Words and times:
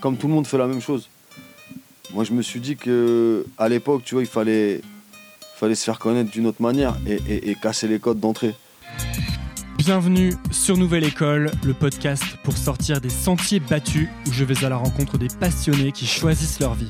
comme 0.00 0.16
tout 0.16 0.28
le 0.28 0.34
monde 0.34 0.46
fait 0.46 0.58
la 0.58 0.66
même 0.66 0.80
chose. 0.80 1.08
Moi, 2.14 2.24
je 2.24 2.32
me 2.32 2.42
suis 2.42 2.60
dit 2.60 2.76
que 2.76 3.44
à 3.58 3.68
l'époque, 3.68 4.02
tu 4.04 4.14
vois, 4.14 4.22
il 4.22 4.28
fallait, 4.28 4.80
fallait 5.56 5.74
se 5.74 5.84
faire 5.84 5.98
connaître 5.98 6.30
d'une 6.30 6.46
autre 6.46 6.62
manière 6.62 6.96
et, 7.06 7.50
et 7.50 7.54
casser 7.54 7.88
les 7.88 7.98
codes 7.98 8.20
d'entrée. 8.20 8.54
Bienvenue 9.78 10.34
sur 10.50 10.76
Nouvelle 10.76 11.04
École, 11.04 11.50
le 11.64 11.72
podcast 11.72 12.24
pour 12.42 12.56
sortir 12.56 13.00
des 13.00 13.10
sentiers 13.10 13.60
battus 13.60 14.08
où 14.26 14.32
je 14.32 14.44
vais 14.44 14.64
à 14.64 14.68
la 14.68 14.76
rencontre 14.76 15.18
des 15.18 15.28
passionnés 15.28 15.92
qui 15.92 16.06
choisissent 16.06 16.60
leur 16.60 16.74
vie. 16.74 16.88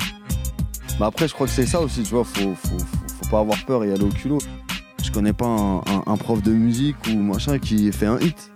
Mais 0.99 1.07
après, 1.07 1.29
je 1.29 1.35
crois 1.35 1.47
que 1.47 1.53
c'est 1.53 1.67
ça 1.67 1.81
aussi, 1.81 2.03
tu 2.03 2.11
vois, 2.11 2.25
faut, 2.25 2.55
faut, 2.55 2.79
faut, 2.79 3.31
pas 3.31 3.41
avoir 3.41 3.63
peur 3.67 3.85
et 3.85 3.93
aller 3.93 4.03
au 4.03 4.09
culot. 4.09 4.39
Je 5.05 5.13
connais 5.13 5.33
pas 5.33 5.47
un, 5.47 6.17
prof 6.17 6.43
de 6.43 6.51
musique 6.51 6.97
ou 7.09 7.17
machin 7.17 7.59
qui 7.59 7.93
fait 7.93 8.07
un 8.07 8.19
hit. 8.19 8.51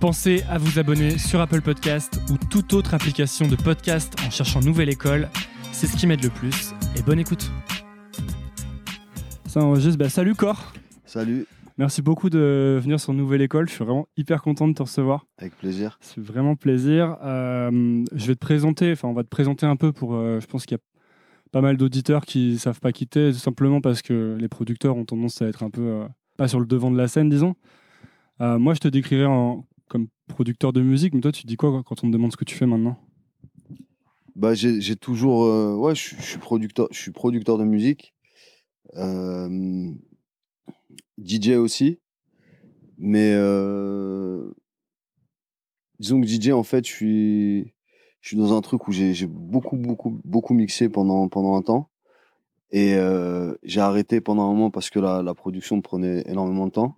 Pensez 0.00 0.44
à 0.48 0.58
vous 0.58 0.78
abonner 0.78 1.18
sur 1.18 1.40
Apple 1.40 1.60
Podcast 1.60 2.20
ou 2.30 2.36
toute 2.38 2.72
autre 2.72 2.94
application 2.94 3.48
de 3.48 3.56
podcast 3.56 4.14
en 4.24 4.30
cherchant 4.30 4.60
Nouvelle 4.60 4.90
École. 4.90 5.28
C'est 5.72 5.88
ce 5.88 5.96
qui 5.96 6.06
m'aide 6.06 6.22
le 6.22 6.30
plus. 6.30 6.72
Et 6.96 7.02
bonne 7.02 7.18
écoute. 7.18 7.50
Ça 9.48 9.60
enregistre. 9.60 9.98
Bah, 9.98 10.08
salut 10.08 10.36
Cor. 10.36 10.72
Salut. 11.04 11.46
Merci 11.78 12.00
beaucoup 12.00 12.30
de 12.30 12.78
venir 12.80 13.00
sur 13.00 13.12
Nouvelle 13.12 13.42
École. 13.42 13.68
Je 13.68 13.74
suis 13.74 13.84
vraiment 13.84 14.06
hyper 14.16 14.40
content 14.40 14.68
de 14.68 14.74
te 14.74 14.82
recevoir. 14.82 15.26
Avec 15.36 15.56
plaisir. 15.56 15.98
C'est 16.00 16.22
vraiment 16.22 16.54
plaisir. 16.54 17.16
Euh, 17.24 18.04
je 18.14 18.26
vais 18.26 18.34
te 18.36 18.40
présenter, 18.40 18.92
enfin, 18.92 19.08
on 19.08 19.14
va 19.14 19.24
te 19.24 19.28
présenter 19.28 19.66
un 19.66 19.76
peu 19.76 19.90
pour. 19.90 20.14
Euh, 20.14 20.38
je 20.38 20.46
pense 20.46 20.64
qu'il 20.64 20.76
y 20.76 20.80
a 20.80 21.50
pas 21.50 21.60
mal 21.60 21.76
d'auditeurs 21.76 22.24
qui 22.24 22.52
ne 22.52 22.58
savent 22.58 22.78
pas 22.78 22.92
quitter, 22.92 23.32
simplement 23.32 23.80
parce 23.80 24.02
que 24.02 24.36
les 24.38 24.48
producteurs 24.48 24.96
ont 24.96 25.04
tendance 25.04 25.42
à 25.42 25.46
être 25.46 25.64
un 25.64 25.70
peu 25.70 25.82
euh, 25.82 26.06
pas 26.36 26.46
sur 26.46 26.60
le 26.60 26.66
devant 26.66 26.92
de 26.92 26.96
la 26.96 27.08
scène, 27.08 27.28
disons. 27.28 27.56
Euh, 28.40 28.60
moi, 28.60 28.74
je 28.74 28.78
te 28.78 28.88
décrirais 28.88 29.26
en, 29.26 29.64
comme 29.88 30.08
producteur 30.28 30.72
de 30.72 30.80
musique, 30.80 31.14
mais 31.14 31.20
toi, 31.20 31.32
tu 31.32 31.46
dis 31.46 31.56
quoi 31.56 31.82
quand 31.84 32.04
on 32.04 32.08
te 32.08 32.12
demande 32.12 32.32
ce 32.32 32.36
que 32.36 32.44
tu 32.44 32.54
fais 32.54 32.66
maintenant? 32.66 32.96
Bah, 34.36 34.54
j'ai 34.54 34.96
toujours. 34.96 35.44
Euh, 35.44 35.74
ouais, 35.74 35.94
je, 35.94 36.14
suis 36.20 36.38
producteur, 36.38 36.88
producteur 37.14 37.58
de 37.58 37.64
musique. 37.64 38.14
DJ 41.18 41.50
aussi. 41.56 41.98
Mais 42.98 43.34
disons 45.98 46.20
que 46.20 46.26
DJ, 46.26 46.50
en 46.50 46.62
fait, 46.62 46.86
je 46.86 46.92
suis 46.92 48.36
dans 48.36 48.56
un 48.56 48.60
truc 48.60 48.88
où 48.88 48.92
j'ai 48.92 49.26
beaucoup, 49.26 49.76
beaucoup, 49.76 50.20
beaucoup 50.24 50.54
mixé 50.54 50.88
pendant, 50.88 51.28
pendant 51.28 51.56
un 51.56 51.62
temps. 51.62 51.90
Et 52.70 52.94
euh, 52.94 53.54
j'ai 53.62 53.80
arrêté 53.80 54.20
pendant 54.20 54.42
un 54.44 54.52
moment 54.52 54.70
parce 54.70 54.90
que 54.90 54.98
la, 54.98 55.22
la, 55.22 55.34
production 55.34 55.80
prenait 55.80 56.22
énormément 56.26 56.66
de 56.66 56.72
temps. 56.72 56.96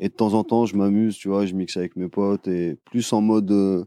Et 0.00 0.08
de 0.08 0.14
temps 0.14 0.34
en 0.34 0.44
temps, 0.44 0.64
je 0.64 0.76
m'amuse, 0.76 1.16
tu 1.16 1.28
vois, 1.28 1.46
je 1.46 1.54
mixe 1.54 1.76
avec 1.76 1.94
mes 1.94 2.08
potes 2.08 2.48
et 2.48 2.76
plus 2.86 3.12
en 3.12 3.20
mode 3.20 3.50
euh, 3.52 3.84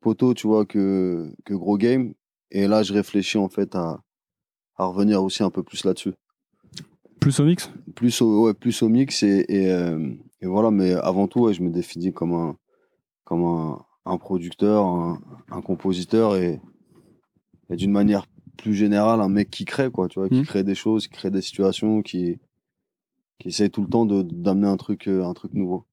poteau, 0.00 0.32
tu 0.32 0.46
vois, 0.46 0.64
que, 0.64 1.30
que 1.44 1.54
gros 1.54 1.76
game. 1.76 2.14
Et 2.52 2.66
là, 2.68 2.82
je 2.82 2.92
réfléchis 2.92 3.36
en 3.36 3.48
fait 3.48 3.74
à, 3.74 4.00
à 4.76 4.86
revenir 4.86 5.22
aussi 5.22 5.42
un 5.42 5.50
peu 5.50 5.62
plus 5.62 5.84
là-dessus. 5.84 6.14
Plus 7.20 7.38
au 7.40 7.44
mix? 7.44 7.70
Plus 7.94 8.22
au, 8.22 8.46
ouais, 8.46 8.54
plus 8.54 8.82
au 8.82 8.88
mix 8.88 9.22
et, 9.24 9.44
et, 9.48 9.70
euh, 9.70 10.14
et 10.40 10.46
voilà, 10.46 10.70
mais 10.70 10.92
avant 10.92 11.26
tout, 11.26 11.40
ouais, 11.40 11.52
je 11.52 11.62
me 11.62 11.70
définis 11.70 12.12
comme 12.12 12.32
un, 12.32 12.56
comme 13.24 13.44
un, 13.44 13.84
un 14.06 14.18
producteur, 14.18 14.84
un, 14.86 15.62
compositeur 15.62 16.36
et, 16.36 16.60
d'une 17.68 17.92
manière 17.92 18.26
plus 18.56 18.74
générale 18.74 19.20
un 19.20 19.28
mec 19.28 19.50
qui 19.50 19.64
crée 19.64 19.90
quoi, 19.90 20.08
tu 20.08 20.18
vois, 20.18 20.28
qui 20.28 20.40
mmh. 20.40 20.44
crée 20.44 20.64
des 20.64 20.74
choses, 20.74 21.06
qui 21.06 21.14
crée 21.14 21.30
des 21.30 21.40
situations, 21.40 22.02
qui 22.02 22.38
qui 23.40 23.48
essaie 23.48 23.68
tout 23.68 23.82
le 23.82 23.88
temps 23.88 24.06
d'amener 24.06 24.68
un 24.68 24.76
truc 24.76 25.08
euh, 25.08 25.24
un 25.24 25.34
truc 25.34 25.52
nouveau. 25.54 25.84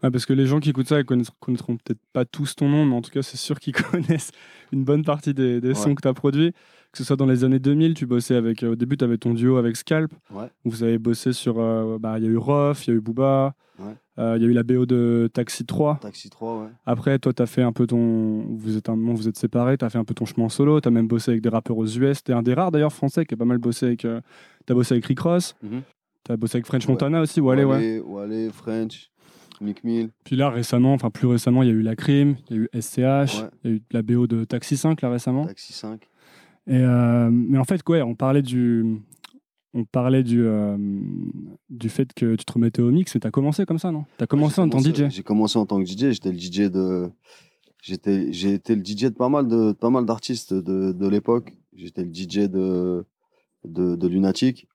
parce 0.00 0.24
que 0.24 0.32
les 0.32 0.46
gens 0.46 0.60
qui 0.60 0.70
écoutent 0.70 0.88
ça, 0.88 1.00
ils 1.00 1.04
connaîtront 1.04 1.76
peut-être 1.76 2.00
pas 2.12 2.24
tous 2.24 2.54
ton 2.54 2.68
nom, 2.68 2.86
mais 2.86 2.94
en 2.94 3.02
tout 3.02 3.10
cas, 3.10 3.22
c'est 3.22 3.36
sûr 3.36 3.60
qu'ils 3.60 3.74
connaissent 3.90 4.30
une 4.72 4.84
bonne 4.84 5.04
partie 5.04 5.34
des, 5.34 5.60
des 5.60 5.74
sons 5.74 5.94
que 5.94 6.02
tu 6.02 6.08
as 6.08 6.14
produits. 6.14 6.52
Que 6.92 6.98
ce 6.98 7.04
soit 7.04 7.16
dans 7.16 7.26
les 7.26 7.42
années 7.42 7.58
2000, 7.58 7.94
tu 7.94 8.06
bossais 8.06 8.36
avec. 8.36 8.62
Euh, 8.62 8.70
au 8.70 8.76
début, 8.76 8.96
tu 8.96 9.02
avais 9.04 9.18
ton 9.18 9.34
duo 9.34 9.56
avec 9.56 9.76
Scalp. 9.76 10.12
Vous 10.64 10.84
avez 10.84 10.98
bossé 10.98 11.32
sur. 11.32 11.58
Euh, 11.58 11.98
bah, 11.98 12.18
il 12.20 12.24
y 12.24 12.28
a 12.28 12.30
eu 12.30 12.36
Roth, 12.36 12.86
il 12.86 12.90
y 12.90 12.92
a 12.92 12.96
eu 12.96 13.00
Booba. 13.00 13.56
Euh, 14.16 14.34
il 14.36 14.42
y 14.44 14.46
a 14.46 14.48
eu 14.48 14.52
la 14.52 14.62
BO 14.62 14.86
de 14.86 15.28
Taxi 15.34 15.66
3. 15.66 15.98
Taxi 16.00 16.30
3, 16.30 16.60
ouais. 16.62 16.68
Après, 16.86 17.18
toi, 17.18 17.32
tu 17.32 17.42
as 17.42 17.46
fait 17.46 17.62
un 17.62 17.72
peu 17.72 17.88
ton. 17.88 18.44
Vous 18.48 18.76
êtes 18.76 18.88
un 18.88 18.94
moment, 18.94 19.12
vous 19.14 19.26
êtes 19.26 19.36
séparés, 19.36 19.76
tu 19.76 19.84
as 19.84 19.90
fait 19.90 19.98
un 19.98 20.04
peu 20.04 20.14
ton 20.14 20.24
chemin 20.24 20.48
solo. 20.48 20.80
Tu 20.80 20.86
as 20.86 20.92
même 20.92 21.08
bossé 21.08 21.32
avec 21.32 21.42
des 21.42 21.48
rappeurs 21.48 21.78
aux 21.78 21.86
US. 21.86 22.22
Tu 22.22 22.30
es 22.30 22.34
un 22.34 22.42
des 22.44 22.54
rares 22.54 22.70
d'ailleurs 22.70 22.92
français 22.92 23.26
qui 23.26 23.34
a 23.34 23.36
pas 23.36 23.44
mal 23.44 23.58
bossé 23.58 23.86
avec. 23.86 23.98
Tu 24.02 24.06
as 24.06 24.74
bossé 24.74 24.94
avec 24.94 25.06
Rick 25.06 25.18
Ross. 25.18 25.56
Mhm. 25.64 25.82
Tu 26.24 26.32
as 26.32 26.36
bossé 26.36 26.56
avec 26.56 26.66
French 26.66 26.88
Montana 26.88 27.20
aussi, 27.20 27.40
Wale, 27.40 27.64
ouais. 27.64 28.00
Wale, 28.00 28.50
French, 28.52 29.10
Mick 29.60 29.84
Mill. 29.84 30.10
Puis 30.24 30.36
là, 30.36 30.50
récemment, 30.50 30.94
enfin 30.94 31.10
plus 31.10 31.26
récemment, 31.26 31.62
il 31.62 31.68
y 31.68 31.72
a 31.72 31.74
eu 31.74 31.82
La 31.82 31.96
Crime, 31.96 32.36
il 32.50 32.56
y 32.56 32.58
a 32.58 32.62
eu 32.62 32.68
SCH, 32.80 33.44
il 33.64 33.70
y 33.70 33.72
a 33.72 33.76
eu 33.76 33.82
la 33.90 34.02
BO 34.02 34.26
de 34.26 34.44
Taxi 34.44 34.76
5 34.76 35.00
là 35.02 35.10
récemment. 35.10 35.46
Taxi 35.46 35.72
5. 35.72 36.00
Et 36.66 36.76
euh, 36.78 37.28
mais 37.30 37.58
en 37.58 37.64
fait, 37.64 37.82
quoi, 37.82 37.98
on 38.04 38.14
parlait 38.14 38.40
du, 38.40 39.02
on 39.74 39.84
parlait 39.84 40.22
du, 40.22 40.42
euh, 40.46 40.78
du 41.68 41.88
fait 41.90 42.12
que 42.14 42.36
tu 42.36 42.44
te 42.44 42.52
remettais 42.52 42.80
au 42.80 42.90
mix 42.90 43.14
et 43.14 43.20
tu 43.20 43.26
as 43.26 43.30
commencé 43.30 43.66
comme 43.66 43.78
ça, 43.78 43.92
non? 43.92 44.06
Tu 44.16 44.24
as 44.24 44.26
commencé 44.26 44.60
en 44.60 44.68
tant 44.68 44.80
que 44.82 44.88
DJ 44.88 45.10
J'ai 45.10 45.22
commencé 45.22 45.58
en 45.58 45.66
tant 45.66 45.78
que 45.82 45.86
DJ, 45.86 46.12
j'étais 46.12 46.32
le 46.32 46.38
DJ 46.38 46.70
de. 46.70 47.10
J'étais, 47.82 48.32
j'ai 48.32 48.54
été 48.54 48.74
le 48.74 48.82
DJ 48.82 49.04
de 49.04 49.08
pas 49.10 49.28
mal 49.28 49.46
de 49.46 49.72
pas 49.72 49.90
mal 49.90 50.06
d'artistes 50.06 50.54
de, 50.54 50.92
de 50.92 51.06
l'époque. 51.08 51.52
J'étais 51.76 52.02
le 52.02 52.14
DJ 52.14 52.48
de, 52.48 53.04
de, 53.66 53.94
de 53.96 54.08
Lunatic. 54.08 54.68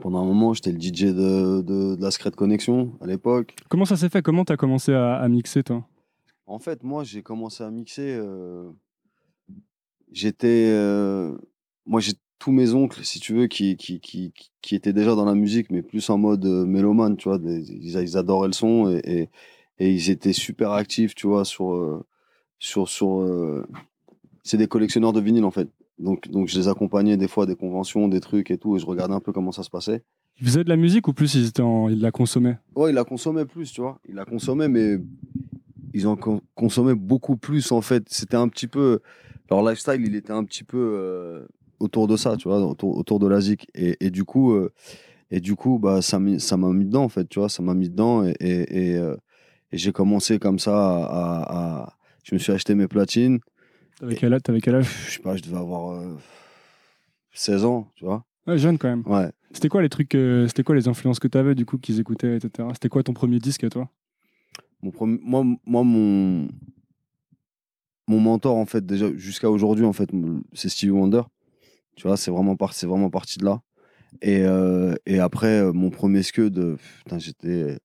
Pendant 0.00 0.22
un 0.22 0.24
moment, 0.24 0.54
j'étais 0.54 0.72
le 0.72 0.80
DJ 0.80 1.04
de, 1.14 1.62
de, 1.62 1.96
la 2.00 2.10
Secret 2.10 2.30
Connection 2.30 2.92
à 3.00 3.06
l'époque. 3.06 3.54
Comment 3.68 3.84
ça 3.84 3.96
s'est 3.96 4.08
fait? 4.08 4.22
Comment 4.22 4.44
tu 4.44 4.52
as 4.52 4.56
commencé 4.56 4.92
à, 4.92 5.26
mixer, 5.28 5.62
toi? 5.62 5.86
En 6.46 6.58
fait, 6.58 6.82
moi, 6.82 7.04
j'ai 7.04 7.22
commencé 7.22 7.62
à 7.64 7.70
mixer. 7.70 8.16
Euh, 8.18 8.70
j'étais. 10.12 10.68
Euh, 10.70 11.36
moi, 11.86 12.00
j'ai 12.00 12.12
tous 12.38 12.52
mes 12.52 12.74
oncles, 12.74 13.04
si 13.04 13.18
tu 13.18 13.34
veux, 13.34 13.46
qui, 13.46 13.76
qui, 13.76 14.00
qui, 14.00 14.32
qui 14.62 14.74
étaient 14.74 14.92
déjà 14.92 15.14
dans 15.14 15.24
la 15.24 15.34
musique, 15.34 15.70
mais 15.70 15.82
plus 15.82 16.08
en 16.10 16.18
mode 16.18 16.44
euh, 16.44 16.64
mélomane, 16.64 17.16
tu 17.16 17.28
vois. 17.28 17.38
ils, 17.42 18.16
adoraient 18.16 18.48
le 18.48 18.52
son 18.52 18.90
et, 18.90 19.28
et, 19.78 19.92
ils 19.92 20.10
étaient 20.10 20.32
super 20.32 20.72
actifs, 20.72 21.14
tu 21.14 21.26
vois, 21.26 21.44
sur. 21.44 22.04
Sur, 22.60 22.88
sur 22.88 23.20
euh, 23.20 23.64
c'est 24.42 24.56
des 24.56 24.66
collectionneurs 24.66 25.12
de 25.12 25.20
vinyle, 25.20 25.44
en 25.44 25.50
fait. 25.50 25.68
Donc, 25.98 26.28
donc, 26.28 26.48
je 26.48 26.58
les 26.58 26.68
accompagnais 26.68 27.16
des 27.16 27.28
fois 27.28 27.44
à 27.44 27.46
des 27.46 27.56
conventions, 27.56 28.08
des 28.08 28.20
trucs 28.20 28.50
et 28.50 28.58
tout, 28.58 28.76
et 28.76 28.78
je 28.78 28.86
regardais 28.86 29.14
un 29.14 29.20
peu 29.20 29.32
comment 29.32 29.52
ça 29.52 29.62
se 29.62 29.70
passait. 29.70 30.02
Ils 30.40 30.46
faisaient 30.46 30.64
de 30.64 30.68
la 30.68 30.76
musique 30.76 31.08
ou 31.08 31.12
plus 31.12 31.34
ils, 31.34 31.46
étaient 31.48 31.62
ils 31.90 32.00
la 32.00 32.12
consommaient? 32.12 32.58
Ouais, 32.76 32.90
ils 32.90 32.94
la 32.94 33.04
consommaient 33.04 33.46
plus, 33.46 33.72
tu 33.72 33.80
vois. 33.80 33.98
Ils 34.08 34.14
la 34.14 34.24
consommaient, 34.24 34.68
mais 34.68 34.98
ils 35.92 36.06
en 36.06 36.16
consommaient 36.54 36.94
beaucoup 36.94 37.36
plus, 37.36 37.72
en 37.72 37.80
fait. 37.80 38.04
C'était 38.08 38.36
un 38.36 38.48
petit 38.48 38.68
peu. 38.68 39.00
Leur 39.50 39.68
lifestyle, 39.68 40.02
il 40.04 40.14
était 40.14 40.32
un 40.32 40.44
petit 40.44 40.62
peu 40.62 41.46
autour 41.80 42.06
de 42.06 42.16
ça, 42.16 42.36
tu 42.36 42.48
vois, 42.48 42.60
autour, 42.60 42.96
autour 42.96 43.18
de 43.18 43.26
la 43.26 43.40
zik. 43.40 43.68
Et, 43.74 43.96
et, 44.04 44.10
du 44.10 44.24
coup, 44.24 44.52
euh, 44.52 44.72
et 45.30 45.40
du 45.40 45.56
coup 45.56 45.78
bah, 45.78 46.00
ça 46.02 46.18
m'a 46.18 46.72
mis 46.72 46.84
dedans, 46.84 47.04
en 47.04 47.08
fait, 47.08 47.28
tu 47.28 47.38
vois, 47.38 47.48
ça 47.48 47.62
m'a 47.62 47.74
mis 47.74 47.88
dedans. 47.88 48.24
Et, 48.24 48.34
et, 48.40 48.96
euh, 48.96 49.16
et 49.72 49.78
j'ai 49.78 49.92
commencé 49.92 50.38
comme 50.38 50.58
ça 50.58 50.74
à, 50.76 51.96
Je 52.22 52.34
me 52.34 52.38
suis 52.38 52.52
acheté 52.52 52.74
mes 52.74 52.88
platines. 52.88 53.40
T'avais 53.98 54.14
quel, 54.14 54.32
âge, 54.32 54.40
quel 54.62 54.74
âge? 54.76 54.88
Je 55.06 55.12
sais 55.12 55.18
pas, 55.18 55.36
je 55.36 55.42
devais 55.42 55.56
avoir 55.56 56.00
16 57.32 57.64
euh, 57.64 57.66
ans, 57.66 57.90
tu 57.96 58.04
vois. 58.04 58.24
Ouais, 58.46 58.56
jeune 58.56 58.78
quand 58.78 58.88
même. 58.88 59.02
Ouais. 59.06 59.30
C'était 59.50 59.68
quoi 59.68 59.82
les 59.82 59.88
trucs, 59.88 60.12
c'était 60.12 60.62
quoi 60.62 60.74
les 60.74 60.88
influences 60.88 61.18
que 61.18 61.28
tu 61.28 61.36
avais 61.36 61.54
du 61.54 61.66
coup 61.66 61.78
qu'ils 61.78 61.98
écoutaient, 62.00 62.36
etc. 62.36 62.68
C'était 62.74 62.88
quoi 62.88 63.02
ton 63.02 63.12
premier 63.12 63.38
disque 63.38 63.64
à 63.64 63.70
toi? 63.70 63.90
Mon 64.82 64.90
premier, 64.90 65.18
moi, 65.22 65.44
moi, 65.66 65.82
mon, 65.82 66.48
mon 68.06 68.20
mentor, 68.20 68.56
en 68.56 68.66
fait, 68.66 68.86
déjà, 68.86 69.12
jusqu'à 69.16 69.50
aujourd'hui, 69.50 69.84
en 69.84 69.92
fait, 69.92 70.10
c'est 70.52 70.68
Stevie 70.68 70.90
Wonder. 70.90 71.22
Tu 71.96 72.06
vois, 72.06 72.16
c'est 72.16 72.30
vraiment, 72.30 72.56
par, 72.56 72.72
vraiment 72.72 73.10
parti 73.10 73.38
de 73.38 73.44
là. 73.44 73.60
Et, 74.22 74.42
euh, 74.42 74.94
et 75.06 75.18
après, 75.18 75.60
euh, 75.60 75.72
mon 75.72 75.90
premier 75.90 76.22
scud, 76.22 76.76
putain, 77.02 77.18
j'étais. 77.18 77.78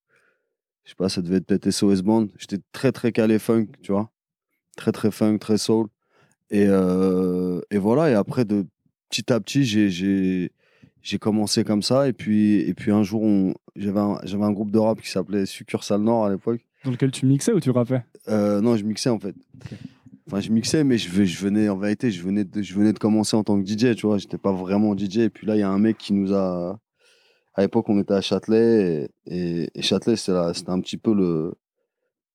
Je 0.84 0.90
sais 0.90 0.96
pas, 0.96 1.10
ça 1.10 1.22
devait 1.22 1.38
être 1.38 1.46
peut-être 1.46 1.72
SOS 1.72 2.02
Band. 2.02 2.28
J'étais 2.38 2.60
très, 2.72 2.92
très 2.92 3.12
calé 3.12 3.40
funk, 3.40 3.68
tu 3.82 3.92
vois. 3.92 4.12
Très, 4.76 4.92
très 4.92 5.12
funk, 5.12 5.38
très 5.40 5.58
soul. 5.58 5.88
Et, 6.54 6.68
euh, 6.68 7.62
et 7.72 7.80
voilà, 7.80 8.12
et 8.12 8.14
après, 8.14 8.46
de 8.46 8.68
petit 9.10 9.34
à 9.34 9.40
petit, 9.40 9.66
j'ai 9.66 11.20
commencé 11.20 11.64
comme 11.64 11.82
ça. 11.82 12.08
Et 12.08 12.14
puis, 12.14 12.60
et 12.60 12.76
puis 12.76 12.92
un 12.92 13.02
jour, 13.02 13.26
j'avais 13.76 14.00
un, 14.00 14.20
un 14.22 14.52
groupe 14.52 14.70
de 14.70 14.78
rap 14.78 15.02
qui 15.02 15.10
s'appelait 15.10 15.48
Succursale 15.48 16.02
Nord 16.02 16.26
à 16.26 16.30
l'époque. 16.30 16.62
Dans 16.86 16.92
lequel 16.92 17.12
tu 17.12 17.26
mixais 17.26 17.54
ou 17.54 17.60
tu 17.60 17.72
rappais? 17.72 18.04
Non, 18.28 18.78
je 18.78 18.84
mixais 18.84 19.10
en 19.10 19.20
fait. 19.20 19.36
Enfin, 20.28 20.40
je 20.40 20.52
mixais, 20.52 20.84
mais 20.84 20.98
je, 21.00 21.26
je, 21.26 21.40
venais, 21.40 21.68
en 21.70 21.78
vérité, 21.78 22.12
je 22.12 22.22
venais, 22.22 22.46
de, 22.46 22.62
je 22.62 22.74
venais 22.76 22.94
de 22.94 23.00
commencer 23.00 23.36
en 23.36 23.44
tant 23.44 23.62
que 23.62 23.68
DJ, 23.68 23.96
tu 23.96 24.06
vois. 24.06 24.20
J'étais 24.20 24.38
pas 24.38 24.54
vraiment 24.54 24.96
DJ. 24.96 25.18
Et 25.18 25.30
puis 25.30 25.46
là, 25.48 25.56
il 25.56 25.60
y 25.60 25.64
a 25.64 25.70
un 25.70 25.80
mec 25.80 25.98
qui 25.98 26.14
nous 26.14 26.34
a. 26.34 26.80
À 27.56 27.62
l'époque, 27.62 27.90
on 27.90 28.00
était 28.00 28.14
à 28.14 28.22
Châtelet. 28.22 29.10
Et, 29.26 29.70
et, 29.74 29.82
Châtelet, 29.82 30.16
c'était 30.16 30.70
un 30.70 30.80
petit 30.82 30.98
peu 30.98 31.16
le. 31.16 31.56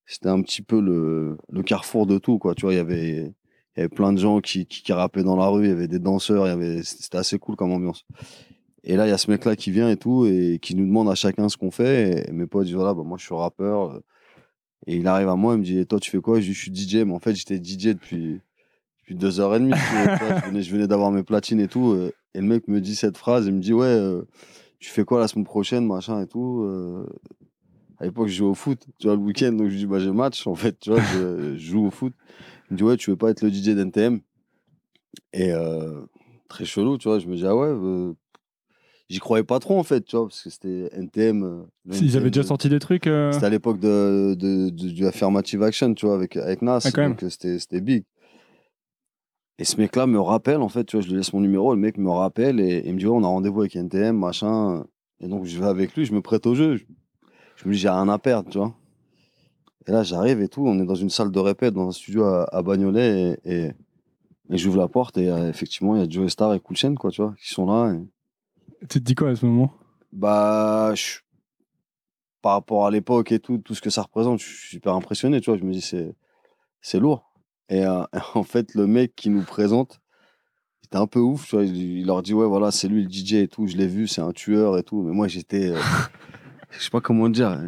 C'était 0.06 0.28
un 0.28 0.42
petit 0.42 0.62
peu 0.62 0.80
le, 0.80 1.38
le 1.50 1.62
carrefour 1.62 2.06
de 2.06 2.18
tout, 2.18 2.38
quoi. 2.38 2.54
Tu 2.54 2.62
vois, 2.62 2.72
il 2.72 2.76
y 2.76 2.80
avait, 2.80 3.32
il 3.78 3.82
y 3.82 3.84
avait 3.84 3.94
plein 3.94 4.12
de 4.12 4.18
gens 4.18 4.40
qui, 4.40 4.66
qui, 4.66 4.82
qui 4.82 4.92
rappaient 4.92 5.22
dans 5.22 5.36
la 5.36 5.46
rue. 5.46 5.66
Il 5.66 5.68
y 5.68 5.72
avait 5.72 5.86
des 5.86 6.00
danseurs. 6.00 6.46
Il 6.46 6.50
y 6.50 6.52
avait, 6.52 6.82
c'était 6.82 7.16
assez 7.18 7.38
cool 7.38 7.54
comme 7.54 7.70
ambiance. 7.70 8.04
Et 8.82 8.96
là, 8.96 9.06
il 9.06 9.10
y 9.10 9.12
a 9.12 9.18
ce 9.18 9.30
mec-là 9.30 9.54
qui 9.54 9.70
vient 9.70 9.88
et 9.88 9.96
tout, 9.96 10.26
et 10.26 10.58
qui 10.60 10.74
nous 10.74 10.84
demande 10.84 11.08
à 11.08 11.14
chacun 11.14 11.48
ce 11.48 11.56
qu'on 11.56 11.70
fait. 11.70 12.28
Et 12.28 12.32
mes 12.32 12.46
potes 12.46 12.66
disent 12.66 12.74
voilà, 12.74 12.92
bah, 12.92 13.02
moi, 13.04 13.18
je 13.18 13.24
suis 13.24 13.34
rappeur. 13.36 14.00
Et 14.88 14.96
il 14.96 15.06
arrive 15.06 15.28
à 15.28 15.36
moi, 15.36 15.54
il 15.54 15.60
me 15.60 15.64
dit, 15.64 15.86
toi, 15.86 16.00
tu 16.00 16.10
fais 16.10 16.18
quoi? 16.20 16.40
Je 16.40 16.46
dis, 16.46 16.54
je 16.54 16.60
suis 16.60 16.74
DJ, 16.74 17.04
mais 17.04 17.12
en 17.12 17.20
fait, 17.20 17.36
j'étais 17.36 17.58
DJ 17.62 17.94
depuis, 17.94 18.40
depuis 18.98 19.14
deux 19.14 19.38
heures 19.38 19.54
et 19.54 19.60
demie. 19.60 19.72
je 19.74 20.70
venais, 20.72 20.88
d'avoir 20.88 21.12
mes 21.12 21.22
platines 21.22 21.60
et 21.60 21.68
tout. 21.68 21.92
euh, 21.92 22.10
Et 22.34 22.40
le 22.40 22.46
mec 22.46 22.66
me 22.66 22.80
dit 22.80 22.96
cette 22.96 23.16
phrase, 23.16 23.46
il 23.46 23.54
me 23.54 23.60
dit, 23.60 23.72
ouais, 23.72 23.86
euh, 23.86 24.22
tu 24.80 24.90
fais 24.90 25.04
quoi 25.04 25.20
la 25.20 25.28
semaine 25.28 25.44
prochaine, 25.44 25.86
machin 25.86 26.20
et 26.20 26.26
tout. 26.26 26.62
euh. 26.64 27.06
À 28.00 28.04
l'époque, 28.06 28.26
je 28.28 28.34
jouais 28.34 28.48
au 28.48 28.54
foot, 28.54 28.80
tu 28.98 29.06
vois, 29.06 29.16
le 29.16 29.22
week-end, 29.22 29.52
donc 29.52 29.68
je 29.68 29.76
dis, 29.76 29.86
bah, 29.86 29.98
j'ai 30.00 30.10
match, 30.12 30.46
en 30.46 30.54
fait, 30.54 30.78
tu 30.80 30.90
vois, 30.90 31.00
je 31.12 31.56
joue 31.56 31.86
au 31.86 31.90
foot. 31.90 32.12
Il 32.70 32.74
me 32.74 32.76
dit, 32.78 32.82
ouais, 32.84 32.96
tu 32.96 33.10
veux 33.10 33.16
pas 33.16 33.30
être 33.30 33.42
le 33.42 33.50
DJ 33.50 33.74
d'NTM 33.74 34.20
Et 35.32 35.52
euh, 35.52 36.02
très 36.48 36.64
chelou, 36.64 36.98
tu 36.98 37.08
vois, 37.08 37.18
je 37.18 37.26
me 37.26 37.36
dis, 37.36 37.46
ah 37.46 37.56
ouais, 37.56 37.68
euh, 37.68 38.12
j'y 39.08 39.18
croyais 39.20 39.44
pas 39.44 39.58
trop, 39.58 39.78
en 39.78 39.82
fait, 39.84 40.02
tu 40.04 40.16
vois, 40.16 40.26
parce 40.28 40.42
que 40.42 40.50
c'était 40.50 40.88
NTM. 40.92 41.42
euh, 41.44 41.62
Ils 42.00 42.16
avaient 42.16 42.30
déjà 42.30 42.42
sorti 42.46 42.68
des 42.68 42.78
trucs. 42.78 43.06
c'était 43.32 43.46
à 43.46 43.50
l'époque 43.50 43.78
de, 43.80 44.34
de, 44.38 44.70
de- 44.70 44.88
du 44.90 45.06
Affirmative 45.06 45.62
Action, 45.62 45.94
tu 45.94 46.06
vois, 46.06 46.14
avec, 46.14 46.36
avec 46.36 46.62
Nas. 46.62 46.80
Ah, 46.84 46.90
quand 46.92 47.02
même. 47.02 47.16
donc 47.16 47.24
c'était 47.30 47.80
big. 47.80 48.04
Et 49.60 49.64
ce 49.64 49.76
mec-là 49.80 50.06
me 50.06 50.20
rappelle, 50.20 50.60
en 50.60 50.68
fait, 50.68 50.84
tu 50.84 50.96
vois, 50.96 51.02
je 51.04 51.08
lui 51.10 51.16
laisse 51.16 51.32
mon 51.32 51.40
numéro, 51.40 51.74
le 51.74 51.80
mec 51.80 51.98
me 51.98 52.10
rappelle 52.10 52.60
et, 52.60 52.78
et 52.78 52.86
il 52.88 52.94
me 52.94 52.98
dit, 53.00 53.06
ouais, 53.06 53.12
on 53.16 53.24
a 53.24 53.26
rendez-vous 53.26 53.60
avec 53.62 53.74
NTM, 53.74 54.16
machin. 54.16 54.84
Et 55.20 55.26
donc, 55.26 55.46
je 55.46 55.58
vais 55.58 55.66
avec 55.66 55.96
lui, 55.96 56.04
je 56.04 56.12
me 56.12 56.20
prête 56.22 56.46
au 56.46 56.54
jeu. 56.54 56.76
Je, 56.76 56.84
je 57.56 57.68
me 57.68 57.72
dis, 57.74 57.78
j'ai 57.80 57.88
rien 57.88 58.08
à 58.08 58.18
perdre, 58.18 58.48
tu 58.50 58.58
vois. 58.58 58.72
Et 59.88 59.90
là, 59.90 60.02
j'arrive 60.02 60.40
et 60.42 60.48
tout, 60.48 60.66
on 60.66 60.78
est 60.78 60.84
dans 60.84 60.94
une 60.94 61.08
salle 61.08 61.30
de 61.32 61.38
répète, 61.40 61.72
dans 61.72 61.88
un 61.88 61.92
studio 61.92 62.24
à, 62.24 62.44
à 62.54 62.62
Bagnolet, 62.62 63.38
et, 63.44 63.52
et, 63.54 63.72
et 64.50 64.58
j'ouvre 64.58 64.76
la 64.78 64.86
porte 64.86 65.16
et 65.16 65.30
euh, 65.30 65.48
effectivement, 65.48 65.96
il 65.96 66.02
y 66.02 66.04
a 66.04 66.08
Joe 66.08 66.30
Star 66.30 66.52
et 66.52 66.60
Cool 66.60 66.76
quoi, 66.96 67.10
tu 67.10 67.22
vois, 67.22 67.34
qui 67.42 67.48
sont 67.52 67.64
là. 67.66 67.94
et- 67.94 68.86
Tu 68.88 68.98
te 69.00 69.04
dis 69.04 69.14
quoi 69.14 69.30
à 69.30 69.36
ce 69.36 69.46
moment? 69.46 69.72
Bah, 70.12 70.92
je- 70.94 71.20
par 72.42 72.52
rapport 72.52 72.86
à 72.86 72.90
l'époque 72.90 73.32
et 73.32 73.40
tout, 73.40 73.58
tout 73.58 73.74
ce 73.74 73.80
que 73.80 73.90
ça 73.90 74.02
représente, 74.02 74.40
je 74.40 74.44
suis 74.46 74.68
super 74.68 74.94
impressionné, 74.94 75.40
tu 75.40 75.50
vois. 75.50 75.58
Je 75.58 75.64
me 75.64 75.72
dis, 75.72 75.80
c'est, 75.80 76.14
c'est 76.82 77.00
lourd. 77.00 77.32
Et 77.68 77.84
euh, 77.84 78.02
en 78.34 78.42
fait, 78.44 78.74
le 78.74 78.86
mec 78.86 79.16
qui 79.16 79.30
nous 79.30 79.42
présente, 79.42 80.00
il 80.82 80.86
était 80.86 80.98
un 80.98 81.06
peu 81.06 81.18
ouf, 81.20 81.48
tu 81.48 81.56
vois. 81.56 81.64
Il, 81.64 81.76
il 81.76 82.06
leur 82.06 82.22
dit, 82.22 82.34
ouais, 82.34 82.46
voilà, 82.46 82.70
c'est 82.70 82.88
lui 82.88 83.02
le 83.04 83.08
DJ 83.10 83.34
et 83.34 83.48
tout, 83.48 83.66
je 83.66 83.76
l'ai 83.76 83.88
vu, 83.88 84.06
c'est 84.06 84.20
un 84.20 84.32
tueur 84.32 84.78
et 84.78 84.82
tout. 84.82 85.02
Mais 85.02 85.12
moi, 85.12 85.28
j'étais, 85.28 85.70
euh, 85.70 85.78
je 86.70 86.78
sais 86.82 86.90
pas 86.90 87.00
comment 87.00 87.28
dire. 87.28 87.58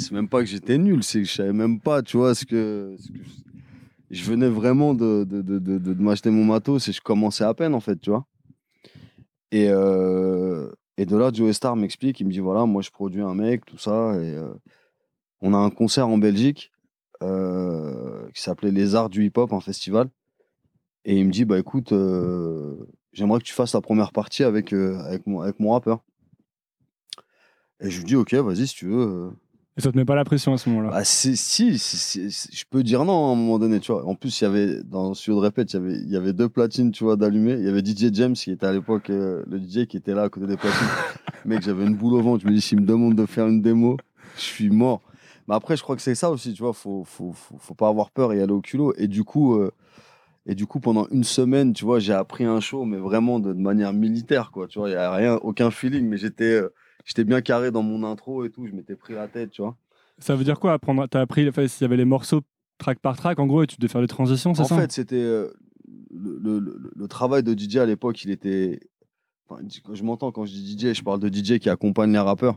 C'est 0.00 0.12
même 0.12 0.28
pas 0.28 0.40
que 0.40 0.46
j'étais 0.46 0.78
nul, 0.78 1.02
c'est 1.02 1.20
que 1.20 1.28
je 1.28 1.32
savais 1.32 1.52
même 1.52 1.78
pas, 1.78 2.02
tu 2.02 2.16
vois, 2.16 2.34
ce 2.34 2.46
que. 2.46 2.96
je, 4.10 4.24
venais 4.24 4.48
vraiment 4.48 4.94
de, 4.94 5.24
de, 5.24 5.42
de, 5.42 5.94
m'acheter 6.02 6.30
mon 6.30 6.44
matos 6.44 6.88
et 6.88 6.92
je 6.92 7.02
commençais 7.02 7.44
à 7.44 7.52
peine, 7.52 7.74
en 7.74 7.80
fait, 7.80 8.00
tu 8.00 8.10
vois. 8.10 8.26
Et, 9.52 9.68
euh, 9.68 10.70
et 10.96 11.04
de 11.04 11.16
là, 11.16 11.30
Joe 11.32 11.54
Star 11.54 11.76
m'explique, 11.76 12.20
il 12.20 12.26
me 12.26 12.32
dit 12.32 12.38
voilà, 12.40 12.64
moi 12.66 12.82
je 12.82 12.90
produis 12.90 13.20
un 13.20 13.34
mec, 13.34 13.64
tout 13.66 13.78
ça, 13.78 14.14
et 14.14 14.36
euh, 14.36 14.52
on 15.42 15.52
a 15.52 15.58
un 15.58 15.70
concert 15.70 16.08
en 16.08 16.18
Belgique 16.18 16.70
euh, 17.22 18.30
qui 18.32 18.40
s'appelait 18.42 18.70
Les 18.70 18.94
Arts 18.94 19.10
du 19.10 19.24
Hip 19.24 19.32
Hop, 19.36 19.52
un 19.52 19.60
festival. 19.60 20.08
Et 21.04 21.18
il 21.18 21.26
me 21.26 21.30
dit 21.30 21.44
bah 21.44 21.58
écoute, 21.58 21.92
j'aimerais 23.12 23.40
que 23.40 23.44
tu 23.44 23.54
fasses 23.54 23.74
la 23.74 23.80
première 23.80 24.12
partie 24.12 24.44
avec, 24.44 24.72
avec, 24.72 25.26
mon, 25.26 25.40
avec 25.40 25.58
mon 25.60 25.72
rappeur. 25.72 26.00
Et 27.80 27.90
je 27.90 27.98
lui 27.98 28.04
dis 28.04 28.16
ok, 28.16 28.34
vas-y 28.34 28.66
si 28.66 28.74
tu 28.74 28.86
veux. 28.86 29.32
Et 29.80 29.82
ça 29.82 29.92
te 29.92 29.96
met 29.96 30.04
pas 30.04 30.14
la 30.14 30.26
pression 30.26 30.52
à 30.52 30.58
ce 30.58 30.68
moment-là 30.68 30.90
Bah, 30.90 31.04
si, 31.04 31.34
je 31.34 32.64
peux 32.68 32.82
dire 32.82 33.06
non 33.06 33.30
à 33.30 33.32
un 33.32 33.34
moment 33.34 33.58
donné, 33.58 33.80
tu 33.80 33.92
vois. 33.92 34.04
En 34.04 34.14
plus, 34.14 34.38
il 34.38 34.44
y 34.44 34.46
avait, 34.46 34.82
dans 34.84 35.08
le 35.08 35.14
studio 35.14 35.36
de 35.36 35.40
répète, 35.40 35.72
il 35.72 35.76
y 35.76 35.78
avait, 35.78 35.94
il 35.94 36.10
y 36.10 36.16
avait 36.16 36.34
deux 36.34 36.50
platines, 36.50 36.90
tu 36.90 37.02
vois, 37.02 37.16
d'allumées. 37.16 37.54
Il 37.54 37.64
y 37.64 37.68
avait 37.68 37.80
DJ 37.80 38.12
James 38.12 38.34
qui 38.34 38.50
était 38.50 38.66
à 38.66 38.72
l'époque 38.72 39.08
euh, 39.08 39.42
le 39.48 39.58
DJ 39.58 39.86
qui 39.86 39.96
était 39.96 40.12
là 40.12 40.24
à 40.24 40.28
côté 40.28 40.46
des 40.46 40.58
platines. 40.58 40.86
Mec, 41.46 41.62
j'avais 41.62 41.86
une 41.86 41.94
boule 41.94 42.12
au 42.12 42.20
ventre. 42.20 42.42
Je 42.42 42.46
me 42.46 42.52
dis, 42.52 42.60
s'il 42.60 42.82
me 42.82 42.86
demande 42.86 43.14
de 43.14 43.24
faire 43.24 43.46
une 43.46 43.62
démo, 43.62 43.96
je 44.36 44.42
suis 44.42 44.68
mort. 44.68 45.00
Mais 45.48 45.54
après, 45.54 45.78
je 45.78 45.82
crois 45.82 45.96
que 45.96 46.02
c'est 46.02 46.14
ça 46.14 46.30
aussi, 46.30 46.52
tu 46.52 46.62
vois. 46.62 46.74
Faut, 46.74 47.04
faut, 47.06 47.32
faut, 47.32 47.56
faut 47.58 47.74
pas 47.74 47.88
avoir 47.88 48.10
peur 48.10 48.34
et 48.34 48.42
aller 48.42 48.52
au 48.52 48.60
culot. 48.60 48.92
Et 48.98 49.08
du 49.08 49.24
coup, 49.24 49.54
euh, 49.54 49.70
et 50.44 50.54
du 50.54 50.66
coup, 50.66 50.80
pendant 50.80 51.06
une 51.10 51.24
semaine, 51.24 51.72
tu 51.72 51.86
vois, 51.86 52.00
j'ai 52.00 52.12
appris 52.12 52.44
un 52.44 52.60
show, 52.60 52.84
mais 52.84 52.98
vraiment 52.98 53.40
de, 53.40 53.54
de 53.54 53.58
manière 53.58 53.94
militaire, 53.94 54.50
quoi. 54.50 54.66
Tu 54.66 54.78
vois, 54.78 54.90
il 54.90 54.92
y 54.92 54.96
a 54.96 55.10
rien, 55.10 55.36
aucun 55.36 55.70
feeling, 55.70 56.06
mais 56.06 56.18
j'étais, 56.18 56.52
euh, 56.52 56.68
j'étais 57.04 57.24
bien 57.24 57.40
carré 57.40 57.70
dans 57.70 57.82
mon 57.82 58.04
intro 58.04 58.44
et 58.44 58.50
tout. 58.50 58.66
Je 58.66 58.72
m'étais 58.72 58.96
pris 58.96 59.14
la 59.14 59.28
tête, 59.28 59.50
tu 59.50 59.62
vois. 59.62 59.76
Ça 60.18 60.36
veut 60.36 60.44
dire 60.44 60.60
quoi 60.60 60.72
apprendre 60.74 61.06
T'as 61.08 61.20
appris, 61.20 61.48
enfin, 61.48 61.66
s'il 61.66 61.82
y 61.82 61.86
avait 61.86 61.96
les 61.96 62.04
morceaux 62.04 62.40
track 62.78 62.98
par 63.00 63.16
track, 63.16 63.38
en 63.38 63.46
gros, 63.46 63.62
et 63.62 63.66
tu 63.66 63.76
devais 63.78 63.90
faire 63.90 64.00
les 64.00 64.06
transitions, 64.06 64.54
c'est 64.54 64.62
En 64.62 64.66
ça 64.66 64.76
fait, 64.80 64.92
c'était 64.92 65.16
euh, 65.16 65.50
le, 66.10 66.38
le- 66.38 66.58
le- 66.58 66.90
le 66.94 67.08
travail 67.08 67.42
de 67.42 67.54
DJ 67.54 67.76
à 67.78 67.86
l'époque, 67.86 68.22
il 68.24 68.30
était. 68.30 68.80
enfin, 69.48 69.62
je 69.92 70.02
m'entends 70.02 70.30
quand 70.32 70.44
je 70.46 70.52
dis 70.52 70.76
DJ, 70.76 70.94
je 70.94 71.02
parle 71.02 71.20
de 71.20 71.28
DJ 71.28 71.58
qui 71.58 71.68
accompagne 71.70 72.12
les 72.12 72.18
rappeurs. 72.18 72.56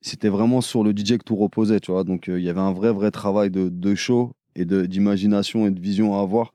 C'était 0.00 0.28
vraiment 0.28 0.60
sur 0.60 0.84
le 0.84 0.92
DJ 0.94 1.18
que 1.18 1.24
tout 1.24 1.36
reposait, 1.36 1.80
tu 1.80 1.90
vois. 1.90 2.04
Donc 2.04 2.28
euh, 2.28 2.38
il 2.38 2.44
y 2.44 2.48
avait 2.48 2.60
un 2.60 2.72
vrai, 2.72 2.92
vrai 2.92 3.10
travail 3.10 3.50
de, 3.50 3.68
de 3.68 3.94
show 3.94 4.32
et 4.54 4.64
d'imagination 4.64 5.66
et 5.66 5.70
de 5.70 5.80
vision 5.80 6.14
à 6.16 6.20
avoir. 6.22 6.52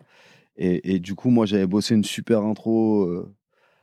Et, 0.57 0.95
et 0.95 0.99
du 0.99 1.15
coup, 1.15 1.29
moi, 1.29 1.45
j'avais 1.45 1.67
bossé 1.67 1.95
une 1.95 2.03
super 2.03 2.43
intro 2.43 3.03
euh, 3.03 3.33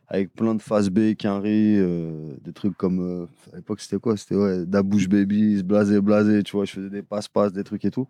avec 0.09 0.33
plein 0.35 0.55
de 0.55 0.63
phases 0.63 0.89
B, 0.91 1.15
Quinry, 1.15 1.77
euh, 1.77 2.35
des 2.43 2.53
trucs 2.53 2.77
comme. 2.77 3.01
euh, 3.01 3.27
à 3.53 3.57
l'époque, 3.57 3.81
c'était 3.81 3.99
quoi? 3.99 4.17
C'était 4.17 4.37
ouais, 4.37 4.65
Dabouche 4.67 5.09
Babies, 5.09 5.63
Blasé, 5.63 6.01
Blasé, 6.01 6.43
tu 6.43 6.53
vois. 6.53 6.65
Je 6.65 6.73
faisais 6.73 6.91
des 6.91 7.03
passe-passe, 7.03 7.53
des 7.53 7.65
trucs 7.65 7.85
et 7.85 7.91
tout. 7.91 8.09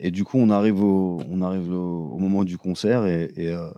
Et 0.00 0.10
du 0.10 0.24
coup, 0.24 0.38
on 0.38 0.50
arrive 0.50 0.82
au, 0.82 1.18
moment 2.18 2.44
du 2.44 2.58
concert 2.58 3.02
euh, 3.02 3.72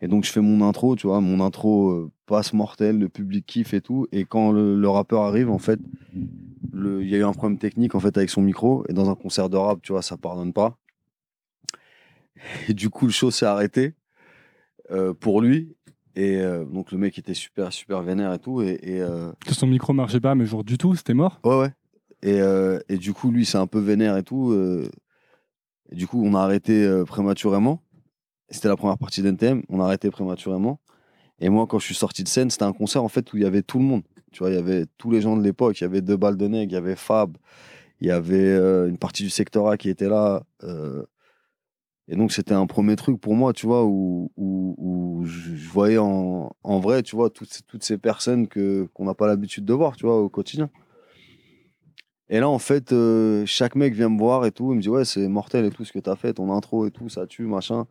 et 0.00 0.08
donc 0.08 0.24
je 0.24 0.32
fais 0.32 0.40
mon 0.40 0.66
intro, 0.66 0.96
tu 0.96 1.06
vois, 1.06 1.20
mon 1.20 1.40
intro 1.40 1.90
euh, 1.90 2.10
passe 2.26 2.52
mortel, 2.52 2.98
le 2.98 3.08
public 3.08 3.46
kiffe 3.46 3.74
et 3.74 3.80
tout. 3.80 4.06
Et 4.12 4.24
quand 4.24 4.52
le, 4.52 4.88
rappeur 4.88 5.22
arrive, 5.22 5.50
en 5.50 5.58
fait, 5.58 5.78
il 6.14 7.08
y 7.08 7.14
a 7.14 7.18
eu 7.18 7.24
un 7.24 7.32
problème 7.32 7.58
technique 7.58 7.94
en 7.94 8.00
fait 8.00 8.16
avec 8.16 8.30
son 8.30 8.42
micro. 8.42 8.84
Et 8.88 8.92
dans 8.92 9.10
un 9.10 9.14
concert 9.14 9.48
de 9.48 9.56
rap, 9.56 9.80
tu 9.82 9.92
vois, 9.92 10.02
ça 10.02 10.16
pardonne 10.16 10.52
pas. 10.52 10.76
Et 12.68 12.74
du 12.74 12.90
coup, 12.90 13.06
le 13.06 13.12
show 13.12 13.30
s'est 13.30 13.46
arrêté 13.46 13.94
pour 15.20 15.40
lui. 15.40 15.74
Et 16.16 16.36
euh, 16.40 16.64
donc 16.64 16.92
le 16.92 16.98
mec 16.98 17.18
était 17.18 17.34
super, 17.34 17.72
super 17.72 18.02
vénère 18.02 18.32
et 18.32 18.38
tout. 18.38 18.62
Et, 18.62 18.78
et, 18.82 19.00
euh, 19.00 19.32
Que 19.46 19.54
son 19.54 19.66
micro 19.66 19.92
marchait 19.92 20.20
pas, 20.20 20.34
mais 20.34 20.46
genre 20.46 20.64
du 20.64 20.78
tout, 20.78 20.94
c'était 20.94 21.14
mort. 21.14 21.40
Ouais, 21.44 21.58
ouais. 21.58 21.72
Et, 22.22 22.40
euh, 22.40 22.78
et 22.88 22.96
du 22.98 23.12
coup, 23.12 23.30
lui, 23.30 23.44
c'est 23.44 23.58
un 23.58 23.66
peu 23.66 23.80
vénère 23.80 24.16
et 24.16 24.22
tout. 24.22 24.54
et 25.90 25.94
du 25.94 26.06
coup, 26.06 26.22
on 26.24 26.34
a 26.34 26.40
arrêté 26.40 27.02
prématurément. 27.06 27.80
C'était 28.50 28.68
la 28.68 28.76
première 28.76 28.98
partie 28.98 29.22
d'NTM. 29.22 29.62
On 29.68 29.80
a 29.80 29.84
arrêté 29.84 30.10
prématurément. 30.10 30.78
Et 31.40 31.48
moi, 31.48 31.66
quand 31.66 31.78
je 31.80 31.86
suis 31.86 31.94
sorti 31.94 32.22
de 32.22 32.28
scène, 32.28 32.50
c'était 32.50 32.64
un 32.64 32.72
concert 32.72 33.02
en 33.02 33.08
fait 33.08 33.32
où 33.32 33.36
il 33.36 33.42
y 33.42 33.46
avait 33.46 33.62
tout 33.62 33.78
le 33.78 33.84
monde. 33.84 34.02
Tu 34.32 34.38
vois, 34.38 34.50
il 34.50 34.54
y 34.54 34.58
avait 34.58 34.86
tous 34.98 35.10
les 35.10 35.20
gens 35.20 35.36
de 35.36 35.42
l'époque. 35.42 35.80
Il 35.80 35.84
y 35.84 35.86
avait 35.86 36.00
deux 36.00 36.16
balles 36.16 36.36
de 36.36 36.46
nègre, 36.46 36.72
il 36.72 36.74
y 36.74 36.78
avait 36.78 36.96
Fab, 36.96 37.36
il 38.00 38.06
y 38.06 38.10
avait 38.10 38.56
une 38.88 38.98
partie 38.98 39.24
du 39.24 39.30
secteur 39.30 39.66
A 39.68 39.76
qui 39.76 39.88
était 39.88 40.08
là. 40.08 40.44
euh, 40.62 41.02
et 42.08 42.16
donc, 42.16 42.32
c'était 42.32 42.54
un 42.54 42.66
premier 42.66 42.96
truc 42.96 43.18
pour 43.20 43.34
moi, 43.34 43.52
tu 43.52 43.66
vois, 43.66 43.84
où, 43.84 44.30
je 45.24 45.68
voyais 45.70 45.98
en, 45.98 46.50
vrai, 46.80 47.02
tu 47.02 47.16
vois, 47.16 47.30
toutes, 47.30 47.62
toutes 47.66 47.82
ces 47.82 47.96
personnes 47.96 48.46
que, 48.46 48.88
qu'on 48.92 49.06
n'a 49.06 49.14
pas 49.14 49.26
l'habitude 49.26 49.64
de 49.64 49.72
voir, 49.72 49.96
tu 49.96 50.04
vois, 50.04 50.20
au 50.20 50.28
quotidien. 50.28 50.70
Et 52.28 52.40
là, 52.40 52.48
en 52.48 52.58
fait, 52.58 52.92
euh, 52.92 53.44
chaque 53.46 53.74
mec 53.74 53.94
vient 53.94 54.08
me 54.08 54.18
voir 54.18 54.44
et 54.46 54.52
tout. 54.52 54.72
Il 54.72 54.76
me 54.76 54.82
dit, 54.82 54.88
ouais, 54.88 55.04
c'est 55.04 55.28
mortel 55.28 55.64
et 55.64 55.70
tout 55.70 55.84
ce 55.84 55.92
que 55.92 55.98
t'as 55.98 56.16
fait, 56.16 56.34
ton 56.34 56.52
intro 56.52 56.86
et 56.86 56.90
tout, 56.90 57.08
ça 57.08 57.26
tue, 57.26 57.44
machin. 57.44 57.86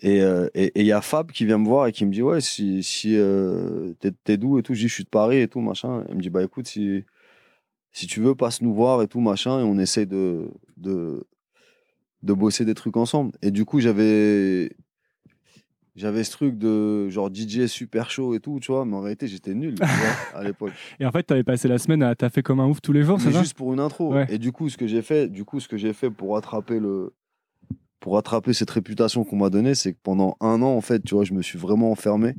Et 0.00 0.22
euh, 0.22 0.48
il 0.54 0.84
y 0.86 0.92
a 0.92 1.00
Fab 1.00 1.30
qui 1.32 1.46
vient 1.46 1.58
me 1.58 1.66
voir 1.66 1.86
et 1.86 1.92
qui 1.92 2.04
me 2.04 2.12
dit, 2.12 2.22
ouais, 2.22 2.40
si, 2.40 2.82
si 2.82 3.16
euh, 3.16 3.94
t'es, 4.24 4.36
d'où 4.36 4.58
et 4.58 4.62
tout, 4.62 4.74
je 4.74 4.80
dis, 4.80 4.88
je 4.88 4.94
suis 4.94 5.04
de 5.04 5.08
Paris 5.08 5.38
et 5.40 5.48
tout, 5.48 5.60
machin. 5.60 6.04
Il 6.08 6.16
me 6.16 6.20
dit, 6.20 6.30
bah 6.30 6.42
écoute, 6.42 6.66
si, 6.68 7.04
si 7.92 8.06
tu 8.06 8.20
veux, 8.20 8.34
passe 8.34 8.60
nous 8.60 8.74
voir 8.74 9.02
et 9.02 9.08
tout, 9.08 9.20
machin, 9.20 9.60
et 9.60 9.62
on 9.62 9.78
essaie 9.78 10.06
de, 10.06 10.50
de, 10.76 11.26
de 12.24 12.32
bosser 12.32 12.64
des 12.64 12.74
trucs 12.74 12.96
ensemble. 12.96 13.32
Et 13.42 13.50
du 13.50 13.64
coup, 13.64 13.80
j'avais. 13.80 14.70
J'avais 15.96 16.24
ce 16.24 16.32
truc 16.32 16.58
de 16.58 17.08
genre 17.08 17.30
DJ 17.32 17.66
super 17.66 18.10
chaud 18.10 18.34
et 18.34 18.40
tout, 18.40 18.58
tu 18.60 18.72
vois, 18.72 18.84
mais 18.84 18.96
en 18.96 19.00
réalité 19.00 19.28
j'étais 19.28 19.54
nul 19.54 19.76
tu 19.76 19.86
vois, 19.86 20.40
à 20.40 20.42
l'époque. 20.42 20.72
Et 20.98 21.06
en 21.06 21.12
fait, 21.12 21.22
t'avais 21.22 21.44
passé 21.44 21.68
la 21.68 21.78
semaine 21.78 22.02
à 22.02 22.16
taffer 22.16 22.42
comme 22.42 22.58
un 22.58 22.66
ouf 22.66 22.82
tous 22.82 22.92
les 22.92 23.04
jours, 23.04 23.20
c'est 23.20 23.30
ça? 23.30 23.38
juste 23.40 23.56
pour 23.56 23.72
une 23.72 23.78
intro. 23.78 24.12
Ouais. 24.12 24.26
Et 24.28 24.38
du 24.38 24.50
coup, 24.50 24.68
ce 24.68 24.76
que 24.76 24.88
j'ai 24.88 25.02
fait, 25.02 25.28
du 25.28 25.44
coup, 25.44 25.60
ce 25.60 25.68
que 25.68 25.76
j'ai 25.76 25.92
fait 25.92 26.10
pour 26.10 26.36
attraper 26.36 26.80
le, 26.80 27.14
pour 28.00 28.18
attraper 28.18 28.52
cette 28.54 28.70
réputation 28.70 29.22
qu'on 29.22 29.36
m'a 29.36 29.50
donnée, 29.50 29.76
c'est 29.76 29.92
que 29.92 29.98
pendant 30.02 30.36
un 30.40 30.62
an, 30.62 30.74
en 30.74 30.80
fait, 30.80 31.00
tu 31.04 31.14
vois, 31.14 31.22
je 31.22 31.32
me 31.32 31.42
suis 31.42 31.60
vraiment 31.60 31.92
enfermé 31.92 32.34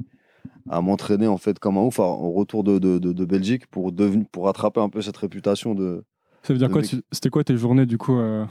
à 0.70 0.82
m'entraîner 0.82 1.28
en 1.28 1.38
fait 1.38 1.58
comme 1.58 1.78
un 1.78 1.84
ouf 1.84 2.00
en 2.00 2.32
retour 2.34 2.66
de, 2.66 2.78
de, 2.78 3.00
de, 3.00 3.14
de 3.14 3.26
Belgique 3.26 3.68
pour 3.68 3.94
devenir, 3.94 4.26
pour 4.34 4.50
attraper 4.50 4.82
un 4.82 4.90
peu 4.90 5.02
cette 5.02 5.16
réputation 5.16 5.76
de. 5.76 6.04
Ça 6.46 6.54
veut 6.54 6.60
dire 6.60 6.70
quoi 6.70 6.82
tu- 6.82 7.02
C'était 7.12 7.30
quoi 7.30 7.44
tes 7.44 7.58
journées 7.58 7.86
du 7.86 7.98
coup 7.98 8.18
euh, 8.18 8.46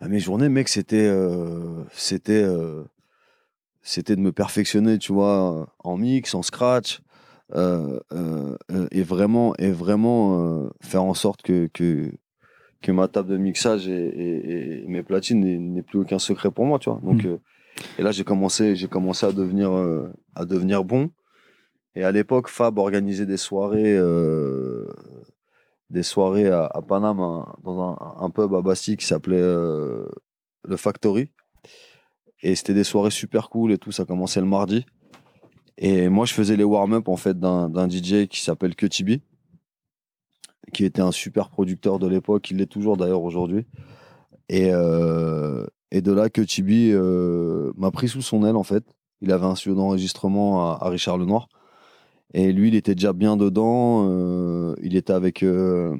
Ah, 0.00 0.08
mes 0.08 0.20
journées, 0.20 0.48
mec, 0.48 0.68
c'était, 0.68 1.06
euh, 1.08 1.82
c'était, 1.92 2.42
euh, 2.42 2.84
c'était 3.82 4.14
de 4.16 4.20
me 4.20 4.32
perfectionner, 4.32 4.98
tu 4.98 5.12
vois, 5.12 5.66
en 5.82 5.96
mix, 5.96 6.34
en 6.34 6.42
scratch, 6.42 7.00
et 8.92 9.02
vraiment, 9.02 9.54
et 9.58 9.70
vraiment 9.70 10.68
faire 10.80 11.02
en 11.02 11.14
sorte 11.14 11.42
que, 11.42 11.68
que, 11.72 12.10
que 12.82 12.92
ma 12.92 13.08
table 13.08 13.30
de 13.30 13.36
mixage 13.38 13.88
et, 13.88 13.92
et- 14.06 14.84
et 14.84 14.86
mes 14.86 15.02
platines 15.02 15.40
n'aient- 15.40 15.82
plus 15.82 15.98
aucun 16.00 16.18
secret 16.18 16.50
pour 16.50 16.66
moi, 16.66 16.78
tu 16.78 16.90
vois. 16.90 17.00
Donc, 17.02 17.24
Mm. 17.24 17.28
euh, 17.28 17.36
et 17.98 18.02
là, 18.02 18.12
j'ai 18.12 18.24
commencé, 18.24 18.76
j'ai 18.76 18.88
commencé 18.88 19.24
à 19.26 19.32
devenir, 19.32 19.70
à 20.34 20.44
devenir 20.44 20.84
bon. 20.84 21.10
Et 21.96 22.04
à 22.04 22.12
l'époque, 22.12 22.48
Fab 22.48 22.78
organisait 22.78 23.26
des 23.26 23.36
soirées, 23.38 23.96
des 25.90 26.02
soirées 26.02 26.48
à, 26.48 26.66
à 26.66 26.82
Paname, 26.82 27.20
un- 27.20 27.46
dans 27.64 27.96
un, 28.18 28.30
pub 28.30 28.54
à 28.54 28.62
Bastille 28.62 28.96
qui 28.96 29.06
s'appelait 29.06 29.40
euh, 29.40 30.06
le 30.64 30.76
Factory. 30.76 31.30
Et 32.42 32.54
c'était 32.54 32.74
des 32.74 32.84
soirées 32.84 33.10
super 33.10 33.48
cool 33.50 33.72
et 33.72 33.78
tout. 33.78 33.90
Ça 33.92 34.04
commençait 34.04 34.40
le 34.40 34.46
mardi. 34.46 34.84
Et 35.76 36.08
moi, 36.08 36.26
je 36.26 36.34
faisais 36.34 36.56
les 36.56 36.64
warm-up 36.64 37.08
en 37.08 37.16
fait 37.16 37.38
d'un 37.38 37.88
DJ 37.88 38.26
qui 38.28 38.40
s'appelle 38.40 38.74
Kutibi, 38.74 39.22
qui 40.72 40.84
était 40.84 41.02
un 41.02 41.12
super 41.12 41.50
producteur 41.50 41.98
de 41.98 42.06
l'époque. 42.06 42.50
Il 42.50 42.58
l'est 42.58 42.66
toujours 42.66 42.96
d'ailleurs 42.96 43.22
aujourd'hui. 43.22 43.66
Et, 44.48 44.70
euh, 44.72 45.66
et 45.90 46.00
de 46.02 46.12
là, 46.12 46.28
Kutibi 46.30 46.90
euh, 46.92 47.72
m'a 47.76 47.90
pris 47.90 48.08
sous 48.08 48.22
son 48.22 48.44
aile 48.44 48.56
en 48.56 48.62
fait. 48.62 48.84
Il 49.20 49.32
avait 49.32 49.46
un 49.46 49.54
studio 49.54 49.76
d'enregistrement 49.76 50.72
à, 50.72 50.84
à 50.84 50.88
Richard 50.90 51.18
Lenoir. 51.18 51.48
Et 52.34 52.52
lui, 52.52 52.68
il 52.68 52.74
était 52.74 52.94
déjà 52.94 53.12
bien 53.12 53.36
dedans. 53.36 54.06
euh, 54.10 54.74
il 54.82 54.96
était 54.96 55.12
avec. 55.12 55.42
euh, 55.42 55.96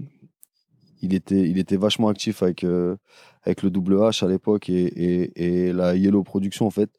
il, 1.00 1.14
était, 1.14 1.48
il 1.48 1.58
était 1.58 1.76
vachement 1.76 2.08
actif 2.08 2.42
avec, 2.42 2.64
euh, 2.64 2.96
avec 3.44 3.62
le 3.62 3.70
double 3.70 3.94
H 3.94 4.24
à 4.24 4.28
l'époque 4.28 4.68
et, 4.68 4.84
et, 4.84 5.66
et 5.68 5.72
la 5.72 5.94
Yellow 5.96 6.22
Production 6.22 6.66
en 6.66 6.70
fait. 6.70 6.90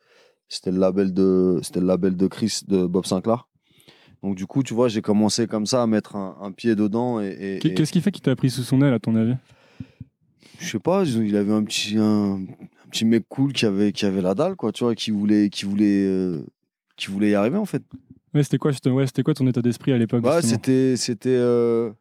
C'était 0.47 0.71
le 0.71 0.79
label 0.79 1.13
de, 1.13 1.59
c'était 1.61 1.79
le 1.79 1.85
label 1.85 2.15
de 2.17 2.27
Chris 2.27 2.61
de 2.67 2.87
Bob 2.87 3.05
Sinclair. 3.05 3.47
Donc 4.23 4.35
du 4.35 4.47
coup, 4.47 4.63
tu 4.63 4.73
vois, 4.73 4.87
j'ai 4.87 5.01
commencé 5.01 5.47
comme 5.47 5.65
ça 5.65 5.83
à 5.83 5.87
mettre 5.87 6.15
un, 6.15 6.37
un 6.41 6.51
pied 6.51 6.75
dedans 6.75 7.21
et, 7.21 7.59
Qu'est-ce 7.61 7.91
qui 7.91 8.01
fait 8.01 8.11
qu'il 8.11 8.23
t'a 8.23 8.35
pris 8.35 8.49
sous 8.49 8.63
son 8.63 8.81
aile, 8.81 8.93
à 8.93 8.99
ton 8.99 9.15
avis? 9.15 9.35
Je 10.57 10.71
sais 10.71 10.79
pas, 10.79 11.05
il 11.05 11.35
avait 11.37 11.53
un 11.53 11.63
petit, 11.63 11.97
un, 11.97 12.33
un 12.35 12.89
petit 12.89 13.05
mec 13.05 13.25
cool 13.29 13.53
qui 13.53 13.65
avait, 13.65 13.91
qui 13.91 14.05
avait 14.05 14.21
la 14.21 14.33
dalle, 14.33 14.55
quoi, 14.55 14.71
tu 14.71 14.83
vois, 14.83 14.95
qui 14.95 15.11
voulait, 15.11 15.49
qui 15.49 15.65
voulait, 15.65 16.41
qui 16.97 17.11
voulait 17.11 17.29
y 17.29 17.35
arriver 17.35 17.57
en 17.57 17.65
fait. 17.65 17.83
Ouais, 18.33 18.43
c'était 18.43 18.57
quoi, 18.57 18.71
ouais, 18.85 19.07
c'était 19.07 19.23
quoi 19.23 19.33
ton 19.33 19.47
état 19.47 19.61
d'esprit 19.61 19.91
à 19.91 19.97
l'époque 19.97 20.21
Bah, 20.21 20.41
c'était, 20.41 20.95
c'était, 20.97 21.29
euh, 21.35 21.91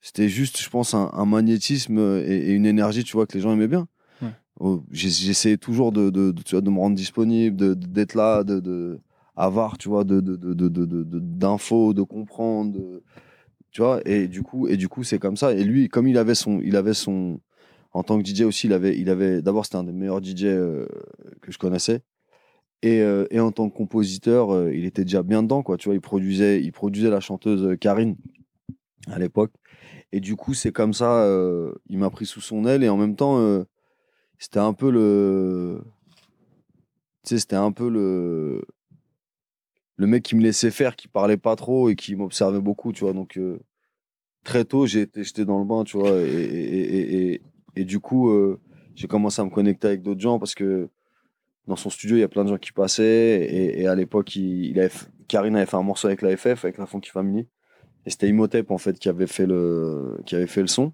c'était 0.00 0.28
juste, 0.28 0.60
je 0.60 0.68
pense, 0.68 0.94
un, 0.94 1.10
un 1.12 1.24
magnétisme 1.24 1.98
et, 2.26 2.48
et 2.48 2.52
une 2.52 2.66
énergie, 2.66 3.04
tu 3.04 3.12
vois, 3.12 3.26
que 3.26 3.34
les 3.34 3.40
gens 3.40 3.52
aimaient 3.52 3.68
bien. 3.68 3.86
Ouais. 4.20 4.30
Oh, 4.58 4.82
J'essayais 4.90 5.56
toujours 5.56 5.92
de, 5.92 6.10
de, 6.10 6.32
de, 6.32 6.42
tu 6.42 6.54
vois, 6.54 6.60
de 6.62 6.70
me 6.70 6.78
rendre 6.78 6.96
disponible, 6.96 7.76
d'être 7.76 8.14
là, 8.14 8.42
de, 8.42 8.58
de 8.60 8.98
avoir, 9.36 9.78
tu 9.78 9.88
vois, 9.88 10.04
de, 10.04 10.20
de, 10.20 10.36
de, 10.36 10.52
de, 10.54 10.68
de- 10.68 10.84
de- 10.86 11.04
de- 11.04 11.18
d'infos, 11.20 11.94
de 11.94 12.02
comprendre, 12.02 12.78
tu 13.70 13.80
vois. 13.80 14.00
Et 14.04 14.26
du 14.28 14.42
coup, 14.42 14.66
et 14.68 14.76
du 14.76 14.88
coup, 14.88 15.04
c'est 15.04 15.18
comme 15.18 15.36
ça. 15.36 15.52
Et 15.52 15.62
lui, 15.64 15.88
comme 15.88 16.08
il 16.08 16.18
avait 16.18 16.34
son, 16.34 16.60
il 16.60 16.76
avait 16.76 16.94
son, 16.94 17.40
en 17.92 18.02
tant 18.02 18.18
que 18.20 18.24
DJ 18.24 18.42
aussi, 18.42 18.66
il 18.66 18.72
avait, 18.72 18.98
il 18.98 19.08
avait, 19.08 19.40
d'abord, 19.40 19.64
c'était 19.64 19.76
un 19.76 19.84
des 19.84 19.92
meilleurs 19.92 20.20
DJ 20.20 20.44
euh, 20.46 20.86
que 21.40 21.52
je 21.52 21.58
connaissais. 21.58 22.02
Et, 22.82 23.00
euh, 23.00 23.26
et 23.30 23.38
en 23.38 23.52
tant 23.52 23.70
que 23.70 23.76
compositeur, 23.76 24.52
euh, 24.52 24.74
il 24.74 24.84
était 24.84 25.04
déjà 25.04 25.22
bien 25.22 25.42
dedans, 25.42 25.62
quoi. 25.62 25.76
Tu 25.76 25.88
vois, 25.88 25.94
il 25.94 26.00
produisait, 26.00 26.60
il 26.60 26.72
produisait 26.72 27.10
la 27.10 27.20
chanteuse 27.20 27.64
euh, 27.64 27.76
Karine 27.76 28.16
à 29.06 29.18
l'époque. 29.18 29.52
Et 30.10 30.20
du 30.20 30.34
coup, 30.34 30.52
c'est 30.52 30.72
comme 30.72 30.92
ça, 30.92 31.22
euh, 31.22 31.72
il 31.88 31.98
m'a 31.98 32.10
pris 32.10 32.26
sous 32.26 32.40
son 32.40 32.66
aile. 32.66 32.82
Et 32.82 32.88
en 32.88 32.96
même 32.96 33.16
temps, 33.16 33.64
c'était 34.38 34.58
un 34.58 34.74
peu 34.74 34.90
le, 34.90 35.80
tu 37.24 37.30
sais, 37.30 37.38
c'était 37.38 37.56
un 37.56 37.72
peu 37.72 37.88
le, 37.88 38.62
le 39.96 40.06
mec 40.06 40.22
qui 40.22 40.36
me 40.36 40.42
laissait 40.42 40.70
faire, 40.70 40.96
qui 40.96 41.08
parlait 41.08 41.36
pas 41.38 41.56
trop 41.56 41.88
et 41.88 41.96
qui 41.96 42.14
m'observait 42.16 42.60
beaucoup, 42.60 42.92
tu 42.92 43.04
vois. 43.04 43.14
Donc 43.14 43.40
très 44.44 44.64
tôt, 44.64 44.86
j'étais 44.86 45.44
dans 45.44 45.60
le 45.60 45.64
bain, 45.64 45.84
tu 45.84 45.96
vois. 45.98 46.20
Et, 46.20 47.34
et, 47.34 47.42
et, 47.76 47.84
du 47.84 47.98
coup, 47.98 48.30
j'ai 48.94 49.08
commencé 49.08 49.40
à 49.40 49.44
me 49.44 49.50
connecter 49.50 49.86
avec 49.88 50.02
d'autres 50.02 50.20
gens 50.20 50.38
parce 50.38 50.54
que 50.54 50.90
dans 51.66 51.76
son 51.76 51.90
studio, 51.90 52.16
il 52.16 52.20
y 52.20 52.24
a 52.24 52.28
plein 52.28 52.44
de 52.44 52.48
gens 52.50 52.58
qui 52.58 52.72
passaient. 52.72 53.04
Et, 53.04 53.82
et 53.82 53.86
à 53.86 53.94
l'époque, 53.94 54.34
il, 54.36 54.66
il 54.66 54.80
avait, 54.80 54.90
Karine 55.28 55.56
avait 55.56 55.66
fait 55.66 55.76
un 55.76 55.82
morceau 55.82 56.08
avec 56.08 56.22
la 56.22 56.36
FF, 56.36 56.64
avec 56.64 56.78
la 56.78 56.86
Funky 56.86 57.10
Family. 57.10 57.46
Et 58.04 58.10
c'était 58.10 58.28
Imhotep, 58.28 58.70
en 58.70 58.78
fait, 58.78 58.98
qui 58.98 59.08
avait 59.08 59.26
fait 59.26 59.46
le, 59.46 60.18
qui 60.26 60.34
avait 60.34 60.46
fait 60.46 60.62
le 60.62 60.66
son. 60.66 60.92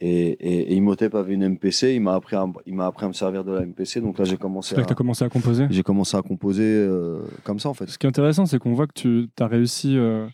Et, 0.00 0.28
et, 0.28 0.72
et 0.72 0.74
Imhotep 0.74 1.14
avait 1.14 1.34
une 1.34 1.48
MPC. 1.48 1.94
Il 1.94 2.00
m'a 2.02 2.14
appris, 2.14 2.36
à, 2.36 2.46
il 2.66 2.74
m'a 2.74 2.86
appris 2.86 3.06
à 3.06 3.08
me 3.08 3.12
servir 3.12 3.44
de 3.44 3.52
la 3.52 3.64
MPC. 3.64 4.00
Donc 4.00 4.18
là, 4.18 4.24
j'ai 4.24 4.36
commencé 4.36 4.70
C'est 4.70 4.76
là 4.76 4.82
que 4.82 4.86
à, 4.86 4.88
t'as 4.90 4.94
commencé 4.94 5.24
à 5.24 5.28
composer? 5.28 5.66
j'ai 5.70 5.82
commencé 5.82 6.16
à 6.16 6.22
composer 6.22 6.64
euh, 6.64 7.22
comme 7.44 7.58
ça, 7.58 7.68
en 7.68 7.74
fait. 7.74 7.88
Ce 7.88 7.98
qui 7.98 8.06
est 8.06 8.08
intéressant, 8.08 8.46
c'est 8.46 8.58
qu'on 8.58 8.74
voit 8.74 8.86
que 8.86 8.92
tu 8.94 9.28
as 9.40 9.46
réussi 9.46 9.96
euh, 9.96 10.26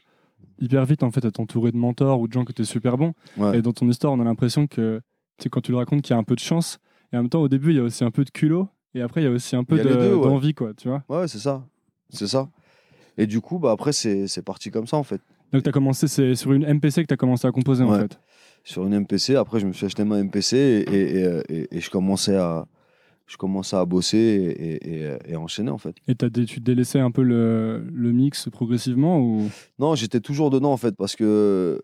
hyper 0.61 0.85
vite 0.85 1.03
en 1.03 1.11
fait 1.11 1.25
à 1.25 1.31
t'entourer 1.31 1.71
de 1.73 1.77
mentors 1.77 2.21
ou 2.21 2.29
de 2.29 2.33
gens 2.33 2.45
qui 2.45 2.53
étaient 2.53 2.65
super 2.65 2.99
bons. 2.99 3.12
Ouais. 3.37 3.59
Et 3.59 3.62
dans 3.62 3.73
ton 3.73 3.89
histoire, 3.89 4.12
on 4.12 4.21
a 4.21 4.25
l'impression 4.25 4.67
que 4.67 5.01
tu 5.39 5.49
quand 5.49 5.61
tu 5.61 5.71
le 5.71 5.79
racontes, 5.79 6.03
qu'il 6.03 6.15
y 6.15 6.17
a 6.17 6.19
un 6.19 6.25
peu 6.25 6.35
de 6.35 6.41
chance. 6.41 6.79
Et 7.12 7.17
en 7.17 7.23
même 7.23 7.29
temps, 7.29 7.43
au 7.43 7.49
début, 7.49 7.71
il 7.71 7.77
y 7.77 7.81
a 7.81 7.83
aussi 7.83 8.05
un 8.05 8.11
peu 8.11 8.25
de 8.25 8.31
culot. 8.31 8.69
Et 8.95 9.01
après, 9.01 9.23
il 9.23 9.25
y 9.25 9.27
a 9.27 9.31
aussi 9.31 9.57
un 9.57 9.65
peu 9.65 9.79
de- 9.79 10.15
ouais. 10.15 10.23
d'envie, 10.29 10.55
quoi, 10.55 10.73
tu 10.75 10.89
vois. 10.89 11.03
Ouais, 11.09 11.27
c'est 11.29 11.39
ça. 11.39 11.65
C'est 12.11 12.27
ça. 12.27 12.49
Et 13.19 13.27
du 13.27 13.41
coup, 13.41 13.59
bah, 13.59 13.71
après, 13.73 13.93
c'est 13.93 14.43
parti 14.45 14.71
comme 14.71 14.87
ça, 14.87 14.97
en 14.97 15.03
fait. 15.03 15.21
Donc, 15.53 15.63
tu 15.63 15.69
as 15.69 15.73
commencé, 15.73 16.09
c'est 16.09 16.35
sur 16.35 16.53
une 16.53 16.65
MPC 16.65 17.03
que 17.03 17.09
tu 17.09 17.15
as 17.15 17.17
commencé 17.19 17.47
à 17.47 17.53
composer, 17.53 17.85
en 17.85 17.99
fait. 17.99 18.19
Sur 18.65 18.87
une 18.87 18.95
MPC, 18.95 19.35
après, 19.37 19.61
je 19.61 19.67
me 19.67 19.73
suis 19.73 19.87
acheté 19.87 20.05
ma 20.05 20.19
MPC 20.23 20.57
et, 20.57 20.81
et, 20.95 21.19
et, 21.19 21.25
euh, 21.25 21.43
et- 21.49 21.77
et 21.77 21.81
je, 21.81 21.91
commençais 21.91 22.37
à, 22.37 22.67
je 23.27 23.37
commençais 23.37 23.77
à 23.77 23.85
bosser 23.85 24.19
et, 24.19 25.31
et 25.33 25.37
enchaîner, 25.37 25.71
en 25.71 25.79
fait. 25.79 25.97
Et 26.09 26.15
dé- 26.15 26.47
tu 26.47 26.61
délaissais 26.61 27.01
un 27.01 27.11
peu 27.11 27.23
le, 27.23 27.85
le 27.93 28.13
mix 28.13 28.49
progressivement 28.51 29.21
ou... 29.21 29.51
Non, 29.79 29.95
j'étais 29.95 30.21
toujours 30.21 30.51
dedans, 30.51 30.73
en 30.73 30.77
fait, 30.77 30.95
parce 30.97 31.17
que 31.17 31.83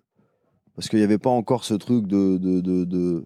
parce 0.77 0.89
qu'il 0.89 1.01
n'y 1.01 1.05
avait 1.05 1.19
pas 1.19 1.31
encore 1.31 1.65
ce 1.65 1.75
truc 1.75 2.07
de, 2.07 2.39
de, 2.39 2.61
de, 2.61 2.85
de- 2.85 3.25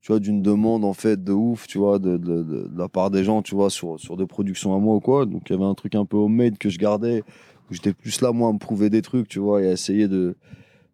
tu 0.00 0.12
vois, 0.12 0.18
d'une 0.20 0.40
demande, 0.42 0.84
en 0.84 0.92
fait, 0.94 1.22
de 1.22 1.32
ouf, 1.32 1.66
tu 1.66 1.78
vois, 1.78 1.98
de, 1.98 2.16
de, 2.16 2.42
de- 2.42 2.68
de 2.68 2.78
la 2.78 2.88
part 2.88 3.10
des 3.10 3.22
gens, 3.24 3.42
tu 3.42 3.54
vois, 3.54 3.68
sur, 3.70 4.00
sur 4.00 4.16
des 4.16 4.26
productions 4.26 4.74
à 4.74 4.78
moi 4.78 4.94
ou 4.96 5.00
quoi. 5.00 5.26
Donc, 5.26 5.42
il 5.48 5.52
y 5.52 5.56
avait 5.56 5.64
un 5.64 5.74
truc 5.74 5.94
un 5.94 6.04
peu 6.06 6.16
homemade 6.16 6.56
que 6.58 6.68
je 6.70 6.78
gardais, 6.78 7.22
où 7.70 7.74
j'étais 7.74 7.92
plus 7.92 8.20
là, 8.22 8.32
moi, 8.32 8.48
à 8.48 8.52
me 8.52 8.58
prouver 8.58 8.88
des 8.90 9.02
trucs, 9.02 9.28
tu 9.28 9.38
vois, 9.40 9.62
et 9.62 9.68
à 9.68 9.72
essayer 9.72 10.08
de, 10.08 10.36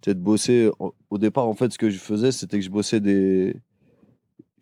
de 0.02 0.12
bosser. 0.14 0.70
Au- 0.80 1.18
départ, 1.18 1.46
en 1.48 1.54
fait, 1.54 1.72
ce 1.72 1.78
que 1.78 1.88
je 1.88 1.98
faisais, 1.98 2.32
c'était 2.32 2.58
que 2.58 2.64
je 2.64 2.70
bossais 2.70 3.00
des... 3.00 3.56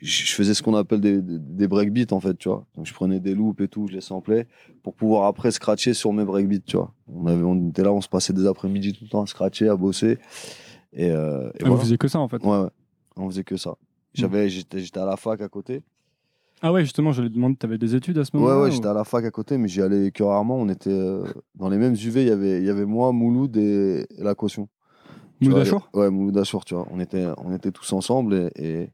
Je 0.00 0.34
faisais 0.34 0.52
ce 0.52 0.62
qu'on 0.62 0.74
appelle 0.74 1.00
des, 1.00 1.22
des, 1.22 1.38
des 1.38 1.66
breakbeats, 1.68 2.12
en 2.14 2.20
fait, 2.20 2.36
tu 2.36 2.50
vois. 2.50 2.66
Donc, 2.76 2.84
je 2.84 2.92
prenais 2.92 3.20
des 3.20 3.34
loops 3.34 3.62
et 3.62 3.68
tout, 3.68 3.86
je 3.86 3.94
les 3.94 4.02
samplais, 4.02 4.46
pour 4.82 4.92
pouvoir 4.94 5.24
après 5.26 5.50
scratcher 5.50 5.94
sur 5.94 6.12
mes 6.12 6.24
breakbeats, 6.24 6.58
tu 6.66 6.76
vois. 6.76 6.92
On, 7.10 7.26
avait, 7.26 7.42
on 7.42 7.68
était 7.70 7.82
là, 7.82 7.92
on 7.92 8.02
se 8.02 8.08
passait 8.08 8.34
des 8.34 8.46
après-midi 8.46 8.92
tout 8.92 9.04
le 9.04 9.08
temps 9.08 9.22
à 9.22 9.26
scratcher, 9.26 9.68
à 9.68 9.76
bosser. 9.76 10.18
Et, 10.92 11.08
euh, 11.10 11.48
et 11.48 11.50
Ah, 11.54 11.58
Vous 11.60 11.66
voilà. 11.68 11.80
faisiez 11.80 11.96
que 11.96 12.08
ça, 12.08 12.18
en 12.18 12.28
fait. 12.28 12.44
Ouais, 12.44 12.58
ouais. 12.58 12.68
On 13.16 13.30
faisait 13.30 13.44
que 13.44 13.56
ça. 13.56 13.76
J'avais, 14.14 14.48
j'étais, 14.48 14.78
j'étais 14.78 15.00
à 15.00 15.04
la 15.04 15.16
fac 15.16 15.40
à 15.40 15.48
côté. 15.48 15.82
Ah 16.62 16.72
ouais, 16.72 16.82
justement, 16.82 17.12
je 17.12 17.20
lui 17.22 17.30
demandé, 17.30 17.56
tu 17.58 17.66
avais 17.66 17.78
des 17.78 17.94
études 17.94 18.16
à 18.18 18.24
ce 18.24 18.30
Ouais, 18.34 18.42
moment-là 18.42 18.62
ouais, 18.62 18.68
ou- 18.68 18.72
j'étais 18.72 18.86
à 18.86 18.94
la 18.94 19.04
fac 19.04 19.24
à 19.24 19.30
côté, 19.30 19.58
mais 19.58 19.68
j'y 19.68 19.82
allais 19.82 20.10
que 20.12 20.22
rarement. 20.22 20.56
On 20.56 20.68
était 20.68 20.88
euh, 20.90 21.24
dans 21.56 21.68
les 21.68 21.76
mêmes 21.78 21.94
UV. 21.94 22.22
Il 22.22 22.28
y 22.28 22.30
avait, 22.30 22.58
il 22.58 22.64
y 22.64 22.70
avait 22.70 22.86
moi, 22.86 23.12
Mouloud 23.12 23.56
et, 23.56 24.06
et 24.16 24.22
la 24.22 24.34
caution. 24.34 24.68
Tu 25.40 25.50
Mouloud 25.50 25.56
vois, 25.56 25.62
Achour? 25.62 25.90
Ouais, 25.92 26.10
Mouloud 26.10 26.38
Achour, 26.38 26.64
tu 26.64 26.74
vois. 26.74 26.86
On 26.90 27.00
était, 27.00 27.26
on 27.38 27.52
était 27.54 27.70
tous 27.72 27.92
ensemble 27.92 28.34
et, 28.34 28.50
et, 28.56 28.90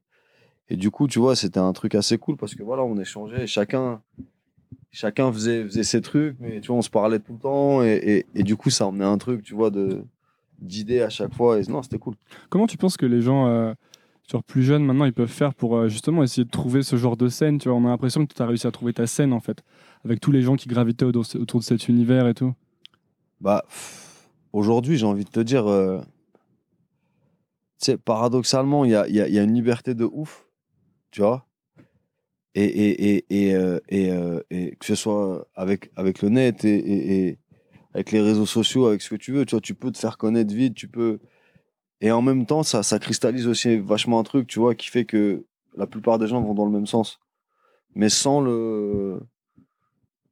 et 0.71 0.77
du 0.77 0.91
coup, 0.91 1.07
tu 1.07 1.19
vois, 1.19 1.37
c'était 1.37 1.61
un 1.61 1.73
truc 1.73 1.95
assez 1.95 2.19
cool 2.19 2.37
parce 2.37 2.55
que 2.55 2.63
voilà, 2.63 2.83
on 2.83 2.97
échangeait. 2.99 3.47
Chacun, 3.47 4.01
chacun 4.91 5.33
faisait, 5.33 5.65
faisait 5.65 5.85
ses 5.85 6.01
trucs, 6.01 6.37
mais 6.41 6.61
tu 6.61 6.69
vois, 6.69 6.77
on 6.77 6.83
se 6.83 6.91
parlait 6.91 7.19
tout 7.21 7.35
le 7.35 7.39
temps 7.39 7.83
et, 7.83 7.95
et, 7.95 8.27
et 8.35 8.43
du 8.43 8.57
coup, 8.57 8.71
ça 8.71 8.87
emmenait 8.87 9.05
un 9.05 9.19
truc, 9.19 9.43
tu 9.43 9.55
vois, 9.55 9.71
de 9.71 10.03
d'idées 10.61 11.01
à 11.01 11.09
chaque 11.09 11.35
fois. 11.35 11.59
Et 11.59 11.63
non, 11.69 11.83
c'était 11.83 11.99
cool. 11.99 12.15
Comment 12.51 12.67
tu 12.67 12.77
penses 12.77 12.97
que 12.97 13.07
les 13.07 13.23
gens 13.23 13.47
euh, 13.47 13.73
plus 14.39 14.63
jeunes 14.63 14.85
maintenant 14.85 15.05
ils 15.05 15.13
peuvent 15.13 15.29
faire 15.29 15.55
pour 15.55 15.77
euh, 15.77 15.89
justement 15.89 16.23
essayer 16.23 16.45
de 16.45 16.51
trouver 16.51 16.83
ce 16.83 16.97
genre 16.97 17.17
de 17.17 17.29
scène 17.29 17.59
tu 17.59 17.69
vois 17.69 17.77
on 17.77 17.85
a 17.85 17.89
l'impression 17.89 18.25
que 18.25 18.33
tu 18.33 18.41
as 18.41 18.47
réussi 18.47 18.67
à 18.67 18.71
trouver 18.71 18.93
ta 18.93 19.07
scène 19.07 19.33
en 19.33 19.41
fait 19.41 19.63
avec 20.05 20.21
tous 20.21 20.33
les 20.33 20.43
gens 20.43 20.57
qui 20.57 20.69
gravitaient 20.69 21.05
autour, 21.05 21.25
de 21.25 21.65
cet 21.65 21.89
univers 21.89 22.27
et 22.27 22.35
tout 22.35 22.55
Bah, 23.41 23.65
aujourd'hui, 24.53 24.97
j'ai 24.97 25.07
envie 25.07 25.25
de 25.25 25.31
te 25.31 25.41
dire, 25.41 25.67
euh, 25.67 25.99
tu 27.79 27.87
sais, 27.87 27.99
paradoxalement, 27.99 28.85
il 28.85 28.91
y 28.91 28.95
a, 28.95 29.43
une 29.43 29.55
liberté 29.55 29.95
de 29.95 30.05
ouf, 30.05 30.47
tu 31.11 31.21
vois. 31.21 31.47
Et, 32.55 32.65
et, 32.65 33.25
et, 33.31 33.55
euh, 33.55 33.79
euh, 33.93 34.43
et 34.51 34.75
que 34.77 34.85
ce 34.85 34.97
soit 34.97 35.47
avec, 35.55 35.91
avec 35.95 36.21
le 36.21 36.31
net 36.31 36.65
et, 36.65 36.75
et, 36.75 37.29
et 37.29 37.39
avec 37.95 38.11
les 38.11 38.21
réseaux 38.21 38.47
sociaux, 38.47 38.87
avec 38.87 39.03
ce 39.03 39.11
que 39.11 39.15
tu 39.17 39.33
veux, 39.33 39.45
tu 39.45 39.53
vois, 39.53 39.61
tu 39.61 39.75
peux 39.75 39.93
te 39.93 39.99
faire 39.99 40.19
connaître 40.19 40.53
vite, 40.53 40.75
tu 40.75 40.89
peux. 40.89 41.21
Et 42.01 42.11
en 42.11 42.23
même 42.23 42.47
temps, 42.47 42.63
ça, 42.63 42.83
ça 42.83 42.99
cristallise 42.99 43.47
aussi 43.47 43.77
vachement 43.79 44.19
un 44.19 44.23
truc, 44.23 44.47
tu 44.47 44.59
vois, 44.59 44.75
qui 44.75 44.89
fait 44.89 45.05
que 45.05 45.45
la 45.77 45.87
plupart 45.87 46.19
des 46.19 46.27
gens 46.27 46.41
vont 46.41 46.55
dans 46.55 46.65
le 46.65 46.71
même 46.73 46.87
sens. 46.87 47.21
Mais 47.95 48.09
sans 48.09 48.41
le. 48.41 49.21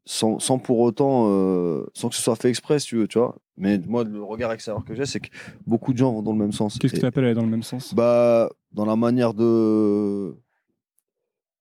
Sans, 0.06 0.38
sans 0.38 0.58
pour 0.58 0.78
autant. 0.80 1.26
euh, 1.28 1.84
sans 1.92 2.08
que 2.08 2.14
ce 2.14 2.22
soit 2.22 2.36
fait 2.36 2.48
exprès, 2.48 2.78
si 2.78 2.86
tu 2.88 2.96
veux, 2.96 3.08
tu 3.08 3.18
vois. 3.18 3.36
Mais 3.58 3.76
moi, 3.86 4.04
le 4.04 4.22
regard 4.22 4.52
extérieur 4.52 4.82
que 4.84 4.94
j'ai, 4.94 5.04
c'est 5.04 5.20
que 5.20 5.28
beaucoup 5.66 5.92
de 5.92 5.98
gens 5.98 6.12
vont 6.12 6.22
dans 6.22 6.32
le 6.32 6.38
même 6.38 6.52
sens. 6.52 6.78
qu'est-ce 6.78 6.94
que 6.94 7.00
tu 7.00 7.04
appelles 7.06 7.24
aller 7.26 7.34
dans 7.34 7.42
le 7.42 7.48
même 7.50 7.62
sens? 7.62 7.92
bah, 7.94 8.48
dans 8.72 8.86
la 8.86 8.96
manière 8.96 9.34
de. 9.34 10.34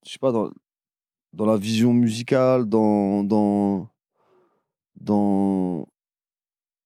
Je 0.06 0.12
sais 0.14 0.20
pas, 0.20 0.32
dans, 0.32 0.50
dans 1.34 1.46
la 1.46 1.58
vision 1.58 1.94
musicale, 1.94 2.66
dans, 2.70 3.24
dans, 3.26 3.90
dans 4.96 5.86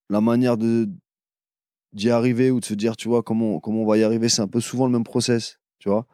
la 0.10 0.22
manière 0.22 0.58
de 0.58 0.90
d'y 1.94 2.10
arriver 2.10 2.52
ou 2.52 2.60
de 2.60 2.66
se 2.66 2.74
dire, 2.74 2.96
tu 2.96 3.08
vois, 3.08 3.24
comment, 3.24 3.60
comment 3.60 3.82
on 3.82 3.86
va 3.86 3.98
y 3.98 4.04
arriver. 4.04 4.30
C'est 4.30 4.42
un 4.42 4.48
peu 4.48 4.62
souvent 4.62 4.86
le 4.86 4.92
même 4.92 5.04
process, 5.04 5.60
tu 5.80 5.90
vois. 5.90 6.08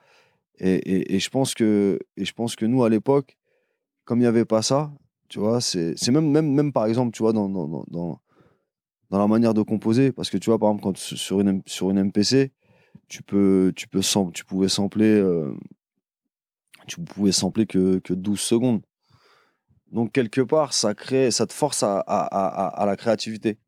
Et, 0.59 1.15
et, 1.15 1.19
je 1.19 1.29
pense 1.29 1.53
que, 1.53 1.99
et 2.15 2.25
je 2.25 2.33
pense 2.33 2.55
que 2.55 2.65
nous, 2.65 2.83
à 2.83 2.89
l'époque, 2.89 3.37
comme 4.05 4.19
il 4.19 4.21
n'y 4.21 4.27
avait 4.27 4.45
pas 4.45 4.61
ça, 4.63 4.91
tu 5.29 5.39
vois, 5.39 5.61
c'est 5.61 5.95
même, 6.09 6.31
même, 6.31 6.51
même 6.51 6.73
par 6.73 6.85
exemple, 6.85 7.11
tu 7.11 7.21
vois, 7.21 7.33
dans, 7.33 7.47
dans, 7.49 7.67
dans, 7.67 8.19
dans, 9.09 9.19
la 9.19 9.27
manière 9.27 9.53
de 9.53 9.61
composer. 9.61 10.11
Parce 10.11 10.29
que 10.29 10.37
tu 10.37 10.49
vois, 10.49 10.57
par 10.57 10.69
exemple, 10.69 10.83
quand 10.83 10.97
sur 10.97 11.41
une, 11.41 11.61
sur 11.67 11.91
une 11.91 11.99
MPC, 12.05 12.51
tu, 13.07 13.21
peux, 13.23 13.71
tu, 13.75 13.87
peux, 13.87 14.01
tu 14.33 14.45
pouvais 14.45 14.69
sampler, 14.69 15.05
euh, 15.05 15.53
tu 16.87 17.01
pouvais 17.01 17.31
sampler 17.31 17.67
que, 17.67 17.99
que 17.99 18.13
12 18.13 18.39
secondes. 18.39 18.81
Donc, 19.91 20.11
quelque 20.11 20.41
part, 20.41 20.73
ça, 20.73 20.95
crée, 20.95 21.29
ça 21.31 21.45
te 21.45 21.53
force 21.53 21.83
à, 21.83 21.99
à, 21.99 22.25
à, 22.25 22.67
à 22.81 22.85
la 22.85 22.95
créativité. 22.97 23.59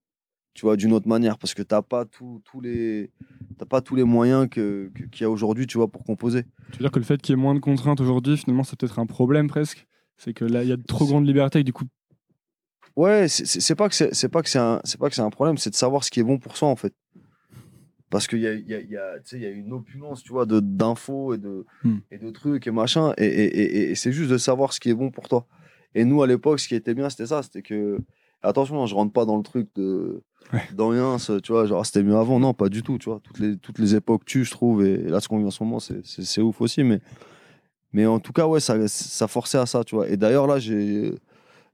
Tu 0.59 0.65
vois, 0.65 0.75
d'une 0.75 0.91
autre 0.91 1.07
manière, 1.07 1.37
parce 1.37 1.53
que 1.53 1.61
tu 1.61 1.73
n'as 1.73 1.81
pas, 1.81 2.03
tous 2.03 2.41
les, 2.61 3.11
pas 3.69 3.79
tous 3.79 3.95
les 3.95 4.03
moyens 4.03 4.49
qu'il 4.49 4.91
que, 4.93 5.03
qu'il 5.09 5.21
y 5.21 5.23
a 5.23 5.29
aujourd'hui, 5.29 5.67
tu 5.67 5.77
vois, 5.77 5.87
pour 5.87 6.03
composer. 6.03 6.43
Tu 6.73 6.79
veux 6.79 6.83
dire 6.83 6.91
que 6.91 6.99
le 6.99 7.05
fait 7.05 7.21
qu'il 7.21 7.33
y 7.33 7.39
ait 7.39 7.41
moins 7.41 7.55
de 7.55 7.61
contraintes 7.61 8.01
aujourd'hui, 8.01 8.35
finalement, 8.35 8.65
c'est 8.65 8.77
peut-être 8.77 8.99
un 8.99 9.05
problème 9.05 9.47
presque? 9.47 9.87
C'est 10.17 10.33
que 10.33 10.43
là, 10.43 10.63
il 10.63 10.67
y 10.67 10.73
a 10.73 10.75
de 10.75 10.83
trop 10.83 11.05
grande 11.05 11.25
liberté 11.25 11.59
et 11.59 11.63
du 11.63 11.71
coup. 11.71 11.85
Ouais, 12.97 13.29
c'est 13.29 13.75
pas 13.75 13.87
que 13.87 13.95
c'est 13.95 14.27
pas 14.27 14.41
que 14.41 14.49
c'est 14.49 14.59
un, 14.59 14.81
pas 14.99 15.07
que 15.07 15.15
c'est 15.15 15.21
un 15.21 15.29
problème, 15.29 15.57
c'est 15.57 15.69
de 15.69 15.75
savoir 15.75 16.03
ce 16.03 16.11
qui 16.11 16.19
est 16.19 16.23
bon 16.23 16.39
pour 16.39 16.57
soi, 16.57 16.67
en 16.67 16.75
fait. 16.75 16.93
Parce 18.09 18.27
qu'il 18.27 18.39
y 18.39 18.47
a, 18.47 18.53
y, 18.53 18.73
a, 18.73 18.81
y, 18.81 18.97
a, 18.97 19.37
y 19.37 19.45
a 19.45 19.49
une 19.49 19.71
opulence, 19.71 20.23
tu 20.23 20.33
vois, 20.33 20.45
d'infos 20.45 21.35
et 21.35 21.37
de, 21.37 21.65
hmm. 21.85 21.99
et 22.11 22.17
de 22.17 22.29
trucs 22.31 22.67
et 22.67 22.71
machin. 22.71 23.13
Et, 23.17 23.27
et, 23.27 23.91
et 23.91 23.95
c'est 23.95 24.11
juste 24.11 24.29
de 24.29 24.37
savoir 24.37 24.73
ce 24.73 24.81
qui 24.81 24.89
est 24.89 24.93
bon 24.93 25.09
pour 25.09 25.29
toi. 25.29 25.47
Et 25.95 26.03
nous, 26.03 26.21
à 26.21 26.27
l'époque, 26.27 26.59
ce 26.59 26.67
qui 26.67 26.75
était 26.75 26.93
bien, 26.93 27.09
c'était 27.09 27.27
ça. 27.27 27.43
C'était 27.43 27.61
que. 27.61 27.97
Attention, 28.41 28.85
je 28.85 28.95
rentre 28.95 29.11
pas 29.11 29.25
dans 29.25 29.37
le 29.37 29.43
truc 29.43 29.69
de. 29.75 30.21
Dans 30.73 30.89
rien, 30.89 31.17
tu 31.43 31.51
vois, 31.51 31.65
genre 31.65 31.85
c'était 31.85 32.03
mieux 32.03 32.15
avant. 32.15 32.39
Non, 32.39 32.53
pas 32.53 32.69
du 32.69 32.81
tout, 32.81 32.97
tu 32.97 33.09
vois. 33.09 33.19
Toutes 33.21 33.39
les, 33.39 33.57
toutes 33.57 33.77
les 33.77 33.95
époques 33.95 34.25
tu 34.25 34.45
je 34.45 34.51
trouve. 34.51 34.85
Et, 34.85 34.97
là, 34.97 35.19
ce 35.19 35.27
qu'on 35.27 35.37
vit 35.37 35.45
en 35.45 35.51
ce 35.51 35.63
moment, 35.63 35.79
c'est 35.79 36.41
ouf 36.41 36.61
aussi. 36.61 36.83
Mais, 36.83 37.01
mais 37.93 38.05
en 38.05 38.19
tout 38.19 38.33
cas, 38.33 38.47
ouais, 38.47 38.59
ça, 38.59 38.87
ça 38.87 39.27
forçait 39.27 39.57
à 39.57 39.65
ça, 39.65 39.83
tu 39.83 39.95
vois. 39.95 40.09
Et 40.09 40.17
d'ailleurs, 40.17 40.47
là, 40.47 40.59
j'ai. 40.59 41.13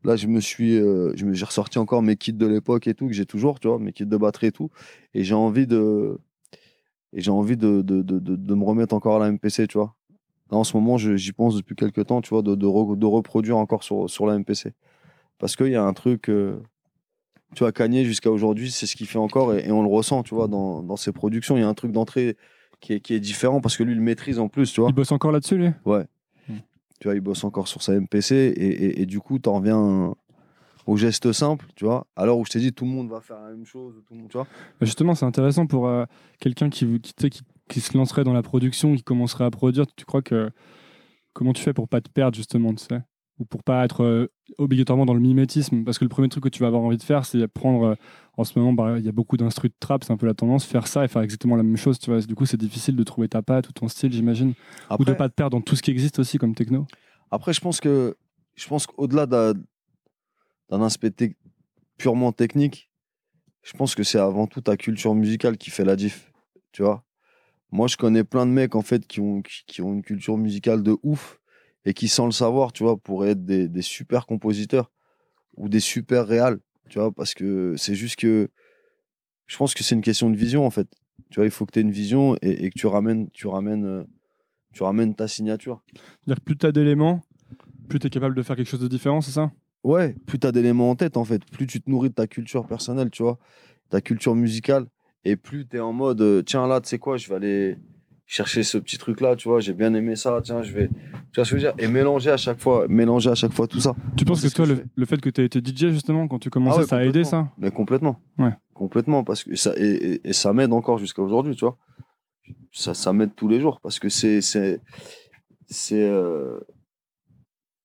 Là, 0.03 0.15
je 0.15 0.27
me 0.27 0.39
suis, 0.39 0.75
euh, 0.75 1.13
j'ai 1.15 1.45
ressorti 1.45 1.79
encore 1.79 2.03
mes 2.03 2.15
kits 2.15 2.31
de 2.31 2.45
l'époque 2.45 2.85
et 2.85 2.93
tout 2.93 3.07
que 3.07 3.13
j'ai 3.13 3.25
toujours, 3.25 3.59
tu 3.59 3.67
vois, 3.67 3.79
mes 3.79 3.91
kits 3.91 4.05
de 4.05 4.17
batterie 4.17 4.47
et 4.47 4.51
tout. 4.51 4.69
Et 5.15 5.23
j'ai 5.23 5.33
envie 5.33 5.65
de, 5.65 6.19
et 7.11 7.21
j'ai 7.21 7.31
envie 7.31 7.57
de 7.57 7.81
de, 7.81 8.03
de, 8.03 8.19
de, 8.19 8.55
me 8.55 8.63
remettre 8.63 8.93
encore 8.93 9.15
à 9.15 9.19
la 9.19 9.31
MPC, 9.31 9.67
tu 9.67 9.79
vois 9.79 9.95
en 10.51 10.63
ce 10.63 10.77
moment, 10.77 10.97
j'y 10.97 11.31
pense 11.31 11.55
depuis 11.55 11.75
quelques 11.75 12.05
temps, 12.05 12.21
tu 12.21 12.29
vois, 12.29 12.41
de, 12.41 12.55
de, 12.55 13.05
reproduire 13.05 13.57
encore 13.57 13.83
sur, 13.83 14.09
sur 14.09 14.25
la 14.25 14.37
MPC. 14.37 14.73
Parce 15.39 15.55
qu'il 15.55 15.67
y 15.67 15.75
a 15.75 15.83
un 15.83 15.93
truc, 15.93 16.29
euh, 16.29 16.61
tu 17.53 17.59
vois, 17.59 17.71
Kanye 17.71 18.05
jusqu'à 18.05 18.31
aujourd'hui, 18.31 18.71
c'est 18.71 18.85
ce 18.85 18.95
qu'il 18.95 19.07
fait 19.07 19.17
encore 19.17 19.53
et, 19.53 19.71
on 19.71 19.81
le 19.81 19.89
ressent, 19.89 20.23
tu 20.23 20.33
vois, 20.33 20.47
dans, 20.47 20.81
dans, 20.81 20.95
ses 20.95 21.11
productions. 21.11 21.57
Il 21.57 21.61
y 21.61 21.63
a 21.63 21.67
un 21.67 21.73
truc 21.73 21.91
d'entrée 21.91 22.37
qui 22.79 22.93
est, 22.93 22.99
qui 22.99 23.13
est 23.13 23.19
différent 23.19 23.61
parce 23.61 23.77
que 23.77 23.83
lui, 23.83 23.93
il 23.93 24.01
maîtrise 24.01 24.39
en 24.39 24.47
plus, 24.47 24.71
tu 24.71 24.81
vois. 24.81 24.89
Il 24.89 24.95
bosse 24.95 25.11
encore 25.11 25.31
là-dessus, 25.31 25.57
lui? 25.57 25.69
Ouais. 25.85 26.05
Hmm. 26.47 26.59
Tu 26.99 27.07
vois, 27.07 27.15
il 27.15 27.21
bosse 27.21 27.43
encore 27.43 27.67
sur 27.67 27.81
sa 27.81 27.93
MPC 27.93 28.35
et, 28.35 29.01
et, 29.01 29.05
du 29.05 29.19
coup, 29.19 29.39
tu 29.39 29.49
en 29.49 29.55
reviens 29.55 30.13
au 30.85 30.97
geste 30.97 31.31
simple, 31.31 31.65
tu 31.75 31.85
vois. 31.85 32.07
Alors 32.15 32.37
où 32.37 32.45
je 32.45 32.51
t'ai 32.51 32.59
dit, 32.59 32.71
tout 32.71 32.85
le 32.85 32.91
monde 32.91 33.09
va 33.09 33.19
faire 33.19 33.41
la 33.41 33.49
même 33.49 33.65
chose, 33.65 33.95
tout 34.07 34.13
le 34.13 34.21
monde, 34.21 34.29
tu 34.29 34.37
vois. 34.37 34.47
Justement, 34.81 35.15
c'est 35.15 35.25
intéressant 35.25 35.65
pour 35.65 35.87
euh, 35.87 36.05
quelqu'un 36.39 36.69
qui, 36.69 36.99
qui, 37.01 37.29
qui 37.29 37.41
qui 37.67 37.81
se 37.81 37.97
lancerait 37.97 38.23
dans 38.23 38.33
la 38.33 38.43
production, 38.43 38.95
qui 38.95 39.03
commencerait 39.03 39.45
à 39.45 39.51
produire, 39.51 39.85
tu 39.95 40.05
crois 40.05 40.21
que 40.21 40.51
comment 41.33 41.53
tu 41.53 41.63
fais 41.63 41.73
pour 41.73 41.87
pas 41.87 42.01
te 42.01 42.09
perdre 42.09 42.35
justement, 42.35 42.73
tu 42.73 42.85
sais? 42.85 43.01
Ou 43.39 43.45
pour 43.45 43.63
pas 43.63 43.83
être 43.83 44.03
euh, 44.03 44.31
obligatoirement 44.57 45.05
dans 45.05 45.13
le 45.13 45.19
mimétisme 45.19 45.83
parce 45.83 45.97
que 45.99 46.05
le 46.05 46.09
premier 46.09 46.29
truc 46.29 46.43
que 46.43 46.49
tu 46.49 46.61
vas 46.61 46.67
avoir 46.67 46.81
envie 46.81 46.97
de 46.97 47.03
faire 47.03 47.25
c'est 47.25 47.47
prendre 47.47 47.83
euh, 47.83 47.95
en 48.37 48.43
ce 48.43 48.57
moment 48.57 48.73
bah, 48.73 48.97
il 48.97 49.05
y 49.05 49.09
a 49.09 49.11
beaucoup 49.11 49.37
d'instrus 49.37 49.71
de 49.71 49.75
trap 49.79 50.03
c'est 50.03 50.13
un 50.13 50.17
peu 50.17 50.25
la 50.25 50.33
tendance 50.33 50.65
faire 50.65 50.87
ça 50.87 51.03
et 51.03 51.07
faire 51.07 51.21
exactement 51.21 51.55
la 51.55 51.63
même 51.63 51.77
chose 51.77 51.99
tu 51.99 52.11
vois. 52.11 52.21
Du 52.21 52.35
coup 52.35 52.45
c'est 52.45 52.57
difficile 52.57 52.95
de 52.95 53.03
trouver 53.03 53.27
ta 53.27 53.41
patte 53.41 53.69
ou 53.69 53.73
ton 53.73 53.87
style 53.87 54.11
j'imagine. 54.11 54.53
Ou 54.97 55.03
de 55.03 55.13
pas 55.13 55.29
te 55.29 55.33
perdre 55.33 55.57
dans 55.57 55.61
tout 55.61 55.75
ce 55.75 55.81
qui 55.81 55.91
existe 55.91 56.19
aussi 56.19 56.37
comme 56.37 56.55
techno. 56.55 56.87
Après 57.31 57.53
je 57.53 57.61
pense 57.61 57.79
que 57.79 58.15
je 58.55 58.67
pense 58.67 58.87
qu'au-delà 58.87 59.25
d'un 59.25 60.81
aspect 60.81 61.11
purement 61.97 62.31
technique 62.31 62.89
je 63.63 63.73
pense 63.73 63.95
que 63.95 64.03
c'est 64.03 64.19
avant 64.19 64.47
tout 64.47 64.61
ta 64.61 64.77
culture 64.77 65.15
musicale 65.15 65.57
qui 65.57 65.71
fait 65.71 65.83
la 65.83 65.95
diff 65.95 66.31
tu 66.71 66.83
vois. 66.83 67.05
Moi, 67.71 67.87
je 67.87 67.97
connais 67.97 68.23
plein 68.23 68.45
de 68.45 68.51
mecs 68.51 68.75
en 68.75 68.81
fait 68.81 69.07
qui 69.07 69.19
ont, 69.21 69.41
qui, 69.41 69.81
ont 69.81 69.93
une 69.93 70.01
culture 70.01 70.37
musicale 70.37 70.83
de 70.83 70.97
ouf 71.03 71.39
et 71.85 71.93
qui, 71.93 72.07
sans 72.07 72.25
le 72.25 72.31
savoir, 72.31 72.73
tu 72.73 72.83
vois, 72.83 72.97
pourraient 72.97 73.31
être 73.31 73.45
des, 73.45 73.67
des 73.67 73.81
super 73.81 74.25
compositeurs 74.25 74.91
ou 75.55 75.69
des 75.69 75.79
super 75.79 76.27
réals, 76.27 76.59
tu 76.89 76.99
vois, 76.99 77.11
parce 77.11 77.33
que 77.33 77.75
c'est 77.77 77.95
juste 77.95 78.17
que 78.17 78.49
je 79.47 79.57
pense 79.57 79.73
que 79.73 79.83
c'est 79.83 79.95
une 79.95 80.01
question 80.01 80.29
de 80.29 80.35
vision 80.35 80.65
en 80.65 80.71
fait. 80.71 80.87
Tu 81.29 81.35
vois, 81.35 81.45
il 81.45 81.51
faut 81.51 81.65
que 81.65 81.71
tu 81.71 81.79
aies 81.79 81.83
une 81.83 81.91
vision 81.91 82.35
et, 82.41 82.69
que 82.69 82.77
tu 82.77 82.87
ramènes, 82.87 83.29
tu 83.31 83.47
ramènes, 83.47 83.85
euh, 83.85 84.03
tu 84.73 84.83
ramènes 84.83 85.15
ta 85.15 85.27
signature. 85.27 85.83
C'est-à-dire 85.93 86.41
plus 86.41 86.57
tu 86.57 86.65
as 86.65 86.71
d'éléments, 86.71 87.21
plus 87.87 87.99
tu 87.99 88.07
es 88.07 88.09
capable 88.09 88.35
de 88.35 88.43
faire 88.43 88.55
quelque 88.55 88.69
chose 88.69 88.81
de 88.81 88.87
différent, 88.87 89.21
c'est 89.21 89.31
ça? 89.31 89.51
Ouais, 89.83 90.15
plus 90.25 90.39
tu 90.39 90.47
as 90.47 90.51
d'éléments 90.51 90.89
en 90.89 90.95
tête 90.95 91.17
en 91.17 91.25
fait, 91.25 91.43
plus 91.45 91.67
tu 91.67 91.81
te 91.81 91.89
nourris 91.89 92.09
de 92.09 92.15
ta 92.15 92.27
culture 92.27 92.65
personnelle, 92.65 93.11
tu 93.11 93.23
vois, 93.23 93.37
ta 93.89 94.01
culture 94.01 94.35
musicale 94.35 94.87
et 95.23 95.35
plus 95.35 95.67
tu 95.67 95.77
es 95.77 95.79
en 95.79 95.93
mode, 95.93 96.21
euh, 96.21 96.41
tiens, 96.41 96.67
là, 96.67 96.81
tu 96.81 96.89
sais 96.89 96.99
quoi, 96.99 97.17
je 97.17 97.29
vais 97.29 97.35
aller 97.35 97.77
chercher 98.25 98.63
ce 98.63 98.77
petit 98.77 98.97
truc-là, 98.97 99.35
tu 99.35 99.47
vois, 99.47 99.59
j'ai 99.59 99.73
bien 99.73 99.93
aimé 99.93 100.15
ça, 100.15 100.39
tiens, 100.43 100.63
je 100.63 100.71
vais. 100.73 100.87
Tu 100.87 101.35
vois 101.35 101.45
ce 101.45 101.51
que 101.51 101.57
je 101.57 101.67
veux 101.67 101.73
dire? 101.73 101.73
Et 101.77 101.87
mélanger 101.87 102.31
à 102.31 102.37
chaque 102.37 102.59
fois, 102.59 102.87
mélanger 102.87 103.29
à 103.29 103.35
chaque 103.35 103.53
fois 103.53 103.67
tout 103.67 103.79
ça. 103.79 103.95
Tu 104.17 104.25
penses 104.25 104.41
que 104.41 104.53
toi, 104.53 104.65
le, 104.65 105.05
fait 105.05 105.21
que 105.21 105.29
tu 105.29 105.41
aies 105.41 105.45
été 105.45 105.59
DJ, 105.59 105.91
justement, 105.91 106.27
quand 106.27 106.39
tu 106.39 106.49
commençais, 106.49 106.81
ah 106.83 106.87
ça 106.87 106.97
a 106.97 107.03
aidé 107.03 107.23
ça? 107.23 107.51
Mais 107.57 107.71
complètement. 107.71 108.19
Ouais. 108.37 108.53
Complètement, 108.73 109.23
parce 109.23 109.43
que 109.43 109.55
ça, 109.55 109.73
et, 109.77 110.21
ça 110.31 110.53
m'aide 110.53 110.73
encore 110.73 110.97
jusqu'à 110.97 111.21
aujourd'hui, 111.21 111.55
tu 111.55 111.65
vois. 111.65 111.77
Ça, 112.71 112.93
ça 112.93 113.13
m'aide 113.13 113.35
tous 113.35 113.47
les 113.47 113.59
jours, 113.59 113.79
parce 113.81 113.99
que 113.99 114.09
c'est. 114.09 114.41
C'est. 114.41 114.81
C'est. 115.67 116.03
Euh, 116.03 116.59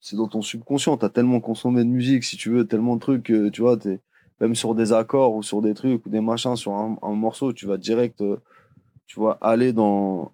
c'est 0.03 0.16
dans 0.16 0.29
ton 0.29 0.40
subconscient, 0.40 0.96
tu 0.96 1.05
as 1.05 1.11
tellement 1.11 1.40
consommé 1.40 1.85
de 1.85 1.90
musique, 1.90 2.24
si 2.24 2.38
tu 2.38 2.48
veux, 2.48 2.66
tellement 2.66 2.96
de 2.96 3.00
trucs, 3.00 3.24
tu 3.24 3.61
vois, 3.61 3.76
es 3.85 4.00
même 4.40 4.55
sur 4.55 4.74
des 4.74 4.92
accords 4.92 5.35
ou 5.35 5.42
sur 5.42 5.61
des 5.61 5.74
trucs 5.74 6.05
ou 6.07 6.09
des 6.09 6.20
machins, 6.20 6.57
sur 6.57 6.72
un, 6.72 7.14
morceau, 7.14 7.53
tu 7.53 7.66
vas 7.66 7.76
direct, 7.76 8.20
euh, 8.22 8.38
tu 9.11 9.18
vois, 9.18 9.38
aller 9.40 9.73
dans, 9.73 10.31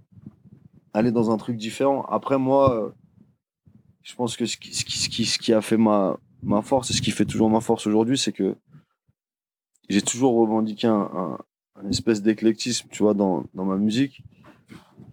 aller 0.93 1.11
dans 1.11 1.31
un 1.31 1.39
truc 1.39 1.57
différent. 1.57 2.03
Après, 2.11 2.37
moi, 2.37 2.77
euh, 2.77 2.91
je 4.03 4.15
pense 4.15 4.37
que 4.37 4.45
ce 4.45 4.59
qui, 4.59 4.75
ce 4.75 4.85
qui, 4.85 5.25
ce 5.25 5.39
qui, 5.39 5.55
a 5.55 5.63
fait 5.63 5.79
ma, 5.79 6.19
ma 6.43 6.61
force 6.61 6.91
et 6.91 6.93
ce 6.93 7.01
qui 7.01 7.11
fait 7.11 7.25
toujours 7.25 7.49
ma 7.49 7.63
force 7.63 7.87
aujourd'hui, 7.87 8.19
c'est 8.19 8.33
que 8.33 8.55
j'ai 9.89 10.03
toujours 10.03 10.35
revendiqué 10.35 10.89
un, 10.89 11.39
un, 11.77 11.89
espèce 11.89 12.21
d'éclectisme, 12.21 12.87
tu 12.91 13.03
vois, 13.03 13.15
dans, 13.15 13.47
dans 13.55 13.65
ma 13.65 13.77
musique. 13.77 14.23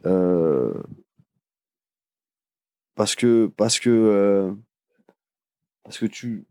Euh, 0.05 0.73
parce 2.95 3.15
que, 3.15 3.49
parce 3.55 3.79
que, 3.79 4.53
parce 5.85 5.97
que 5.99 6.05
tu, 6.05 6.43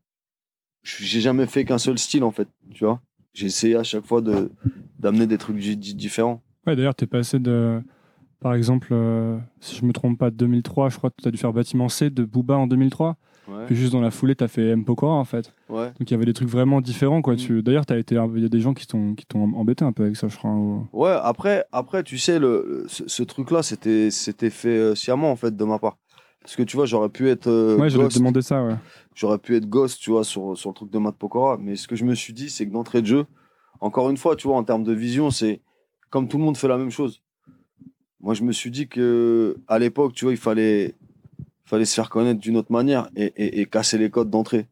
j'ai 0.82 1.20
jamais 1.20 1.46
fait 1.46 1.66
qu'un 1.66 1.76
seul 1.76 1.98
style 1.98 2.24
en 2.24 2.30
fait, 2.30 2.48
tu 2.70 2.86
vois. 2.86 3.02
J'ai 3.34 3.46
essayé 3.48 3.76
à 3.76 3.82
chaque 3.82 4.06
fois 4.06 4.22
de 4.22 4.50
d'amener 4.98 5.26
des 5.26 5.36
trucs 5.36 5.58
différents. 5.58 6.42
Ouais, 6.66 6.76
d'ailleurs, 6.76 6.94
tu 6.94 7.04
es 7.04 7.06
passé 7.06 7.38
de 7.38 7.82
par 8.42 8.54
exemple, 8.54 8.88
euh, 8.90 9.38
si 9.60 9.76
je 9.76 9.84
me 9.84 9.92
trompe 9.92 10.18
pas, 10.18 10.30
de 10.30 10.36
2003, 10.36 10.88
je 10.88 10.98
crois 10.98 11.10
que 11.10 11.22
tu 11.22 11.28
as 11.28 11.30
dû 11.30 11.38
faire 11.38 11.52
Bâtiment 11.52 11.88
C 11.88 12.10
de 12.10 12.24
Booba 12.24 12.56
en 12.56 12.66
2003. 12.66 13.16
Ouais. 13.48 13.66
Puis 13.66 13.76
juste 13.76 13.92
dans 13.92 14.00
la 14.00 14.10
foulée, 14.10 14.34
tu 14.34 14.42
as 14.42 14.48
fait 14.48 14.70
M. 14.70 14.84
Pokora 14.84 15.14
en 15.14 15.24
fait. 15.24 15.52
Ouais. 15.68 15.86
Donc 15.86 16.10
il 16.10 16.10
y 16.10 16.14
avait 16.14 16.24
des 16.24 16.32
trucs 16.32 16.48
vraiment 16.48 16.80
différents. 16.80 17.22
quoi. 17.22 17.34
Mm. 17.34 17.62
D'ailleurs, 17.62 17.84
il 17.88 18.42
y 18.42 18.44
a 18.44 18.48
des 18.48 18.60
gens 18.60 18.74
qui 18.74 18.86
t'ont 18.86 19.14
embêté 19.34 19.84
un 19.84 19.92
peu 19.92 20.04
avec 20.04 20.16
ça, 20.16 20.28
je 20.28 20.36
crois. 20.36 20.52
Ouais, 20.92 21.16
après, 21.22 21.64
après 21.72 22.02
tu 22.02 22.18
sais, 22.18 22.38
le, 22.38 22.84
ce, 22.88 23.22
truc-là, 23.22 23.62
c'était 23.62 24.10
fait 24.50 24.68
euh, 24.68 24.94
sciemment 24.94 25.30
en 25.30 25.36
fait 25.36 25.56
de 25.56 25.64
ma 25.64 25.78
part. 25.78 25.98
Parce 26.40 26.56
que 26.56 26.64
tu 26.64 26.76
vois, 26.76 26.86
j'aurais 26.86 27.08
pu 27.08 27.28
être. 27.30 27.46
Euh, 27.46 27.76
ouais, 27.78 27.90
j'aurais 27.90 28.08
demandé 28.08 28.42
ça, 28.42 28.64
ouais. 28.64 28.74
J'aurais 29.14 29.38
pu 29.38 29.54
être 29.54 29.68
ghost, 29.68 30.00
tu 30.00 30.10
vois, 30.10 30.24
sur, 30.24 30.56
sur 30.56 30.70
le 30.70 30.74
truc 30.74 30.90
de 30.90 30.98
Matt 30.98 31.16
Pokora. 31.16 31.58
Mais 31.60 31.76
ce 31.76 31.86
que 31.86 31.94
je 31.94 32.04
me 32.04 32.14
suis 32.14 32.32
dit, 32.32 32.50
c'est 32.50 32.66
que 32.66 32.72
d'entrée 32.72 33.02
de 33.02 33.06
jeu, 33.06 33.26
encore 33.80 34.10
une 34.10 34.16
fois, 34.16 34.34
tu 34.34 34.48
vois, 34.48 34.56
en 34.56 34.64
termes 34.64 34.82
de 34.82 34.92
vision, 34.92 35.30
c'est 35.30 35.60
comme 36.12 36.28
tout 36.28 36.36
le 36.36 36.44
monde 36.44 36.58
fait 36.58 36.68
la 36.68 36.76
même 36.76 36.90
chose. 36.90 37.22
Moi, 38.20 38.34
je 38.34 38.44
me 38.44 38.52
suis 38.52 38.70
dit 38.70 38.86
que 38.86 39.56
à 39.66 39.78
l'époque, 39.78 40.12
tu 40.12 40.26
vois, 40.26 40.32
il 40.32 40.38
fallait, 40.38 40.94
fallait 41.64 41.86
se 41.86 41.94
faire 41.94 42.10
connaître 42.10 42.38
d'une 42.38 42.58
autre 42.58 42.70
manière 42.70 43.08
et, 43.16 43.60
et, 43.60 43.66
casser 43.66 43.96
les 43.96 44.10
codes 44.10 44.28
d'entrée. 44.28 44.68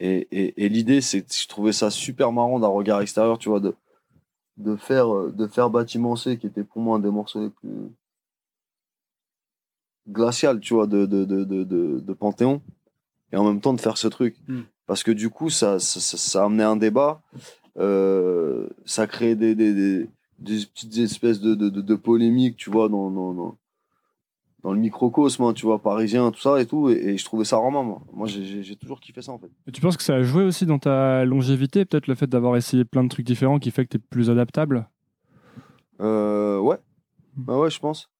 Et, 0.00 0.26
et 0.56 0.68
l'idée, 0.68 1.00
c'est, 1.02 1.24
je 1.32 1.46
trouvais 1.46 1.72
ça 1.72 1.88
super 1.90 2.32
marrant 2.32 2.58
d'un 2.58 2.68
regard 2.68 3.00
extérieur, 3.00 3.38
tu 3.38 3.48
vois, 3.48 3.60
de, 3.60 3.74
de 4.56 4.74
faire, 4.74 5.30
de 5.30 5.46
faire 5.46 5.70
Bâtiment 5.70 6.16
C, 6.16 6.36
qui 6.36 6.48
était 6.48 6.64
pour 6.64 6.82
moi 6.82 6.96
un 6.96 7.00
des 7.00 7.10
morceaux 7.10 7.40
les 7.40 7.50
plus 7.50 7.92
glacial, 10.08 10.58
tu 10.58 10.74
vois, 10.74 10.88
de, 10.88 11.06
de, 11.06 11.24
de, 11.24 11.44
de, 11.44 12.12
Panthéon, 12.12 12.60
et 13.32 13.36
en 13.36 13.44
même 13.44 13.60
temps 13.60 13.72
de 13.72 13.80
faire 13.80 13.98
ce 13.98 14.08
truc. 14.08 14.36
Hmm. 14.48 14.62
Parce 14.86 15.04
que 15.04 15.12
du 15.12 15.30
coup, 15.30 15.48
ça, 15.48 15.78
ça, 15.78 16.00
ça, 16.00 16.42
a 16.42 16.46
amené 16.46 16.64
un 16.64 16.76
débat, 16.76 17.22
euh, 17.78 18.66
ça 18.84 19.06
des, 19.06 19.36
des, 19.36 19.54
des, 19.54 20.08
des, 20.40 20.66
petites 20.66 20.96
espèces 20.98 21.40
de, 21.40 21.54
de, 21.54 21.68
de, 21.68 21.94
polémiques, 21.94 22.56
tu 22.56 22.70
vois, 22.70 22.88
dans, 22.88 23.10
dans, 23.10 23.32
dans, 23.32 23.58
dans 24.62 24.72
le 24.72 24.78
microcosme, 24.78 25.44
hein, 25.44 25.52
tu 25.52 25.66
vois, 25.66 25.80
parisien, 25.80 26.30
tout 26.30 26.40
ça 26.40 26.60
et 26.60 26.66
tout, 26.66 26.88
et, 26.88 27.16
je 27.16 27.24
trouvais 27.24 27.44
ça 27.44 27.58
vraiment, 27.58 27.84
moi. 27.84 28.02
Moi, 28.12 28.26
j'ai 28.26 28.76
toujours 28.76 29.00
kiffé 29.00 29.22
ça, 29.22 29.32
en 29.32 29.38
fait. 29.38 29.50
Et 29.66 29.72
tu 29.72 29.80
penses 29.80 29.96
que 29.96 30.02
ça 30.02 30.16
a 30.16 30.22
joué 30.22 30.44
aussi 30.44 30.66
dans 30.66 30.78
ta 30.78 31.24
longévité, 31.24 31.84
peut-être 31.84 32.06
le 32.06 32.14
fait 32.14 32.26
d'avoir 32.26 32.56
essayé 32.56 32.84
plein 32.84 33.04
de 33.04 33.08
trucs 33.08 33.26
différents 33.26 33.58
qui 33.58 33.70
fait 33.70 33.84
que 33.84 33.90
tu 33.90 33.96
es 33.96 34.00
plus 34.00 34.30
adaptable? 34.30 34.88
Euh, 36.00 36.58
Ouais. 36.58 36.78
Bah 37.36 37.56
ouais, 37.56 37.70
je 37.70 37.78
pense 37.78 38.10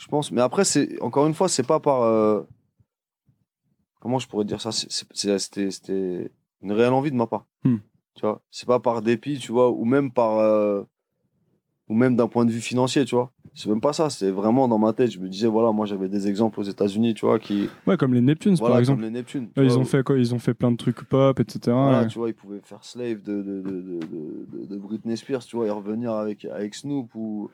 je 0.00 0.08
pense. 0.08 0.32
Mais 0.32 0.40
après, 0.40 0.64
c'est 0.64 1.00
encore 1.02 1.26
une 1.26 1.34
fois, 1.34 1.48
c'est 1.48 1.66
pas 1.66 1.78
par. 1.78 2.02
Euh, 2.02 2.40
comment 4.00 4.18
je 4.18 4.26
pourrais 4.26 4.46
dire 4.46 4.60
ça? 4.60 4.72
C'était 4.72 6.32
une 6.62 6.72
réelle 6.72 6.94
envie 6.94 7.10
de 7.10 7.16
ma 7.16 7.26
part. 7.26 7.44
Hmm. 7.64 7.76
Tu 8.14 8.22
vois, 8.22 8.40
c'est 8.50 8.66
pas 8.66 8.80
par 8.80 9.02
dépit, 9.02 9.38
tu 9.38 9.52
vois, 9.52 9.70
ou 9.70 9.84
même 9.84 10.10
par. 10.10 10.38
euh, 10.38 10.82
ou 11.90 11.94
même 11.94 12.14
d'un 12.16 12.28
point 12.28 12.44
de 12.46 12.52
vue 12.52 12.60
financier, 12.60 13.04
tu 13.04 13.16
vois. 13.16 13.32
C'est 13.52 13.68
même 13.68 13.80
pas 13.80 13.92
ça, 13.92 14.08
c'est 14.10 14.30
vraiment 14.30 14.68
dans 14.68 14.78
ma 14.78 14.92
tête. 14.92 15.10
Je 15.10 15.18
me 15.18 15.28
disais, 15.28 15.48
voilà, 15.48 15.72
moi 15.72 15.84
j'avais 15.84 16.08
des 16.08 16.28
exemples 16.28 16.60
aux 16.60 16.62
États-Unis, 16.62 17.14
tu 17.14 17.26
vois, 17.26 17.40
qui. 17.40 17.68
Ouais, 17.84 17.96
comme 17.96 18.14
les 18.14 18.20
Neptunes, 18.20 18.54
Voilà, 18.54 18.74
par 18.74 18.78
exemple. 18.78 19.00
comme 19.00 19.10
les 19.10 19.18
Neptunes. 19.18 19.48
ils 19.56 19.76
ont 19.76 19.84
fait 19.84 20.04
quoi? 20.04 20.16
Ils 20.16 20.32
ont 20.32 20.38
fait 20.38 20.54
plein 20.54 20.70
de 20.70 20.76
trucs 20.76 21.02
pop, 21.02 21.40
etc. 21.40 21.58
Voilà, 21.72 22.02
ouais. 22.02 22.06
tu 22.06 22.18
vois, 22.18 22.28
ils 22.28 22.34
pouvaient 22.34 22.60
faire 22.62 22.84
Slave 22.84 23.22
de, 23.22 23.42
de, 23.42 23.60
de, 23.60 24.66
de, 24.66 24.76
Britney 24.76 25.16
Spears, 25.16 25.44
tu 25.44 25.56
vois, 25.56 25.66
et 25.66 25.70
revenir 25.70 26.12
avec, 26.12 26.44
avec 26.44 26.76
Snoop 26.76 27.12
ou. 27.16 27.50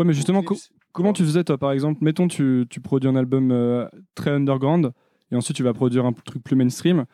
Ouais, 0.00 0.04
mais 0.04 0.14
justement, 0.14 0.42
co- 0.42 0.56
comment 0.90 1.12
tu 1.12 1.22
faisais, 1.22 1.44
toi, 1.44 1.56
par 1.56 1.70
exemple? 1.70 2.02
Mettons, 2.02 2.26
tu, 2.26 2.66
tu 2.68 2.80
produis 2.80 3.08
un 3.08 3.14
album 3.14 3.52
euh, 3.52 3.86
très 4.16 4.32
underground, 4.32 4.90
et 5.30 5.36
ensuite 5.36 5.56
tu 5.56 5.62
vas 5.62 5.74
produire 5.74 6.04
un 6.06 6.12
truc 6.12 6.42
plus 6.42 6.56
mainstream. 6.56 7.04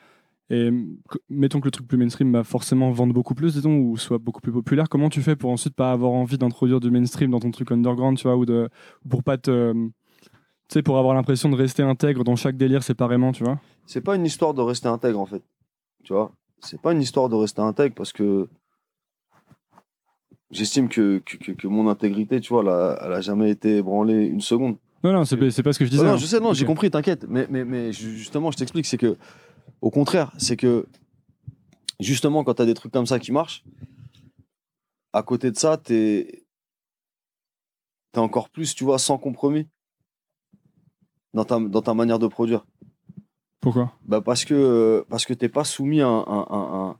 Et 0.48 0.70
co- 1.08 1.18
mettons 1.28 1.58
que 1.60 1.64
le 1.66 1.70
truc 1.72 1.88
plus 1.88 1.98
mainstream 1.98 2.32
va 2.32 2.44
forcément 2.44 2.90
vendre 2.92 3.12
beaucoup 3.12 3.34
plus, 3.34 3.54
disons, 3.54 3.76
ou 3.78 3.96
soit 3.96 4.18
beaucoup 4.18 4.40
plus 4.40 4.52
populaire. 4.52 4.88
Comment 4.88 5.08
tu 5.08 5.20
fais 5.22 5.34
pour 5.34 5.50
ensuite 5.50 5.74
pas 5.74 5.90
avoir 5.92 6.12
envie 6.12 6.38
d'introduire 6.38 6.78
du 6.80 6.90
mainstream 6.90 7.30
dans 7.32 7.40
ton 7.40 7.50
truc 7.50 7.72
underground, 7.72 8.16
tu 8.16 8.24
vois, 8.24 8.36
ou 8.36 8.46
de, 8.46 8.68
ou 9.04 9.08
pour 9.08 9.22
pas 9.24 9.38
te. 9.38 9.72
Tu 9.72 10.72
sais, 10.72 10.82
pour 10.82 10.98
avoir 10.98 11.14
l'impression 11.14 11.48
de 11.48 11.56
rester 11.56 11.82
intègre 11.82 12.22
dans 12.24 12.36
chaque 12.36 12.56
délire 12.56 12.82
séparément, 12.82 13.32
tu 13.32 13.42
vois? 13.44 13.58
C'est 13.86 14.00
pas 14.00 14.14
une 14.16 14.24
histoire 14.26 14.54
de 14.54 14.62
rester 14.62 14.88
intègre, 14.88 15.18
en 15.20 15.26
fait. 15.26 15.42
Tu 16.04 16.12
vois, 16.12 16.32
c'est 16.60 16.80
pas 16.80 16.92
une 16.92 17.02
histoire 17.02 17.28
de 17.28 17.34
rester 17.34 17.60
intègre 17.62 17.94
parce 17.96 18.12
que. 18.12 18.48
J'estime 20.52 20.88
que, 20.88 21.18
que, 21.26 21.36
que, 21.38 21.52
que 21.52 21.66
mon 21.66 21.88
intégrité, 21.88 22.40
tu 22.40 22.50
vois, 22.52 22.62
elle 22.62 22.68
a, 22.68 22.98
elle 23.04 23.12
a 23.14 23.20
jamais 23.20 23.50
été 23.50 23.78
ébranlée 23.78 24.26
une 24.26 24.40
seconde. 24.40 24.76
Non, 25.02 25.12
non, 25.12 25.24
c'est 25.24 25.36
pas- 25.36 25.50
ce 25.72 25.78
que 25.78 25.84
je 25.84 25.90
disais. 25.90 26.04
non, 26.04 26.12
hein. 26.12 26.16
je 26.16 26.24
sais, 26.26 26.38
non, 26.40 26.52
j'ai 26.52 26.64
compris, 26.64 26.88
t'inquiète. 26.90 27.26
Mais, 27.28 27.46
mais, 27.50 27.64
mais 27.64 27.92
ju- 27.92 28.16
justement, 28.16 28.50
je 28.52 28.56
t'explique, 28.56 28.86
c'est 28.86 28.96
que, 28.96 29.16
au 29.80 29.90
contraire, 29.90 30.32
c'est 30.38 30.56
que, 30.56 30.86
justement, 32.00 32.44
quand 32.44 32.54
t'as 32.54 32.66
des 32.66 32.74
trucs 32.74 32.92
comme 32.92 33.06
ça 33.06 33.18
qui 33.18 33.32
marchent, 33.32 33.64
à 35.12 35.22
côté 35.22 35.50
de 35.50 35.56
ça, 35.56 35.76
t'es 35.76 36.44
t'es 38.12 38.20
encore 38.20 38.48
plus, 38.50 38.74
tu 38.74 38.84
vois, 38.84 38.98
sans 38.98 39.18
compromis 39.18 39.68
dans 41.34 41.44
ta, 41.44 41.60
dans 41.60 41.82
ta 41.82 41.94
manière 41.94 42.18
de 42.18 42.26
produire. 42.26 42.66
Pourquoi? 43.60 43.92
Bah 44.04 44.20
parce 44.20 44.44
que, 44.44 45.04
parce 45.10 45.26
que 45.26 45.34
t'es 45.34 45.48
pas 45.48 45.64
soumis 45.64 46.00
à 46.00 46.08
un, 46.08 46.96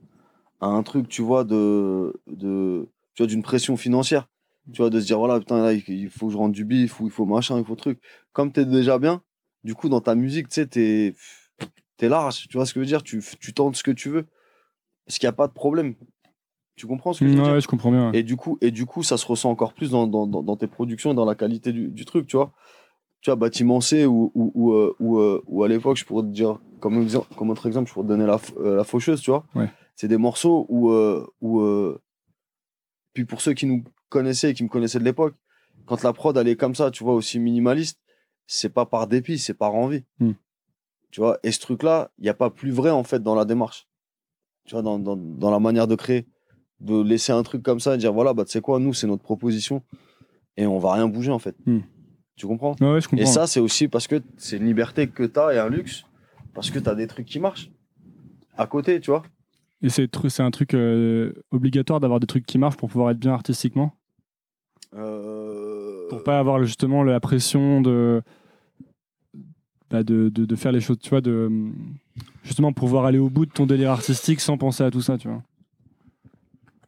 à 0.61 0.66
un 0.66 0.83
truc, 0.83 1.09
tu 1.09 1.22
vois, 1.22 1.44
de, 1.44 2.20
de, 2.26 2.88
tu 3.14 3.22
vois, 3.22 3.26
d'une 3.26 3.42
pression 3.42 3.76
financière. 3.76 4.29
Tu 4.72 4.83
vois, 4.83 4.90
de 4.90 4.98
se 5.00 5.07
dire, 5.07 5.18
voilà, 5.18 5.38
putain, 5.38 5.62
là, 5.62 5.72
il 5.72 6.11
faut 6.11 6.26
que 6.26 6.33
je 6.33 6.38
rende 6.38 6.52
du 6.52 6.64
bif, 6.64 7.00
ou 7.00 7.07
il 7.07 7.12
faut 7.12 7.24
machin, 7.24 7.57
il 7.59 7.64
faut 7.64 7.76
truc. 7.76 8.00
Comme 8.33 8.50
t'es 8.50 8.64
déjà 8.64 8.98
bien, 8.98 9.22
du 9.62 9.74
coup, 9.74 9.88
dans 9.88 10.00
ta 10.00 10.16
musique, 10.16 10.48
tu 10.48 10.55
sais, 10.55 10.66
t'es, 10.66 11.14
t'es 11.96 12.09
large, 12.09 12.46
tu 12.48 12.56
vois 12.56 12.66
ce 12.66 12.74
que 12.74 12.80
je 12.80 12.82
veux 12.82 12.87
dire, 12.87 13.02
tu, 13.02 13.22
tu 13.40 13.52
tentes 13.52 13.76
ce 13.76 13.82
que 13.82 13.90
tu 13.90 14.09
veux. 14.11 14.26
Parce 15.06 15.18
qu'il 15.18 15.26
n'y 15.26 15.30
a 15.30 15.32
pas 15.32 15.46
de 15.48 15.52
problème. 15.52 15.94
Tu 16.76 16.87
comprends 16.87 17.12
ce 17.12 17.20
que 17.20 17.26
je 17.26 17.35
veux 17.35 17.42
dire 17.42 17.52
ouais, 17.52 17.61
je 17.61 17.68
comprends 17.68 17.90
bien. 17.90 18.11
ouais. 18.11 18.18
et 18.18 18.22
du 18.22 18.37
coup, 18.37 18.59
et 18.61 18.70
du 18.70 18.85
coup, 18.85 19.02
ça 19.02 19.16
se 19.16 19.24
ressent 19.26 19.50
encore 19.50 19.72
plus 19.72 19.90
dans, 19.90 20.06
dans, 20.06 20.26
dans, 20.26 20.42
dans 20.42 20.56
tes 20.56 20.66
productions 20.66 21.12
et 21.12 21.14
dans 21.14 21.24
la 21.24 21.35
qualité 21.35 21.72
du, 21.72 21.88
du 21.88 22.04
truc, 22.04 22.26
tu 22.26 22.37
vois. 22.37 22.52
Tu 23.22 23.30
vois, 23.30 23.37
Bâtiment 23.37 23.80
C 23.80 24.04
ou, 24.04 24.30
ou, 24.35 24.52
ou, 24.54 24.72
euh, 24.72 24.94
ou, 25.00 25.18
euh, 25.18 25.42
ou 25.46 25.64
à 25.64 25.68
l'époque, 25.68 25.96
je 25.96 26.04
pourrais 26.04 26.22
te 26.22 26.28
dire, 26.28 26.61
comme, 26.80 27.09
comme 27.37 27.50
autre 27.50 27.66
exemple, 27.66 27.88
je 27.88 27.94
pourrais 27.94 28.04
te 28.04 28.09
donner 28.11 28.26
la, 28.26 28.38
euh, 28.59 28.76
la 28.76 28.85
Faucheuse, 28.85 29.20
tu 29.22 29.30
vois. 29.30 29.46
Ouais. 29.54 29.70
C'est 29.94 30.09
des 30.09 30.18
morceaux 30.18 30.66
où, 30.68 30.92
où 31.40 31.94
puis 33.14 33.24
pour 33.24 33.40
ceux 33.40 33.54
qui 33.54 33.64
nous 33.64 33.82
connaissaient 34.11 34.50
et 34.50 34.54
qui 34.54 34.62
me 34.62 34.68
connaissaient 34.68 34.98
de 34.98 35.04
l'époque, 35.04 35.35
quand 35.87 36.02
la 36.02 36.12
prod 36.12 36.37
elle 36.37 36.48
est 36.48 36.56
comme 36.56 36.74
ça, 36.74 36.90
tu 36.90 37.02
vois, 37.02 37.14
aussi 37.14 37.38
minimaliste, 37.38 37.98
c'est 38.46 38.68
pas 38.68 38.85
par 38.85 39.06
dépit, 39.06 39.38
c'est 39.38 39.54
par 39.54 39.74
envie. 39.74 40.04
Hmm. 40.20 40.32
Tu 41.16 41.22
vois, 41.22 41.38
et 41.42 41.50
ce 41.50 41.61
truc-là, 41.61 42.11
il 42.18 42.24
n'y 42.24 42.29
a 42.29 42.35
pas 42.35 42.50
plus 42.50 42.70
vrai 42.70 42.90
en 42.90 43.02
fait 43.02 43.22
dans 43.22 43.35
la 43.35 43.46
démarche. 43.46 43.88
Tu 44.66 44.72
vois, 44.72 44.83
dans, 44.83 44.98
dans, 44.98 45.16
dans 45.16 45.50
la 45.50 45.59
manière 45.59 45.87
de 45.87 45.94
créer 45.94 46.26
de 46.81 47.00
laisser 47.00 47.33
un 47.33 47.42
truc 47.42 47.62
comme 47.62 47.81
ça 47.81 47.94
et 47.94 47.96
dire 47.96 48.12
voilà, 48.12 48.35
bah, 48.35 48.44
tu 48.44 48.50
sais 48.50 48.61
quoi, 48.61 48.79
nous, 48.79 48.92
c'est 48.92 49.07
notre 49.07 49.22
proposition 49.22 49.83
et 50.59 50.66
on 50.66 50.79
va 50.79 50.92
rien 50.92 51.09
bouger 51.09 51.33
en 51.33 51.38
fait. 51.38 51.57
Hmm. 51.64 51.79
Tu 52.37 52.46
comprends? 52.46 52.76
Ouais, 52.83 52.92
ouais, 52.92 53.00
je 53.00 53.09
comprends. 53.09 53.22
Et 53.22 53.26
ça, 53.26 53.46
c'est 53.46 53.61
aussi 53.61 53.88
parce 53.88 54.07
que 54.07 54.20
c'est 54.37 54.59
une 54.59 54.66
liberté 54.66 55.09
que 55.09 55.22
tu 55.22 55.40
as 55.40 55.55
et 55.55 55.59
un 55.59 55.70
luxe, 55.70 56.05
parce 56.52 56.70
que 56.70 56.79
tu 56.79 56.87
as 56.87 56.94
des 56.94 57.07
trucs 57.07 57.24
qui 57.24 57.40
marchent 57.40 57.70
à 58.59 58.66
côté, 58.66 59.00
tu 59.00 59.11
vois. 59.11 59.22
Et 59.81 59.88
c'est 59.88 60.40
un 60.40 60.50
truc 60.50 60.74
euh, 60.74 61.33
obligatoire 61.50 61.98
d'avoir 61.98 62.20
des 62.20 62.26
trucs 62.26 62.44
qui 62.44 62.59
marchent 62.59 62.76
pour 62.76 62.90
pouvoir 62.90 63.12
être 63.12 63.18
bien 63.18 63.33
artistiquement? 63.33 63.94
Euh, 64.94 66.11
Pour 66.11 66.22
pas 66.24 66.38
avoir 66.38 66.62
justement 66.62 67.02
la 67.05 67.20
pression 67.20 67.81
de, 67.81 68.22
bah, 69.90 70.03
de, 70.03 70.29
de, 70.29 70.44
de 70.44 70.57
faire 70.57 70.72
les 70.72 70.81
choses, 70.81 70.99
tu 71.01 71.11
vois, 71.11 71.20
de 71.20 71.51
justement 72.42 72.72
pouvoir 72.72 73.05
aller 73.05 73.18
au 73.18 73.31
bout 73.31 73.46
de 73.46 73.53
ton 73.53 73.66
délire 73.66 73.90
artistique 73.90 74.40
sans 74.40 74.59
penser 74.59 74.83
à 74.85 74.90
tout 74.90 75.01
ça, 75.03 75.16
tu 75.18 75.29
vois. 75.29 75.42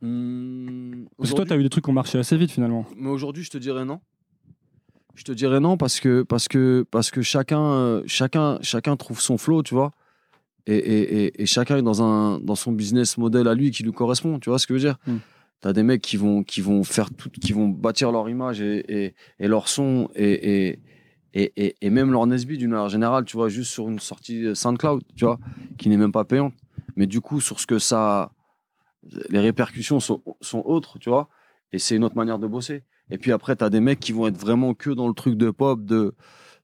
hmm, 0.02 1.06
Parce 1.16 1.30
que 1.30 1.36
toi, 1.36 1.44
tu 1.46 1.52
as 1.52 1.56
eu 1.56 1.62
des 1.62 1.68
trucs 1.68 1.84
qui 1.84 1.90
ont 1.90 1.94
marché 1.94 2.18
assez 2.18 2.36
vite 2.36 2.50
finalement. 2.50 2.86
Mais 2.96 3.08
aujourd'hui, 3.10 3.42
je 3.44 3.50
te 3.50 3.58
dirais 3.58 3.84
non. 3.84 4.00
Je 5.14 5.24
te 5.24 5.32
dirais 5.32 5.58
non 5.60 5.76
parce 5.76 5.98
que, 5.98 6.22
parce 6.22 6.46
que, 6.46 6.86
parce 6.90 7.10
que 7.10 7.22
chacun, 7.22 7.60
euh, 7.62 8.02
chacun, 8.06 8.58
chacun 8.62 8.96
trouve 8.96 9.20
son 9.20 9.36
flow, 9.36 9.62
tu 9.62 9.74
vois. 9.74 9.92
Et, 10.66 10.76
et, 10.76 11.24
et, 11.24 11.42
et 11.42 11.46
chacun 11.46 11.78
est 11.78 11.82
dans, 11.82 12.02
un, 12.02 12.38
dans 12.40 12.54
son 12.54 12.72
business 12.72 13.16
model 13.18 13.48
à 13.48 13.54
lui 13.54 13.70
qui 13.70 13.82
lui 13.82 13.92
correspond, 13.92 14.38
tu 14.38 14.50
vois 14.50 14.58
ce 14.58 14.66
que 14.66 14.76
je 14.76 14.86
veux 14.86 14.92
dire? 14.92 14.98
Mm. 15.06 15.16
T'as 15.60 15.72
des 15.72 15.82
mecs 15.82 16.02
qui 16.02 16.16
vont, 16.16 16.44
qui 16.44 16.60
vont 16.60 16.84
faire 16.84 17.10
tout, 17.10 17.30
qui 17.30 17.52
vont 17.52 17.66
bâtir 17.68 18.12
leur 18.12 18.28
image 18.28 18.60
et, 18.60 18.84
et, 19.06 19.14
et 19.40 19.48
leur 19.48 19.68
son 19.68 20.08
et, 20.14 20.78
et, 21.34 21.52
et, 21.56 21.76
et, 21.80 21.90
même 21.90 22.10
leur 22.10 22.26
Nesby 22.26 22.58
d'une 22.58 22.70
manière 22.70 22.88
générale, 22.88 23.24
tu 23.24 23.36
vois, 23.36 23.48
juste 23.48 23.70
sur 23.70 23.88
une 23.88 23.98
sortie 23.98 24.54
SoundCloud, 24.54 25.02
tu 25.14 25.24
vois, 25.24 25.38
qui 25.76 25.88
n'est 25.88 25.96
même 25.96 26.12
pas 26.12 26.24
payante. 26.24 26.54
Mais 26.96 27.06
du 27.06 27.20
coup, 27.20 27.40
sur 27.40 27.60
ce 27.60 27.66
que 27.66 27.78
ça. 27.78 28.32
Les 29.30 29.38
répercussions 29.38 30.00
sont, 30.00 30.22
sont 30.40 30.62
autres, 30.66 30.98
tu 30.98 31.08
vois. 31.08 31.28
Et 31.72 31.78
c'est 31.78 31.96
une 31.96 32.04
autre 32.04 32.16
manière 32.16 32.38
de 32.38 32.46
bosser. 32.46 32.82
Et 33.10 33.16
puis 33.16 33.32
après, 33.32 33.56
tu 33.56 33.64
as 33.64 33.70
des 33.70 33.80
mecs 33.80 34.00
qui 34.00 34.12
vont 34.12 34.26
être 34.26 34.36
vraiment 34.36 34.74
que 34.74 34.90
dans 34.90 35.08
le 35.08 35.14
truc 35.14 35.36
de 35.36 35.50
pop, 35.50 35.82
de, 35.84 36.14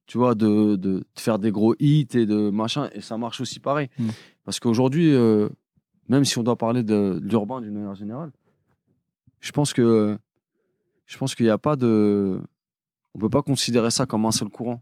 tu 0.07 0.18
vois, 0.18 0.35
de, 0.35 0.77
de, 0.77 0.77
de 0.77 1.05
faire 1.16 1.38
des 1.38 1.50
gros 1.50 1.74
hits 1.79 2.09
et 2.14 2.27
de 2.27 2.50
machin. 2.50 2.90
Et 2.92 3.00
ça 3.00 3.16
marche 3.16 3.40
aussi 3.40 3.61
pareil. 3.61 3.88
Mm. 3.98 4.09
Parce 4.44 4.61
qu'aujourd'hui, 4.61 5.14
euh, 5.14 5.48
même 6.09 6.24
si 6.24 6.38
on 6.38 6.42
doit 6.42 6.57
parler 6.57 6.83
de, 6.83 7.18
de 7.22 7.29
l'urbain 7.29 7.61
d'une 7.61 7.72
manière 7.72 7.94
générale, 7.94 8.33
je 9.40 9.53
pense 9.53 9.72
que 9.72 10.18
je 11.07 11.18
pense 11.18 11.35
qu'il 11.35 11.46
n'y 11.46 11.50
a 11.50 11.59
pas 11.59 11.77
de. 11.77 12.40
On 13.14 13.18
peut 13.18 13.29
pas 13.31 13.42
considérer 13.42 13.90
ça 13.90 14.07
comme 14.07 14.27
un 14.27 14.33
seul 14.33 14.48
courant. 14.48 14.81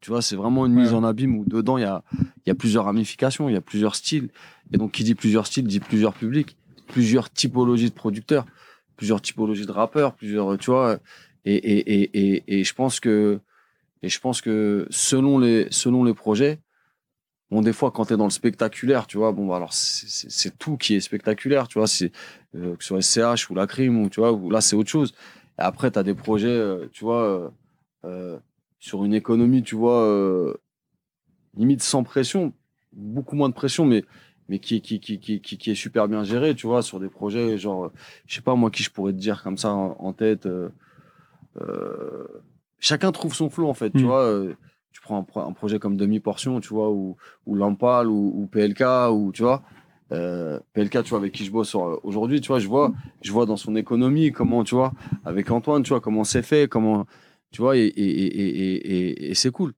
Tu 0.00 0.10
vois, 0.10 0.22
c'est 0.22 0.36
vraiment 0.36 0.64
une 0.66 0.76
Ouais. 0.76 0.82
mise 0.82 0.92
en 0.94 1.02
abîme 1.02 1.36
où 1.36 1.44
dedans, 1.44 1.76
il 1.76 1.82
y 1.82 1.84
a, 1.84 2.04
il 2.12 2.48
y 2.48 2.50
a 2.50 2.54
plusieurs 2.54 2.84
ramifications, 2.84 3.48
il 3.48 3.54
y 3.54 3.56
a 3.56 3.60
plusieurs 3.60 3.96
styles. 3.96 4.28
Et 4.72 4.76
donc, 4.78 4.92
qui 4.92 5.02
dit 5.02 5.16
plusieurs 5.16 5.46
styles 5.46 5.66
dit 5.66 5.80
plusieurs 5.80 6.14
publics, 6.14 6.56
plusieurs 6.86 7.30
typologies 7.30 7.90
de 7.90 7.94
producteurs, 7.94 8.46
plusieurs 8.96 9.20
typologies 9.20 9.66
de 9.66 9.72
rappeurs, 9.72 10.14
plusieurs, 10.14 10.56
tu 10.58 10.70
vois. 10.70 10.98
Et, 11.44 11.54
et, 11.54 11.78
et, 12.02 12.34
et, 12.34 12.60
et 12.60 12.64
je 12.64 12.74
pense 12.74 13.00
que, 13.00 13.40
et 14.02 14.08
je 14.08 14.20
pense 14.20 14.40
que 14.40 14.86
selon 14.90 15.40
les, 15.40 15.66
selon 15.72 16.04
les 16.04 16.14
projets, 16.14 16.60
bon, 17.50 17.60
des 17.62 17.72
fois, 17.72 17.90
quand 17.90 18.06
tu 18.06 18.14
es 18.14 18.16
dans 18.16 18.24
le 18.24 18.30
spectaculaire, 18.30 19.08
tu 19.08 19.16
vois, 19.16 19.32
bon, 19.32 19.48
bah, 19.48 19.56
alors, 19.56 19.72
c'est 19.72 20.56
tout 20.58 20.76
qui 20.76 20.94
est 20.94 21.00
spectaculaire, 21.00 21.66
tu 21.66 21.78
vois, 21.80 21.88
c'est, 21.88 22.12
euh, 22.54 22.76
que 22.76 22.84
ce 22.84 22.88
soit 22.88 23.02
SCH 23.02 23.50
ou 23.50 23.56
la 23.56 23.66
crime, 23.66 24.00
ou, 24.00 24.08
tu 24.08 24.20
vois, 24.20 24.32
ou 24.32 24.48
là, 24.50 24.60
c'est 24.60 24.76
autre 24.76 24.90
chose. 24.90 25.12
Et 25.58 25.62
après, 25.62 25.90
tu 25.90 25.98
as 25.98 26.02
des 26.02 26.14
projets, 26.14 26.48
euh, 26.48 26.86
tu 26.92 27.04
vois, 27.04 27.22
euh, 27.22 27.48
euh, 28.04 28.38
sur 28.78 29.04
une 29.04 29.14
économie, 29.14 29.62
tu 29.62 29.74
vois, 29.74 30.02
euh, 30.04 30.54
limite 31.56 31.82
sans 31.82 32.04
pression, 32.04 32.52
beaucoup 32.92 33.34
moins 33.36 33.48
de 33.48 33.54
pression, 33.54 33.84
mais, 33.84 34.04
mais 34.48 34.60
qui, 34.60 34.80
qui, 34.80 35.00
qui, 35.00 35.18
qui, 35.18 35.40
qui, 35.40 35.58
qui 35.58 35.70
est 35.70 35.74
super 35.74 36.06
bien 36.08 36.22
géré, 36.24 36.54
tu 36.54 36.66
vois, 36.66 36.82
sur 36.82 37.00
des 37.00 37.08
projets, 37.08 37.58
genre, 37.58 37.90
je 38.26 38.34
sais 38.36 38.40
pas, 38.40 38.54
moi, 38.54 38.70
qui 38.70 38.82
je 38.82 38.90
pourrais 38.90 39.12
te 39.12 39.18
dire 39.18 39.42
comme 39.42 39.58
ça 39.58 39.72
en, 39.72 39.96
en 39.98 40.12
tête. 40.12 40.46
euh, 40.46 40.68
chacun 42.78 43.12
trouve 43.12 43.34
son 43.34 43.50
flow, 43.50 43.68
en 43.68 43.74
fait, 43.74 43.90
tu 43.90 44.04
Mm. 44.04 44.06
vois. 44.06 44.42
tu 44.92 45.00
prends 45.02 45.18
un, 45.18 45.22
pro- 45.22 45.40
un 45.40 45.52
projet 45.52 45.78
comme 45.78 45.96
Demi-Portion, 45.96 46.60
tu 46.60 46.68
vois, 46.70 46.90
ou, 46.90 47.16
ou 47.46 47.54
Lampal, 47.54 48.08
ou, 48.08 48.32
ou 48.34 48.46
PLK, 48.46 48.82
ou, 49.12 49.30
tu 49.32 49.42
vois. 49.42 49.62
Euh, 50.12 50.58
PLK, 50.72 51.02
tu 51.02 51.10
vois, 51.10 51.18
avec 51.18 51.32
qui 51.32 51.44
je 51.44 51.50
bosse 51.50 51.68
sur- 51.68 52.00
aujourd'hui, 52.04 52.40
tu 52.40 52.48
vois, 52.48 52.58
je 52.58 52.68
vois, 52.68 52.92
je 53.22 53.30
vois 53.32 53.46
dans 53.46 53.56
son 53.56 53.76
économie 53.76 54.32
comment, 54.32 54.64
tu 54.64 54.74
vois, 54.74 54.92
avec 55.24 55.50
Antoine, 55.50 55.82
tu 55.82 55.90
vois, 55.90 56.00
comment 56.00 56.24
c'est 56.24 56.42
fait, 56.42 56.68
comment, 56.68 57.06
tu 57.50 57.60
vois, 57.62 57.76
et, 57.76 57.80
et, 57.82 58.02
et, 58.02 58.26
et, 58.26 58.74
et, 58.76 59.30
et 59.30 59.34
c'est 59.34 59.50
cool. 59.50 59.72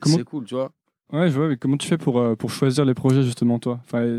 Comment- 0.00 0.16
C'est 0.16 0.24
cool, 0.24 0.44
tu 0.44 0.54
vois. 0.54 0.70
Ouais, 1.12 1.30
je 1.30 1.36
vois, 1.36 1.48
mais 1.48 1.56
comment 1.56 1.76
tu 1.76 1.86
fais 1.88 1.96
pour, 1.98 2.18
euh, 2.18 2.34
pour 2.34 2.50
choisir 2.50 2.84
les 2.84 2.94
projets 2.94 3.22
justement, 3.22 3.58
toi? 3.58 3.80
Enfin, 3.84 4.18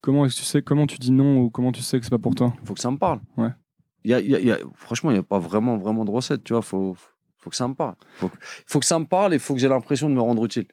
Comment 0.00 0.26
est-ce 0.26 0.34
que 0.36 0.40
tu 0.40 0.46
sais, 0.46 0.62
comment 0.62 0.86
tu 0.86 0.98
dis 0.98 1.10
non 1.12 1.38
ou 1.40 1.50
comment 1.50 1.72
tu 1.72 1.80
sais 1.82 1.98
que 1.98 2.04
c'est 2.04 2.10
pas 2.10 2.18
pour 2.18 2.34
toi? 2.34 2.52
Faut 2.64 2.74
que 2.74 2.80
ça 2.80 2.90
me 2.90 2.98
parle. 2.98 3.20
Ouais. 3.38 3.48
Il 4.04 4.10
y 4.10 4.14
a, 4.14 4.20
il 4.20 4.30
y 4.30 4.34
a- 4.36 4.40
il 4.40 4.46
y 4.46 4.50
a- 4.52 4.58
franchement, 4.74 5.10
il 5.10 5.14
n'y 5.14 5.18
a 5.20 5.22
pas 5.22 5.38
vraiment, 5.38 5.78
vraiment 5.78 6.04
de 6.04 6.10
recette, 6.10 6.44
tu 6.44 6.52
vois. 6.52 6.60
Faut, 6.60 6.94
faut 7.38 7.48
que 7.50 7.56
ça 7.56 7.66
me 7.66 7.74
parle. 7.74 7.94
Faut, 8.16 8.28
que- 8.28 8.36
faut 8.66 8.80
que 8.80 8.84
ça 8.86 8.98
me 8.98 9.06
parle 9.06 9.32
et 9.32 9.38
faut 9.38 9.54
que 9.54 9.60
j'ai 9.60 9.68
l'impression 9.68 10.10
de 10.10 10.14
me 10.14 10.20
rendre 10.20 10.44
utile. 10.44 10.66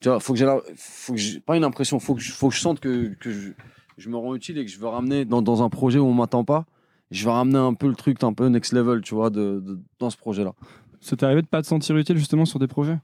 Tu 0.00 0.08
vois, 0.08 0.20
faut 0.20 0.32
que 0.32 0.38
j'ai, 0.38 0.46
faut 0.76 1.12
que 1.14 1.18
j'ai- 1.18 1.40
pas 1.40 1.56
une 1.56 1.64
impression, 1.64 1.98
faut 1.98 2.14
que, 2.14 2.20
je- 2.20 2.32
faut 2.32 2.48
que 2.50 2.54
je 2.54 2.60
sente 2.60 2.78
que, 2.80 3.08
que 3.14 3.30
je, 3.30 3.50
je 3.96 4.08
me 4.08 4.16
rends 4.16 4.34
utile 4.34 4.56
et 4.58 4.64
que 4.64 4.70
je 4.70 4.78
veux 4.78 4.86
ramener 4.86 5.24
dans, 5.24 5.42
dans 5.42 5.62
un 5.62 5.68
projet 5.68 5.98
où 5.98 6.04
on 6.06 6.14
m'attend 6.14 6.44
pas. 6.44 6.66
Je 7.10 7.24
vais 7.24 7.30
ramener 7.32 7.58
un 7.58 7.74
peu 7.74 7.88
le 7.88 7.96
truc 7.96 8.22
un 8.22 8.32
peu 8.32 8.46
next 8.48 8.72
level, 8.72 9.00
tu 9.00 9.14
vois, 9.14 9.30
de, 9.30 9.60
de- 9.60 9.80
dans 9.98 10.10
ce 10.10 10.16
projet-là. 10.16 10.52
Ça 11.00 11.16
t'est 11.16 11.24
arrivé 11.24 11.42
de 11.42 11.46
pas 11.46 11.62
te 11.62 11.66
sentir 11.66 11.96
utile 11.96 12.16
justement 12.18 12.44
sur 12.44 12.58
des 12.58 12.68
projets? 12.68 12.98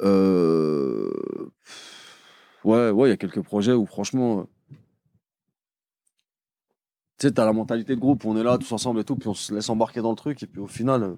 Euh... 0.00 1.10
Ouais, 2.64 2.90
ouais, 2.90 3.08
il 3.08 3.10
y 3.10 3.14
a 3.14 3.16
quelques 3.16 3.42
projets 3.42 3.72
où 3.72 3.86
franchement. 3.86 4.40
euh, 4.40 4.44
Tu 7.18 7.26
sais, 7.26 7.32
t'as 7.32 7.44
la 7.44 7.52
mentalité 7.52 7.94
de 7.96 8.00
groupe, 8.00 8.24
on 8.24 8.36
est 8.36 8.42
là 8.44 8.58
tous 8.58 8.70
ensemble 8.72 9.00
et 9.00 9.04
tout, 9.04 9.16
puis 9.16 9.28
on 9.28 9.34
se 9.34 9.52
laisse 9.54 9.68
embarquer 9.70 10.00
dans 10.00 10.10
le 10.10 10.16
truc, 10.16 10.40
et 10.42 10.46
puis 10.46 10.60
au 10.60 10.66
final, 10.68 11.02
euh, 11.02 11.16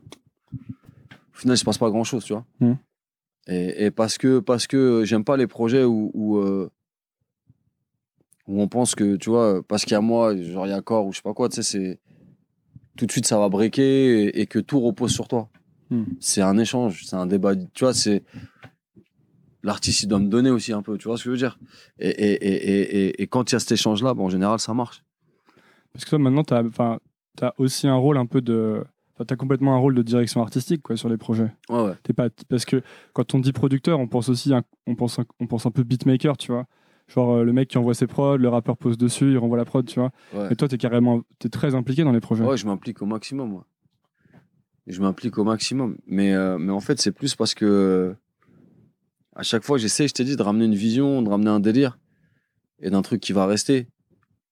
au 0.54 1.36
final, 1.36 1.56
il 1.56 1.58
se 1.58 1.64
passe 1.64 1.76
pas 1.78 1.90
grand 1.90 2.04
chose, 2.04 2.24
tu 2.24 2.32
vois. 2.32 2.44
Mhm. 2.60 2.78
Et, 3.50 3.86
et 3.86 3.90
parce 3.90 4.16
que, 4.16 4.38
parce 4.38 4.66
que 4.66 5.04
j'aime 5.04 5.24
pas 5.24 5.36
les 5.36 5.48
projets 5.48 5.82
où, 5.84 6.10
où, 6.14 6.38
euh, 6.38 6.70
où 8.46 8.62
on 8.62 8.68
pense 8.68 8.94
que, 8.94 9.16
tu 9.16 9.28
vois, 9.28 9.62
parce 9.66 9.84
qu'il 9.84 9.92
y 9.92 9.96
a 9.96 10.00
moi, 10.00 10.36
genre 10.36 10.66
il 10.66 10.70
y 10.70 10.72
a 10.72 10.80
corps, 10.80 11.04
ou 11.04 11.12
je 11.12 11.16
sais 11.16 11.22
pas 11.22 11.34
quoi, 11.34 11.48
tu 11.48 11.56
sais, 11.56 11.62
c'est. 11.62 11.98
Tout 12.96 13.06
de 13.06 13.12
suite, 13.12 13.26
ça 13.26 13.38
va 13.38 13.48
breaker 13.48 13.82
et, 13.82 14.40
et 14.40 14.46
que 14.46 14.58
tout 14.58 14.78
repose 14.80 15.12
sur 15.12 15.26
toi. 15.26 15.48
Mhm. 15.90 16.06
C'est 16.20 16.42
un 16.42 16.58
échange, 16.58 17.04
c'est 17.06 17.16
un 17.16 17.26
débat, 17.26 17.56
tu 17.56 17.84
vois, 17.84 17.94
c'est. 17.94 18.22
L'artiste, 19.62 20.04
il 20.04 20.06
doit 20.06 20.20
me 20.20 20.28
donner 20.28 20.50
aussi 20.50 20.72
un 20.72 20.80
peu, 20.80 20.96
tu 20.96 21.08
vois 21.08 21.18
ce 21.18 21.24
que 21.24 21.30
je 21.30 21.32
veux 21.32 21.36
dire 21.36 21.58
et, 21.98 23.22
et, 23.22 23.26
quand 23.26 23.50
il 23.50 23.54
y 23.54 23.56
a 23.56 23.58
cet 23.58 23.72
échange-là, 23.72 24.14
bah, 24.14 24.22
en 24.22 24.30
général, 24.30 24.58
ça 24.58 24.72
marche. 24.72 25.02
Parce 25.92 26.06
que 26.06 26.10
toi, 26.10 26.18
maintenant, 26.18 26.44
tu 26.44 26.54
as, 26.54 27.54
aussi 27.58 27.86
un 27.86 27.96
rôle 27.96 28.16
un 28.16 28.26
peu 28.26 28.40
de. 28.40 28.82
Tu 29.26 29.34
as 29.34 29.36
complètement 29.36 29.74
un 29.74 29.78
rôle 29.78 29.94
de 29.94 30.02
direction 30.02 30.40
artistique 30.40 30.82
quoi, 30.82 30.96
sur 30.96 31.08
les 31.08 31.16
projets. 31.18 31.52
Ouais, 31.68 31.82
ouais. 31.84 31.92
T'es 32.02 32.12
pas, 32.12 32.28
parce 32.48 32.64
que 32.64 32.82
quand 33.12 33.34
on 33.34 33.38
dit 33.38 33.52
producteur, 33.52 34.00
on 34.00 34.08
pense 34.08 34.28
aussi 34.28 34.54
un, 34.54 34.62
on 34.86 34.94
pense 34.94 35.18
un, 35.18 35.24
on 35.40 35.46
pense 35.46 35.66
un 35.66 35.70
peu 35.70 35.82
beatmaker, 35.82 36.36
tu 36.38 36.52
vois. 36.52 36.66
Genre 37.08 37.30
euh, 37.38 37.44
le 37.44 37.52
mec 37.52 37.68
qui 37.68 37.76
envoie 37.76 37.92
ses 37.94 38.06
prods, 38.06 38.36
le 38.36 38.48
rappeur 38.48 38.76
pose 38.76 38.96
dessus, 38.96 39.32
il 39.32 39.36
renvoie 39.38 39.58
la 39.58 39.64
prod, 39.64 39.84
tu 39.84 39.98
vois. 40.00 40.10
Ouais. 40.32 40.52
Et 40.52 40.56
toi, 40.56 40.68
t'es 40.68 40.78
carrément, 40.78 41.22
t'es 41.38 41.48
très 41.48 41.74
impliqué 41.74 42.04
dans 42.04 42.12
les 42.12 42.20
projets. 42.20 42.44
Ouais, 42.44 42.56
je 42.56 42.66
m'implique 42.66 43.02
au 43.02 43.06
maximum. 43.06 43.50
moi. 43.50 43.66
Je 44.86 45.00
m'implique 45.00 45.36
au 45.36 45.44
maximum. 45.44 45.96
Mais, 46.06 46.32
euh, 46.32 46.56
mais 46.58 46.72
en 46.72 46.80
fait, 46.80 47.00
c'est 47.00 47.12
plus 47.12 47.34
parce 47.34 47.54
que 47.54 47.64
euh, 47.66 48.14
à 49.36 49.42
chaque 49.42 49.64
fois, 49.64 49.76
j'essaie, 49.78 50.08
je 50.08 50.14
t'ai 50.14 50.24
dit, 50.24 50.36
de 50.36 50.42
ramener 50.42 50.64
une 50.64 50.74
vision, 50.74 51.20
de 51.22 51.28
ramener 51.28 51.50
un 51.50 51.60
délire 51.60 51.98
et 52.80 52.90
d'un 52.90 53.02
truc 53.02 53.20
qui 53.20 53.32
va 53.32 53.44
rester. 53.46 53.88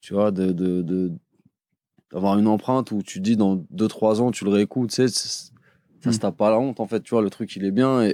Tu 0.00 0.12
vois, 0.14 0.30
de, 0.30 0.52
de, 0.52 0.82
de- 0.82 1.12
d'avoir 2.12 2.38
une 2.38 2.46
empreinte 2.48 2.90
où 2.92 3.02
tu 3.02 3.18
te 3.18 3.24
dis 3.24 3.36
dans 3.36 3.56
2-3 3.70 4.20
ans, 4.20 4.30
tu 4.30 4.44
le 4.44 4.50
réécoutes, 4.50 4.90
tu 4.90 4.96
sais, 4.96 5.08
c'est- 5.08 5.52
ça 6.00 6.10
Mm. 6.10 6.12
se 6.12 6.18
tape 6.18 6.36
pas 6.36 6.50
la 6.50 6.58
honte, 6.58 6.80
en 6.80 6.86
fait. 6.86 7.00
Tu 7.02 7.10
vois, 7.10 7.22
le 7.22 7.30
truc, 7.30 7.54
il 7.56 7.64
est 7.64 7.70
bien. 7.70 8.02
Et, 8.02 8.08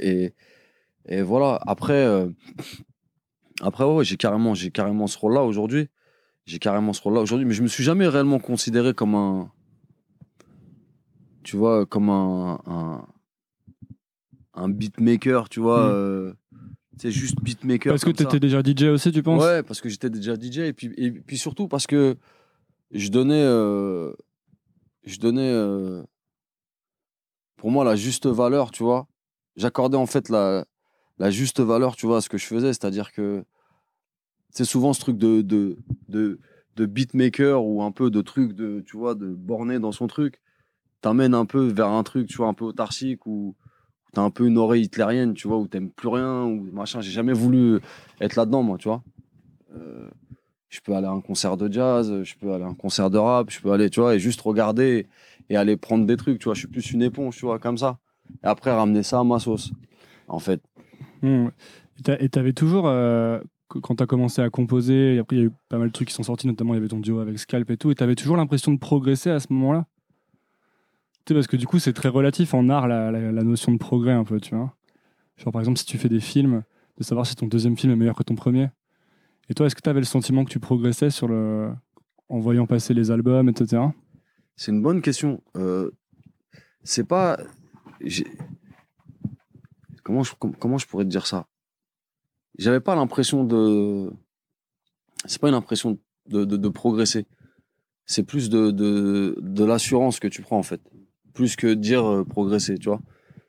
et, 1.06 1.16
et 1.18 1.22
voilà. 1.22 1.60
Après, 1.66 1.92
euh, 2.04 2.28
après 3.60 3.84
ouais, 3.84 4.04
j'ai 4.04 4.16
carrément, 4.16 4.54
j'ai 4.54 4.70
carrément 4.70 5.06
ce 5.06 5.18
rôle-là 5.18 5.42
aujourd'hui. 5.42 5.88
J'ai 6.46 6.58
carrément 6.58 6.92
ce 6.92 7.00
rôle-là 7.02 7.20
aujourd'hui. 7.20 7.46
Mais 7.46 7.54
je 7.54 7.62
me 7.62 7.68
suis 7.68 7.84
jamais 7.84 8.08
réellement 8.08 8.38
considéré 8.38 8.94
comme 8.94 9.14
un 9.14 9.50
tu 11.42 11.56
vois, 11.58 11.84
comme 11.84 12.08
un, 12.08 12.58
un, 12.66 13.06
un 14.54 14.68
beatmaker, 14.70 15.48
tu 15.48 15.60
vois. 15.60 15.88
Mm. 15.88 15.92
euh, 15.92 16.32
c'est 16.96 17.10
juste 17.10 17.40
beatmaker. 17.42 17.92
Parce 17.92 18.04
que 18.04 18.10
ça. 18.16 18.24
t'étais 18.24 18.40
déjà 18.40 18.62
DJ 18.62 18.84
aussi, 18.84 19.12
tu 19.12 19.22
penses? 19.22 19.42
Ouais, 19.42 19.62
parce 19.62 19.80
que 19.80 19.88
j'étais 19.88 20.08
déjà 20.10 20.36
DJ. 20.36 20.58
Et 20.60 20.72
puis, 20.72 20.92
et 20.96 21.10
puis 21.10 21.36
surtout 21.36 21.68
parce 21.68 21.86
que 21.86 22.16
je 22.90 23.08
donnais. 23.08 23.42
euh, 23.42 24.12
je 25.04 25.18
donnais. 25.18 25.50
euh, 25.50 26.02
pour 27.56 27.70
moi, 27.70 27.84
la 27.84 27.96
juste 27.96 28.26
valeur, 28.26 28.70
tu 28.70 28.82
vois. 28.82 29.06
J'accordais 29.56 29.96
en 29.96 30.06
fait 30.06 30.28
la, 30.28 30.66
la 31.18 31.30
juste 31.30 31.60
valeur, 31.60 31.96
tu 31.96 32.06
vois, 32.06 32.18
à 32.18 32.20
ce 32.20 32.28
que 32.28 32.38
je 32.38 32.46
faisais. 32.46 32.72
C'est-à-dire 32.72 33.12
que. 33.12 33.44
C'est 34.50 34.64
souvent 34.64 34.92
ce 34.92 35.00
truc 35.00 35.18
de, 35.18 35.42
de, 35.42 35.78
de, 36.08 36.86
beatmaker 36.86 37.64
ou 37.64 37.82
un 37.82 37.90
peu 37.90 38.10
de 38.10 38.20
truc 38.20 38.52
de, 38.52 38.84
tu 38.86 38.96
vois, 38.96 39.16
de 39.16 39.26
borné 39.34 39.80
dans 39.80 39.90
son 39.90 40.06
truc. 40.06 40.40
T'amène 41.00 41.34
un 41.34 41.44
peu 41.44 41.66
vers 41.66 41.88
un 41.88 42.04
truc, 42.04 42.28
tu 42.28 42.36
vois, 42.36 42.46
un 42.46 42.54
peu 42.54 42.64
autarcique 42.64 43.26
ou 43.26 43.56
t'as 44.12 44.22
un 44.22 44.30
peu 44.30 44.46
une 44.46 44.56
oreille 44.56 44.84
hitlérienne, 44.84 45.34
tu 45.34 45.48
vois, 45.48 45.58
où 45.58 45.66
t'aimes 45.66 45.90
plus 45.90 46.08
rien 46.08 46.44
ou 46.44 46.70
machin. 46.72 47.00
J'ai 47.00 47.10
jamais 47.10 47.32
voulu 47.32 47.80
être 48.20 48.36
là-dedans, 48.36 48.62
moi, 48.62 48.78
tu 48.78 48.88
vois. 48.88 49.02
Euh, 49.74 50.08
je 50.74 50.80
peux 50.80 50.94
aller 50.94 51.06
à 51.06 51.10
un 51.12 51.20
concert 51.20 51.56
de 51.56 51.72
jazz, 51.72 52.22
je 52.24 52.34
peux 52.34 52.52
aller 52.52 52.64
à 52.64 52.66
un 52.66 52.74
concert 52.74 53.08
de 53.08 53.18
rap, 53.18 53.50
je 53.50 53.60
peux 53.60 53.70
aller, 53.70 53.88
tu 53.90 54.00
vois, 54.00 54.16
et 54.16 54.18
juste 54.18 54.40
regarder 54.40 55.06
et 55.48 55.56
aller 55.56 55.76
prendre 55.76 56.04
des 56.04 56.16
trucs, 56.16 56.40
tu 56.40 56.44
vois. 56.44 56.54
Je 56.54 56.60
suis 56.60 56.68
plus 56.68 56.90
une 56.90 57.02
éponge, 57.02 57.36
tu 57.36 57.46
vois, 57.46 57.58
comme 57.60 57.78
ça. 57.78 57.98
Et 58.42 58.46
après, 58.46 58.72
ramener 58.72 59.04
ça 59.04 59.20
à 59.20 59.24
ma 59.24 59.38
sauce, 59.38 59.70
en 60.26 60.40
fait. 60.40 60.60
Mmh. 61.22 61.48
Et 62.08 62.24
Et 62.24 62.28
t'avais 62.28 62.52
toujours, 62.52 62.88
euh, 62.88 63.40
quand 63.68 63.94
t'as 63.96 64.06
commencé 64.06 64.42
à 64.42 64.50
composer, 64.50 65.14
et 65.14 65.18
après 65.20 65.36
il 65.36 65.38
y 65.38 65.42
a 65.42 65.46
eu 65.46 65.52
pas 65.68 65.78
mal 65.78 65.88
de 65.88 65.92
trucs 65.92 66.08
qui 66.08 66.14
sont 66.14 66.24
sortis, 66.24 66.46
notamment 66.48 66.74
il 66.74 66.78
y 66.78 66.80
avait 66.80 66.88
ton 66.88 66.98
duo 66.98 67.20
avec 67.20 67.38
Scalp 67.38 67.70
et 67.70 67.76
tout, 67.76 67.90
et 67.92 67.94
t'avais 67.94 68.16
toujours 68.16 68.36
l'impression 68.36 68.72
de 68.72 68.78
progresser 68.78 69.30
à 69.30 69.38
ce 69.38 69.46
moment-là? 69.50 69.86
Tu 71.24 71.30
sais, 71.30 71.34
parce 71.34 71.46
que 71.46 71.56
du 71.56 71.66
coup 71.66 71.78
c'est 71.78 71.92
très 71.94 72.10
relatif 72.10 72.52
en 72.52 72.68
art 72.68 72.86
la- 72.86 73.10
la 73.10 73.42
notion 73.42 73.72
de 73.72 73.78
progrès 73.78 74.12
un 74.12 74.24
peu, 74.24 74.40
tu 74.40 74.54
vois. 74.54 74.74
Genre 75.38 75.52
par 75.52 75.62
exemple 75.62 75.78
si 75.78 75.86
tu 75.86 75.96
fais 75.98 76.10
des 76.10 76.20
films, 76.20 76.62
de 76.98 77.04
savoir 77.04 77.26
si 77.26 77.34
ton 77.34 77.46
deuxième 77.46 77.76
film 77.76 77.92
est 77.92 77.96
meilleur 77.96 78.14
que 78.16 78.22
ton 78.22 78.34
premier. 78.34 78.68
Et 79.48 79.54
toi, 79.54 79.66
est-ce 79.66 79.74
que 79.74 79.82
tu 79.82 79.90
avais 79.90 80.00
le 80.00 80.06
sentiment 80.06 80.44
que 80.44 80.50
tu 80.50 80.60
progressais 80.60 81.10
sur 81.10 81.28
le... 81.28 81.70
en 82.28 82.38
voyant 82.38 82.66
passer 82.66 82.94
les 82.94 83.10
albums, 83.10 83.48
etc. 83.48 83.82
C'est 84.56 84.70
une 84.70 84.82
bonne 84.82 85.02
question. 85.02 85.42
Euh, 85.56 85.90
c'est 86.82 87.04
pas. 87.04 87.38
Comment 90.02 90.22
je, 90.22 90.86
pourrais 90.86 91.04
te 91.04 91.08
dire 91.10 91.26
ça? 91.26 91.46
J'avais 92.58 92.80
pas 92.80 92.94
l'impression 92.94 93.44
de. 93.44 94.10
C'est 95.24 95.40
pas 95.40 95.48
une 95.48 95.54
impression 95.54 95.98
de, 96.28 96.68
progresser. 96.68 97.26
C'est 98.06 98.22
plus 98.22 98.50
de, 98.50 99.64
l'assurance 99.64 100.20
que 100.20 100.28
tu 100.28 100.42
prends 100.42 100.58
en 100.58 100.62
fait. 100.62 100.80
Plus 101.32 101.56
que 101.56 101.74
dire 101.74 102.04
euh, 102.04 102.24
progresser, 102.24 102.78
tu 102.78 102.88
vois. 102.88 103.00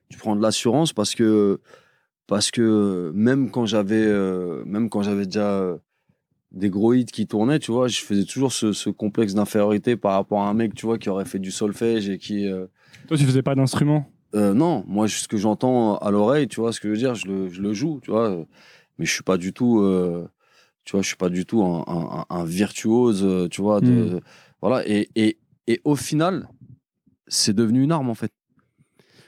Tu 0.10 0.17
prends 0.17 0.36
de 0.36 0.41
l'assurance 0.41 0.93
parce 0.93 1.13
que 1.13 1.60
parce 2.25 2.49
que 2.49 3.12
même 3.13 3.51
quand 3.51 3.65
j'avais 3.65 4.05
euh, 4.05 4.63
déjà 5.25 5.77
des 6.51 6.69
gros 6.69 6.93
hits 6.93 7.05
qui 7.05 7.27
tournaient, 7.27 7.60
tu 7.60 7.71
vois, 7.71 7.88
je 7.88 7.99
faisais 8.01 8.23
toujours 8.23 8.53
ce, 8.53 8.71
ce 8.73 8.89
complexe 8.89 9.34
d'infériorité 9.34 9.95
par 9.97 10.13
rapport 10.13 10.41
à 10.41 10.47
un 10.49 10.53
mec, 10.53 10.73
tu 10.73 10.86
vois, 10.86 10.97
qui 10.97 11.10
aurait 11.10 11.25
fait 11.25 11.39
du 11.39 11.51
solfège 11.51 12.08
et 12.10 12.17
qui. 12.17 12.47
euh, 12.47 12.67
Toi, 13.08 13.17
tu 13.17 13.25
faisais 13.25 13.41
pas 13.43 13.55
d'instrument? 13.55 14.10
Euh, 14.36 14.53
non, 14.53 14.84
moi, 14.88 15.08
ce 15.08 15.27
que 15.27 15.38
j'entends 15.38 15.97
à 15.97 16.12
l'oreille, 16.12 16.47
tu 16.47 16.60
vois, 16.60 16.71
ce 16.73 16.79
que 16.79 16.88
je 16.89 16.93
veux 16.93 16.97
dire, 16.99 17.15
je 17.15 17.27
le, 17.27 17.49
je 17.49 17.62
le 17.62 17.73
joue, 17.73 17.99
tu 18.01 18.12
vois, 18.12 18.45
mais 18.97 19.05
je 19.05 19.12
suis 19.13 19.23
pas 19.23 19.38
du 19.38 19.53
tout, 19.53 19.79
euh, 19.81 20.27
tu 20.84 20.91
vois, 20.93 21.01
je 21.01 21.08
suis 21.08 21.15
pas 21.17 21.29
du 21.29 21.45
tout 21.45 21.62
un, 21.63 21.84
un- 21.88 22.19
un- 22.19 22.25
un 22.41 22.45
virtuose, 22.45 23.47
tu 23.49 23.62
vois, 23.62 23.81
de, 23.81 23.91
Mm. 23.91 24.19
voilà, 24.62 24.88
et, 24.88 25.10
et, 25.15 25.38
et 25.67 25.81
au 25.84 25.95
final, 25.95 26.47
c'est 27.27 27.53
devenu 27.53 27.84
une 27.84 27.91
arme, 27.91 28.10
en 28.10 28.13
fait. 28.15 28.31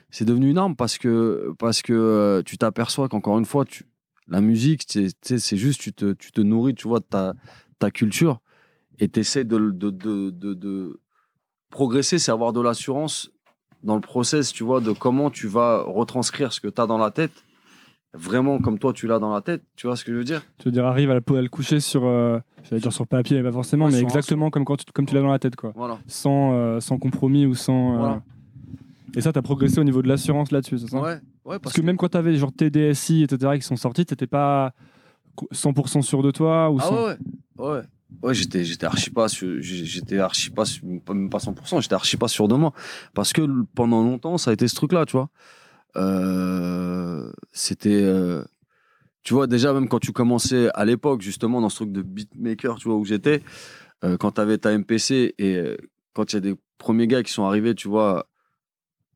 C'est 0.10 0.25
devenu 0.25 0.49
une 0.49 0.58
arme 0.58 0.75
parce 0.75 0.97
que, 0.97 1.53
parce 1.60 1.82
que 1.82 2.41
tu 2.45 2.58
t'aperçois 2.58 3.10
qu'encore 3.10 3.38
une 3.39 3.45
fois, 3.45 3.65
tu, 3.65 3.84
la 4.27 4.41
musique, 4.41 4.83
c'est 4.87 5.07
tu 5.21 5.57
juste, 5.57 5.81
tu 5.81 5.93
te, 5.93 6.13
tu 6.13 6.31
te 6.31 6.41
nourris, 6.41 6.75
tu 6.75 6.87
vois, 6.87 6.99
de 6.99 7.05
ta, 7.05 7.33
ta 7.79 7.91
culture 7.91 8.39
et 8.99 9.07
tu 9.07 9.19
essaies 9.19 9.43
de, 9.45 9.57
de, 9.57 9.89
de, 9.89 10.29
de, 10.31 10.53
de 10.53 10.99
progresser, 11.69 12.19
c'est 12.19 12.31
avoir 12.31 12.53
de 12.53 12.61
l'assurance 12.61 13.29
dans 13.83 13.95
le 13.95 14.01
process, 14.01 14.51
tu 14.51 14.63
vois, 14.63 14.81
de 14.81 14.91
comment 14.91 15.29
tu 15.29 15.47
vas 15.47 15.83
retranscrire 15.83 16.51
ce 16.51 16.59
que 16.59 16.67
tu 16.67 16.81
as 16.81 16.87
dans 16.87 16.97
la 16.97 17.11
tête, 17.11 17.31
vraiment 18.13 18.59
comme 18.59 18.79
toi 18.79 18.93
tu 18.93 19.07
l'as 19.07 19.19
dans 19.19 19.33
la 19.33 19.41
tête, 19.41 19.63
tu 19.75 19.87
vois 19.87 19.95
ce 19.95 20.03
que 20.03 20.11
je 20.11 20.17
veux 20.17 20.23
dire? 20.23 20.43
Tu 20.57 20.65
veux 20.65 20.71
dire, 20.71 20.85
arrive 20.85 21.11
à, 21.11 21.13
la- 21.15 21.37
à 21.37 21.41
le 21.41 21.49
coucher 21.49 21.79
sur, 21.79 22.05
euh, 22.05 22.39
dire 22.71 22.91
sur 22.91 23.05
papier, 23.07 23.37
mais 23.37 23.43
pas 23.43 23.51
forcément, 23.51 23.85
Ouais, 23.85 23.91
mais 23.91 23.99
exactement 24.01 24.49
comme, 24.49 24.65
quand 24.65 24.77
tu, 24.77 24.85
comme 24.93 25.05
tu 25.05 25.13
l'as 25.13 25.21
dans 25.21 25.31
la 25.31 25.39
tête, 25.39 25.55
quoi. 25.55 25.71
Voilà. 25.75 25.99
Sans, 26.07 26.53
euh, 26.53 26.79
sans 26.79 26.97
compromis 26.97 27.45
ou 27.45 27.53
sans. 27.53 27.93
euh, 27.93 27.97
Voilà. 27.97 28.23
Et 29.15 29.21
ça, 29.21 29.31
t'as 29.31 29.41
progressé 29.41 29.79
au 29.79 29.83
niveau 29.83 30.01
de 30.01 30.07
l'assurance 30.07 30.51
là-dessus, 30.51 30.79
c'est 30.79 30.87
ça? 30.89 30.99
Ouais, 31.01 31.19
ouais, 31.47 31.60
parce, 31.60 31.62
Parce 31.62 31.75
que 31.75 31.81
même 31.81 31.97
quand 31.97 32.10
t'avais 32.10 32.36
genre 32.36 32.51
TDSI, 32.53 33.23
etc., 33.23 33.53
qui 33.55 33.65
sont 33.65 33.75
sortis, 33.75 34.05
t'étais 34.05 34.27
pas 34.27 34.73
100% 35.51 36.01
sûr 36.01 36.21
de 36.23 36.31
toi 36.31 36.69
ou 36.69 36.79
Ah 36.81 36.91
ouais, 36.91 37.17
ouais. 37.57 37.81
ouais. 38.23 38.33
J'étais, 38.33 38.63
j'étais 38.63 38.86
archi 38.86 39.10
pas 39.10 39.27
sûr, 39.27 39.57
j'étais 39.62 40.19
archi 40.19 40.49
pas, 40.49 40.63
même 41.10 41.29
pas 41.29 41.39
100%, 41.39 41.81
j'étais 41.81 41.95
archi 41.95 42.17
pas 42.17 42.27
sûr 42.27 42.47
de 42.47 42.55
moi. 42.55 42.73
Parce 43.13 43.33
que 43.33 43.41
pendant 43.75 44.03
longtemps, 44.03 44.38
ça 44.38 44.51
a 44.51 44.53
été 44.53 44.67
ce 44.67 44.75
truc-là, 44.75 45.05
tu 45.05 45.13
vois. 45.13 45.29
Euh, 45.95 47.31
c'était, 47.51 48.01
euh, 48.03 48.43
tu 49.23 49.33
vois, 49.33 49.47
déjà, 49.47 49.73
même 49.73 49.88
quand 49.89 49.99
tu 49.99 50.12
commençais 50.12 50.69
à 50.73 50.86
l'époque, 50.86 51.21
justement, 51.21 51.62
dans 51.62 51.69
ce 51.69 51.77
truc 51.77 51.91
de 51.91 52.01
beatmaker, 52.01 52.77
tu 52.77 52.88
vois, 52.88 52.97
où 52.97 53.05
j'étais, 53.05 53.41
euh, 54.03 54.17
quand 54.17 54.31
t'avais 54.31 54.57
ta 54.57 54.71
MPC 54.71 55.33
et 55.38 55.55
euh, 55.55 55.77
quand 56.13 56.31
il 56.31 56.36
y 56.36 56.38
a 56.38 56.41
des 56.41 56.55
premiers 56.77 57.07
gars 57.07 57.23
qui 57.23 57.31
sont 57.31 57.43
arrivés, 57.45 57.73
tu 57.75 57.88
vois, 57.88 58.27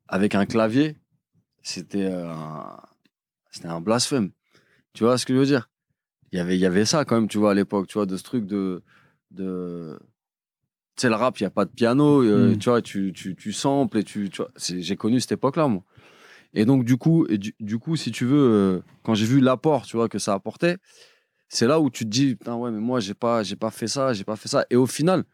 avec 0.08 0.34
un 0.34 0.44
clavier, 0.44 0.96
c'était 1.62 2.06
un, 2.12 2.76
c'était 3.50 3.68
un 3.68 3.80
blasphème. 3.80 4.30
Tu 4.92 5.04
vois 5.04 5.18
ce 5.18 5.26
que 5.26 5.34
je 5.34 5.38
veux 5.38 5.46
dire? 5.46 5.68
il 6.32 6.38
y 6.38 6.40
avait 6.40 6.56
il 6.56 6.60
y 6.60 6.66
avait 6.66 6.86
ça 6.86 7.04
quand 7.04 7.16
même 7.16 7.28
tu 7.28 7.36
vois 7.38 7.50
à 7.50 7.54
l'époque 7.54 7.86
tu 7.88 7.94
vois 7.94 8.06
de 8.06 8.16
ce 8.16 8.22
truc 8.22 8.46
de 8.46 8.82
de 9.32 9.98
tu 10.96 11.02
sais 11.02 11.08
le 11.10 11.14
rap 11.14 11.38
il 11.38 11.42
y 11.42 11.46
a 11.46 11.50
pas 11.50 11.66
de 11.66 11.70
piano 11.70 12.22
euh, 12.22 12.54
Mm. 12.54 12.58
tu 12.58 12.70
vois 12.70 12.80
tu 12.80 13.12
tu 13.12 13.36
tu 13.36 13.52
samples 13.52 13.98
et 13.98 14.04
tu 14.04 14.30
tu 14.30 14.38
vois 14.38 14.50
c'est- 14.56 14.80
j'ai 14.80 14.96
connu 14.96 15.20
cette 15.20 15.32
époque 15.32 15.56
là 15.56 15.68
moi 15.68 15.82
et 16.54 16.64
donc 16.64 16.84
du 16.86 16.96
coup 16.96 17.26
et 17.28 17.36
du, 17.36 17.54
du 17.60 17.78
coup 17.78 17.96
si 17.96 18.12
tu 18.12 18.24
veux 18.24 18.48
euh, 18.50 18.80
quand 19.02 19.14
j'ai 19.14 19.26
vu 19.26 19.40
l'apport 19.40 19.84
tu 19.84 19.96
vois 19.98 20.08
que 20.08 20.18
ça 20.18 20.32
apportait 20.32 20.78
c'est 21.50 21.66
là 21.66 21.80
où 21.80 21.90
tu 21.90 22.04
te 22.04 22.10
dis 22.10 22.34
putain 22.34 22.54
ouais 22.54 22.70
mais 22.70 22.80
moi 22.80 22.98
j'ai 23.00 23.12
pas 23.14 23.42
j'ai 23.42 23.56
pas 23.56 23.70
fait 23.70 23.86
ça 23.88 24.14
j'ai 24.14 24.24
pas 24.24 24.36
fait 24.36 24.48
ça 24.48 24.64
et 24.70 24.76
au 24.76 24.86
final 24.86 25.24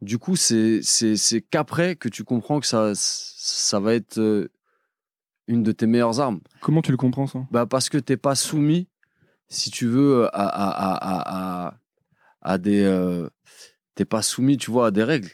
du 0.00 0.18
coup 0.18 0.36
c'est 0.36 0.80
c'est 0.82 1.16
c'est 1.16 1.40
qu'après 1.42 1.96
que 1.96 2.08
tu 2.08 2.22
comprends 2.22 2.60
que 2.60 2.66
ça 2.68 2.92
ça 2.94 3.80
va 3.80 3.94
être 3.94 4.18
euh, 4.18 4.48
une 5.46 5.62
de 5.62 5.72
tes 5.72 5.86
meilleures 5.86 6.20
armes 6.20 6.40
Comment 6.60 6.82
tu 6.82 6.90
le 6.90 6.96
comprends 6.96 7.26
ça? 7.26 7.46
Bah 7.50 7.66
parce 7.66 7.88
que 7.88 7.98
t'es 7.98 8.16
pas 8.16 8.34
soumis 8.34 8.88
si 9.48 9.70
tu 9.70 9.86
veux, 9.86 10.24
à, 10.34 10.46
à, 10.46 10.68
à, 10.68 11.66
à, 11.68 11.74
à 12.42 12.58
des. 12.58 12.82
euh, 12.82 13.28
T'es 13.94 14.04
pas 14.04 14.22
soumis, 14.22 14.56
tu 14.56 14.70
vois, 14.72 14.88
à 14.88 14.90
des 14.90 15.04
règles. 15.04 15.30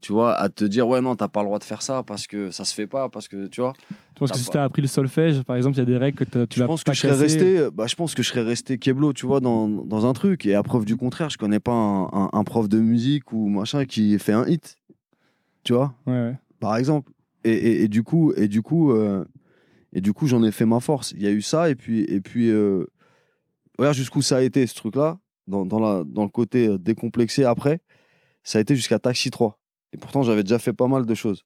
Tu 0.00 0.12
vois, 0.12 0.34
à 0.34 0.48
te 0.48 0.64
dire, 0.64 0.86
ouais, 0.86 1.00
non, 1.00 1.16
t'as 1.16 1.26
pas 1.28 1.40
le 1.40 1.46
droit 1.46 1.58
de 1.58 1.64
faire 1.64 1.82
ça 1.82 2.02
parce 2.04 2.26
que 2.28 2.50
ça 2.52 2.64
se 2.64 2.74
fait 2.74 2.86
pas, 2.86 3.08
parce 3.08 3.26
que, 3.28 3.46
tu 3.46 3.60
vois. 3.60 3.72
Tu 4.14 4.18
penses 4.20 4.28
T'as 4.30 4.34
que 4.34 4.40
si 4.40 4.46
pas- 4.46 4.52
tu 4.52 4.58
as 4.58 4.62
appris 4.64 4.82
le 4.82 4.88
solfège, 4.88 5.42
par 5.42 5.56
exemple, 5.56 5.76
il 5.76 5.78
y 5.80 5.82
a 5.82 5.86
des 5.86 5.96
règles 5.96 6.18
que 6.18 6.24
t'as- 6.24 6.46
tu 6.46 6.56
je 6.58 6.60
vas 6.62 6.66
pense 6.68 6.84
pas 6.84 6.92
que 6.92 6.96
je 6.96 7.00
serais 7.02 7.16
resté 7.16 7.68
bah, 7.72 7.86
je 7.88 7.94
pense 7.96 8.14
que 8.14 8.22
je 8.22 8.28
serais 8.28 8.42
resté 8.42 8.78
keblo 8.78 9.12
tu 9.12 9.26
vois 9.26 9.40
dans, 9.40 9.66
dans 9.68 10.06
un 10.06 10.12
truc 10.12 10.44
et 10.46 10.54
à 10.54 10.62
preuve 10.62 10.84
du 10.84 10.96
contraire 10.96 11.30
je 11.30 11.38
connais 11.38 11.60
pas 11.60 11.72
un, 11.72 12.04
un- 12.12 12.30
un 12.32 12.44
prof 12.44 12.68
de 12.68 12.78
musique 12.78 13.32
ou 13.32 13.48
machin 13.48 13.84
qui 13.84 14.18
fait 14.18 14.32
un 14.32 14.46
hit 14.46 14.76
tu 15.64 15.72
vois? 15.72 15.94
Ouais, 16.06 16.12
ouais. 16.12 16.38
par 16.60 16.76
exemple 16.76 17.10
et, 17.44 17.88
du 17.88 18.02
coup 18.02 18.32
et 18.36 18.48
du 18.48 18.62
coup 18.62 18.92
euh, 18.92 19.24
et 19.92 20.00
du 20.00 20.12
coup 20.12 20.26
j'en 20.26 20.42
ai 20.42 20.52
fait 20.52 20.66
ma 20.66 20.80
force. 20.80 21.12
Il 21.12 21.22
y 21.22 21.26
a 21.26 21.30
eu 21.30 21.42
ça 21.42 21.70
et 21.70 21.74
puis 21.74 22.02
et 22.02 22.20
puis 22.20 22.50
euh, 22.50 22.86
regarde 23.78 23.96
jusqu'où 23.96 24.22
ça 24.22 24.38
a 24.38 24.42
été 24.42 24.66
ce 24.66 24.74
truc 24.74 24.96
là 24.96 25.18
dans, 25.46 25.66
dans 25.66 26.22
le 26.22 26.28
côté 26.28 26.68
euh, 26.68 26.78
décomplexé 26.78 27.44
après. 27.44 27.80
Ça 28.44 28.58
a 28.58 28.60
été 28.60 28.74
jusqu'à 28.74 28.98
Taxi 28.98 29.30
3 29.30 29.58
et 29.92 29.98
pourtant 29.98 30.22
j'avais 30.22 30.42
déjà 30.42 30.58
fait 30.58 30.72
pas 30.72 30.88
mal 30.88 31.06
de 31.06 31.14
choses 31.14 31.44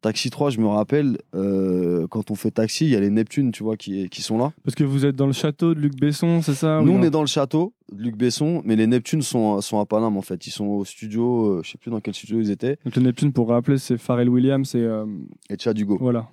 Taxi 0.00 0.30
3 0.30 0.50
je 0.50 0.60
me 0.60 0.66
rappelle 0.66 1.18
euh, 1.34 2.06
quand 2.08 2.30
on 2.30 2.34
fait 2.34 2.50
Taxi 2.50 2.86
il 2.86 2.90
y 2.90 2.96
a 2.96 3.00
les 3.00 3.10
Neptunes 3.10 3.52
tu 3.52 3.62
vois 3.62 3.76
qui, 3.76 4.08
qui 4.08 4.22
sont 4.22 4.38
là 4.38 4.52
Parce 4.64 4.74
que 4.74 4.84
vous 4.84 5.04
êtes 5.04 5.16
dans 5.16 5.26
le 5.26 5.32
château 5.32 5.74
de 5.74 5.80
Luc 5.80 5.94
Besson, 5.98 6.40
c'est 6.42 6.54
ça 6.54 6.80
nous, 6.80 6.92
ou 6.92 6.96
on 6.96 7.02
est 7.02 7.10
dans 7.10 7.20
le 7.20 7.26
château 7.26 7.74
de 7.92 8.02
Luc 8.02 8.16
Besson, 8.16 8.62
mais 8.64 8.76
les 8.76 8.86
Neptunes 8.86 9.22
sont, 9.22 9.60
sont 9.60 9.78
à 9.78 9.86
Paname 9.86 10.16
en 10.16 10.22
fait. 10.22 10.46
Ils 10.46 10.50
sont 10.52 10.66
au 10.66 10.84
studio, 10.84 11.58
euh, 11.58 11.62
je 11.64 11.70
sais 11.70 11.78
plus 11.78 11.90
dans 11.90 12.00
quel 12.00 12.14
studio 12.14 12.40
ils 12.40 12.50
étaient, 12.50 12.78
Donc 12.84 12.96
le 12.96 13.02
Neptune, 13.02 13.32
pour 13.32 13.48
rappeler, 13.48 13.78
c'est 13.78 13.98
Pharrell 13.98 14.28
Williams 14.28 14.74
et 14.74 14.78
euh, 14.78 15.06
et 15.48 15.56
Chad 15.58 15.78
Hugo. 15.78 15.98
voilà. 16.00 16.28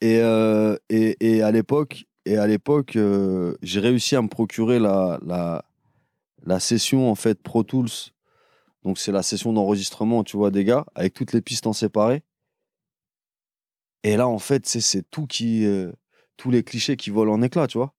Et, 0.00 0.20
euh, 0.20 0.76
et, 0.90 1.16
et 1.20 1.42
à 1.42 1.50
l'époque, 1.50 2.06
et 2.24 2.36
à 2.36 2.46
l'époque, 2.46 2.96
euh, 2.96 3.54
j'ai 3.62 3.80
réussi 3.80 4.14
à 4.16 4.22
me 4.22 4.28
procurer 4.28 4.78
la, 4.78 5.18
la, 5.24 5.64
la 6.44 6.60
session 6.60 7.10
en 7.10 7.14
fait 7.14 7.42
Pro 7.42 7.62
Tools. 7.62 7.88
Donc 8.84 8.98
c'est 8.98 9.12
la 9.12 9.22
session 9.22 9.52
d'enregistrement, 9.52 10.22
tu 10.24 10.36
vois, 10.36 10.50
des 10.50 10.64
gars, 10.64 10.86
avec 10.94 11.14
toutes 11.14 11.32
les 11.32 11.40
pistes 11.40 11.66
en 11.66 11.72
séparé. 11.72 12.22
Et 14.04 14.16
là, 14.16 14.28
en 14.28 14.38
fait, 14.38 14.66
c'est 14.66 15.08
tout 15.10 15.26
qui, 15.26 15.64
euh, 15.66 15.92
tous 16.36 16.50
les 16.50 16.62
clichés 16.62 16.96
qui 16.96 17.10
volent 17.10 17.32
en 17.34 17.42
éclats, 17.42 17.66
tu 17.66 17.78
vois. 17.78 17.94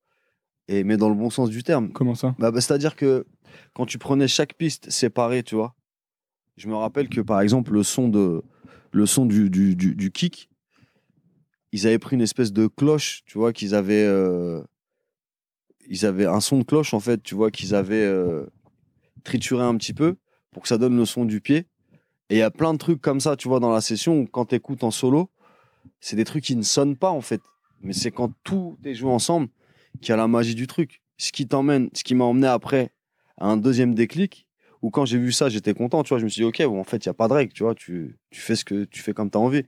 Et 0.68 0.84
mais 0.84 0.98
dans 0.98 1.10
le 1.10 1.16
bon 1.16 1.30
sens 1.30 1.50
du 1.50 1.64
terme. 1.64 1.92
Comment 1.92 2.16
ça? 2.16 2.36
Bah, 2.40 2.52
bah, 2.52 2.62
C'est-à-dire 2.62 2.96
que 2.96 3.26
quand 3.74 3.86
tu 3.86 3.98
prenais 3.98 4.28
chaque 4.28 4.54
piste 4.54 4.90
séparée, 4.90 5.44
tu 5.44 5.56
vois, 5.56 5.76
je 6.58 6.68
me 6.68 6.76
rappelle 6.76 7.10
que 7.10 7.22
par 7.22 7.42
exemple 7.42 7.74
le 7.74 7.84
son, 7.84 8.08
de, 8.08 8.44
le 8.92 9.06
son 9.06 9.26
du, 9.26 9.50
du, 9.50 9.76
du, 9.76 9.96
du 9.96 10.12
kick, 10.12 10.50
ils 11.72 11.88
avaient 11.88 12.00
pris 12.00 12.16
une 12.16 12.22
espèce 12.22 12.54
de 12.54 12.68
cloche, 12.68 13.24
tu 13.26 13.38
vois, 13.38 13.54
qu'ils 13.54 13.76
avaient. 13.76 14.06
euh, 14.06 14.62
ils 15.88 16.06
avaient 16.06 16.26
un 16.26 16.40
son 16.40 16.60
de 16.60 16.64
cloche, 16.64 16.94
en 16.94 17.00
fait, 17.00 17.22
tu 17.24 17.36
vois, 17.36 17.50
qu'ils 17.52 17.74
avaient 17.74 18.06
euh, 18.06 18.46
trituré 19.24 19.64
un 19.64 19.76
petit 19.76 19.94
peu 19.94 20.16
pour 20.52 20.62
que 20.64 20.68
ça 20.70 20.78
donne 20.78 20.96
le 20.96 21.06
son 21.06 21.26
du 21.26 21.42
pied. 21.42 21.68
Et 22.30 22.36
il 22.36 22.38
y 22.38 22.44
a 22.44 22.52
plein 22.52 22.74
de 22.74 22.78
trucs 22.78 23.02
comme 23.02 23.20
ça, 23.20 23.36
tu 23.36 23.48
vois, 23.48 23.60
dans 23.60 23.72
la 23.72 23.82
session 23.82 24.20
où 24.20 24.28
quand 24.28 24.46
tu 24.46 24.56
écoutes 24.56 24.84
en 24.84 24.92
solo, 24.92 25.32
c'est 26.00 26.16
des 26.16 26.26
trucs 26.26 26.44
qui 26.44 26.56
ne 26.56 26.62
sonnent 26.62 26.98
pas, 26.98 27.10
en 27.10 27.22
fait. 27.22 27.42
Mais 27.82 27.94
c'est 27.94 28.12
quand 28.12 28.32
tout 28.44 28.78
est 28.84 28.94
joué 28.94 29.12
ensemble 29.12 29.50
qu'il 30.02 30.10
y 30.10 30.12
a 30.14 30.18
la 30.18 30.28
magie 30.28 30.56
du 30.56 30.68
truc. 30.68 31.02
Ce 31.18 31.32
qui 31.32 31.48
t'emmène, 31.48 31.90
ce 31.94 32.04
qui 32.04 32.16
m'a 32.16 32.26
emmené 32.26 32.48
après 32.48 32.92
à 33.38 33.48
un 33.48 33.58
deuxième 33.58 33.94
déclic, 33.94 34.48
où 34.82 34.90
quand 34.90 35.06
j'ai 35.06 35.18
vu 35.18 35.32
ça, 35.32 35.50
j'étais 35.50 35.74
content, 35.74 36.04
tu 36.04 36.10
vois, 36.10 36.20
je 36.20 36.24
me 36.24 36.30
suis 36.30 36.42
dit, 36.42 36.46
ok, 36.46 36.62
bon, 36.64 36.80
en 36.80 36.84
fait, 36.84 37.06
il 37.06 37.10
n'y 37.10 37.12
a 37.12 37.14
pas 37.14 37.28
de 37.28 37.34
règle, 37.34 37.54
tu 37.54 37.64
vois, 37.64 37.76
tu, 37.76 38.18
tu 38.30 38.40
fais 38.40 38.56
ce 38.56 38.64
que 38.64 38.86
tu 38.86 39.02
fais 39.02 39.14
comme 39.14 39.30
tu 39.30 39.38
as 39.38 39.42
envie. 39.42 39.64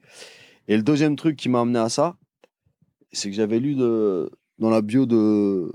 Et 0.68 0.78
le 0.78 0.84
deuxième 0.84 1.16
truc 1.16 1.36
qui 1.36 1.50
m'a 1.50 1.62
amené 1.62 1.80
à 1.80 1.90
ça, 1.90 2.18
c'est 3.12 3.30
que 3.30 3.36
j'avais 3.36 3.60
lu 3.60 3.76
de, 3.76 4.32
dans 4.58 4.70
la 4.70 4.82
bio 4.82 5.06
de 5.06 5.72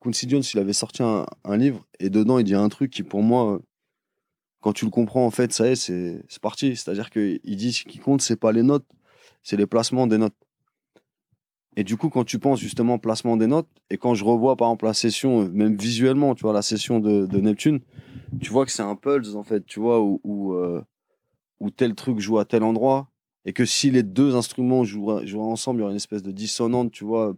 Quincy 0.00 0.28
Jones, 0.28 0.42
il 0.52 0.58
avait 0.58 0.72
sorti 0.72 1.02
un, 1.02 1.56
livre, 1.56 1.86
et 2.00 2.10
dedans, 2.10 2.38
il 2.38 2.44
dit 2.44 2.54
un 2.54 2.68
truc 2.68 2.90
qui, 2.90 3.02
pour 3.02 3.22
moi, 3.22 3.60
quand 4.60 4.72
tu 4.72 4.84
le 4.84 4.90
comprends, 4.90 5.26
en 5.26 5.30
fait, 5.30 5.52
ça 5.52 5.68
y 5.68 5.72
est, 5.72 5.76
c'est 5.76 6.24
c'est 6.28 6.40
parti. 6.40 6.76
C'est-à-dire 6.76 7.10
qu'il 7.10 7.40
dit 7.44 7.72
ce 7.72 7.84
qui 7.84 7.98
compte, 7.98 8.22
c'est 8.22 8.36
pas 8.36 8.52
les 8.52 8.62
notes, 8.62 8.86
c'est 9.42 9.56
les 9.56 9.66
placements 9.66 10.06
des 10.06 10.18
notes. 10.18 10.34
Et 11.76 11.84
du 11.84 11.96
coup, 11.96 12.10
quand 12.10 12.24
tu 12.24 12.38
penses 12.38 12.60
justement 12.60 12.98
placement 12.98 13.36
des 13.36 13.46
notes, 13.46 13.68
et 13.88 13.96
quand 13.96 14.14
je 14.14 14.24
revois 14.24 14.56
par 14.56 14.68
exemple 14.68 14.84
la 14.84 14.94
session, 14.94 15.48
même 15.48 15.76
visuellement, 15.76 16.34
tu 16.34 16.42
vois, 16.42 16.52
la 16.52 16.62
session 16.62 17.00
de, 17.00 17.40
Neptune, 17.40 17.80
tu 18.40 18.50
vois 18.50 18.66
que 18.66 18.72
c'est 18.72 18.82
un 18.82 18.94
pulse 18.94 19.34
en 19.34 19.42
fait, 19.42 19.64
tu 19.64 19.80
vois, 19.80 19.98
euh, 19.98 20.82
où 21.60 21.70
tel 21.70 21.94
truc 21.94 22.18
joue 22.18 22.38
à 22.38 22.44
tel 22.44 22.62
endroit, 22.62 23.08
et 23.44 23.52
que 23.52 23.64
si 23.64 23.90
les 23.90 24.02
deux 24.02 24.36
instruments 24.36 24.84
joueraient, 24.84 25.26
joueraient 25.26 25.50
ensemble, 25.50 25.78
il 25.78 25.80
y 25.80 25.84
aurait 25.84 25.92
une 25.92 25.96
espèce 25.96 26.22
de 26.22 26.30
dissonante, 26.30 26.92
tu 26.92 27.04
vois, 27.04 27.34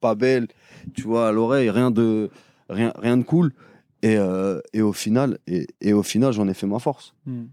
pas 0.00 0.14
belle, 0.14 0.48
tu 0.94 1.02
vois, 1.02 1.28
à 1.28 1.32
l'oreille, 1.32 1.68
rien 1.68 1.90
de, 1.90 2.30
rien, 2.68 2.92
rien 2.96 3.16
de 3.16 3.22
cool. 3.22 3.52
Et, 4.02 4.16
euh, 4.16 4.60
et 4.72 4.82
au 4.82 4.92
final, 4.92 5.38
et, 5.46 5.66
et 5.80 5.92
au 5.92 6.02
final, 6.02 6.32
j'en 6.32 6.48
ai 6.48 6.54
fait 6.54 6.66
ma 6.66 6.78
force, 6.78 7.14
Hmm. 7.26 7.44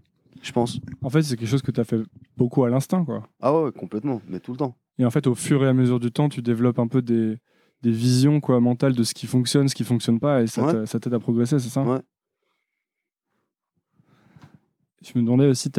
Je 0.42 0.52
pense. 0.52 0.80
En 1.02 1.10
fait, 1.10 1.22
c'est 1.22 1.36
quelque 1.36 1.48
chose 1.48 1.62
que 1.62 1.70
tu 1.70 1.80
as 1.80 1.84
fait 1.84 2.00
beaucoup 2.36 2.64
à 2.64 2.70
l'instinct, 2.70 3.04
quoi. 3.04 3.28
Ah 3.40 3.58
ouais, 3.58 3.72
complètement, 3.72 4.20
mais 4.28 4.40
tout 4.40 4.52
le 4.52 4.58
temps. 4.58 4.76
Et 4.98 5.04
en 5.04 5.10
fait, 5.10 5.26
au 5.26 5.34
fur 5.34 5.64
et 5.64 5.68
à 5.68 5.72
mesure 5.72 6.00
du 6.00 6.10
temps, 6.10 6.28
tu 6.28 6.42
développes 6.42 6.78
un 6.78 6.88
peu 6.88 7.02
des, 7.02 7.38
des 7.82 7.90
visions 7.90 8.40
quoi, 8.40 8.60
mentales 8.60 8.94
de 8.94 9.02
ce 9.02 9.14
qui 9.14 9.26
fonctionne, 9.26 9.68
ce 9.68 9.74
qui 9.74 9.84
fonctionne 9.84 10.20
pas, 10.20 10.42
et 10.42 10.46
ça 10.46 10.62
Ouais. 10.64 10.84
t'aide 10.84 11.14
à 11.14 11.18
progresser, 11.18 11.58
c'est 11.58 11.68
ça? 11.70 11.82
Ouais. 11.82 12.00
Je 15.02 15.12
me 15.18 15.22
demandais 15.24 15.46
aussi, 15.46 15.70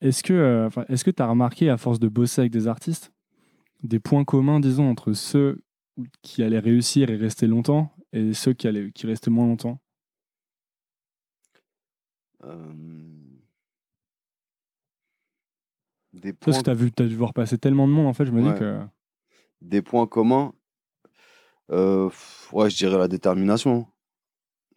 est-ce 0.00 0.22
que 0.22 0.32
euh, 0.32 0.68
est-ce 0.88 1.04
que 1.04 1.10
tu 1.12 1.22
as 1.22 1.26
remarqué, 1.28 1.70
à 1.70 1.76
force 1.76 2.00
de 2.00 2.08
bosser 2.08 2.40
avec 2.42 2.52
des 2.52 2.66
artistes, 2.66 3.12
des 3.82 4.00
points 4.00 4.24
communs, 4.24 4.58
disons, 4.58 4.90
entre 4.90 5.12
ceux 5.12 5.62
qui 6.22 6.42
allaient 6.42 6.58
réussir 6.58 7.08
et 7.10 7.16
rester 7.16 7.46
longtemps 7.46 7.92
et 8.12 8.32
ceux 8.34 8.52
qui, 8.52 8.66
allaient, 8.66 8.90
qui 8.92 9.06
restaient 9.06 9.30
moins 9.30 9.46
longtemps? 9.46 9.78
Euh, 12.46 12.72
Des 16.12 16.32
Parce 16.32 16.56
points 16.56 16.62
que 16.62 16.64
tu 16.64 16.70
as, 16.70 16.74
vu, 16.74 16.92
t'as 16.92 17.04
dû 17.06 17.16
voir 17.16 17.34
passer 17.34 17.58
tellement 17.58 17.86
de 17.86 17.92
monde, 17.92 18.06
en 18.06 18.12
fait, 18.14 18.24
je 18.26 18.32
me 18.32 18.42
Ouais. 18.42 18.52
dis 18.54 18.58
que. 18.58 18.80
des 19.60 19.82
points 19.82 20.06
communs, 20.06 20.52
euh, 21.70 22.08
ouais, 22.52 22.70
je 22.70 22.76
dirais 22.76 22.96
la 22.98 23.08
détermination. 23.08 23.86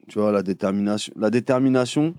Tu 0.07 0.17
vois, 0.19 0.31
la 0.31 0.41
détermination, 0.43 1.13
la 1.15 1.29
détermination 1.29 2.15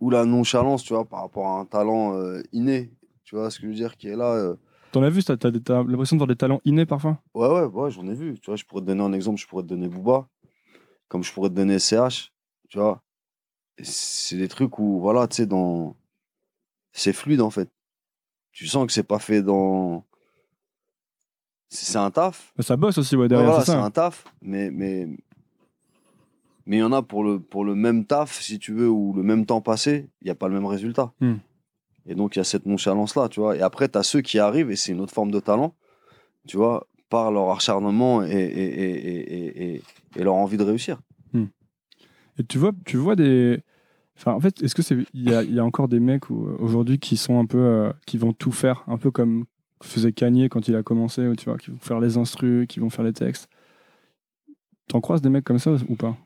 ou 0.00 0.10
la 0.10 0.24
nonchalance, 0.24 0.82
tu 0.82 0.94
vois, 0.94 1.04
par 1.04 1.20
rapport 1.20 1.46
à 1.46 1.60
un 1.60 1.64
talent 1.66 2.16
euh, 2.16 2.42
inné. 2.52 2.90
Tu 3.24 3.36
vois 3.36 3.50
ce 3.50 3.58
que 3.60 3.66
je 3.66 3.68
veux 3.68 3.74
dire, 3.74 3.96
qui 3.96 4.08
est 4.08 4.16
là. 4.16 4.32
euh. 4.34 4.56
T'en 4.90 5.02
as 5.02 5.10
vu, 5.10 5.22
t'as 5.22 5.34
l'impression 5.34 6.16
d'avoir 6.16 6.26
des 6.28 6.36
talents 6.36 6.60
innés 6.64 6.86
parfois? 6.86 7.22
Ouais, 7.34 7.48
ouais, 7.48 7.64
ouais, 7.66 7.90
j'en 7.90 8.06
ai 8.08 8.14
vu. 8.14 8.38
Tu 8.40 8.46
vois, 8.46 8.56
je 8.56 8.64
pourrais 8.64 8.80
te 8.82 8.86
donner 8.86 9.02
un 9.02 9.12
exemple, 9.12 9.40
je 9.40 9.46
pourrais 9.46 9.62
te 9.62 9.68
donner 9.68 9.88
Booba, 9.88 10.28
comme 11.08 11.22
je 11.22 11.32
pourrais 11.32 11.50
te 11.50 11.54
donner 11.54 11.78
CH, 11.78 12.32
tu 12.68 12.78
vois. 12.78 13.02
C'est 13.78 14.36
des 14.36 14.48
trucs 14.48 14.78
où, 14.78 15.00
voilà, 15.00 15.26
tu 15.28 15.36
sais, 15.36 15.46
dans. 15.46 15.96
C'est 16.92 17.12
fluide, 17.12 17.40
en 17.40 17.50
fait. 17.50 17.68
Tu 18.52 18.66
sens 18.66 18.86
que 18.86 18.92
c'est 18.92 19.02
pas 19.02 19.18
fait 19.18 19.42
dans. 19.42 20.04
C'est 21.68 21.96
un 21.96 22.10
taf, 22.10 22.52
Ça 22.60 22.76
bosse 22.76 22.98
aussi, 22.98 23.16
ouais, 23.16 23.28
derrière, 23.28 23.48
voilà, 23.48 23.64
c'est 23.64 23.72
ça. 23.72 23.82
un 23.82 23.90
taf, 23.90 24.24
mais 24.42 24.70
mais 24.70 25.06
mais 26.66 26.76
il 26.76 26.80
y 26.80 26.82
en 26.82 26.92
a 26.92 27.00
pour 27.02 27.24
le 27.24 27.40
pour 27.40 27.64
le 27.64 27.74
même 27.74 28.04
taf, 28.04 28.42
si 28.42 28.58
tu 28.58 28.74
veux, 28.74 28.90
ou 28.90 29.14
le 29.14 29.22
même 29.22 29.46
temps 29.46 29.62
passé, 29.62 30.10
il 30.20 30.26
n'y 30.26 30.30
a 30.30 30.34
pas 30.34 30.48
le 30.48 30.54
même 30.54 30.66
résultat. 30.66 31.12
Hmm. 31.20 31.36
Et 32.04 32.14
donc 32.14 32.36
il 32.36 32.40
y 32.40 32.42
a 32.42 32.44
cette 32.44 32.66
nonchalance 32.66 33.16
là, 33.16 33.30
tu 33.30 33.40
vois. 33.40 33.56
Et 33.56 33.62
après, 33.62 33.88
tu 33.88 33.96
as 33.96 34.02
ceux 34.02 34.20
qui 34.20 34.38
arrivent 34.38 34.70
et 34.70 34.76
c'est 34.76 34.92
une 34.92 35.00
autre 35.00 35.14
forme 35.14 35.30
de 35.30 35.40
talent, 35.40 35.74
tu 36.46 36.58
vois, 36.58 36.86
par 37.08 37.30
leur 37.32 37.50
acharnement 37.50 38.22
et, 38.22 38.28
et, 38.32 39.64
et- 39.74 39.82
et 40.16 40.22
leur 40.22 40.34
envie 40.34 40.58
de 40.58 40.64
réussir. 40.64 41.00
Et 42.38 42.44
tu 42.44 42.58
vois, 42.58 42.72
tu 42.84 42.96
vois 42.96 43.16
des. 43.16 43.62
Enfin, 44.16 44.32
en 44.32 44.40
fait, 44.40 44.62
est-ce 44.62 44.74
que 44.74 44.82
c'est 44.82 44.96
il 45.14 45.28
y 45.30 45.34
a, 45.34 45.42
il 45.42 45.54
y 45.54 45.58
a 45.58 45.64
encore 45.64 45.88
des 45.88 46.00
mecs 46.00 46.30
euh, 46.30 46.56
aujourd'hui 46.58 46.98
qui 46.98 47.16
sont 47.16 47.38
un 47.38 47.46
peu 47.46 47.58
euh, 47.58 47.92
qui 48.06 48.18
vont 48.18 48.32
tout 48.32 48.52
faire, 48.52 48.84
un 48.86 48.98
peu 48.98 49.10
comme 49.10 49.44
faisait 49.82 50.12
Kanye 50.12 50.48
quand 50.48 50.68
il 50.68 50.76
a 50.76 50.82
commencé, 50.82 51.30
tu 51.36 51.46
vois, 51.46 51.58
qui 51.58 51.70
vont 51.70 51.78
faire 51.78 51.98
les 51.98 52.16
instrus, 52.16 52.66
qui 52.68 52.78
vont 52.80 52.90
faire 52.90 53.04
les 53.04 53.12
textes. 53.12 53.48
T'en 54.88 55.00
croises 55.00 55.22
des 55.22 55.28
mecs 55.28 55.44
comme 55.44 55.58
ça 55.58 55.72
ou 55.88 55.96
pas? 55.96 56.16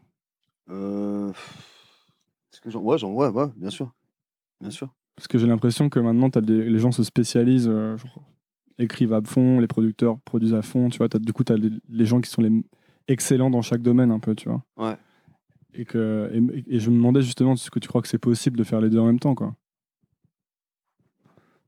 Euh... 0.69 1.33
que 2.63 2.71
j'en- 2.71 2.81
ouais, 2.81 2.99
j'en- 2.99 3.13
ouais, 3.13 3.29
ouais, 3.29 3.47
bien 3.57 3.71
sûr, 3.71 3.93
bien 4.61 4.71
sûr. 4.71 4.93
Parce 5.15 5.29
que 5.29 5.39
j'ai 5.39 5.47
l'impression 5.47 5.89
que 5.89 6.01
maintenant, 6.01 6.29
t'as 6.31 6.41
des- 6.41 6.69
les 6.69 6.79
gens 6.79 6.93
se 6.93 7.03
spécialisent, 7.03 7.69
euh, 7.69 7.97
genre, 7.97 8.21
écrivent 8.79 9.13
à 9.15 9.23
fond, 9.23 9.61
les 9.61 9.67
producteurs 9.67 10.19
produisent 10.21 10.55
à 10.55 10.63
fond, 10.63 10.89
tu 10.91 10.99
vois. 10.99 11.09
t'as- 11.09 11.19
du 11.19 11.33
coup, 11.33 11.45
tu 11.45 11.53
as 11.53 11.57
les, 11.57 11.71
les 11.89 12.05
gens 12.05 12.21
qui 12.21 12.29
sont 12.31 12.43
les 12.43 12.51
excellents 13.09 13.51
dans 13.51 13.63
chaque 13.63 13.83
domaine, 13.83 14.11
un 14.11 14.19
peu, 14.19 14.35
tu 14.35 14.49
vois. 14.49 14.63
Ouais. 14.77 14.97
Et, 15.79 15.85
que, 15.85 16.31
et, 16.33 16.77
et 16.77 16.81
je 16.81 16.91
me 16.91 16.97
demandais 16.97 17.23
justement, 17.23 17.53
est-ce 17.53 17.71
que 17.71 17.79
tu 17.79 17.89
crois 17.89 18.03
que 18.03 18.09
c'est 18.09 18.19
possible 18.19 18.57
de 18.57 18.65
faire 18.65 18.81
les 18.81 18.89
deux 18.89 18.99
en 18.99 19.07
même 19.07 19.21
temps, 19.21 19.35
quoi 19.35 19.55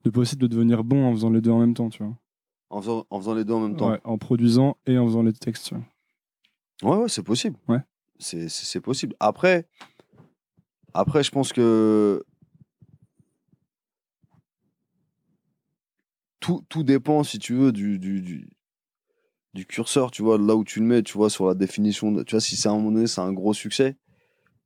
De 0.05 0.11
possible 0.11 0.43
de 0.43 0.47
devenir 0.47 0.85
bon 0.85 1.07
en 1.07 1.13
faisant 1.13 1.31
les 1.31 1.41
deux 1.41 1.51
en 1.51 1.59
même 1.59 1.75
temps, 1.75 1.91
tu 1.91 2.03
vois. 2.03 2.15
En 2.71 2.81
faisant, 2.81 3.07
en 3.11 3.19
faisant 3.19 3.35
les 3.35 3.45
deux 3.45 3.55
en 3.55 3.61
même 3.61 3.77
temps. 3.77 3.91
Ouais, 3.91 4.01
en 4.05 4.19
produisant 4.19 4.77
et 4.87 4.99
en 4.99 5.07
faisant 5.07 5.23
les 5.23 5.33
textes, 5.33 5.67
tu 5.67 5.75
vois. 5.75 5.85
Ouais, 6.83 7.03
ouais, 7.03 7.09
c'est 7.09 7.23
possible. 7.23 7.57
Ouais. 7.69 7.81
C'est, 8.19 8.81
possible. 8.81 9.15
Après, 9.21 9.67
après, 10.95 11.23
je 11.23 11.31
pense 11.31 11.53
que 11.53 12.25
tout, 16.41 16.65
tout 16.69 16.83
dépend, 16.83 17.23
si 17.23 17.39
tu 17.39 17.55
veux, 17.55 17.73
du, 17.73 17.99
du, 17.99 18.21
du, 18.21 18.49
du 19.59 19.67
curseur, 19.67 20.11
tu 20.11 20.23
vois, 20.23 20.39
là 20.39 20.55
où 20.57 20.65
tu 20.65 20.79
le 20.81 20.87
mets, 20.87 21.03
tu 21.03 21.15
vois, 21.19 21.29
sur 21.31 21.47
la 21.47 21.55
définition. 21.55 22.13
de- 22.13 22.23
tu 22.23 22.33
vois, 22.37 22.41
si 22.41 22.57
c'est 22.57 22.69
à 22.69 22.73
un 22.73 22.77
moment 22.77 22.93
donné, 22.93 23.07
c'est 23.07 23.21
un 23.21 23.33
gros 23.33 23.53
succès, 23.55 23.97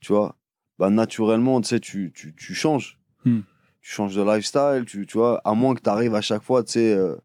tu 0.00 0.12
vois, 0.12 0.36
bah 0.78 0.90
naturellement, 0.90 1.60
tu 1.60 1.68
sais, 1.68 1.80
tu, 1.80 2.12
tu, 2.14 2.34
tu 2.34 2.54
changes. 2.54 2.98
Hmm. 3.24 3.40
Tu 3.80 3.90
changes 3.90 4.14
de 4.14 4.22
lifestyle, 4.22 4.84
tu, 4.86 5.06
tu 5.06 5.18
vois, 5.18 5.40
à 5.44 5.54
moins 5.54 5.74
que 5.74 5.80
tu 5.82 5.90
arrives 5.90 6.14
à 6.14 6.20
chaque 6.20 6.42
fois, 6.42 6.62
tu 6.62 6.72
sais, 6.72 6.92
euh, 6.94 7.16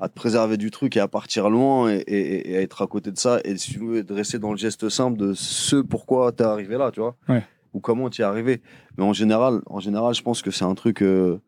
à 0.00 0.08
te 0.08 0.14
préserver 0.14 0.56
du 0.56 0.70
truc 0.70 0.96
et 0.96 1.00
à 1.00 1.08
partir 1.08 1.50
loin 1.50 1.90
et, 1.92 1.96
et- 2.06 2.50
et 2.52 2.56
à 2.56 2.60
être 2.62 2.80
à 2.82 2.86
côté 2.86 3.10
de 3.10 3.18
ça 3.18 3.40
et 3.44 3.56
si 3.58 3.72
tu 3.72 3.78
veux, 3.80 4.02
de 4.02 4.14
rester 4.14 4.38
dans 4.38 4.52
le 4.52 4.56
geste 4.58 4.88
simple 4.88 5.18
de 5.18 5.34
ce 5.34 5.76
pourquoi 5.76 6.32
tu 6.32 6.42
es 6.42 6.46
arrivé 6.46 6.76
là, 6.78 6.90
tu 6.90 7.00
vois, 7.00 7.16
Ouais. 7.28 7.42
ou 7.74 7.80
comment 7.80 8.08
tu 8.10 8.22
es 8.22 8.24
arrivé. 8.24 8.62
Mais 8.96 9.04
en 9.04 9.12
général, 9.12 9.60
en 9.66 9.80
général, 9.80 10.14
je 10.14 10.22
pense 10.22 10.42
que 10.42 10.50
c'est 10.50 10.64
un 10.64 10.74
truc, 10.74 11.02
euh, 11.02 11.38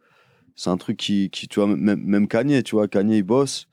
c'est 0.54 0.70
un 0.70 0.76
truc 0.76 0.96
qui, 0.98 1.30
qui, 1.30 1.46
tu 1.48 1.60
vois, 1.60 1.68
même, 1.68 2.02
même 2.02 2.26
Kanye, 2.28 2.62
tu 2.62 2.74
vois, 2.74 2.88
Kanye, 2.88 3.18
il 3.18 3.22
bosse, 3.22 3.68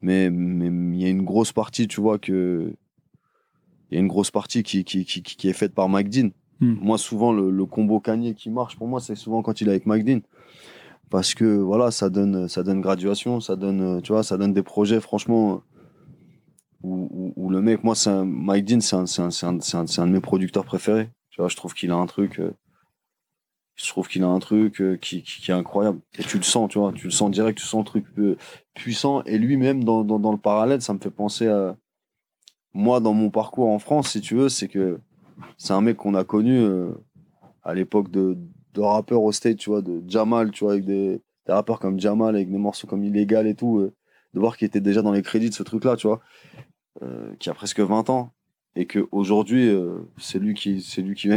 mais 0.00 0.30
mais 0.30 0.66
il 0.96 1.02
y 1.02 1.06
a 1.06 1.08
une 1.10 1.24
grosse 1.24 1.52
partie, 1.52 1.88
tu 1.88 2.00
vois, 2.00 2.18
que. 2.18 2.72
Il 3.90 3.94
y 3.94 3.96
a 3.96 4.00
une 4.00 4.08
grosse 4.08 4.30
partie 4.30 4.62
qui, 4.62 4.84
qui, 4.84 5.06
qui, 5.06 5.22
qui 5.22 5.48
est 5.48 5.54
faite 5.54 5.74
par 5.74 5.88
Mike 5.88 6.10
Dean. 6.10 6.28
Hmm. 6.60 6.74
Moi, 6.80 6.98
souvent, 6.98 7.32
le, 7.32 7.50
le 7.50 7.64
combo 7.64 8.00
Kanye 8.00 8.34
qui 8.34 8.50
marche, 8.50 8.76
pour 8.76 8.86
moi, 8.86 9.00
c'est 9.00 9.14
souvent 9.14 9.40
quand 9.40 9.62
il 9.62 9.68
est 9.68 9.70
avec 9.70 9.86
Mike 9.86 10.04
Dean. 10.04 10.20
Parce 11.08 11.32
que, 11.32 11.44
voilà, 11.56 11.90
ça 11.90 12.10
donne, 12.10 12.48
ça 12.48 12.62
donne 12.62 12.82
graduation, 12.82 13.40
ça 13.40 13.56
donne, 13.56 14.02
tu 14.02 14.12
vois, 14.12 14.22
ça 14.22 14.36
donne 14.36 14.52
des 14.52 14.62
projets, 14.62 15.00
franchement, 15.00 15.62
où, 16.82 17.08
où, 17.10 17.32
où 17.36 17.48
le 17.48 17.62
mec, 17.62 17.82
moi, 17.82 17.94
c'est 17.94 18.10
un- 18.10 18.26
Mike 18.26 18.66
Dean, 18.66 18.80
c'est 18.80 18.94
un, 18.96 19.04
un, 19.04 19.58
un, 19.58 19.84
un 20.02 20.06
de 20.06 20.12
mes 20.12 20.20
producteurs 20.20 20.66
préférés. 20.66 21.08
Tu 21.30 21.40
vois, 21.40 21.48
je 21.48 21.56
trouve 21.56 21.72
qu'il 21.72 21.90
a 21.90 21.96
un 21.96 22.04
truc. 22.06 22.40
euh, 22.40 22.50
je 23.78 23.88
trouve 23.88 24.08
qu'il 24.08 24.22
a 24.24 24.28
un 24.28 24.38
truc 24.40 24.80
euh, 24.80 24.96
qui, 24.96 25.22
qui, 25.22 25.50
est 25.50 25.54
incroyable. 25.54 26.00
Et 26.18 26.22
tu 26.22 26.36
le 26.36 26.42
sens, 26.42 26.68
tu 26.68 26.78
vois, 26.78 26.92
tu 26.92 27.04
le 27.04 27.10
sens 27.10 27.30
direct, 27.30 27.58
tu 27.58 27.64
sens 27.64 27.80
le 27.80 27.84
truc 27.84 28.04
euh, 28.18 28.36
puissant. 28.74 29.22
Et 29.24 29.38
lui-même, 29.38 29.84
dans, 29.84 30.02
dans, 30.02 30.32
le 30.32 30.38
parallèle, 30.38 30.82
ça 30.82 30.92
me 30.92 30.98
fait 30.98 31.10
penser 31.10 31.46
à. 31.48 31.76
Moi, 32.74 33.00
dans 33.00 33.14
mon 33.14 33.30
parcours 33.30 33.68
en 33.68 33.78
France, 33.78 34.10
si 34.10 34.20
tu 34.20 34.34
veux, 34.34 34.48
c'est 34.48 34.68
que 34.68 35.00
c'est 35.56 35.72
un 35.72 35.80
mec 35.80 35.96
qu'on 35.96 36.14
a 36.14 36.24
connu 36.24 36.58
euh, 36.58 36.90
à 37.62 37.74
l'époque 37.74 38.10
de, 38.10 38.36
de 38.74 38.80
rappeurs 38.80 39.22
au 39.22 39.32
state, 39.32 39.56
tu 39.56 39.70
vois, 39.70 39.80
de 39.80 40.02
Jamal, 40.06 40.50
tu 40.50 40.64
vois, 40.64 40.74
avec 40.74 40.84
des, 40.84 41.20
rappeurs 41.48 41.80
comme 41.80 41.98
Jamal, 41.98 42.34
avec 42.34 42.50
des 42.50 42.58
morceaux 42.58 42.86
comme 42.86 43.04
Illégal 43.04 43.46
et 43.46 43.54
tout, 43.54 43.90
de 44.34 44.40
voir 44.40 44.56
qu'il 44.56 44.66
était 44.66 44.80
déjà 44.80 45.00
dans 45.00 45.12
les 45.12 45.22
crédits 45.22 45.48
de 45.48 45.54
ce 45.54 45.62
truc-là, 45.62 45.96
tu 45.96 46.06
vois, 46.06 46.20
qui 47.38 47.48
a 47.48 47.54
presque 47.54 47.80
20 47.80 48.10
ans. 48.10 48.32
Et 48.78 48.86
qu'aujourd'hui, 48.86 49.68
euh, 49.68 49.98
c'est 50.18 50.38
lui, 50.38 50.54
qui, 50.54 50.80
c'est 50.82 51.02
lui 51.02 51.16
qui 51.16 51.28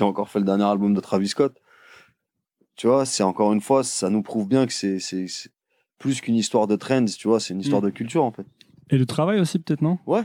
a 0.00 0.06
encore 0.06 0.28
fait 0.28 0.38
le 0.38 0.44
dernier 0.44 0.64
album 0.64 0.94
de 0.94 1.00
Travis 1.00 1.28
Scott. 1.28 1.60
Tu 2.76 2.86
vois, 2.88 3.06
c'est 3.06 3.22
encore 3.22 3.52
une 3.52 3.60
fois, 3.60 3.84
ça 3.84 4.10
nous 4.10 4.22
prouve 4.22 4.48
bien 4.48 4.66
que 4.66 4.72
c'est, 4.72 4.98
plus 5.98 6.20
qu'une 6.20 6.34
histoire 6.34 6.66
de 6.66 6.76
trends, 6.76 7.04
tu 7.04 7.28
vois, 7.28 7.38
c'est 7.40 7.54
une 7.54 7.60
histoire 7.60 7.80
Mm. 7.80 7.86
de 7.86 7.90
culture 7.90 8.24
en 8.24 8.32
fait. 8.32 8.46
Et 8.90 8.98
le 8.98 9.06
travail 9.06 9.40
aussi, 9.40 9.58
peut-être, 9.58 9.80
non? 9.80 9.98
Ouais. 10.06 10.22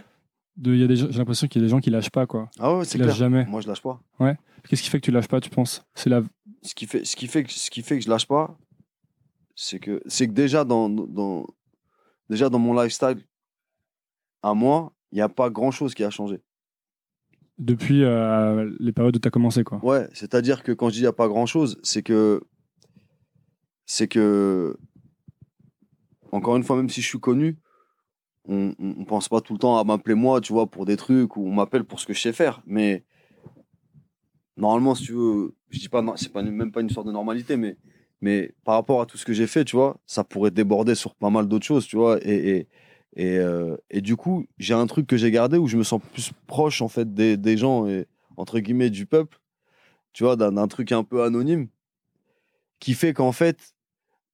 De- 0.57 0.75
J'ai 0.75 1.07
l'impression 1.17 1.47
qu'il 1.47 1.61
y 1.61 1.63
a 1.63 1.67
des 1.67 1.69
gens 1.71 1.79
qui 1.79 1.89
lâchent 1.89 2.09
pas, 2.09 2.25
quoi. 2.25 2.49
Ah 2.59 2.75
ouais, 2.75 2.85
c'est 2.85 2.97
lâchent 2.97 3.07
clair. 3.07 3.15
jamais. 3.15 3.45
Moi, 3.45 3.61
je 3.61 3.67
lâche 3.67 3.81
pas. 3.81 4.01
Qu'est-ce 4.67 4.81
qui 4.83 4.89
fait 4.89 4.99
que 4.99 5.05
tu 5.05 5.11
lâches 5.11 5.27
pas, 5.29 5.39
tu 5.39 5.49
penses? 5.49 5.85
C'est 5.95 6.09
la. 6.09 6.21
ce 6.63 6.75
qui 6.75 6.85
fait 6.85 7.05
ce 7.05 7.15
qui 7.15 7.27
fait 7.27 7.43
que 7.45 7.51
ce 7.53 7.69
qui 7.69 7.81
fait 7.81 7.97
que 7.97 8.03
je 8.03 8.09
lâche 8.09 8.25
pas 8.27 8.57
c'est 9.55 9.79
que 9.79 10.01
que 10.05 10.23
déjà 10.25 10.65
dans, 10.65 10.89
dans 10.89 11.45
déjà 12.29 12.49
dans 12.49 12.59
mon 12.59 12.73
lifestyle 12.73 13.23
à 14.43 14.53
moi 14.53 14.91
il 15.11 15.15
n'y 15.15 15.21
a 15.21 15.29
pas 15.29 15.49
grand 15.49 15.71
chose 15.71 15.93
qui 15.93 16.03
a 16.03 16.09
changé 16.09 16.41
Depuis 17.59 18.03
euh, 18.05 18.71
les 18.79 18.93
périodes 18.93 19.17
où 19.17 19.19
tu 19.19 19.27
as 19.27 19.31
commencé, 19.31 19.63
quoi. 19.65 19.79
ouais 19.83 20.07
c'est 20.13 20.33
à 20.33 20.41
dire 20.41 20.63
que 20.63 20.71
quand 20.71 20.87
je 20.87 20.93
dis 20.93 20.99
il 20.99 21.03
n'y 21.03 21.07
a 21.07 21.13
pas 21.13 21.27
grand 21.27 21.45
chose 21.45 21.77
c'est 21.83 22.01
que 22.01 22.41
c'est 23.85 24.07
que 24.07 24.77
encore 26.31 26.55
une 26.55 26.63
fois 26.63 26.77
même 26.77 26.89
si 26.89 27.01
je 27.01 27.07
suis 27.07 27.19
connu 27.19 27.57
on, 28.47 28.73
on 28.79 29.03
pense 29.03 29.27
pas 29.27 29.41
tout 29.41 29.53
le 29.53 29.59
temps 29.59 29.77
à 29.77 29.83
m'appeler 29.83 30.15
moi 30.15 30.39
tu 30.39 30.53
vois 30.53 30.67
pour 30.71 30.85
des 30.85 30.95
trucs 30.95 31.35
ou 31.35 31.45
on 31.45 31.51
m'appelle 31.53 31.83
pour 31.83 31.99
ce 31.99 32.05
que 32.05 32.13
je 32.13 32.21
sais 32.21 32.33
faire 32.33 32.61
mais 32.65 33.03
normalement 34.55 34.95
si 34.95 35.03
tu 35.03 35.13
veux 35.13 35.53
je 35.69 35.79
dis 35.79 35.89
pas 35.89 36.01
c'est 36.15 36.31
pas 36.31 36.41
même 36.43 36.71
pas 36.71 36.81
une 36.81 36.89
sorte 36.89 37.07
de 37.07 37.11
normalité 37.11 37.57
mais 37.57 37.77
mais 38.21 38.53
par 38.63 38.75
rapport 38.75 39.01
à 39.01 39.05
tout 39.05 39.17
ce 39.17 39.25
que 39.25 39.33
j'ai 39.33 39.47
fait 39.47 39.65
tu 39.65 39.75
vois 39.75 39.99
ça 40.05 40.23
pourrait 40.23 40.51
déborder 40.51 40.95
sur 40.95 41.13
pas 41.13 41.29
mal 41.29 41.47
d'autres 41.47 41.65
choses 41.65 41.87
tu 41.87 41.97
vois 41.97 42.19
et 42.25 42.67
et, 43.15 43.37
euh, 43.37 43.75
et 43.89 44.01
du 44.01 44.15
coup 44.15 44.45
j'ai 44.57 44.73
un 44.73 44.85
truc 44.87 45.07
que 45.07 45.17
j'ai 45.17 45.31
gardé 45.31 45.57
où 45.57 45.67
je 45.67 45.77
me 45.77 45.83
sens 45.83 46.01
plus 46.13 46.31
proche 46.47 46.81
en 46.81 46.87
fait 46.87 47.13
des, 47.13 47.37
des 47.37 47.57
gens 47.57 47.87
et 47.87 48.05
entre 48.37 48.59
guillemets 48.59 48.89
du 48.89 49.05
peuple 49.05 49.39
tu 50.13 50.23
vois 50.23 50.35
d'un 50.35 50.67
truc 50.67 50.91
un 50.91 51.03
peu 51.03 51.23
anonyme 51.23 51.67
qui 52.79 52.93
fait 52.93 53.13
qu'en 53.13 53.31
fait 53.31 53.73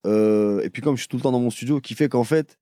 euh, 0.05 0.61
et 0.61 0.69
puis 0.69 0.81
comme 0.81 0.95
je 0.95 1.01
suis 1.01 1.07
tout 1.09 1.17
le 1.17 1.23
temps 1.23 1.31
dans 1.31 1.39
mon 1.39 1.49
studio 1.49 1.79
qui 1.81 1.95
fait 1.95 2.09
qu'en 2.09 2.23
fait 2.23 2.57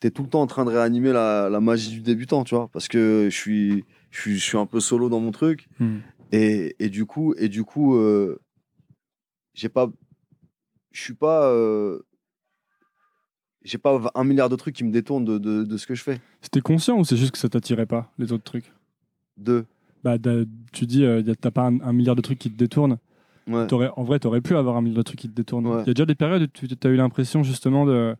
t'es 0.00 0.10
tout 0.10 0.22
le 0.22 0.28
temps 0.28 0.42
en 0.42 0.46
train 0.46 0.64
de 0.64 0.70
réanimer 0.70 1.12
la, 1.12 1.48
la 1.48 1.60
magie 1.60 1.90
du 1.90 2.00
débutant 2.00 2.44
tu 2.44 2.54
vois 2.54 2.68
parce 2.72 2.88
que 2.88 3.28
je 3.30 3.36
suis 3.36 3.84
je 4.10 4.20
suis 4.20 4.34
je 4.38 4.44
suis 4.44 4.58
un 4.58 4.66
peu 4.66 4.80
solo 4.80 5.08
dans 5.08 5.20
mon 5.20 5.30
truc 5.30 5.68
Hmm. 5.78 5.98
et, 6.32 6.74
et 6.78 6.88
du 6.88 7.06
coup, 7.06 7.34
et 7.36 7.48
du 7.48 7.64
coup, 7.64 7.96
euh, 7.96 8.40
j'ai 9.54 9.68
pas, 9.68 9.88
je 10.90 11.00
suis 11.00 11.14
pas, 11.14 11.46
euh, 11.48 12.00
j'ai 13.64 13.78
pas 13.78 14.00
un 14.14 14.24
milliard 14.24 14.48
de 14.48 14.56
trucs 14.56 14.74
qui 14.74 14.84
me 14.84 14.92
détournent 14.92 15.24
de, 15.24 15.38
de, 15.38 15.64
de 15.64 15.76
ce 15.76 15.86
que 15.86 15.94
je 15.94 16.02
fais. 16.02 16.20
C'était 16.42 16.60
conscient 16.60 16.98
ou 16.98 17.04
c'est 17.04 17.16
juste 17.16 17.32
que 17.32 17.38
ça 17.38 17.48
t'attirait 17.48 17.86
pas, 17.86 18.12
les 18.18 18.32
autres 18.32 18.44
trucs? 18.44 18.72
De, 19.36 19.64
bah, 20.04 20.16
Tu 20.72 20.86
dis, 20.86 21.04
euh, 21.04 21.22
t'as 21.40 21.50
pas 21.50 21.66
un, 21.66 21.80
un 21.80 21.92
milliard 21.92 22.14
de 22.16 22.20
trucs 22.22 22.38
qui 22.38 22.50
te 22.50 22.56
détournent. 22.56 22.98
ouais. 23.48 23.66
En 23.96 24.04
vrai, 24.04 24.18
t'aurais 24.18 24.40
pu 24.40 24.54
avoir 24.56 24.76
un 24.76 24.82
milliard 24.82 24.98
de 24.98 25.02
trucs 25.02 25.18
qui 25.20 25.28
te 25.28 25.34
détournent. 25.34 25.64
Il 25.66 25.70
Ouais. 25.70 25.84
y 25.86 25.90
a 25.90 25.94
déjà 25.94 26.06
des 26.06 26.14
périodes 26.14 26.42
où 26.42 26.46
tu 26.46 26.86
as 26.86 26.90
eu 26.90 26.96
l'impression 26.96 27.42
justement 27.42 27.84
de, 27.86 28.14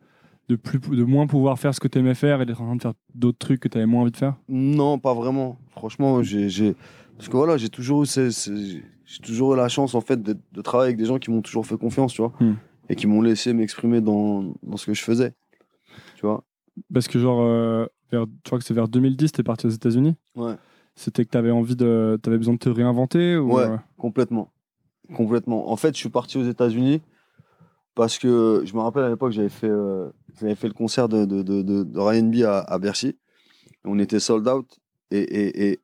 de, 0.48 0.56
plus, 0.56 0.78
de 0.80 1.04
moins 1.04 1.26
pouvoir 1.26 1.58
faire 1.58 1.74
ce 1.74 1.80
que 1.80 1.88
tu 1.88 1.98
aimais 1.98 2.14
faire 2.14 2.40
et 2.40 2.46
d'être 2.46 2.60
en 2.62 2.66
train 2.66 2.76
de 2.76 2.82
faire 2.82 2.94
d'autres 3.14 3.38
trucs 3.38 3.60
que 3.60 3.68
tu 3.68 3.76
avais 3.78 3.86
moins 3.86 4.02
envie 4.02 4.10
de 4.12 4.16
faire? 4.16 4.34
Non, 4.48 4.98
pas 4.98 5.14
vraiment. 5.14 5.58
Franchement, 5.70 6.22
j'ai, 6.22 6.74
parce 7.18 7.28
que 7.28 7.36
voilà, 7.36 7.56
j'ai 7.58 7.68
toujours 7.68 8.02
eu, 8.02 8.06
ces- 8.06 8.82
toujours 9.22 9.54
eu 9.54 9.56
la 9.56 9.68
chance 9.68 9.94
en 9.94 10.00
fait 10.00 10.22
de, 10.22 10.36
de 10.52 10.62
travailler 10.62 10.88
avec 10.88 10.96
des 10.96 11.04
gens 11.04 11.18
qui 11.18 11.30
m'ont 11.30 11.42
toujours 11.42 11.66
fait 11.66 11.76
confiance, 11.76 12.12
tu 12.14 12.22
vois, 12.22 12.32
Hmm. 12.40 12.54
Et 12.88 12.96
qui 12.96 13.06
m'ont 13.06 13.22
laissé 13.22 13.52
m'exprimer 13.52 14.00
dans, 14.00 14.54
dans 14.62 14.76
ce 14.76 14.86
que 14.86 14.94
je 14.94 15.02
faisais, 15.02 15.34
tu 16.16 16.26
vois. 16.26 16.44
Parce 16.92 17.06
que, 17.08 17.18
genre, 17.18 17.40
euh, 17.42 17.86
vers, 18.10 18.24
je 18.26 18.42
crois 18.44 18.58
que 18.58 18.64
c'est 18.64 18.74
vers 18.74 18.88
2010, 18.88 19.32
t'es 19.32 19.42
parti 19.42 19.66
aux 19.66 19.70
États-Unis. 19.70 20.16
Ouais. 20.34 20.54
C'était 20.96 21.24
que 21.24 21.30
t'avais 21.30 21.50
envie 21.50 21.76
de. 21.76 22.18
T'avais 22.22 22.36
besoin 22.38 22.54
de 22.54 22.58
te 22.58 22.68
réinventer 22.68 23.36
ou, 23.36 23.54
Ouais. 23.54 23.62
euh, 23.64 23.76
Complètement. 23.96 24.52
Complètement. 25.14 25.70
En 25.70 25.76
fait, 25.76 25.94
je 25.94 25.98
suis 25.98 26.08
parti 26.08 26.38
aux 26.38 26.44
États-Unis 26.48 27.02
parce 27.94 28.18
que 28.18 28.62
je 28.64 28.74
me 28.74 28.80
rappelle 28.80 29.04
à 29.04 29.08
l'époque, 29.08 29.32
j'avais 29.32 29.48
fait, 29.48 29.68
euh, 29.68 30.08
j'avais 30.40 30.54
fait 30.54 30.66
le 30.68 30.74
concert 30.74 31.08
de, 31.08 31.24
de, 31.24 31.42
de, 31.42 31.62
de, 31.62 31.82
de 31.84 31.98
Ryan 32.00 32.24
B 32.24 32.36
à, 32.44 32.58
à 32.60 32.78
Bercy. 32.78 33.16
On 33.84 33.98
était 33.98 34.18
sold 34.20 34.46
out 34.48 34.66
et, 35.10 35.18
et, 35.20 35.70
et, 35.72 35.80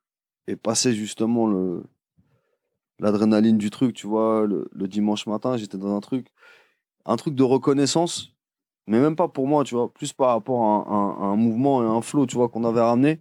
et 0.49 0.57
passer 0.57 0.93
justement 0.95 1.47
le, 1.47 1.83
l'adrénaline 2.99 3.59
du 3.59 3.71
truc, 3.71 3.95
tu 3.95 4.07
vois, 4.07 4.47
le, 4.47 4.69
le 4.73 4.89
dimanche 4.89 5.27
matin, 5.27 5.57
j'étais 5.57 5.79
dans 5.79 5.95
un 5.95 6.01
truc, 6.01 6.29
un 7.07 7.17
truc 7.17 7.35
de 7.35 7.43
reconnaissance, 7.43 8.33
mais 8.87 9.01
même 9.01 9.17
pas 9.17 9.29
pour 9.29 9.47
moi, 9.47 9.65
tu 9.65 9.75
vois, 9.75 9.93
plus 9.93 10.13
par 10.13 10.29
rapport 10.31 10.63
à 10.65 11.25
un, 11.25 11.37
mouvement 11.37 11.83
et 11.83 11.87
un 11.87 12.03
flow, 12.03 12.27
tu 12.27 12.37
vois, 12.37 12.49
qu'on 12.49 12.65
avait 12.65 12.81
ramené, 12.81 13.21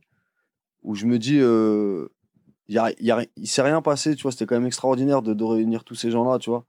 où 0.84 0.96
je 0.96 1.06
me 1.06 1.20
dis, 1.20 1.38
euh, 1.40 2.08
il 2.68 2.76
y 2.76 2.78
a, 2.78 2.92
il 3.00 3.06
y 3.06 3.12
a- 3.12 3.26
il 3.36 3.48
s'est 3.48 3.62
rien 3.62 3.82
passé, 3.82 4.16
tu 4.16 4.24
vois, 4.24 4.32
c'était 4.32 4.46
quand 4.46 4.56
même 4.56 4.66
extraordinaire 4.68 5.22
de, 5.22 5.34
de 5.34 5.44
réunir 5.44 5.84
tous 5.84 5.96
ces 5.96 6.12
gens-là, 6.12 6.40
tu 6.40 6.50
vois, 6.50 6.66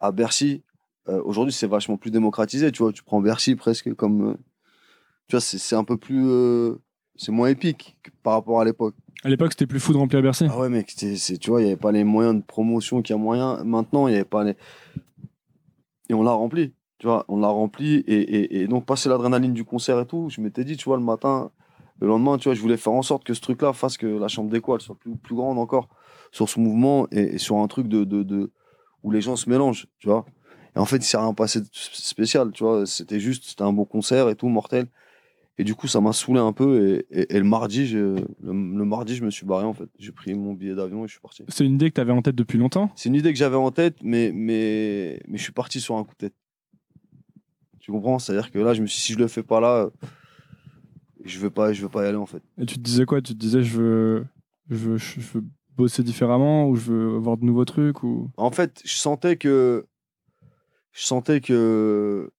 à 0.00 0.12
Bercy. 0.12 0.62
Euh, 1.08 1.22
Aujourd'hui, 1.24 1.52
c'est 1.52 1.66
vachement 1.66 1.96
plus 1.96 2.10
démocratisé, 2.10 2.70
tu 2.72 2.82
vois, 2.82 2.92
tu 2.92 3.02
prends 3.02 3.20
Bercy 3.20 3.56
presque 3.56 3.94
comme, 3.94 4.30
euh, 4.30 4.34
tu 5.28 5.36
vois, 5.36 5.40
c'est 5.40 5.76
un 5.76 5.84
peu 5.84 5.96
plus, 5.96 6.24
euh, 6.28 6.76
c'est 7.16 7.32
moins 7.32 7.48
épique 7.48 7.96
que 8.02 8.10
par 8.22 8.34
rapport 8.34 8.60
à 8.60 8.64
l'époque. 8.64 8.94
À 9.24 9.28
l'époque, 9.28 9.52
c'était 9.52 9.66
plus 9.66 9.80
fou 9.80 9.92
de 9.92 9.98
remplir 9.98 10.22
Bercy. 10.22 10.46
Ah 10.48 10.58
ouais, 10.58 10.68
mec, 10.68 10.92
c'est, 10.96 11.38
tu 11.38 11.50
vois, 11.50 11.60
il 11.60 11.64
n'y 11.64 11.70
avait 11.70 11.80
pas 11.80 11.90
les 11.90 12.04
moyens 12.04 12.36
de 12.36 12.42
promotion 12.42 13.02
qu'il 13.02 13.16
y 13.16 13.18
a 13.18 13.20
moyen. 13.20 13.62
Maintenant, 13.64 14.06
il 14.06 14.12
n'y 14.12 14.16
avait 14.16 14.24
pas 14.24 14.44
les. 14.44 14.54
Et 16.08 16.14
on 16.14 16.22
l'a 16.22 16.32
rempli, 16.32 16.74
tu 16.98 17.06
vois, 17.06 17.24
on 17.28 17.38
l'a 17.38 17.48
rempli. 17.48 17.96
Et, 18.06 18.62
et, 18.62 18.66
donc, 18.66 18.86
passer 18.86 19.08
l'adrénaline 19.08 19.52
du 19.52 19.64
concert 19.64 20.00
et 20.00 20.06
tout, 20.06 20.28
je 20.30 20.40
m'étais 20.40 20.64
dit, 20.64 20.76
tu 20.76 20.84
vois, 20.84 20.96
le 20.96 21.02
matin, 21.02 21.50
le 22.00 22.06
lendemain, 22.06 22.38
tu 22.38 22.44
vois, 22.48 22.54
je 22.54 22.60
voulais 22.60 22.76
faire 22.76 22.92
en 22.92 23.02
sorte 23.02 23.24
que 23.24 23.34
ce 23.34 23.40
truc-là 23.40 23.72
fasse 23.72 23.96
que 23.96 24.06
la 24.06 24.28
chambre 24.28 24.50
d'écho, 24.50 24.74
elle 24.74 24.80
soit 24.80 24.96
plus, 24.96 25.16
plus 25.16 25.34
grande 25.34 25.58
encore 25.58 25.88
sur 26.32 26.48
ce 26.48 26.60
mouvement 26.60 27.06
et, 27.10 27.38
sur 27.38 27.56
un 27.56 27.68
truc 27.68 27.88
de, 27.88 28.04
de, 28.04 28.22
de, 28.22 28.52
où 29.02 29.10
les 29.10 29.20
gens 29.20 29.36
se 29.36 29.48
mélangent, 29.48 29.86
tu 29.98 30.08
vois. 30.08 30.24
Et 30.76 30.78
en 30.78 30.84
fait, 30.84 30.96
il 30.96 31.04
s'est 31.04 31.18
rien 31.18 31.34
passé 31.34 31.60
de 31.60 31.68
spécial, 31.72 32.52
tu 32.52 32.64
vois. 32.64 32.86
C'était 32.86 33.20
juste, 33.20 33.44
c'était 33.44 33.62
un 33.62 33.72
beau 33.72 33.84
concert 33.84 34.28
et 34.28 34.34
tout, 34.34 34.48
mortel. 34.48 34.86
Et 35.60 35.64
du 35.64 35.74
coup, 35.74 35.88
ça 35.88 36.00
m'a 36.00 36.12
saoulé 36.12 36.38
un 36.38 36.52
peu. 36.52 37.04
Et, 37.10 37.20
et, 37.20 37.34
et 37.34 37.38
le 37.38 37.44
mardi, 37.44 37.86
je, 37.86 37.98
le, 37.98 38.22
le 38.42 38.84
mardi, 38.84 39.16
je 39.16 39.24
me 39.24 39.30
suis 39.30 39.44
barré 39.44 39.64
en 39.64 39.74
fait. 39.74 39.88
J'ai 39.98 40.12
pris 40.12 40.32
mon 40.34 40.54
billet 40.54 40.76
d'avion 40.76 41.04
et 41.04 41.08
je 41.08 41.12
suis 41.12 41.20
parti. 41.20 41.42
C'est 41.48 41.66
une 41.66 41.74
idée 41.74 41.90
que 41.90 41.94
t'avais 41.94 42.12
en 42.12 42.22
tête 42.22 42.36
depuis 42.36 42.58
longtemps? 42.58 42.92
C'est 42.94 43.08
une 43.08 43.16
idée 43.16 43.32
que 43.32 43.38
j'avais 43.38 43.56
en 43.56 43.72
tête, 43.72 43.96
mais, 44.02 44.30
mais, 44.32 45.20
mais 45.26 45.36
je 45.36 45.42
suis 45.42 45.52
parti 45.52 45.80
sur 45.80 45.96
un 45.96 46.04
coup 46.04 46.12
de 46.12 46.28
tête. 46.28 46.34
Tu 47.80 47.90
comprends? 47.90 48.18
C'est-à-dire 48.18 48.52
que 48.52 48.58
là, 48.60 48.72
je 48.72 48.82
me 48.82 48.86
suis 48.86 48.98
dit, 48.98 49.02
si 49.02 49.12
je 49.14 49.18
le 49.18 49.26
fais 49.26 49.42
pas 49.42 49.60
là, 49.60 49.90
je 51.24 51.38
veux 51.40 51.50
pas, 51.50 51.72
je 51.72 51.82
veux 51.82 51.88
pas 51.88 52.04
y 52.04 52.06
aller 52.06 52.16
en 52.16 52.26
fait. 52.26 52.42
Et 52.58 52.64
tu 52.64 52.76
te 52.76 52.80
disais 52.80 53.04
quoi? 53.04 53.20
Tu 53.20 53.32
te 53.32 53.38
disais, 53.38 53.62
je 53.62 53.78
veux, 53.80 54.26
je 54.70 54.76
veux, 54.76 54.96
je 54.96 55.20
veux 55.20 55.44
bosser 55.76 56.02
différemment 56.02 56.68
ou 56.68 56.76
je 56.76 56.92
veux 56.92 57.16
voir 57.18 57.36
de 57.36 57.44
nouveaux 57.44 57.64
trucs 57.64 58.02
ou... 58.04 58.30
En 58.36 58.50
fait, 58.50 58.80
je 58.84 58.94
sentais 58.94 59.36
que, 59.36 59.86
je 60.92 61.04
sentais 61.04 61.40
que 61.40 62.30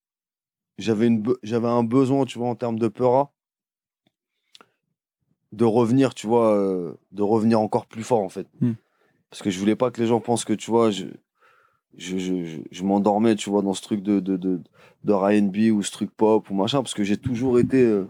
j'avais 0.80 1.07
une, 1.07 1.21
be- 1.21 1.38
j'avais 1.43 1.67
un 1.67 1.84
besoin, 1.84 2.25
tu 2.25 2.39
vois, 2.39 2.47
en 2.47 2.55
termes 2.55 2.80
de 2.80 2.88
peura, 2.88 3.32
de 5.51 5.65
revenir, 5.65 6.13
tu 6.13 6.27
vois, 6.27 6.55
euh, 6.55 6.93
de 7.11 7.21
revenir 7.21 7.59
encore 7.59 7.86
plus 7.86 8.03
fort, 8.03 8.21
en 8.21 8.30
fait. 8.30 8.47
Hmm. 8.61 8.73
Parce 9.30 9.41
que 9.41 9.49
je 9.49 9.59
voulais 9.59 9.75
pas 9.75 9.91
que 9.91 10.01
les 10.01 10.07
gens 10.07 10.19
pensent 10.19 10.45
que, 10.45 10.53
tu 10.53 10.71
vois, 10.71 10.89
je, 10.91 11.05
je, 11.97 12.17
je, 12.71 12.84
m'endormais, 12.84 13.36
tu 13.36 13.49
vois, 13.49 13.61
dans 13.61 13.73
ce 13.73 13.82
truc 13.82 14.01
de, 14.01 14.19
de, 14.19 14.38
de, 14.38 14.61
de 15.03 15.13
R&B 15.13 15.71
ou 15.71 15.84
ce 15.84 15.91
truc 15.91 16.11
pop 16.11 16.49
ou 16.49 16.53
machin, 16.53 16.82
parce 16.82 16.93
que 16.93 17.03
j'ai 17.03 17.17
toujours 17.17 17.59
été, 17.59 17.84
euh, 17.84 18.05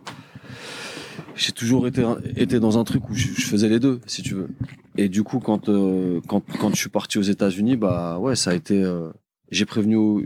j'ai 1.35 1.51
toujours 1.51 1.87
été, 1.87 2.05
été 2.35 2.59
dans 2.59 2.77
un 2.77 2.83
truc 2.83 3.09
où 3.09 3.13
je, 3.13 3.27
je 3.33 3.45
faisais 3.45 3.69
les 3.69 3.79
deux, 3.79 3.99
si 4.05 4.21
tu 4.21 4.35
veux. 4.35 4.49
Et 4.97 5.09
du 5.09 5.23
coup, 5.23 5.39
quand, 5.39 5.69
euh, 5.69 6.19
quand, 6.27 6.43
quand 6.59 6.69
je 6.71 6.75
suis 6.75 6.89
parti 6.89 7.17
aux 7.17 7.23
États-Unis, 7.23 7.77
bah 7.77 8.19
ouais, 8.19 8.35
ça 8.35 8.51
a 8.51 8.53
été, 8.53 8.81
euh, 8.81 9.09
j'ai 9.49 9.65
prévenu, 9.65 10.25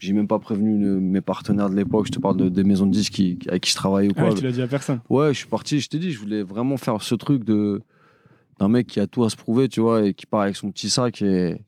j'ai 0.00 0.12
même 0.12 0.26
pas 0.26 0.38
prévenu 0.38 0.78
le- 0.78 0.98
mes 1.00 1.20
partenaires 1.20 1.70
de 1.70 1.76
l'époque, 1.76 2.06
je 2.06 2.12
te 2.12 2.18
parle 2.18 2.36
de, 2.36 2.48
des 2.48 2.64
maisons 2.64 2.86
de 2.86 2.90
disques 2.92 3.12
qui, 3.12 3.38
avec 3.48 3.62
qui 3.62 3.70
je 3.70 3.76
travaillais 3.76 4.08
ou 4.08 4.12
Ah 4.16 4.20
quoi. 4.22 4.30
ouais, 4.30 4.34
tu 4.36 4.44
l'as 4.44 4.52
dit 4.52 4.62
à 4.62 4.66
personne. 4.66 5.00
Ouais, 5.08 5.32
je 5.32 5.38
suis 5.38 5.46
parti, 5.46 5.78
je 5.80 5.88
t'ai 5.88 5.98
dit, 5.98 6.10
je 6.10 6.18
voulais 6.18 6.42
vraiment 6.42 6.76
faire 6.76 7.00
ce 7.02 7.14
truc 7.14 7.44
de 7.44 7.82
d'un 8.58 8.68
mec 8.68 8.86
qui 8.88 9.00
a 9.00 9.06
tout 9.06 9.24
à 9.24 9.30
se 9.30 9.36
prouver, 9.36 9.68
tu 9.68 9.80
vois, 9.80 10.04
et 10.06 10.12
qui 10.12 10.26
part 10.26 10.40
avec 10.42 10.54
son 10.56 10.70
petit 10.70 10.90
sac 10.90 11.22
et, 11.22 11.62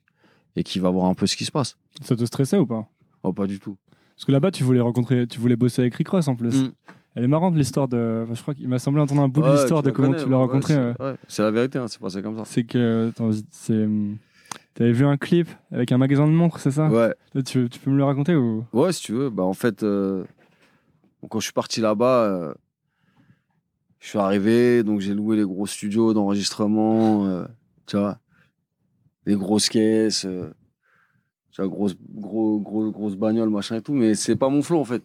et 0.56 0.62
qui 0.62 0.78
va 0.78 0.90
voir 0.90 1.06
un 1.06 1.14
peu 1.14 1.26
ce 1.26 1.36
qui 1.36 1.44
se 1.46 1.50
passe. 1.52 1.76
Ça 2.02 2.16
te 2.16 2.24
stressait 2.26 2.58
ou 2.58 2.66
pas? 2.66 2.86
Oh, 3.22 3.32
pas 3.32 3.46
du 3.46 3.58
tout. 3.60 3.76
Parce 4.14 4.26
que 4.26 4.32
là-bas, 4.32 4.50
tu 4.50 4.62
voulais 4.62 4.80
rencontrer, 4.80 5.26
tu 5.26 5.40
voulais 5.40 5.56
bosser 5.56 5.80
avec 5.82 5.94
Rick 5.94 6.08
Ross 6.08 6.28
en 6.28 6.36
plus. 6.36 6.64
Mm. 6.64 6.72
Elle 7.14 7.24
est 7.24 7.28
marrante 7.28 7.54
l'histoire 7.56 7.88
de. 7.88 8.22
enfin, 8.24 8.34
je 8.34 8.42
crois 8.42 8.54
qu'il 8.54 8.68
m'a 8.68 8.78
semblé 8.78 9.00
entendre 9.00 9.22
un 9.22 9.28
bout 9.28 9.42
de 9.42 9.50
l'histoire 9.52 9.82
de 9.82 9.90
comment 9.90 10.10
connais, 10.12 10.22
tu 10.22 10.28
l'as 10.30 10.36
ouais, 10.36 10.42
rencontré. 10.44 10.74
c'est- 10.74 11.02
ouais, 11.02 11.44
la 11.44 11.50
vérité, 11.50 11.78
hein, 11.78 11.86
c'est 11.88 12.00
passé 12.00 12.22
comme 12.22 12.36
ça. 12.38 12.44
C'est 12.46 12.64
que. 12.64 13.08
attends, 13.08 13.30
c'est. 13.50 13.86
T'avais 14.74 14.92
vu 14.92 15.04
un 15.04 15.16
clip 15.16 15.48
avec 15.70 15.92
un 15.92 15.98
magasin 15.98 16.26
de 16.26 16.32
montres, 16.32 16.58
c'est 16.58 16.70
ça 16.70 16.88
Ouais, 16.88 17.14
Là, 17.34 17.42
tu, 17.42 17.68
tu 17.68 17.78
peux 17.78 17.90
me 17.90 17.96
le 17.96 18.04
raconter 18.04 18.34
ou 18.34 18.64
ouais, 18.72 18.92
si 18.92 19.02
tu 19.02 19.12
veux. 19.12 19.30
Bah, 19.30 19.42
en 19.42 19.52
fait, 19.52 19.82
euh, 19.82 20.24
quand 21.28 21.40
je 21.40 21.44
suis 21.44 21.52
parti 21.52 21.80
là-bas, 21.80 22.24
euh, 22.24 22.54
je 24.00 24.08
suis 24.08 24.18
arrivé, 24.18 24.82
donc 24.82 25.00
j'ai 25.00 25.14
loué 25.14 25.36
les 25.36 25.44
gros 25.44 25.66
studios 25.66 26.14
d'enregistrement, 26.14 27.26
euh, 27.26 27.44
tu 27.86 27.96
vois, 27.96 28.18
les 29.26 29.36
grosses 29.36 29.68
caisses, 29.68 30.26
tu 31.52 31.60
vois, 31.60 31.68
grosse, 31.68 31.94
gros, 32.10 32.58
gros, 32.58 32.90
grosse 32.90 33.14
bagnole, 33.16 33.50
machin 33.50 33.76
et 33.76 33.82
tout, 33.82 33.92
mais 33.92 34.14
c'est 34.14 34.36
pas 34.36 34.48
mon 34.48 34.62
flow 34.62 34.80
en 34.80 34.84
fait. 34.84 35.02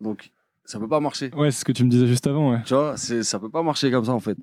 Donc, 0.00 0.30
ça 0.64 0.80
peut 0.80 0.88
pas 0.88 1.00
marcher. 1.00 1.30
Ouais, 1.34 1.50
c'est 1.52 1.60
ce 1.60 1.64
que 1.64 1.72
tu 1.72 1.84
me 1.84 1.88
disais 1.90 2.06
juste 2.08 2.26
avant, 2.26 2.50
ouais. 2.50 2.62
Tu 2.66 2.74
vois, 2.74 2.96
ça 2.96 3.38
peut 3.38 3.50
pas 3.50 3.62
marcher 3.62 3.90
comme 3.90 4.04
ça 4.04 4.12
en 4.12 4.20
fait. 4.20 4.36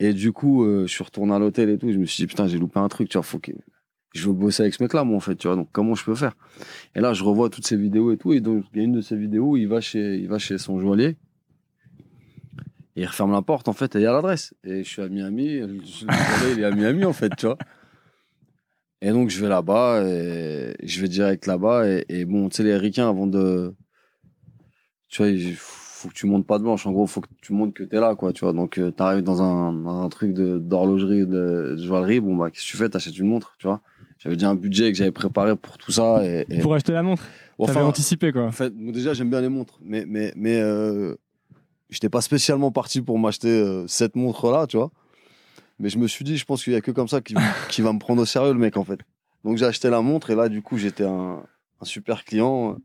Et 0.00 0.12
du 0.12 0.32
coup, 0.32 0.64
euh, 0.64 0.86
je 0.86 0.92
suis 0.92 1.02
retourné 1.02 1.34
à 1.34 1.38
l'hôtel 1.38 1.70
et 1.70 1.78
tout. 1.78 1.92
Je 1.92 1.98
me 1.98 2.04
suis 2.04 2.22
dit, 2.22 2.26
putain, 2.26 2.46
j'ai 2.46 2.58
loupé 2.58 2.78
un 2.78 2.88
truc. 2.88 3.08
Tu 3.08 3.16
vois, 3.16 3.22
faut 3.22 3.38
que 3.38 3.52
je 4.14 4.26
veux 4.26 4.32
bosser 4.32 4.62
avec 4.62 4.74
ce 4.74 4.82
mec-là, 4.82 5.04
moi, 5.04 5.16
en 5.16 5.20
fait. 5.20 5.36
Tu 5.36 5.48
vois, 5.48 5.56
donc 5.56 5.68
comment 5.72 5.94
je 5.94 6.04
peux 6.04 6.14
faire? 6.14 6.36
Et 6.94 7.00
là, 7.00 7.14
je 7.14 7.24
revois 7.24 7.50
toutes 7.50 7.66
ces 7.66 7.76
vidéos 7.76 8.12
et 8.12 8.16
tout. 8.16 8.32
Et 8.32 8.40
donc, 8.40 8.64
il 8.72 8.78
y 8.78 8.80
a 8.80 8.84
une 8.84 8.92
de 8.92 9.00
ces 9.00 9.16
vidéos 9.16 9.50
où 9.50 9.56
il 9.56 9.68
va 9.68 9.80
chez, 9.80 10.16
il 10.16 10.28
va 10.28 10.38
chez 10.38 10.58
son 10.58 10.78
joaillier. 10.78 11.16
Et 12.94 13.02
il 13.02 13.06
referme 13.06 13.32
la 13.32 13.42
porte, 13.42 13.68
en 13.68 13.72
fait, 13.72 13.96
et 13.96 13.98
il 13.98 14.02
y 14.02 14.06
a 14.06 14.12
l'adresse. 14.12 14.54
Et 14.64 14.84
je 14.84 14.88
suis 14.88 15.02
à 15.02 15.08
Miami. 15.08 15.58
Le 15.60 16.52
il 16.52 16.60
est 16.60 16.64
à 16.64 16.70
Miami, 16.70 17.04
en 17.04 17.12
fait, 17.12 17.34
tu 17.36 17.46
vois. 17.46 17.58
Et 19.00 19.10
donc, 19.10 19.30
je 19.30 19.40
vais 19.40 19.48
là-bas. 19.48 20.04
Et 20.04 20.74
je 20.82 21.00
vais 21.00 21.08
direct 21.08 21.46
là-bas. 21.46 21.88
Et, 21.88 22.04
et 22.08 22.24
bon, 22.24 22.48
tu 22.48 22.58
sais, 22.58 22.62
les 22.62 22.76
ricains, 22.76 23.08
avant 23.08 23.26
de. 23.26 23.74
Tu 25.08 25.22
vois, 25.22 25.32
faut 25.98 26.08
que 26.08 26.14
tu 26.14 26.26
montes 26.26 26.46
pas 26.46 26.58
de 26.58 26.62
blanche. 26.62 26.86
En 26.86 26.92
gros, 26.92 27.06
faut 27.06 27.20
que 27.20 27.26
tu 27.42 27.52
montres 27.52 27.74
que 27.74 27.82
t'es 27.82 27.98
là, 27.98 28.14
quoi, 28.14 28.32
tu 28.32 28.44
vois. 28.44 28.52
Donc, 28.52 28.74
tu 28.74 28.92
t'arrives 28.92 29.22
dans 29.24 29.42
un, 29.42 29.86
un 30.04 30.08
truc 30.08 30.32
d'horlogerie, 30.32 31.26
de, 31.26 31.74
de 31.76 31.82
joaillerie. 31.82 32.20
Bon, 32.20 32.36
bah, 32.36 32.50
qu'est-ce 32.50 32.64
que 32.66 32.70
tu 32.70 32.76
fais? 32.76 32.88
T'achètes 32.88 33.18
une 33.18 33.26
montre, 33.28 33.56
tu 33.58 33.66
vois. 33.66 33.80
J'avais 34.18 34.36
déjà 34.36 34.50
un 34.50 34.54
budget 34.54 34.90
que 34.92 34.98
j'avais 34.98 35.10
préparé 35.12 35.56
pour 35.56 35.76
tout 35.78 35.90
ça. 35.92 36.24
Et, 36.24 36.46
et- 36.50 36.60
Pour 36.60 36.74
acheter 36.74 36.92
la 36.92 37.02
montre, 37.02 37.22
t'avais 37.58 37.78
enfin, 37.78 37.84
anticipé 37.84 38.32
quoi. 38.32 38.44
en 38.46 38.52
fait, 38.52 38.70
bon, 38.74 38.92
déjà, 38.92 39.12
j'aime 39.14 39.30
bien 39.30 39.40
les 39.40 39.48
montres, 39.48 39.78
mais, 39.82 40.04
mais, 40.06 40.32
mais 40.36 40.60
euh, 40.60 41.14
j'étais 41.90 42.08
pas 42.08 42.20
spécialement 42.20 42.70
parti 42.70 43.00
pour 43.02 43.18
m'acheter 43.18 43.48
euh, 43.48 43.86
cette 43.88 44.14
montre-là, 44.16 44.66
tu 44.66 44.76
vois. 44.76 44.90
Mais 45.80 45.88
je 45.88 45.98
me 45.98 46.06
suis 46.08 46.24
dit, 46.24 46.36
je 46.36 46.44
pense 46.44 46.64
qu'il 46.64 46.72
y 46.72 46.76
a 46.76 46.80
que 46.80 46.90
comme 46.90 47.08
ça 47.08 47.20
qui, 47.20 47.34
qui 47.70 47.82
va 47.82 47.92
me 47.92 47.98
prendre 47.98 48.22
au 48.22 48.26
sérieux, 48.26 48.52
le 48.52 48.58
mec, 48.58 48.76
en 48.76 48.84
fait. 48.84 49.00
Donc, 49.44 49.56
j'ai 49.56 49.66
acheté 49.66 49.90
la 49.90 50.00
montre, 50.00 50.30
et 50.30 50.34
là, 50.34 50.48
du 50.48 50.62
coup, 50.62 50.76
j'étais 50.78 51.04
un, 51.04 51.42
un 51.80 51.84
super 51.84 52.24
client, 52.24 52.72
euh, 52.72 52.76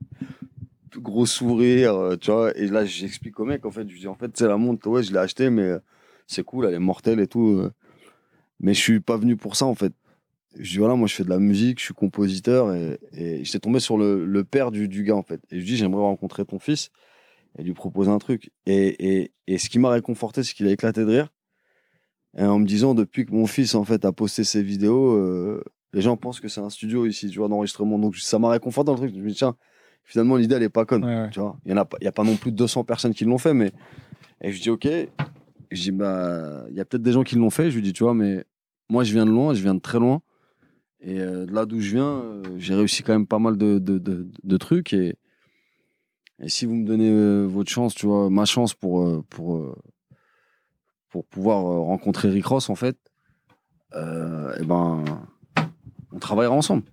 gros 0.99 1.25
sourire, 1.25 1.95
euh, 1.95 2.15
tu 2.17 2.31
vois. 2.31 2.55
Et 2.57 2.67
là, 2.67 2.85
j'explique 2.85 3.39
au 3.39 3.45
mec, 3.45 3.65
en 3.65 3.71
fait, 3.71 3.87
je 3.89 3.97
dis, 3.97 4.07
en 4.07 4.15
fait, 4.15 4.31
c'est 4.35 4.47
la 4.47 4.57
montre, 4.57 4.87
ouais, 4.89 5.03
je 5.03 5.11
l'ai 5.11 5.19
achetée, 5.19 5.49
mais 5.49 5.63
euh, 5.63 5.79
c'est 6.27 6.43
cool, 6.43 6.65
elle 6.65 6.73
est 6.75 6.79
mortelle 6.79 7.19
et 7.19 7.27
tout. 7.27 7.59
euh. 7.59 7.71
mais 8.59 8.73
je 8.73 8.79
suis 8.81 8.99
pas 8.99 9.17
venu 9.17 9.37
pour 9.37 9.55
ça, 9.55 9.65
en 9.65 9.75
fait. 9.75 9.93
Je 10.57 10.71
dis, 10.71 10.77
voilà, 10.77 10.95
moi, 10.95 11.07
je 11.07 11.15
fais 11.15 11.23
de 11.23 11.29
la 11.29 11.39
musique, 11.39 11.79
je 11.79 11.85
suis 11.85 11.93
compositeur, 11.93 12.73
et, 12.73 12.99
j'étais 13.43 13.59
tombé 13.59 13.79
sur 13.79 13.97
le, 13.97 14.43
père 14.43 14.71
du, 14.71 14.87
gars, 15.03 15.15
en 15.15 15.23
fait. 15.23 15.41
Et 15.51 15.59
je 15.59 15.65
dis, 15.65 15.77
j'aimerais 15.77 16.03
rencontrer 16.03 16.45
ton 16.45 16.59
fils 16.59 16.91
et 17.57 17.63
lui 17.63 17.73
proposer 17.73 18.11
un 18.11 18.19
truc. 18.19 18.51
Et, 18.65 19.31
et, 19.47 19.57
ce 19.57 19.69
qui 19.69 19.79
m'a 19.79 19.89
réconforté, 19.89 20.43
c'est 20.43 20.53
qu'il 20.53 20.67
a 20.67 20.71
éclaté 20.71 21.01
de 21.01 21.07
rire. 21.07 21.29
Et 22.37 22.43
en 22.43 22.59
me 22.59 22.65
disant, 22.65 22.95
depuis 22.95 23.25
que 23.25 23.31
mon 23.33 23.47
fils, 23.47 23.75
en 23.75 23.83
fait, 23.83 24.05
a 24.05 24.11
posté 24.11 24.43
ses 24.43 24.63
vidéos, 24.63 25.61
les 25.93 26.01
gens 26.01 26.17
pensent 26.17 26.39
que 26.39 26.47
c'est 26.47 26.61
un 26.61 26.69
studio 26.69 27.05
ici, 27.05 27.29
tu 27.29 27.39
vois, 27.39 27.47
d'enregistrement. 27.47 27.99
Donc, 27.99 28.15
ça 28.17 28.39
m'a 28.39 28.49
réconforté 28.49 28.87
dans 28.87 28.93
le 28.93 28.99
truc. 28.99 29.15
Je 29.15 29.21
me 29.21 29.29
dis, 29.29 29.35
tiens, 29.35 29.55
finalement, 30.03 30.35
l'idée, 30.35 30.55
elle 30.55 30.63
est 30.63 30.69
pas 30.69 30.85
conne. 30.85 31.03
Ouais, 31.05 31.21
ouais. 31.21 31.29
Tu 31.31 31.39
vois, 31.39 31.57
il 31.65 31.71
y 31.71 31.73
en 31.73 31.77
a 31.77 31.85
pas, 31.85 31.97
il 32.01 32.05
y 32.05 32.07
a 32.07 32.11
pas 32.11 32.23
non 32.23 32.35
plus 32.35 32.51
de 32.51 32.57
200 32.57 32.83
personnes 32.83 33.13
qui 33.13 33.25
l'ont 33.25 33.37
fait, 33.37 33.53
mais 33.53 33.71
et 34.41 34.51
je 34.51 34.61
dis 34.61 34.69
ok. 34.69 34.87
Je 35.71 35.81
dis 35.81 35.91
bah, 35.91 36.65
il 36.69 36.75
y 36.75 36.79
a 36.79 36.85
peut-être 36.85 37.01
des 37.01 37.11
gens 37.11 37.23
qui 37.23 37.35
l'ont 37.35 37.49
fait. 37.49 37.71
Je 37.71 37.75
lui 37.75 37.81
dis 37.81 37.93
tu 37.93 38.03
vois, 38.03 38.13
mais 38.13 38.45
moi 38.89 39.03
je 39.03 39.13
viens 39.13 39.25
de 39.25 39.31
loin, 39.31 39.53
je 39.53 39.61
viens 39.63 39.73
de 39.73 39.79
très 39.79 39.99
loin, 39.99 40.21
et 40.99 41.19
euh, 41.19 41.45
de 41.45 41.53
là 41.53 41.65
d'où 41.65 41.79
je 41.79 41.95
viens, 41.95 42.19
euh, 42.19 42.43
j'ai 42.57 42.75
réussi 42.75 43.01
quand 43.01 43.13
même 43.13 43.25
pas 43.25 43.39
mal 43.39 43.57
de, 43.57 43.79
de, 43.79 43.97
de, 43.97 44.27
de 44.43 44.57
trucs 44.57 44.93
et 44.93 45.15
et 46.39 46.49
si 46.49 46.65
vous 46.65 46.75
me 46.75 46.85
donnez 46.85 47.09
euh, 47.09 47.45
votre 47.45 47.71
chance, 47.71 47.95
tu 47.95 48.05
vois, 48.05 48.29
ma 48.29 48.45
chance 48.45 48.73
pour 48.73 49.01
euh, 49.01 49.23
pour 49.29 49.75
pour 51.09 51.25
pouvoir 51.25 51.61
rencontrer 51.61 52.29
Rick 52.29 52.45
Ross 52.45 52.69
en 52.69 52.75
fait, 52.75 52.97
et 53.95 54.65
ben 54.65 55.03
on 56.11 56.19
travaillera 56.19 56.55
ensemble. 56.55 56.83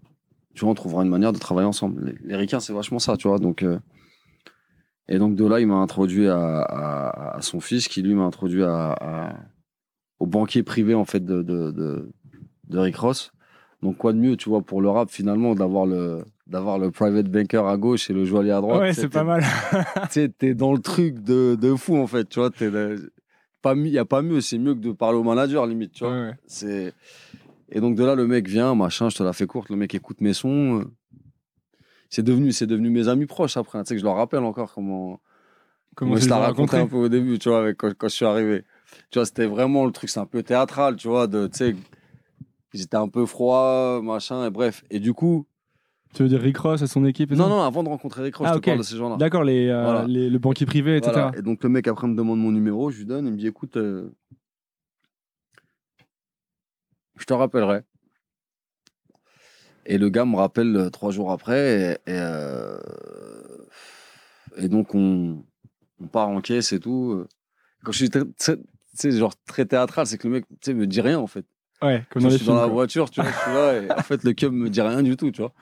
Tu 0.61 0.66
vois, 0.66 0.72
on 0.72 0.74
trouvera 0.74 1.02
une 1.04 1.08
manière 1.08 1.32
de 1.32 1.38
travailler 1.38 1.66
ensemble. 1.66 2.04
Les, 2.04 2.28
les 2.28 2.36
ricains, 2.36 2.61
c'est 2.61 2.74
vachement 2.74 2.98
ça, 2.98 3.16
tu 3.16 3.28
vois. 3.28 3.38
Donc, 3.38 3.62
euh, 3.62 3.78
et 5.08 5.18
donc 5.18 5.34
de 5.34 5.46
là, 5.46 5.58
il 5.58 5.66
m'a 5.66 5.76
introduit 5.76 6.28
à, 6.28 6.36
à- 6.61 7.36
à 7.38 7.40
son 7.40 7.61
fils, 7.61 7.88
qui 7.88 8.02
lui 8.02 8.12
m'a 8.14 8.24
introduit 8.24 8.62
à, 8.62 8.92
à- 8.92 9.36
au 10.18 10.26
banquier 10.26 10.62
privé 10.62 10.92
en 10.94 11.06
fait 11.06 11.24
de, 11.24 11.40
de, 11.42 11.70
de, 11.70 12.11
de 12.68 12.78
Rick 12.78 12.96
Ross. 12.96 13.32
Donc 13.80 13.96
quoi 13.96 14.12
de 14.12 14.18
mieux, 14.18 14.36
tu 14.36 14.50
vois, 14.50 14.61
pour 14.61 14.82
le 14.82 14.90
rap 14.90 15.08
finalement, 15.11 15.54
d'avoir 15.54 15.86
le 15.86 16.24
d'avoir 16.46 16.78
le 16.78 16.90
private 16.90 17.30
banker 17.30 17.66
à 17.66 17.78
gauche 17.78 18.11
et 18.11 18.12
le 18.12 18.26
joaillier 18.26 18.50
à 18.50 18.61
droite. 18.61 18.80
ouais, 18.82 18.92
c'est 18.92 19.08
pas 19.08 19.24
mal. 19.24 19.42
Tu 20.12 20.30
t'es 20.30 20.52
dans 20.52 20.74
le 20.74 20.80
truc 20.80 21.20
de, 21.22 21.54
de 21.54 21.74
fou 21.74 21.96
en 21.96 22.06
fait, 22.06 22.28
tu 22.28 22.38
vois. 22.38 22.50
t'es 22.50 22.68
le- 22.68 23.11
pas 23.62 23.74
il 23.74 23.86
y 23.88 23.98
a 23.98 24.04
pas 24.04 24.20
mieux, 24.20 24.42
c'est 24.42 24.58
mieux 24.58 24.74
que 24.74 24.80
de 24.80 24.92
parler 24.92 25.16
au 25.16 25.22
manager 25.22 25.66
limite, 25.66 25.92
tu 25.92 26.04
vois. 26.04 26.12
Ouais, 26.12 26.20
ouais. 26.28 26.34
C'est 26.46 26.92
et 27.71 27.81
donc 27.81 27.97
de 27.97 28.05
là 28.05 28.14
le 28.14 28.27
mec 28.27 28.49
vient, 28.49 28.75
machin, 28.75 29.09
je 29.09 29.16
te 29.16 29.23
la 29.23 29.33
fais 29.33 29.47
courte, 29.47 29.68
le 29.71 29.77
mec 29.77 29.95
écoute 29.95 30.21
mes 30.21 30.33
sons. 30.33 30.81
euh. 30.81 30.85
C'est 32.09 32.23
devenu 32.25 32.51
c'est 32.53 32.66
devenu 32.66 32.91
mes 32.91 33.09
amis 33.09 33.27
proches 33.27 33.57
après, 33.57 33.79
hein. 33.79 33.85
tu 33.85 33.89
sais 33.89 33.95
que 33.95 34.01
je 34.01 34.05
leur 34.05 34.16
rappelle 34.16 34.41
encore 34.45 34.73
comment 34.75 35.21
Comment 35.97 36.16
je 36.16 36.23
raconté 36.31 36.47
rencontrés 36.47 36.81
un 36.81 36.87
peu 36.87 36.97
au 36.97 37.09
début, 37.09 37.39
tu 37.39 37.49
vois, 37.49 37.61
avec, 37.61 37.77
quand, 37.77 37.93
quand 37.97 38.09
je 38.09 38.14
suis 38.14 38.25
arrivé. 38.25 38.62
Tu 39.11 39.18
vois, 39.18 39.27
c'était 39.27 39.47
vraiment 39.47 39.85
le 39.85 39.93
truc, 39.93 40.09
c'est 40.09 40.21
un 40.21 40.25
peu 40.27 40.43
théâtral, 40.43 40.97
tu 40.97 41.09
vois, 41.09 41.27
de 41.27 41.47
tu 41.49 41.57
sais 41.59 41.77
j'étais 42.73 42.97
un 42.97 43.09
peu 43.09 43.27
froid, 43.27 44.01
machin 44.03 44.47
et 44.47 44.51
bref. 44.51 44.85
Et 44.91 45.01
du 45.01 45.12
coup, 45.12 45.47
Tu 46.14 46.23
veux 46.23 46.29
dire 46.29 46.41
Rick 46.41 46.57
Ross 46.59 46.81
et 46.83 46.87
son 46.87 47.05
équipe 47.05 47.33
et 47.33 47.37
non 47.37 47.45
tout? 47.45 47.51
non, 47.51 47.62
avant 47.62 47.83
de 47.83 47.89
rencontrer 47.89 48.23
les 48.23 48.31
croches, 48.31 48.49
Ah, 48.51 48.55
je 48.55 48.61
te 48.61 48.64
parle 48.64 48.79
de 48.79 48.83
ces 48.85 48.97
gens-là. 48.97 49.16
D'accord, 49.16 49.43
les, 49.45 49.68
euh, 49.68 49.83
Voilà. 49.83 50.05
les- 50.07 50.31
le 50.31 50.39
banquier 50.39 50.64
privé, 50.66 50.97
etc. 50.97 51.12
Voilà. 51.12 51.33
Et 51.37 51.43
donc 51.43 51.62
le 51.64 51.68
mec 51.68 51.87
après 51.89 52.07
me 52.07 52.14
demande 52.16 52.39
mon 52.39 52.53
numéro, 52.53 52.91
je 52.93 52.99
lui 52.99 53.07
donne, 53.07 53.27
il 53.27 53.33
me 53.33 53.37
dit 53.39 53.47
écoute, 53.49 53.77
euh, 53.77 54.12
je 57.21 57.27
te 57.27 57.33
rappellerai. 57.35 57.81
Et 59.87 59.99
le 59.99 60.09
gars 60.11 60.25
me 60.25 60.37
rappelle 60.37 60.77
euh, 60.77 60.91
trois 60.91 61.11
jours 61.11 61.31
après, 61.33 61.99
et, 62.07 62.11
et, 62.11 62.18
euh, 62.18 62.79
et 64.57 64.68
donc 64.68 64.95
on, 64.95 65.43
on 66.01 66.07
part 66.07 66.29
en 66.29 66.41
caisse 66.41 66.73
et 66.73 66.81
tout. 66.81 67.25
Quand 67.83 67.93
je 67.93 67.99
suis 67.99 68.11
très, 68.11 68.25
genre 69.12 69.35
très 69.47 69.64
théâtral, 69.64 70.07
c'est 70.07 70.18
que 70.18 70.29
le 70.29 70.35
mec 70.35 70.45
me 70.68 70.87
dit 70.87 71.01
rien 71.01 71.18
en 71.18 71.27
fait. 71.27 71.47
Ouais, 71.83 72.05
comme 72.11 72.23
Je 72.23 72.29
dans 72.29 72.37
suis 72.37 72.47
dans 72.47 72.55
la 72.57 72.64
quoi. 72.66 72.73
voiture, 72.75 73.09
tu 73.11 73.23
vois, 73.23 73.31
je 73.31 73.37
suis 73.37 73.51
là, 73.53 73.83
et 73.83 73.91
en 73.99 74.03
fait, 74.03 74.23
le 74.23 74.33
cub 74.35 74.53
me 74.53 74.68
dit 74.68 74.83
rien 74.83 75.03
du 75.03 75.16
tout, 75.16 75.31
tu 75.31 75.41
vois. 75.41 75.53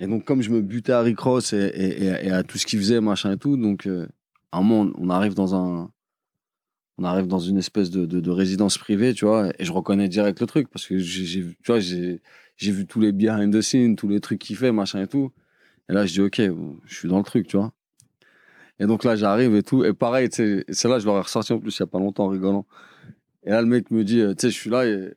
Et 0.00 0.08
donc, 0.08 0.24
comme 0.24 0.42
je 0.42 0.50
me 0.50 0.60
butais 0.60 0.90
à 0.92 1.00
Rick 1.02 1.20
Ross 1.20 1.52
et, 1.52 1.56
et- 1.58 2.02
et- 2.04 2.26
et 2.26 2.30
à 2.32 2.42
tout 2.42 2.58
ce 2.58 2.66
qu'il 2.66 2.80
faisait, 2.80 3.00
machin 3.00 3.30
et 3.32 3.36
tout, 3.36 3.56
donc, 3.56 3.86
euh, 3.86 4.08
à 4.50 4.58
un 4.58 4.62
moment, 4.62 4.90
on 4.98 5.08
arrive 5.08 5.34
dans 5.34 5.54
un. 5.54 5.90
On 6.98 7.04
arrive 7.04 7.26
dans 7.26 7.38
une 7.38 7.58
espèce 7.58 7.90
de, 7.90 8.06
de- 8.06 8.20
de 8.20 8.30
résidence 8.30 8.78
privée, 8.78 9.14
tu 9.14 9.24
vois, 9.24 9.48
et 9.58 9.64
je 9.64 9.72
reconnais 9.72 10.08
direct 10.08 10.40
le 10.40 10.46
truc, 10.46 10.68
parce 10.68 10.86
que 10.86 10.98
j'ai, 10.98 11.42
tu 11.42 11.54
vois, 11.66 11.80
j'ai, 11.80 12.20
vu 12.58 12.86
tous 12.86 13.00
les 13.00 13.12
behind 13.12 13.52
the 13.52 13.60
scenes, 13.62 13.96
tous 13.96 14.08
les 14.08 14.20
trucs 14.20 14.38
qu'il 14.38 14.56
fait, 14.56 14.72
machin 14.72 15.02
et 15.02 15.06
tout. 15.06 15.32
Et 15.88 15.92
là, 15.94 16.06
je 16.06 16.12
dis, 16.12 16.20
OK, 16.20 16.40
je 16.84 16.94
suis 16.94 17.08
dans 17.08 17.18
le 17.18 17.24
truc, 17.24 17.46
tu 17.48 17.56
vois. 17.56 17.72
Et 18.78 18.86
donc 18.86 19.04
là, 19.04 19.16
j'arrive 19.16 19.54
et 19.54 19.62
tout. 19.62 19.84
Et 19.84 19.92
pareil, 19.92 20.28
c'est 20.30 20.84
là, 20.84 20.98
je 20.98 21.06
l'aurais 21.06 21.22
ressorti 21.22 21.52
en 21.52 21.58
plus 21.58 21.76
il 21.76 21.80
y 21.80 21.82
a 21.82 21.86
pas 21.86 21.98
longtemps 21.98 22.24
en 22.26 22.28
rigolant. 22.28 22.66
Et 23.44 23.50
là, 23.50 23.60
le 23.62 23.66
mec 23.68 23.90
me 23.90 24.04
dit, 24.04 24.20
euh, 24.20 24.34
tu 24.34 24.42
sais, 24.42 24.50
je 24.50 24.58
suis 24.58 24.70
là 24.70 24.86
et 24.86 25.14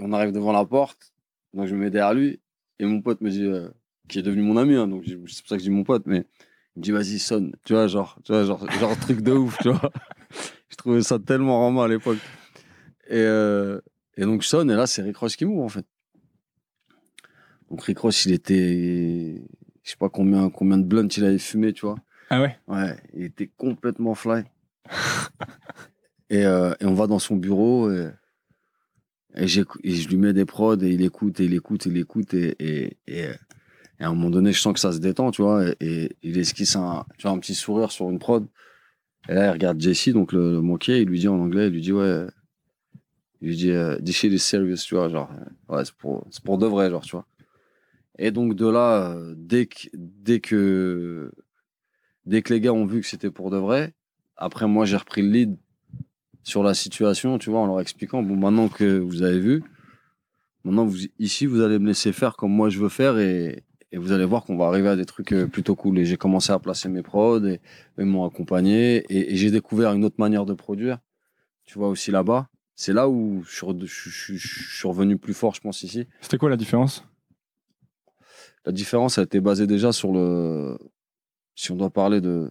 on 0.00 0.12
arrive 0.12 0.32
devant 0.32 0.52
la 0.52 0.64
porte. 0.64 1.12
Donc, 1.54 1.66
je 1.66 1.74
me 1.74 1.80
mets 1.80 1.90
derrière 1.90 2.14
lui. 2.14 2.40
Et 2.78 2.84
mon 2.84 3.00
pote 3.00 3.20
me 3.20 3.30
dit, 3.30 3.44
euh, 3.44 3.68
qui 4.08 4.18
est 4.18 4.22
devenu 4.22 4.42
mon 4.42 4.56
ami, 4.56 4.74
hein, 4.74 4.88
donc 4.88 5.04
c'est 5.06 5.16
pour 5.16 5.28
ça 5.30 5.56
que 5.56 5.62
je 5.62 5.68
dis 5.68 5.74
mon 5.74 5.84
pote, 5.84 6.02
mais 6.06 6.24
Il 6.76 6.80
me 6.80 6.82
dit, 6.82 6.90
vas-y, 6.90 7.18
sonne. 7.18 7.54
Tu 7.64 7.72
vois, 7.72 7.86
genre, 7.86 8.18
tu 8.24 8.32
vois, 8.32 8.44
genre, 8.44 8.70
genre 8.80 8.98
truc 8.98 9.20
de 9.22 9.32
ouf, 9.32 9.56
tu 9.58 9.70
vois. 9.70 9.90
Je 10.68 10.76
trouvais 10.76 11.02
ça 11.02 11.18
tellement 11.18 11.60
roman 11.60 11.82
à 11.82 11.88
l'époque. 11.88 12.18
Et, 13.08 13.16
euh, 13.18 13.80
et 14.16 14.22
donc, 14.22 14.42
je 14.42 14.48
sonne, 14.48 14.70
et 14.70 14.74
là, 14.74 14.86
c'est 14.86 15.02
Rick 15.02 15.16
Ross 15.18 15.36
qui 15.36 15.44
m'ouvre, 15.44 15.64
en 15.64 15.68
fait. 15.68 15.86
Donc, 17.70 17.82
Rick 17.82 17.98
Ross, 17.98 18.24
il 18.26 18.32
était. 18.32 19.42
Je 19.82 19.90
sais 19.90 19.96
pas 19.96 20.08
combien, 20.08 20.48
combien 20.50 20.78
de 20.78 20.84
blunts 20.84 21.08
il 21.16 21.24
avait 21.24 21.38
fumé, 21.38 21.72
tu 21.72 21.84
vois. 21.86 21.96
Ah 22.30 22.40
ouais? 22.40 22.56
Ouais, 22.66 22.96
il 23.12 23.24
était 23.24 23.50
complètement 23.56 24.14
fly. 24.14 24.44
et, 26.30 26.44
euh, 26.46 26.74
et 26.80 26.86
on 26.86 26.94
va 26.94 27.06
dans 27.06 27.18
son 27.18 27.36
bureau 27.36 27.90
et, 27.90 28.10
et, 29.34 29.46
j'écou- 29.46 29.78
et 29.82 29.94
je 29.94 30.08
lui 30.08 30.16
mets 30.16 30.32
des 30.32 30.44
prods 30.44 30.76
et 30.82 30.88
il 30.90 31.02
écoute 31.02 31.40
et 31.40 31.44
il 31.44 31.54
écoute 31.54 31.86
et 31.86 31.90
il 31.90 31.96
écoute 31.98 32.34
et, 32.34 32.96
et, 33.06 33.26
à 34.00 34.06
un 34.08 34.14
moment 34.14 34.30
donné 34.30 34.52
je 34.52 34.60
sens 34.60 34.72
que 34.74 34.80
ça 34.80 34.92
se 34.92 34.98
détend 34.98 35.30
tu 35.30 35.42
vois 35.42 35.66
et, 35.68 35.76
et 35.80 36.16
il 36.22 36.38
esquisse 36.38 36.76
un, 36.76 37.04
tu 37.18 37.22
vois, 37.26 37.32
un 37.32 37.38
petit 37.38 37.54
sourire 37.54 37.92
sur 37.92 38.10
une 38.10 38.18
prod 38.18 38.46
et 39.28 39.34
là 39.34 39.46
il 39.46 39.50
regarde 39.50 39.80
Jesse 39.80 40.10
donc 40.10 40.32
le, 40.32 40.60
le 40.60 40.88
il 40.88 41.06
lui 41.06 41.18
dit 41.20 41.28
en 41.28 41.38
anglais 41.38 41.66
il 41.68 41.72
lui 41.72 41.80
dit 41.80 41.92
ouais 41.92 42.26
il 43.44 43.48
lui 43.48 43.56
dit 43.56 43.70
euh, 43.72 43.98
this 43.98 44.16
shit 44.16 44.32
is 44.32 44.38
serious 44.38 44.78
tu 44.86 44.94
vois 44.94 45.10
genre 45.10 45.30
euh, 45.30 45.76
ouais 45.76 45.84
c'est 45.84 45.94
pour, 45.94 46.26
c'est 46.30 46.42
pour 46.42 46.56
de 46.56 46.66
vrai 46.66 46.88
genre 46.88 47.02
tu 47.02 47.12
vois. 47.12 47.26
Et 48.18 48.30
donc 48.30 48.54
de 48.54 48.66
là 48.66 49.10
euh, 49.10 49.34
dès 49.36 49.66
que 49.66 49.88
dès 49.92 50.40
que 50.40 51.30
dès 52.24 52.40
que 52.40 52.54
les 52.54 52.60
gars 52.60 52.72
ont 52.72 52.86
vu 52.86 53.02
que 53.02 53.06
c'était 53.06 53.30
pour 53.30 53.50
de 53.50 53.58
vrai, 53.58 53.92
après 54.38 54.66
moi 54.66 54.86
j'ai 54.86 54.96
repris 54.96 55.20
le 55.20 55.28
lead 55.28 55.56
sur 56.42 56.62
la 56.62 56.72
situation, 56.72 57.38
tu 57.38 57.50
vois, 57.50 57.60
en 57.60 57.66
leur 57.66 57.80
expliquant 57.80 58.22
bon 58.22 58.36
maintenant 58.36 58.68
que 58.68 58.98
vous 58.98 59.22
avez 59.22 59.40
vu, 59.40 59.62
maintenant 60.64 60.86
vous 60.86 61.04
ici 61.18 61.44
vous 61.44 61.60
allez 61.60 61.78
me 61.78 61.88
laisser 61.88 62.12
faire 62.12 62.36
comme 62.36 62.52
moi 62.52 62.70
je 62.70 62.78
veux 62.78 62.88
faire 62.88 63.18
et, 63.18 63.62
et 63.94 63.96
vous 63.96 64.10
allez 64.10 64.24
voir 64.24 64.42
qu'on 64.44 64.56
va 64.56 64.66
arriver 64.66 64.88
à 64.88 64.96
des 64.96 65.04
trucs 65.04 65.30
euh, 65.32 65.46
plutôt 65.46 65.76
cool. 65.76 66.00
Et 66.00 66.04
j'ai 66.04 66.16
commencé 66.16 66.50
à 66.52 66.58
placer 66.58 66.88
mes 66.88 67.02
prods 67.02 67.44
et 67.46 67.60
ils 67.96 68.04
m'ont 68.04 68.24
accompagné 68.26 69.04
et, 69.08 69.32
et 69.32 69.36
j'ai 69.36 69.52
découvert 69.52 69.92
une 69.92 70.04
autre 70.04 70.16
manière 70.18 70.44
de 70.46 70.52
produire. 70.52 70.98
Tu 71.64 71.78
vois 71.78 71.88
aussi 71.88 72.10
là-bas, 72.10 72.48
c'est 72.74 72.92
là 72.92 73.08
où 73.08 73.44
je 73.46 73.54
suis, 73.54 73.66
re- 73.66 73.86
je, 73.86 74.10
je- 74.10 74.34
je 74.36 74.76
suis 74.78 74.88
revenu 74.88 75.16
plus 75.16 75.32
fort, 75.32 75.54
je 75.54 75.60
pense 75.60 75.84
ici. 75.84 76.08
C'était 76.20 76.38
quoi 76.38 76.50
la 76.50 76.56
différence? 76.56 77.04
La 78.66 78.72
différence, 78.72 79.16
elle 79.18 79.24
était 79.24 79.40
basée 79.40 79.66
déjà 79.68 79.92
sur 79.92 80.12
le. 80.12 80.76
Si 81.54 81.70
on 81.70 81.76
doit 81.76 81.90
parler 81.90 82.20
de. 82.20 82.50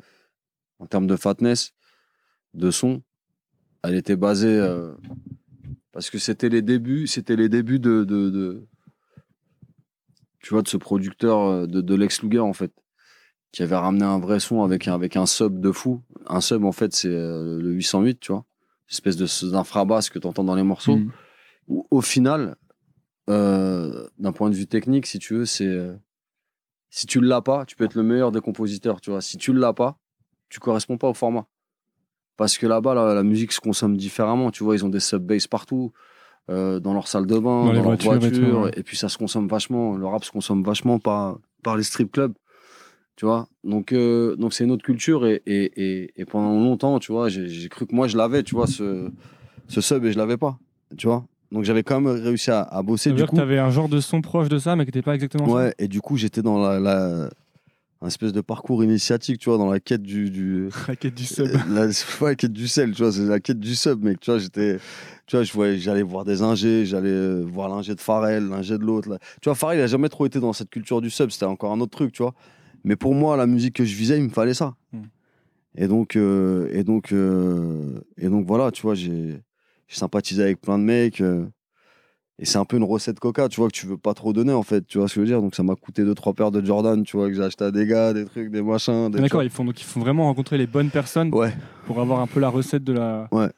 En 0.79 0.85
termes 0.85 1.07
de 1.07 1.15
fatness, 1.17 1.73
de 2.53 2.71
son, 2.71 3.01
elle 3.83 3.95
était 3.95 4.15
basée. 4.15 4.47
euh, 4.57 4.93
parce 5.91 6.09
que 6.09 6.17
c'était 6.19 6.49
les 6.49 6.61
débuts, 6.61 7.05
c'était 7.07 7.35
les 7.35 7.49
débuts 7.49 7.79
de, 7.79 8.03
de, 8.05 8.29
de- 8.29 8.67
Tu 10.43 10.53
vois, 10.53 10.61
de 10.61 10.67
ce 10.67 10.77
producteur, 10.77 11.39
euh, 11.39 11.65
de, 11.65 11.81
de 11.81 11.95
Lex 11.95 12.21
Luger, 12.21 12.39
en 12.39 12.53
fait, 12.53 12.71
qui 13.51 13.63
avait 13.63 13.75
ramené 13.75 14.03
un 14.03 14.19
vrai 14.19 14.39
son 14.39 14.61
avec 14.61 14.87
un, 14.87 14.93
avec 14.93 15.15
un 15.15 15.25
sub 15.25 15.59
de 15.59 15.71
fou. 15.71 16.01
Un 16.27 16.41
sub, 16.41 16.63
en 16.65 16.71
fait, 16.71 16.93
c'est 16.93 17.07
euh, 17.09 17.59
le 17.59 17.71
808, 17.71 18.19
tu 18.19 18.31
vois. 18.31 18.45
Espèce 18.91 19.15
de- 19.17 19.51
d'infrabasse 19.51 20.09
que 20.11 20.19
tu 20.19 20.27
entends 20.27 20.43
dans 20.43 20.53
les 20.55 20.63
morceaux 20.63 20.97
Mm. 20.97 21.11
où, 21.69 21.87
au 21.89 22.01
final, 22.01 22.55
euh, 23.29 24.07
d'un 24.19 24.31
point 24.33 24.49
de 24.49 24.55
vue 24.55 24.67
technique, 24.67 25.07
si 25.07 25.17
tu 25.17 25.33
veux, 25.35 25.45
c'est. 25.45 25.65
euh, 25.65 25.95
si 26.89 27.07
tu 27.07 27.21
l'as 27.21 27.41
pas, 27.41 27.65
tu 27.65 27.75
peux 27.75 27.85
être 27.85 27.95
le 27.95 28.03
meilleur 28.03 28.31
des 28.31 28.41
compositeurs, 28.41 29.01
tu 29.01 29.09
vois. 29.09 29.21
Si 29.21 29.37
tu 29.37 29.51
l'as 29.53 29.73
pas, 29.73 29.97
tu 30.49 30.59
corresponds 30.59 30.97
pas 30.99 31.09
au 31.09 31.13
format. 31.15 31.47
Parce 32.37 32.57
que 32.57 32.67
là-bas, 32.67 32.93
la, 32.93 33.13
la 33.15 33.23
musique 33.23 33.51
se 33.51 33.59
consomme 33.61 33.95
différemment, 33.97 34.51
tu 34.51 34.63
vois. 34.63 34.75
Ils 34.75 34.83
ont 34.85 34.89
des 34.89 34.99
sub-bass 34.99 35.47
partout, 35.47 35.91
euh, 36.49 36.79
dans 36.79 36.93
leur 36.93 37.07
salle 37.07 37.25
de 37.25 37.35
bain, 37.39 37.41
Dans 37.41 37.65
dans, 37.67 37.73
leur 37.73 37.83
voitures 37.83 38.11
voiture. 38.19 38.27
et 38.27 38.31
tout, 38.51 38.57
ouais. 38.63 38.71
et 38.77 38.83
puis 38.83 38.97
ça 38.97 39.09
se 39.09 39.17
consomme 39.17 39.47
vachement. 39.47 39.95
Le 39.95 40.05
rap 40.05 40.23
se 40.23 40.31
consomme 40.31 40.63
vachement 40.63 40.99
par, 40.99 41.37
par 41.63 41.77
les 41.77 41.83
strip 41.83 42.11
clubs, 42.11 42.33
tu 43.15 43.25
vois. 43.25 43.47
Donc, 43.63 43.93
euh, 43.93 44.35
donc 44.35 44.53
c'est 44.53 44.63
une 44.65 44.71
autre 44.71 44.83
culture. 44.83 45.25
Et, 45.25 45.41
et, 45.45 46.11
et, 46.15 46.25
pendant 46.25 46.53
longtemps, 46.59 46.99
tu 46.99 47.11
vois, 47.11 47.29
j'ai 47.29 47.69
cru 47.69 47.85
que 47.85 47.95
moi, 47.95 48.07
je 48.07 48.17
l'avais, 48.17 48.43
tu 48.43 48.55
vois, 48.55 48.67
ce, 48.67 49.09
ce 49.67 49.81
sub, 49.81 50.03
et 50.05 50.11
je 50.11 50.17
l'avais 50.17 50.37
pas, 50.37 50.57
tu 50.97 51.07
vois. 51.07 51.25
Donc 51.51 51.63
j'avais 51.65 51.83
quand 51.83 52.01
même 52.01 52.13
réussi 52.21 52.49
à, 52.51 52.61
à 52.63 52.81
bosser. 52.81 53.03
Ça 53.05 53.09
veut 53.11 53.15
Du 53.15 53.21
dire 53.21 53.27
coup, 53.29 53.35
que 53.35 53.41
t'avais 53.41 53.59
un 53.59 53.69
genre 53.69 53.87
de 53.87 53.99
son 53.99 54.21
proche 54.21 54.49
de 54.49 54.57
ça, 54.57 54.75
mais 54.75 54.85
qui 54.85 54.89
n'était 54.89 55.03
pas 55.03 55.13
exactement 55.13 55.45
ça 55.45 55.51
Ouais, 55.53 55.73
et 55.77 55.87
du 55.87 56.01
coup, 56.01 56.17
j'étais 56.17 56.41
dans 56.41 56.57
la, 56.59 56.79
la- 56.79 57.29
un 58.03 58.07
espèce 58.07 58.33
de 58.33 58.41
parcours 58.41 58.83
initiatique, 58.83 59.39
tu 59.39 59.49
vois, 59.49 59.57
dans 59.57 59.71
la 59.71 59.79
quête 59.79 60.03
du. 60.03 60.29
du 60.29 60.67
La 60.87 60.95
quête 60.95 61.15
du 61.15 61.23
sub. 61.23 61.47
euh, 61.47 61.57
la, 61.69 61.91
c'est 61.93 62.19
pas 62.19 62.27
la 62.29 62.35
quête 62.35 62.51
du 62.51 62.67
sel, 62.67 62.91
tu 62.93 63.01
vois, 63.01 63.11
c'est 63.13 63.25
la 63.25 63.39
quête 63.39 63.59
du 63.59 63.75
sub, 63.75 64.03
mec. 64.03 64.19
Tu 64.19 64.29
vois, 64.29 64.39
j'étais. 64.39 64.77
Tu 65.25 65.37
vois, 65.37 65.43
je 65.43 65.53
voyais, 65.53 65.77
j'allais 65.77 66.03
voir 66.03 66.25
des 66.25 66.41
ingés, 66.41 66.85
j'allais 66.85 67.09
euh, 67.09 67.41
voir 67.45 67.69
l'ingé 67.69 67.95
de 67.95 68.01
Pharrell, 68.01 68.49
l'ingé 68.49 68.77
de 68.77 68.83
l'autre. 68.83 69.09
là. 69.09 69.19
Tu 69.41 69.47
vois, 69.47 69.55
Pharrell, 69.55 69.79
il 69.79 69.81
a 69.81 69.87
jamais 69.87 70.09
trop 70.09 70.25
été 70.25 70.39
dans 70.41 70.51
cette 70.51 70.69
culture 70.69 70.99
du 70.99 71.09
sub, 71.09 71.29
c'était 71.31 71.45
encore 71.45 71.71
un 71.71 71.79
autre 71.79 71.95
truc, 71.97 72.11
tu 72.11 72.21
vois. 72.23 72.33
Mais 72.83 72.97
pour 72.97 73.15
moi, 73.15 73.37
la 73.37 73.47
musique 73.47 73.75
que 73.75 73.85
je 73.85 73.95
visais, 73.95 74.17
il 74.17 74.23
me 74.25 74.29
fallait 74.29 74.53
ça. 74.53 74.75
Mm. 74.91 75.01
Et 75.75 75.87
donc, 75.87 76.15
euh, 76.17 76.67
et 76.73 76.83
donc, 76.83 77.13
euh, 77.13 78.01
et 78.17 78.27
donc 78.27 78.45
voilà, 78.45 78.69
tu 78.71 78.81
vois, 78.81 78.95
j'ai 78.95 79.39
j'ai 79.87 79.97
sympathisé 79.97 80.43
avec 80.43 80.59
plein 80.59 80.77
de 80.77 80.83
mecs. 80.83 81.21
euh, 81.21 81.45
et 82.39 82.45
c'est 82.45 82.57
un 82.57 82.65
peu 82.65 82.77
une 82.77 82.83
recette 82.83 83.19
coca, 83.19 83.47
tu 83.47 83.59
vois, 83.59 83.67
que 83.69 83.73
tu 83.73 83.85
veux 83.85 83.97
pas 83.97 84.13
trop 84.13 84.33
donner, 84.33 84.53
en 84.53 84.63
fait. 84.63 84.85
Tu 84.87 84.97
vois 84.97 85.07
ce 85.07 85.13
que 85.15 85.19
je 85.19 85.21
veux 85.21 85.27
dire? 85.27 85.41
Donc, 85.41 85.55
ça 85.55 85.63
m'a 85.63 85.75
coûté 85.75 86.03
deux, 86.03 86.15
trois 86.15 86.33
paires 86.33 86.51
de 86.51 86.65
Jordan, 86.65 87.03
tu 87.03 87.15
vois, 87.17 87.27
que 87.29 87.33
j'ai 87.35 87.43
acheté 87.43 87.63
à 87.65 87.71
des 87.71 87.85
gars, 87.85 88.11
des 88.13 88.25
trucs, 88.25 88.49
des 88.49 88.61
machins. 88.61 89.09
Des, 89.11 89.19
Ah, 89.19 89.21
D'accord, 89.21 89.43
ils 89.43 89.49
font 89.49 89.63
donc 89.65 89.79
ils 89.79 89.85
font 89.85 89.99
vraiment 89.99 90.23
rencontrer 90.25 90.57
les 90.57 90.67
bonnes 90.67 90.89
personnes. 90.89 91.33
Ouais. 91.33 91.53
pour 91.85 91.99
avoir 92.01 92.19
un 92.21 92.27
peu 92.27 92.39
la 92.39 92.49
recette 92.49 92.83
de 92.83 92.93
la. 92.93 93.27
Ouais. 93.31 93.49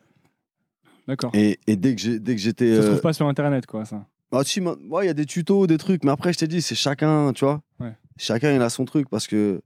D'accord. 1.07 1.31
Et, 1.33 1.59
et 1.67 1.75
dès 1.75 1.95
que 1.95 2.01
j'ai- 2.01 2.19
dès 2.19 2.35
que 2.35 2.41
j'étais. 2.41 2.75
Ça 2.75 2.81
se 2.81 2.87
euh, 2.87 2.89
trouve 2.91 3.01
pas 3.01 3.13
sur 3.13 3.27
internet, 3.27 3.65
quoi, 3.65 3.85
ça. 3.85 4.05
Ah, 4.31 4.43
si, 4.43 4.59
ouais, 4.59 5.05
il 5.05 5.07
y 5.07 5.09
a 5.09 5.13
des 5.13 5.25
tutos, 5.25 5.67
des 5.67 5.77
trucs. 5.77 6.03
Mais 6.03 6.11
après, 6.11 6.33
je 6.33 6.39
t'ai 6.39 6.47
dit, 6.47 6.61
c'est 6.61 6.75
chacun, 6.75 7.31
tu 7.33 7.45
vois. 7.45 7.61
Ouais. 7.79 7.93
Chacun, 8.17 8.53
il 8.53 8.61
a 8.61 8.69
son 8.69 8.85
truc 8.85 9.07
parce 9.09 9.27
que. 9.27 9.61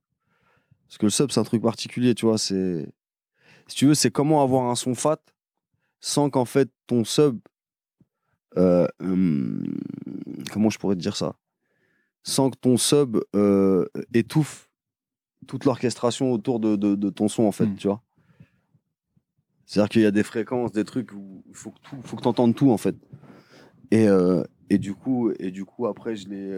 Parce 0.88 0.98
que 0.98 1.06
le 1.06 1.10
sub, 1.12 1.32
c'est 1.32 1.40
un 1.40 1.44
truc 1.44 1.62
particulier, 1.62 2.14
tu 2.14 2.26
vois. 2.26 2.38
C'est. 2.38 2.88
Si 3.68 3.76
tu 3.76 3.86
veux, 3.88 3.94
c'est 3.96 4.12
comment 4.12 4.44
avoir 4.44 4.70
un 4.70 4.76
son 4.76 4.96
fat 4.96 5.20
sans 6.00 6.30
qu'en 6.30 6.46
fait 6.46 6.70
ton 6.88 7.04
sub. 7.04 7.40
Euh, 8.58 8.88
hum, 9.02 9.64
comment 10.52 10.70
je 10.70 10.78
pourrais 10.80 10.96
te 10.96 11.02
dire 11.02 11.16
ça? 11.16 11.36
Sans 12.24 12.50
que 12.50 12.58
ton 12.58 12.78
sub 12.78 13.18
euh, 13.36 13.86
étouffe 14.14 14.70
toute 15.48 15.66
l'orchestration 15.66 16.32
autour 16.32 16.60
de, 16.60 16.76
de- 16.76 16.96
de 16.96 17.10
ton 17.10 17.28
son, 17.28 17.44
en 17.44 17.52
fait, 17.52 17.66
Mm. 17.66 17.76
tu 17.76 17.88
vois? 17.88 18.02
C'est-à-dire 19.66 19.90
qu'il 19.90 20.02
y 20.02 20.06
a 20.06 20.12
des 20.12 20.24
fréquences, 20.24 20.72
des 20.72 20.84
trucs 20.84 21.12
où 21.14 21.44
il 21.48 21.56
faut 21.56 21.72
que 21.72 22.22
tu 22.22 22.28
entendes 22.28 22.56
tout, 22.56 22.72
en 22.72 22.78
fait. 22.78 22.96
Et, 23.92 24.08
euh, 24.08 24.44
et 24.70 24.78
du 24.80 24.94
coup, 24.96 25.32
et 25.40 25.52
du 25.52 25.64
coup, 25.66 25.86
après, 25.88 26.16
je 26.16 26.28
l'ai. 26.28 26.50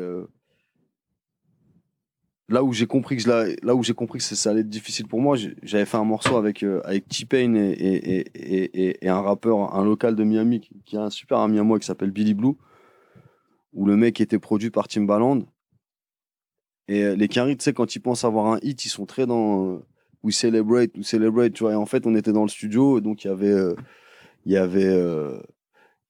Là 2.51 2.65
où 2.65 2.73
j'ai 2.73 2.85
compris 2.85 3.15
que 3.15 3.65
là 3.65 3.75
où 3.75 3.81
j'ai 3.81 3.93
compris 3.93 4.19
que 4.19 4.25
ça, 4.25 4.49
allait 4.49 4.59
être 4.59 4.67
difficile 4.67 5.07
pour 5.07 5.21
moi, 5.21 5.37
j'avais 5.63 5.85
fait 5.85 5.95
un 5.95 6.03
morceau 6.03 6.35
avec 6.35 6.63
euh, 6.63 6.81
avec 6.83 7.07
T-Pain 7.07 7.55
et, 7.55 7.71
et, 7.71 9.05
et, 9.05 9.07
un 9.07 9.21
rappeur, 9.21 9.73
un 9.73 9.85
local 9.85 10.17
de 10.17 10.25
Miami 10.25 10.59
qui, 10.85 10.97
a 10.97 11.03
un 11.03 11.09
super 11.09 11.37
ami 11.39 11.59
à 11.59 11.63
moi 11.63 11.79
qui 11.79 11.85
s'appelle 11.85 12.11
Billy 12.11 12.33
Blue, 12.33 12.55
où 13.71 13.85
le 13.85 13.95
mec 13.95 14.19
était 14.19 14.37
produit 14.37 14.69
par 14.69 14.89
Timbaland. 14.89 15.43
Et 16.89 17.05
euh, 17.05 17.15
les 17.15 17.29
Caris, 17.29 17.55
tu 17.55 17.63
sais, 17.63 17.71
quand 17.71 17.95
ils 17.95 18.01
pensent 18.01 18.25
avoir 18.25 18.47
un 18.47 18.59
hit, 18.61 18.83
ils 18.83 18.89
sont 18.89 19.05
très 19.05 19.25
dans 19.25 19.75
euh, 19.75 19.79
We 20.21 20.35
Celebrate, 20.35 20.91
We 20.97 21.07
Celebrate, 21.07 21.53
tu 21.53 21.63
vois. 21.63 21.71
Et 21.71 21.75
en 21.75 21.85
fait, 21.85 22.05
on 22.05 22.15
était 22.15 22.33
dans 22.33 22.43
le 22.43 22.49
studio, 22.49 22.97
et 22.97 23.01
donc 23.01 23.23
il 23.23 23.27
y 23.27 23.31
avait 23.31 23.47
euh, 23.47 23.75
il 24.45 24.51
y 24.51 24.57
avait 24.57 24.93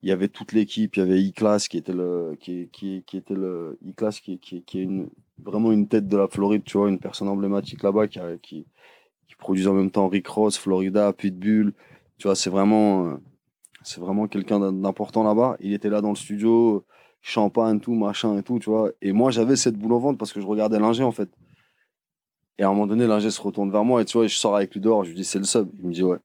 il 0.02 0.10
y 0.10 0.12
avait 0.12 0.28
toute 0.28 0.54
l'équipe, 0.54 0.96
il 0.96 1.00
y 1.00 1.04
avait 1.04 1.20
E-Class 1.20 1.68
qui 1.68 1.78
était 1.78 1.94
le 1.94 2.36
qui, 2.40 2.72
qui 2.72 3.04
était 3.14 3.36
le 3.36 3.78
E-Class 3.88 4.20
qui, 4.20 4.40
qui, 4.40 4.64
qui 4.64 4.80
est 4.80 4.84
une, 4.84 5.12
vraiment 5.44 5.72
une 5.72 5.88
tête 5.88 6.08
de 6.08 6.18
la 6.18 6.28
Floride, 6.28 6.64
tu 6.64 6.78
vois, 6.78 6.90
une 6.90 7.00
personne 7.00 7.28
emblématique 7.28 7.84
là-bas 7.84 8.08
qui, 8.08 8.20
qui 8.42 8.66
qui 9.28 9.36
produit 9.36 9.68
en 9.68 9.74
même 9.74 9.92
temps 9.92 10.08
Rick 10.10 10.28
Ross, 10.28 10.58
Florida, 10.58 11.14
Pitbull, 11.14 11.74
tu 12.18 12.28
vois, 12.28 12.36
c'est 12.36 12.50
vraiment 12.50 13.06
euh, 13.08 13.16
c'est 13.84 14.00
vraiment 14.02 14.28
quelqu'un 14.28 14.60
d'im- 14.60 14.74
d'important 14.74 15.24
là-bas. 15.24 15.58
Il 15.60 15.74
était 15.74 15.90
là 15.90 16.02
dans 16.02 16.10
le 16.10 16.16
studio, 16.16 16.84
champagne, 17.22 17.80
tout, 17.80 17.94
machin 17.94 18.38
et 18.38 18.44
tout, 18.44 18.60
tu 18.60 18.70
vois. 18.70 18.92
Et 19.02 19.12
moi, 19.12 19.32
j'avais 19.32 19.56
cette 19.56 19.76
boule 19.78 19.94
au 19.94 20.00
ventre 20.00 20.18
parce 20.18 20.34
que 20.34 20.42
je 20.42 20.46
regardais 20.46 20.80
l'ingé 20.80 21.04
en 21.04 21.12
fait. 21.12 21.30
Et 22.58 22.64
à 22.64 22.68
un 22.68 22.72
moment 22.72 22.88
donné, 22.88 23.08
l'ingé 23.08 23.32
se 23.32 23.42
retourne 23.42 23.72
vers 23.72 23.84
moi 23.86 24.02
et 24.02 24.06
tu 24.06 24.18
vois, 24.18 24.28
je 24.28 24.36
sors 24.36 24.56
avec 24.56 24.74
lui 24.74 24.82
dehors, 24.82 25.04
je 25.04 25.10
lui 25.10 25.16
dis 25.16 25.24
c'est 25.24 25.40
le 25.40 25.46
sub. 25.46 25.70
Il 25.80 25.88
me 25.88 25.94
dit 25.94 26.04
ouais. 26.04 26.18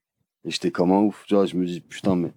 Et 0.45 0.51
j'étais 0.51 0.71
comme 0.71 0.91
un 0.91 0.99
ouf, 0.99 1.23
tu 1.27 1.33
vois, 1.33 1.45
je 1.45 1.55
me 1.55 1.65
dis 1.65 1.81
putain 1.81 2.15
mais 2.15 2.31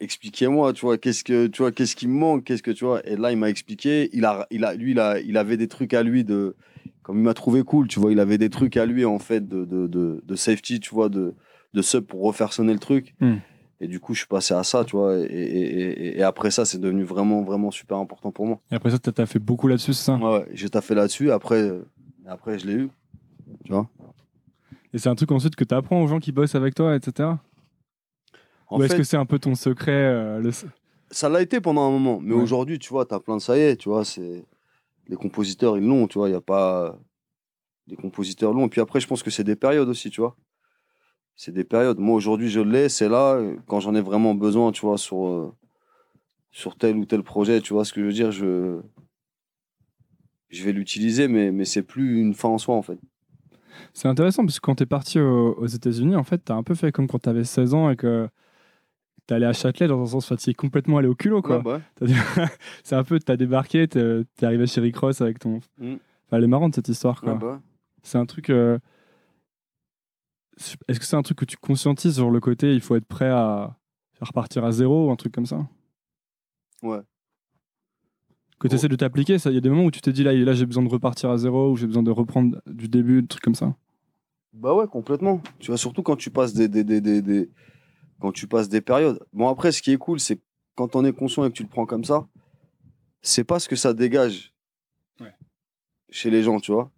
expliquez-moi, 0.00 0.72
tu 0.72 0.82
vois, 0.82 0.98
qu'est-ce 0.98 1.24
que 1.24 1.46
tu 1.46 1.62
vois, 1.62 1.72
qu'est-ce 1.72 1.96
qui 1.96 2.06
me 2.06 2.14
manque, 2.18 2.44
qu'est-ce 2.44 2.62
que 2.62 2.70
tu 2.70 2.84
vois. 2.84 3.06
Et 3.06 3.16
là, 3.16 3.32
il 3.32 3.38
m'a 3.38 3.50
expliqué, 3.50 4.10
il 4.12 4.24
a 4.24 4.46
il 4.50 4.64
a 4.64 4.74
lui 4.74 4.92
il 4.92 5.00
a 5.00 5.20
il 5.20 5.36
avait 5.36 5.56
des 5.56 5.68
trucs 5.68 5.94
à 5.94 6.02
lui 6.02 6.24
de 6.24 6.56
comme 7.02 7.18
il 7.18 7.22
m'a 7.24 7.34
trouvé 7.34 7.62
cool, 7.62 7.88
tu 7.88 8.00
vois, 8.00 8.12
il 8.12 8.20
avait 8.20 8.38
des 8.38 8.50
trucs 8.50 8.76
à 8.76 8.86
lui 8.86 9.04
en 9.04 9.18
fait 9.18 9.48
de 9.48 9.64
de 9.64 9.86
de, 9.86 10.22
de 10.24 10.36
safety, 10.36 10.80
tu 10.80 10.94
vois, 10.94 11.08
de 11.08 11.34
de 11.74 11.82
sub 11.82 12.04
pour 12.04 12.22
refaire 12.22 12.52
sonner 12.52 12.72
le 12.72 12.78
truc. 12.78 13.14
Hmm. 13.20 13.36
Et 13.80 13.86
du 13.86 14.00
coup, 14.00 14.12
je 14.12 14.18
suis 14.20 14.26
passé 14.26 14.54
à 14.54 14.64
ça, 14.64 14.84
tu 14.84 14.96
vois. 14.96 15.16
Et, 15.18 15.22
et, 15.22 15.80
et, 15.80 16.18
et 16.18 16.22
après 16.24 16.50
ça, 16.50 16.64
c'est 16.64 16.78
devenu 16.78 17.04
vraiment, 17.04 17.44
vraiment 17.44 17.70
super 17.70 17.98
important 17.98 18.32
pour 18.32 18.44
moi. 18.44 18.60
Et 18.72 18.74
après 18.74 18.90
ça, 18.90 18.98
t'as 18.98 19.26
fait 19.26 19.38
beaucoup 19.38 19.68
là-dessus, 19.68 19.92
c'est 19.92 20.06
ça? 20.06 20.16
Ouais, 20.16 20.46
j'ai 20.52 20.68
taffé 20.68 20.96
là-dessus. 20.96 21.30
Après, 21.30 21.70
après, 22.26 22.58
je 22.58 22.66
l'ai 22.66 22.72
eu. 22.72 22.88
Tu 23.64 23.70
vois. 23.70 23.88
Et 24.92 24.98
c'est 24.98 25.08
un 25.08 25.14
truc 25.14 25.30
ensuite 25.30 25.54
que 25.54 25.62
tu 25.62 25.74
apprends 25.74 26.02
aux 26.02 26.08
gens 26.08 26.18
qui 26.18 26.32
bossent 26.32 26.56
avec 26.56 26.74
toi, 26.74 26.96
etc. 26.96 27.28
En 28.68 28.78
Ou 28.78 28.82
est-ce 28.84 28.96
que 28.96 29.02
c'est 29.02 29.16
un 29.16 29.26
peu 29.26 29.38
ton 29.38 29.54
secret 29.54 29.92
euh, 29.92 30.40
le... 30.40 30.50
ça 31.10 31.28
l'a 31.28 31.40
été 31.42 31.60
pendant 31.60 31.86
un 31.86 31.90
moment. 31.90 32.20
Mais 32.20 32.34
Ouais. 32.34 32.42
aujourd'hui, 32.42 32.78
tu 32.78 32.90
vois, 32.90 33.06
t'as 33.06 33.18
plein 33.18 33.36
de 33.36 33.42
ça 33.42 33.56
y 33.56 33.60
est, 33.60 33.76
tu 33.76 33.88
vois. 33.88 34.04
C'est 34.04 34.44
les 35.06 35.16
compositeurs, 35.16 35.78
ils 35.78 35.84
l'ont, 35.84 36.06
tu 36.06 36.18
vois. 36.18 36.28
Il 36.28 36.32
y 36.32 36.36
a 36.36 36.40
pas, 36.40 36.98
des 37.88 37.96
compositeurs 37.96 38.52
longs. 38.52 38.66
Et 38.66 38.68
puis 38.68 38.80
après, 38.80 39.00
je 39.00 39.06
pense 39.06 39.22
que 39.22 39.30
c'est 39.30 39.44
des 39.44 39.56
périodes 39.56 39.88
aussi, 39.88 40.10
tu 40.10 40.20
vois. 40.20 40.36
C'est 41.34 41.52
des 41.52 41.64
périodes. 41.64 41.98
Moi, 41.98 42.14
aujourd'hui, 42.14 42.50
je 42.50 42.60
l'ai, 42.60 42.88
c'est 42.88 43.08
là. 43.08 43.40
Quand 43.66 43.80
j'en 43.80 43.94
ai 43.94 44.00
vraiment 44.00 44.34
besoin, 44.34 44.70
tu 44.72 44.82
vois, 44.82 44.98
sur, 44.98 45.26
euh, 45.26 45.52
sur 46.50 46.76
tel 46.76 46.96
ou 46.96 47.06
tel 47.06 47.22
projet, 47.22 47.60
tu 47.60 47.72
vois 47.72 47.84
ce 47.84 47.92
que 47.92 48.00
je 48.00 48.06
veux 48.06 48.12
dire, 48.12 48.32
je, 48.32 48.80
je 50.50 50.64
vais 50.64 50.72
l'utiliser, 50.72 51.28
mais, 51.28 51.50
mais 51.50 51.64
c'est 51.64 51.82
plus 51.82 52.20
une 52.20 52.34
fin 52.34 52.48
en 52.48 52.58
soi, 52.58 52.74
en 52.74 52.82
fait. 52.82 52.98
C'est 53.94 54.08
intéressant, 54.08 54.44
parce 54.44 54.58
que 54.60 54.66
quand 54.66 54.74
tu 54.74 54.82
es 54.82 54.86
parti 54.86 55.20
aux, 55.20 55.66
États-Unis, 55.66 56.16
en 56.16 56.24
fait, 56.24 56.44
tu 56.44 56.52
as 56.52 56.56
un 56.56 56.62
peu 56.62 56.74
fait 56.74 56.92
comme 56.92 57.06
quand 57.06 57.20
tu 57.20 57.28
avais 57.28 57.44
16 57.44 57.74
ans 57.74 57.90
et 57.90 57.96
que 57.96 58.28
tu 59.28 59.34
allé 59.34 59.44
à 59.44 59.52
Châtelet, 59.52 59.86
dans 59.86 60.16
un 60.16 60.20
sens, 60.20 60.48
es 60.48 60.54
complètement 60.54 60.98
allé 60.98 61.06
au 61.06 61.14
culot, 61.14 61.42
quoi. 61.42 61.58
Ouais, 61.58 61.80
bah 62.00 62.06
c'est 62.82 62.96
un 62.96 63.04
peu, 63.04 63.18
tu 63.20 63.30
as 63.30 63.36
débarqué, 63.36 63.86
tu 63.86 63.98
es, 63.98 64.44
arrivé 64.44 64.66
chez 64.66 64.80
Rick 64.80 64.96
Ross 64.96 65.20
avec 65.20 65.38
ton. 65.38 65.60
Mm. 65.78 65.96
elle 66.32 66.44
est 66.44 66.48
marrante, 66.48 66.74
cette 66.74 66.88
histoire, 66.88 67.20
quoi. 67.20 67.34
Bah 67.34 67.60
c'est 68.02 68.18
un 68.18 68.26
truc. 68.26 68.50
Euh, 68.50 68.78
est-ce 70.88 70.98
que 70.98 71.04
c'est 71.04 71.16
un 71.16 71.22
truc 71.22 71.38
que 71.38 71.44
tu 71.44 71.56
conscientises 71.56 72.14
sur 72.16 72.30
le 72.30 72.40
côté, 72.40 72.74
il 72.74 72.80
faut 72.80 72.96
être 72.96 73.06
prêt 73.06 73.28
à 73.28 73.76
repartir 74.20 74.64
à 74.64 74.72
zéro 74.72 75.08
ou 75.08 75.10
un 75.12 75.16
truc 75.16 75.32
comme 75.32 75.46
ça? 75.46 75.68
Ouais. 76.82 77.00
Que 78.58 78.66
tu 78.66 78.74
essaies 78.74 78.88
de 78.88 78.96
t'appliquer, 78.96 79.36
il 79.36 79.52
y 79.52 79.56
a 79.56 79.60
des 79.60 79.68
moments 79.68 79.84
où 79.84 79.90
tu 79.92 80.00
te 80.00 80.10
dis 80.10 80.24
là, 80.24 80.32
là 80.32 80.52
j'ai 80.52 80.66
besoin 80.66 80.82
de 80.82 80.88
repartir 80.88 81.30
à 81.30 81.38
zéro 81.38 81.70
ou 81.70 81.76
j'ai 81.76 81.86
besoin 81.86 82.02
de 82.02 82.10
reprendre 82.10 82.60
du 82.66 82.88
début, 82.88 83.22
des 83.22 83.28
trucs 83.28 83.44
comme 83.44 83.54
ça 83.54 83.76
Bah 84.52 84.74
ouais, 84.74 84.88
complètement. 84.88 85.40
Tu 85.60 85.70
vois, 85.70 85.78
surtout 85.78 86.02
quand 86.02 86.16
tu 86.16 86.30
passes 86.30 86.54
des, 86.54 86.66
des, 86.66 86.82
des, 86.82 87.00
des, 87.00 87.50
quand 88.20 88.32
tu 88.32 88.46
passes 88.46 88.68
des 88.68 88.80
périodes. 88.80 89.20
Bon, 89.32 89.48
après, 89.48 89.72
ce 89.72 89.82
qui 89.82 89.92
est 89.92 89.98
cool, 89.98 90.20
c'est 90.20 90.40
quand 90.74 90.96
on 90.96 91.04
est 91.04 91.12
conscient 91.12 91.44
et 91.44 91.50
que 91.50 91.54
tu 91.54 91.62
le 91.62 91.68
prends 91.68 91.86
comme 91.86 92.04
ça, 92.04 92.26
c'est 93.22 93.44
pas 93.44 93.58
ce 93.58 93.68
que 93.68 93.76
ça 93.76 93.94
dégage 93.94 94.52
chez 96.10 96.30
les 96.30 96.42
gens, 96.42 96.60
tu 96.60 96.72
vois. 96.72 96.90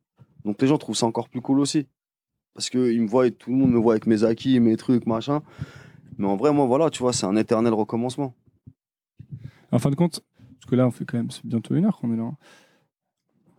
Donc 0.45 0.61
les 0.63 0.69
gens 0.69 0.79
trouvent 0.79 0.97
ça 0.97 1.07
encore 1.07 1.29
plus 1.29 1.41
cool 1.41 1.61
aussi. 1.61 1.87
Parce 2.55 2.71
que 2.71 2.93
ils 2.93 3.03
me 3.03 3.09
voient, 3.09 3.31
tout 3.31 3.51
le 3.51 3.57
monde 3.57 3.71
me 3.71 3.79
voit 3.79 3.95
avec 3.95 4.07
mes 4.07 4.25
acquis, 4.25 4.61
mes 4.61 4.77
trucs, 4.77 5.07
machin. 5.07 5.43
Mais 6.19 6.27
en 6.27 6.37
vrai, 6.37 6.53
moi, 6.53 6.67
voilà, 6.67 6.91
tu 6.91 7.01
vois, 7.01 7.13
c'est 7.13 7.27
un 7.27 7.37
éternel 7.37 7.73
recommencement. 7.73 8.35
En 9.73 9.79
fin 9.79 9.91
de 9.91 9.95
compte, 9.95 10.21
parce 10.61 10.71
que 10.71 10.77
là, 10.77 10.87
on 10.87 10.91
fait 10.91 11.05
quand 11.05 11.17
même, 11.17 11.31
c'est 11.31 11.45
bientôt 11.47 11.75
une 11.75 11.85
heure 11.85 11.99
qu'on 11.99 12.13
est 12.13 12.17
là. 12.17 12.25
Hein. 12.25 12.37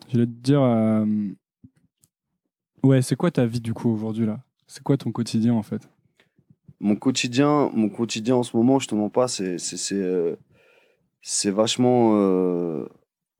Je 0.10 0.20
vais 0.20 0.26
te 0.26 0.32
dire, 0.32 0.62
euh, 0.62 1.06
ouais, 2.84 3.02
c'est 3.02 3.16
quoi 3.16 3.32
ta 3.32 3.46
vie 3.46 3.62
du 3.62 3.74
coup 3.74 3.90
aujourd'hui 3.90 4.26
là? 4.26 4.44
C'est 4.68 4.84
quoi 4.84 4.98
ton 4.98 5.12
quotidien 5.12 5.54
en 5.54 5.64
fait? 5.64 5.90
Mon 6.82 6.98
quotidien, 6.98 7.70
mon 7.74 7.88
quotidien 7.88 8.36
en 8.36 8.44
ce 8.44 8.58
moment, 8.58 8.80
je 8.80 8.88
te 8.88 8.96
mens 8.96 9.10
pas, 9.10 9.30
c'est 9.30 9.58
c'est 9.58 9.96
euh, 9.96 10.36
c'est 11.22 11.52
vachement. 11.52 12.12
Euh, 12.16 12.86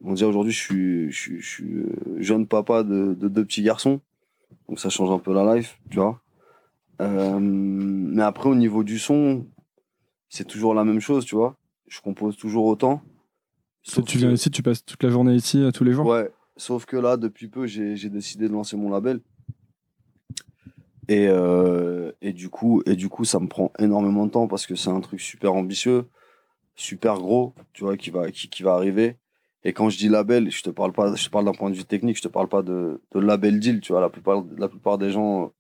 on 0.04 0.14
dirait 0.14 0.30
aujourd'hui, 0.30 0.54
je 0.54 0.60
suis, 0.60 1.12
je, 1.12 1.38
je 1.38 1.48
suis 1.48 1.86
jeune 2.18 2.48
papa 2.48 2.84
de, 2.84 3.14
de, 3.14 3.28
deux 3.28 3.46
petits 3.46 3.62
garçons, 3.62 4.00
donc 4.70 4.80
ça 4.80 4.90
change 4.90 5.12
un 5.12 5.20
peu 5.20 5.34
la 5.34 5.56
life, 5.56 5.80
tu 5.90 6.00
vois. 6.00 6.22
mais 7.00 8.24
après, 8.24 8.50
au 8.50 8.56
niveau 8.56 8.84
du 8.84 8.98
son, 8.98 9.46
c'est 10.30 10.48
toujours 10.48 10.74
la 10.74 10.84
même 10.84 11.02
chose, 11.02 11.26
tu 11.26 11.36
vois 11.36 11.58
je 11.92 12.00
compose 12.00 12.38
toujours 12.38 12.66
autant. 12.66 13.02
tu 14.06 14.18
viens 14.18 14.32
ici, 14.32 14.50
tu 14.50 14.64
passes 14.64 14.84
toute 14.86 15.04
la 15.04 15.10
journée 15.10 15.36
ici, 15.36 15.62
euh, 15.62 15.72
tous 15.72 15.84
les 15.84 15.92
jours? 15.92 16.06
Ouais, 16.06 16.32
sauf 16.56 16.86
que 16.86 16.96
là, 16.96 17.18
depuis 17.18 17.50
peu, 17.50 17.68
j'ai 17.68 18.10
décidé 18.10 18.48
de 18.48 18.54
lancer 18.54 18.78
mon 18.78 18.90
label. 18.90 19.20
Et, 21.08 21.28
euh, 21.28 22.12
et, 22.22 22.34
du 22.34 22.50
coup, 22.50 22.82
et 22.86 22.96
du 22.96 23.10
coup, 23.10 23.26
ça 23.26 23.40
me 23.40 23.48
prend 23.48 23.72
énormément 23.80 24.26
de 24.26 24.32
temps 24.32 24.48
parce 24.48 24.68
que 24.68 24.76
c'est 24.76 24.90
un 24.90 25.00
truc 25.02 25.20
super 25.20 25.54
ambitieux, 25.54 26.06
super 26.76 27.16
gros, 27.16 27.54
tu 27.74 27.84
vois, 27.84 27.98
qui 27.98 28.12
va, 28.12 28.32
qui, 28.32 28.50
qui 28.50 28.64
va 28.64 28.74
arriver. 28.74 29.18
Et 29.64 29.74
quand 29.74 29.90
je 29.90 29.98
dis 29.98 30.10
label, 30.10 30.50
je 30.52 30.64
te 30.64 30.70
parle 30.70 30.92
pas, 30.92 31.14
je 31.16 31.26
te 31.26 31.30
parle 31.30 31.46
d'un 31.46 31.52
point 31.52 31.70
de 31.70 31.76
vue 31.76 31.84
technique, 31.84 32.18
je 32.18 32.24
te 32.24 32.28
parle 32.28 32.48
pas 32.48 32.62
de, 32.64 33.02
de 33.14 33.20
label 33.20 33.60
deal, 33.60 33.80
tu 33.80 33.92
vois. 33.92 34.02
La 34.02 34.10
plupart, 34.10 34.44
la 34.58 34.68
plupart 34.68 34.98
des 34.98 35.12
gens 35.12 35.52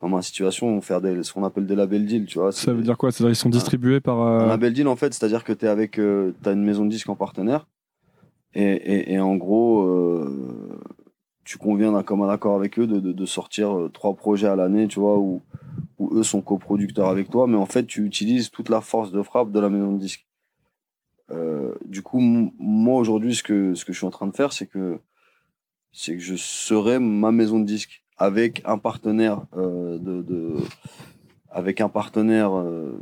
dans 0.00 0.08
ma 0.08 0.22
situation, 0.22 0.80
faire 0.80 1.00
des, 1.00 1.22
ce 1.24 1.32
qu'on 1.32 1.42
appelle 1.42 1.66
des 1.66 1.74
labels 1.74 2.06
deals, 2.06 2.26
tu 2.26 2.38
vois. 2.38 2.52
Ça 2.52 2.72
veut 2.72 2.82
dire 2.82 2.96
quoi? 2.96 3.10
C'est-à-dire 3.10 3.30
qu'ils 3.30 3.40
sont 3.40 3.48
distribués 3.48 4.00
par. 4.00 4.20
Euh, 4.20 4.40
un 4.40 4.46
label 4.46 4.72
deal, 4.72 4.86
en 4.86 4.94
fait, 4.94 5.12
c'est-à-dire 5.12 5.42
que 5.42 5.52
tu 5.52 5.64
es 5.64 5.68
avec. 5.68 5.98
Euh, 5.98 6.32
as 6.44 6.52
une 6.52 6.64
maison 6.64 6.84
de 6.84 6.90
disques 6.90 7.08
en 7.08 7.16
partenaire. 7.16 7.66
Et, 8.54 8.62
et, 8.62 9.14
et 9.14 9.20
en 9.20 9.34
gros, 9.34 9.82
euh, 9.82 10.80
tu 11.48 11.56
conviens 11.56 11.92
d'un 11.92 12.02
commun 12.02 12.28
accord 12.28 12.56
avec 12.56 12.78
eux 12.78 12.86
de, 12.86 13.00
de, 13.00 13.10
de 13.10 13.24
sortir 13.24 13.74
euh, 13.74 13.88
trois 13.88 14.14
projets 14.14 14.48
à 14.48 14.54
l'année, 14.54 14.86
tu 14.86 15.00
vois, 15.00 15.16
où, 15.16 15.40
eux 16.12 16.22
sont 16.22 16.42
coproducteurs 16.42 17.08
avec 17.08 17.30
toi. 17.30 17.46
Mais 17.46 17.56
en 17.56 17.64
fait, 17.64 17.86
tu 17.86 18.04
utilises 18.04 18.50
toute 18.50 18.68
la 18.68 18.82
force 18.82 19.12
de 19.12 19.22
frappe 19.22 19.50
de 19.50 19.58
la 19.58 19.70
maison 19.70 19.92
de 19.92 19.98
disques. 19.98 20.26
Euh, 21.30 21.74
du 21.86 22.02
coup, 22.02 22.20
moi, 22.20 22.98
aujourd'hui, 22.98 23.34
ce 23.34 23.42
que, 23.42 23.72
ce 23.72 23.86
que 23.86 23.94
je 23.94 23.96
suis 23.96 24.06
en 24.06 24.10
train 24.10 24.26
de 24.26 24.36
faire, 24.36 24.52
c'est 24.52 24.66
que, 24.66 24.98
que 26.06 26.18
je 26.18 26.36
serai 26.36 26.98
ma 26.98 27.32
maison 27.32 27.60
de 27.60 27.64
disques 27.64 28.04
avec 28.18 28.60
un 28.66 28.76
partenaire 28.76 29.46
euh, 29.56 29.98
de, 29.98 30.22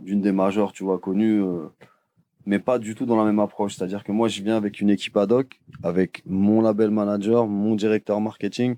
d'une 0.02 0.20
des 0.20 0.32
majeures, 0.32 0.72
tu 0.72 0.84
vois, 0.84 1.00
connues, 1.00 1.42
euh, 1.42 1.66
mais 2.46 2.58
pas 2.58 2.78
du 2.78 2.94
tout 2.94 3.06
dans 3.06 3.16
la 3.16 3.24
même 3.24 3.40
approche. 3.40 3.76
C'est-à-dire 3.76 4.04
que 4.04 4.12
moi, 4.12 4.28
je 4.28 4.42
viens 4.42 4.56
avec 4.56 4.80
une 4.80 4.90
équipe 4.90 5.16
ad 5.16 5.32
hoc, 5.32 5.60
avec 5.82 6.22
mon 6.26 6.60
label 6.62 6.90
manager, 6.90 7.46
mon 7.46 7.74
directeur 7.74 8.20
marketing, 8.20 8.76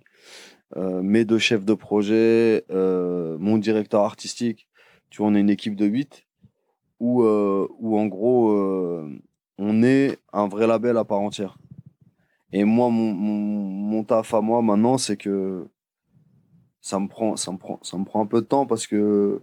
mes 0.77 1.25
deux 1.25 1.39
chefs 1.39 1.65
de 1.65 1.75
projet, 1.75 2.65
mon 2.71 3.59
directeur 3.59 4.03
artistique. 4.03 4.69
Tu 5.11 5.19
vois, 5.19 5.29
on 5.29 5.35
est 5.35 5.41
une 5.41 5.51
équipe 5.51 5.77
de 5.77 5.87
8 5.87 6.27
où, 7.01 7.23
où 7.23 7.99
en 7.99 8.07
gros, 8.07 8.53
on 9.59 9.83
est 9.83 10.19
un 10.33 10.49
vrai 10.49 10.67
label 10.67 10.97
à 10.97 11.05
part 11.05 11.21
entière. 11.21 11.59
Et 12.53 12.65
moi, 12.65 12.89
mon, 12.89 13.13
mon, 13.13 13.37
mon 13.37 14.05
taf 14.05 14.33
à 14.33 14.41
moi 14.41 14.63
maintenant, 14.63 14.97
c'est 14.97 15.17
que 15.17 15.69
ça 16.81 16.99
me 16.99 17.09
prend, 17.09 17.37
ça 17.37 17.53
me 17.53 17.59
prend, 17.59 17.79
ça 17.83 17.99
me 17.99 18.05
prend 18.05 18.23
un 18.23 18.27
peu 18.27 18.41
de 18.41 18.47
temps 18.47 18.67
parce 18.67 18.87
que 18.87 19.43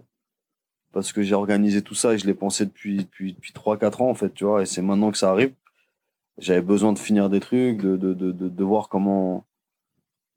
parce 0.96 1.12
que 1.12 1.20
j'ai 1.20 1.34
organisé 1.34 1.82
tout 1.82 1.94
ça 1.94 2.14
et 2.14 2.18
je 2.18 2.26
l'ai 2.26 2.32
pensé 2.32 2.64
depuis 2.64 2.96
depuis 2.96 3.34
depuis 3.34 3.52
trois 3.52 3.76
quatre 3.76 4.00
ans 4.00 4.08
en 4.08 4.14
fait, 4.14 4.32
tu 4.32 4.44
vois. 4.44 4.62
Et 4.62 4.64
c'est 4.64 4.80
maintenant 4.80 5.10
que 5.10 5.18
ça 5.18 5.30
arrive. 5.30 5.52
J'avais 6.38 6.62
besoin 6.62 6.94
de 6.94 6.98
finir 6.98 7.28
des 7.28 7.38
trucs, 7.38 7.82
de 7.82 7.98
de 7.98 8.14
de, 8.14 8.32
de, 8.32 8.64
voir 8.64 8.88
comment 8.88 9.44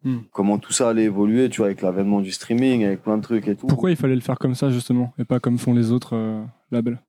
hmm. 0.03 0.17
comment 0.33 0.57
tout 0.57 0.73
ça 0.73 0.89
allait 0.89 1.05
évoluer, 1.05 1.47
tu 1.49 1.59
vois, 1.59 1.67
avec 1.67 1.81
l'avènement 1.81 2.19
du 2.19 2.33
streaming, 2.33 2.83
avec 2.83 3.01
plein 3.01 3.15
de 3.15 3.21
trucs 3.21 3.47
et 3.47 3.55
tout. 3.55 3.67
Pourquoi 3.67 3.89
il 3.89 3.95
fallait 3.95 4.15
le 4.15 4.19
faire 4.19 4.37
comme 4.37 4.53
ça 4.53 4.69
justement 4.69 5.13
et 5.17 5.23
pas 5.23 5.39
comme 5.39 5.57
font 5.57 5.73
les 5.73 5.93
autres 5.93 6.17
euh, 6.17 6.43
labels? 6.71 6.99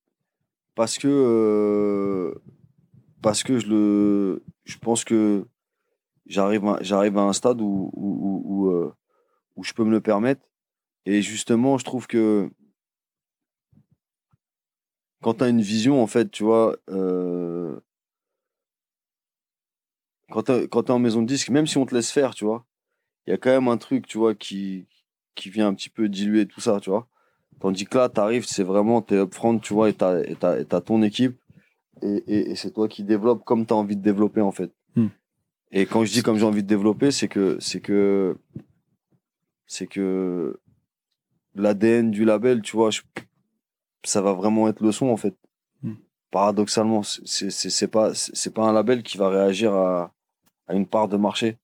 Parce 0.77 0.97
que 0.97 1.09
euh, 1.09 2.41
parce 3.23 3.43
que 3.43 3.59
je 3.59 3.67
le 3.67 4.45
je 4.65 4.79
pense 4.79 5.03
que 5.03 5.45
j'arrive 6.27 6.63
j'arrive 6.83 7.19
à 7.19 7.23
un 7.23 7.33
stade 7.33 7.61
où 7.61 7.91
où, 7.95 8.43
où, 8.45 8.71
euh, 8.71 8.95
où 9.57 9.65
je 9.65 9.73
peux 9.73 9.83
me 9.83 9.91
le 9.91 10.01
permettre. 10.01 10.43
Et 11.05 11.21
justement, 11.21 11.79
je 11.79 11.85
trouve 11.85 12.07
que 12.07 12.51
quand 15.23 15.35
tu 15.35 15.45
as 15.45 15.49
une 15.49 15.61
vision, 15.61 16.03
en 16.03 16.07
fait, 16.07 16.31
tu 16.31 16.45
vois, 16.45 16.77
euh, 16.89 17.79
quand 20.31 20.45
tu 20.45 20.53
es, 20.53 20.91
en 20.91 20.99
maison 20.99 21.23
de 21.23 21.27
disque, 21.27 21.51
même 21.51 21.67
si 21.67 21.77
on 21.77 21.87
te 21.87 21.95
laisse 21.95 22.11
faire, 22.11 22.35
tu 22.35 22.45
vois, 22.45 22.65
il 23.27 23.31
y 23.31 23.33
a 23.33 23.37
quand 23.37 23.51
même 23.51 23.69
un 23.69 23.77
truc, 23.77 24.07
tu 24.07 24.19
vois, 24.19 24.35
qui, 24.35 24.87
qui 25.35 25.51
vient 25.51 25.69
un 25.69 25.75
petit 25.75 25.91
peu 25.91 26.09
diluer 26.09 26.47
tout 26.47 26.61
ça, 26.61 26.81
tu 26.81 26.91
vois. 26.91 27.07
Tandis 27.61 27.85
que 27.85 27.99
là, 27.99 28.09
tu 28.09 28.21
arrives, 28.21 28.47
c'est 28.47 28.63
vraiment, 28.63 29.03
tu 29.03 29.15
es 29.15 29.19
upfront, 29.19 29.59
tu 29.59 29.75
vois, 29.75 29.91
et 29.91 29.95
tu 29.95 30.05
as, 30.05 30.81
ton 30.81 31.03
équipe, 31.03 31.39
et, 32.03 32.51
et, 32.51 32.57
c'est 32.57 32.71
toi 32.71 32.89
qui 32.89 33.05
développes 33.05 33.45
comme 33.45 33.67
tu 33.67 33.75
as 33.75 33.77
envie 33.77 33.97
de 33.97 34.03
développer, 34.03 34.41
en 34.41 34.53
fait. 34.53 34.73
Hmm. 34.97 35.09
Et 35.71 35.85
quand 35.85 36.05
je 36.05 36.13
dis 36.13 36.23
comme 36.23 36.39
j'ai 36.39 36.47
envie 36.47 36.63
de 36.63 36.69
développer, 36.69 37.11
c'est 37.11 37.29
que, 37.29 37.59
c'est 37.61 37.81
que 37.81 38.37
c'est 39.67 39.87
que 39.87 40.59
l'ADN 41.55 42.11
du 42.11 42.25
label, 42.25 42.63
tu 42.63 42.77
vois, 42.77 42.91
ça 44.05 44.21
va 44.21 44.33
vraiment 44.33 44.69
être 44.69 44.81
le 44.81 44.93
son 44.93 45.07
en 45.07 45.17
fait. 45.17 45.35
Hmm. 45.83 45.95
Paradoxalement, 46.31 47.03
c'est 47.03 47.89
pas 47.89 48.15
c'est 48.15 48.55
pas 48.55 48.65
un 48.65 48.73
label 48.73 49.03
qui 49.03 49.19
va 49.19 49.29
réagir 49.29 49.75
à, 49.75 50.13
à, 50.67 50.75
une 50.75 50.87
part 50.87 51.09
de 51.09 51.17
marché 51.17 51.59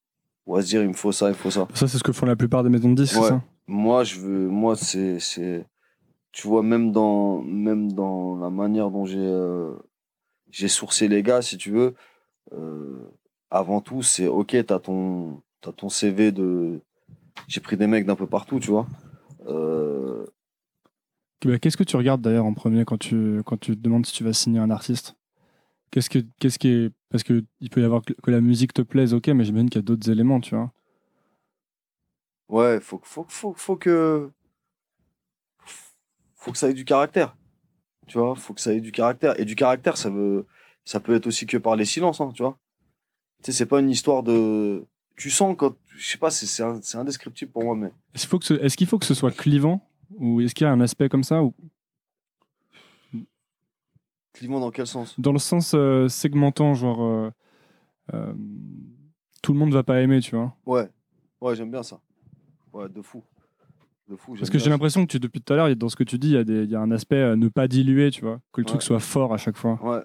ou 0.45 0.55
à 0.55 0.61
se 0.61 0.67
dire 0.67 0.81
il 0.81 0.89
me 0.89 0.93
faut 0.93 1.11
ça, 1.11 1.29
il 1.29 1.35
faut 1.35 1.51
ça. 1.51 1.67
Ça 1.73 1.87
c'est 1.87 1.97
ce 1.97 2.03
que 2.03 2.11
font 2.11 2.25
la 2.25 2.35
plupart 2.35 2.63
des 2.63 2.69
maisons 2.69 2.89
de 2.89 3.01
disques, 3.01 3.15
ça? 3.15 3.41
Moi 3.67 4.03
je 4.03 4.19
veux 4.19 4.47
moi 4.47 4.75
c'est 4.75 5.19
c'est 5.19 5.65
tu 6.31 6.47
vois 6.47 6.63
même 6.63 6.91
dans 6.91 7.41
même 7.41 7.91
dans 7.91 8.37
la 8.37 8.49
manière 8.49 8.91
dont 8.91 9.05
j'ai 9.05 9.17
euh, 9.19 9.73
j'ai 10.49 10.67
sourcé 10.67 11.07
les 11.07 11.23
gars 11.23 11.41
si 11.41 11.57
tu 11.57 11.71
veux 11.71 11.95
euh, 12.53 13.11
avant 13.49 13.81
tout 13.81 14.03
c'est 14.03 14.27
OK, 14.27 14.49
tu 14.49 14.73
as 14.73 14.79
ton 14.79 15.41
as 15.65 15.71
ton 15.71 15.89
CV 15.89 16.31
de 16.31 16.81
j'ai 17.47 17.61
pris 17.61 17.77
des 17.77 17.87
mecs 17.87 18.05
d'un 18.05 18.15
peu 18.15 18.27
partout, 18.27 18.59
tu 18.59 18.71
vois. 18.71 18.87
Euh, 19.47 20.25
qu'est-ce 21.39 21.77
que 21.77 21.83
tu 21.83 21.95
regardes 21.97 22.21
d'ailleurs 22.21 22.45
en 22.45 22.53
premier 22.53 22.85
quand 22.85 22.97
tu, 22.97 23.41
quand 23.45 23.57
tu 23.57 23.75
te 23.75 23.81
demandes 23.81 24.05
si 24.05 24.13
tu 24.13 24.23
vas 24.23 24.33
signer 24.33 24.59
un 24.59 24.69
artiste? 24.71 25.15
Qu'est-ce 25.91 26.09
que 26.09 26.19
qu'est-ce 26.39 26.59
qui 26.59 26.67
est 26.67 26.91
parce 27.09 27.23
que 27.23 27.45
il 27.61 27.69
peut 27.69 27.81
y 27.81 27.85
avoir 27.85 28.01
que, 28.03 28.13
la 28.29 28.41
musique 28.41 28.73
te 28.73 28.81
plaise, 28.81 29.13
ok, 29.13 29.27
mais 29.29 29.45
j'imagine 29.45 29.69
qu'il 29.69 29.79
y 29.79 29.83
a 29.83 29.85
d'autres 29.85 30.09
éléments, 30.09 30.41
tu 30.41 30.55
vois. 30.55 30.71
Ouais, 32.49 32.79
faut 32.81 32.99
faut 33.03 33.25
faut 33.29 33.53
faut 33.55 33.75
que 33.77 34.29
faut 36.35 36.51
que 36.51 36.57
ça 36.57 36.69
ait 36.69 36.73
du 36.73 36.85
caractère, 36.85 37.35
tu 38.07 38.17
vois. 38.17 38.35
Faut 38.35 38.53
que 38.53 38.61
ça 38.61 38.73
ait 38.73 38.81
du 38.81 38.91
caractère 38.91 39.39
et 39.39 39.45
du 39.45 39.55
caractère, 39.55 39.97
ça 39.97 40.09
veut 40.09 40.45
ça 40.85 40.99
peut 40.99 41.15
être 41.15 41.27
aussi 41.27 41.45
que 41.45 41.57
par 41.57 41.75
les 41.75 41.85
silences, 41.85 42.21
hein, 42.21 42.31
tu 42.33 42.43
vois. 42.43 42.57
Tu 43.43 43.51
sais, 43.51 43.57
c'est 43.59 43.65
pas 43.65 43.79
une 43.79 43.89
histoire 43.89 44.23
de 44.23 44.85
tu 45.15 45.29
sens 45.29 45.55
quand 45.57 45.75
je 45.89 46.05
sais 46.05 46.17
pas, 46.17 46.29
c'est 46.31 46.97
indescriptible 46.97 47.51
pour 47.51 47.63
moi, 47.63 47.75
mais 47.75 47.91
Est-ce 48.13 48.23
qu'il 48.23 48.29
faut, 48.29 48.39
que 48.39 48.45
ce- 48.45 48.53
est-ce 48.53 48.77
qu'il 48.77 48.87
faut 48.87 48.99
que 48.99 49.05
ce 49.05 49.13
soit 49.15 49.31
clivant 49.31 49.86
Ou 50.15 50.41
est-ce 50.41 50.55
qu'il 50.55 50.65
y 50.65 50.67
a 50.69 50.71
un 50.73 50.79
aspect 50.81 51.09
comme 51.09 51.23
ça 51.23 51.43
ou... 51.43 51.53
clivant 54.33 54.59
dans 54.59 54.71
quel 54.71 54.87
sens 54.87 55.19
Dans 55.19 55.31
le 55.31 55.39
sens 55.39 55.73
euh, 55.75 56.07
segmentant, 56.07 56.73
genre. 56.73 57.01
euh, 57.03 57.31
euh, 58.13 58.33
tout 59.41 59.53
le 59.53 59.59
monde 59.59 59.71
va 59.73 59.83
pas 59.83 60.01
aimer, 60.01 60.19
tu 60.19 60.35
vois. 60.35 60.55
Ouais, 60.65 60.87
ouais, 61.41 61.55
j'aime 61.55 61.71
bien 61.71 61.83
ça. 61.83 61.99
Ouais, 62.73 62.87
de 62.89 63.01
fou. 63.01 63.23
De 64.07 64.15
fou. 64.15 64.35
Parce 64.35 64.49
que 64.49 64.57
j'ai 64.59 64.69
l'impression 64.69 65.05
que 65.05 65.11
tu, 65.11 65.19
depuis 65.19 65.41
tout 65.41 65.53
à 65.53 65.55
l'heure, 65.55 65.75
dans 65.75 65.89
ce 65.89 65.95
que 65.95 66.03
tu 66.03 66.17
dis, 66.17 66.31
il 66.33 66.49
y, 66.49 66.57
a 66.59 66.63
y 66.63 66.75
un 66.75 66.91
aspect 66.91 67.21
à 67.21 67.35
ne 67.35 67.47
pas 67.49 67.67
diluer, 67.67 68.11
tu 68.11 68.21
vois. 68.21 68.39
Que 68.53 68.61
le 68.61 68.65
truc 68.65 68.81
soit 68.81 68.99
fort 68.99 69.33
à 69.33 69.37
chaque 69.37 69.57
fois. 69.57 69.79
Ouais. 69.83 70.01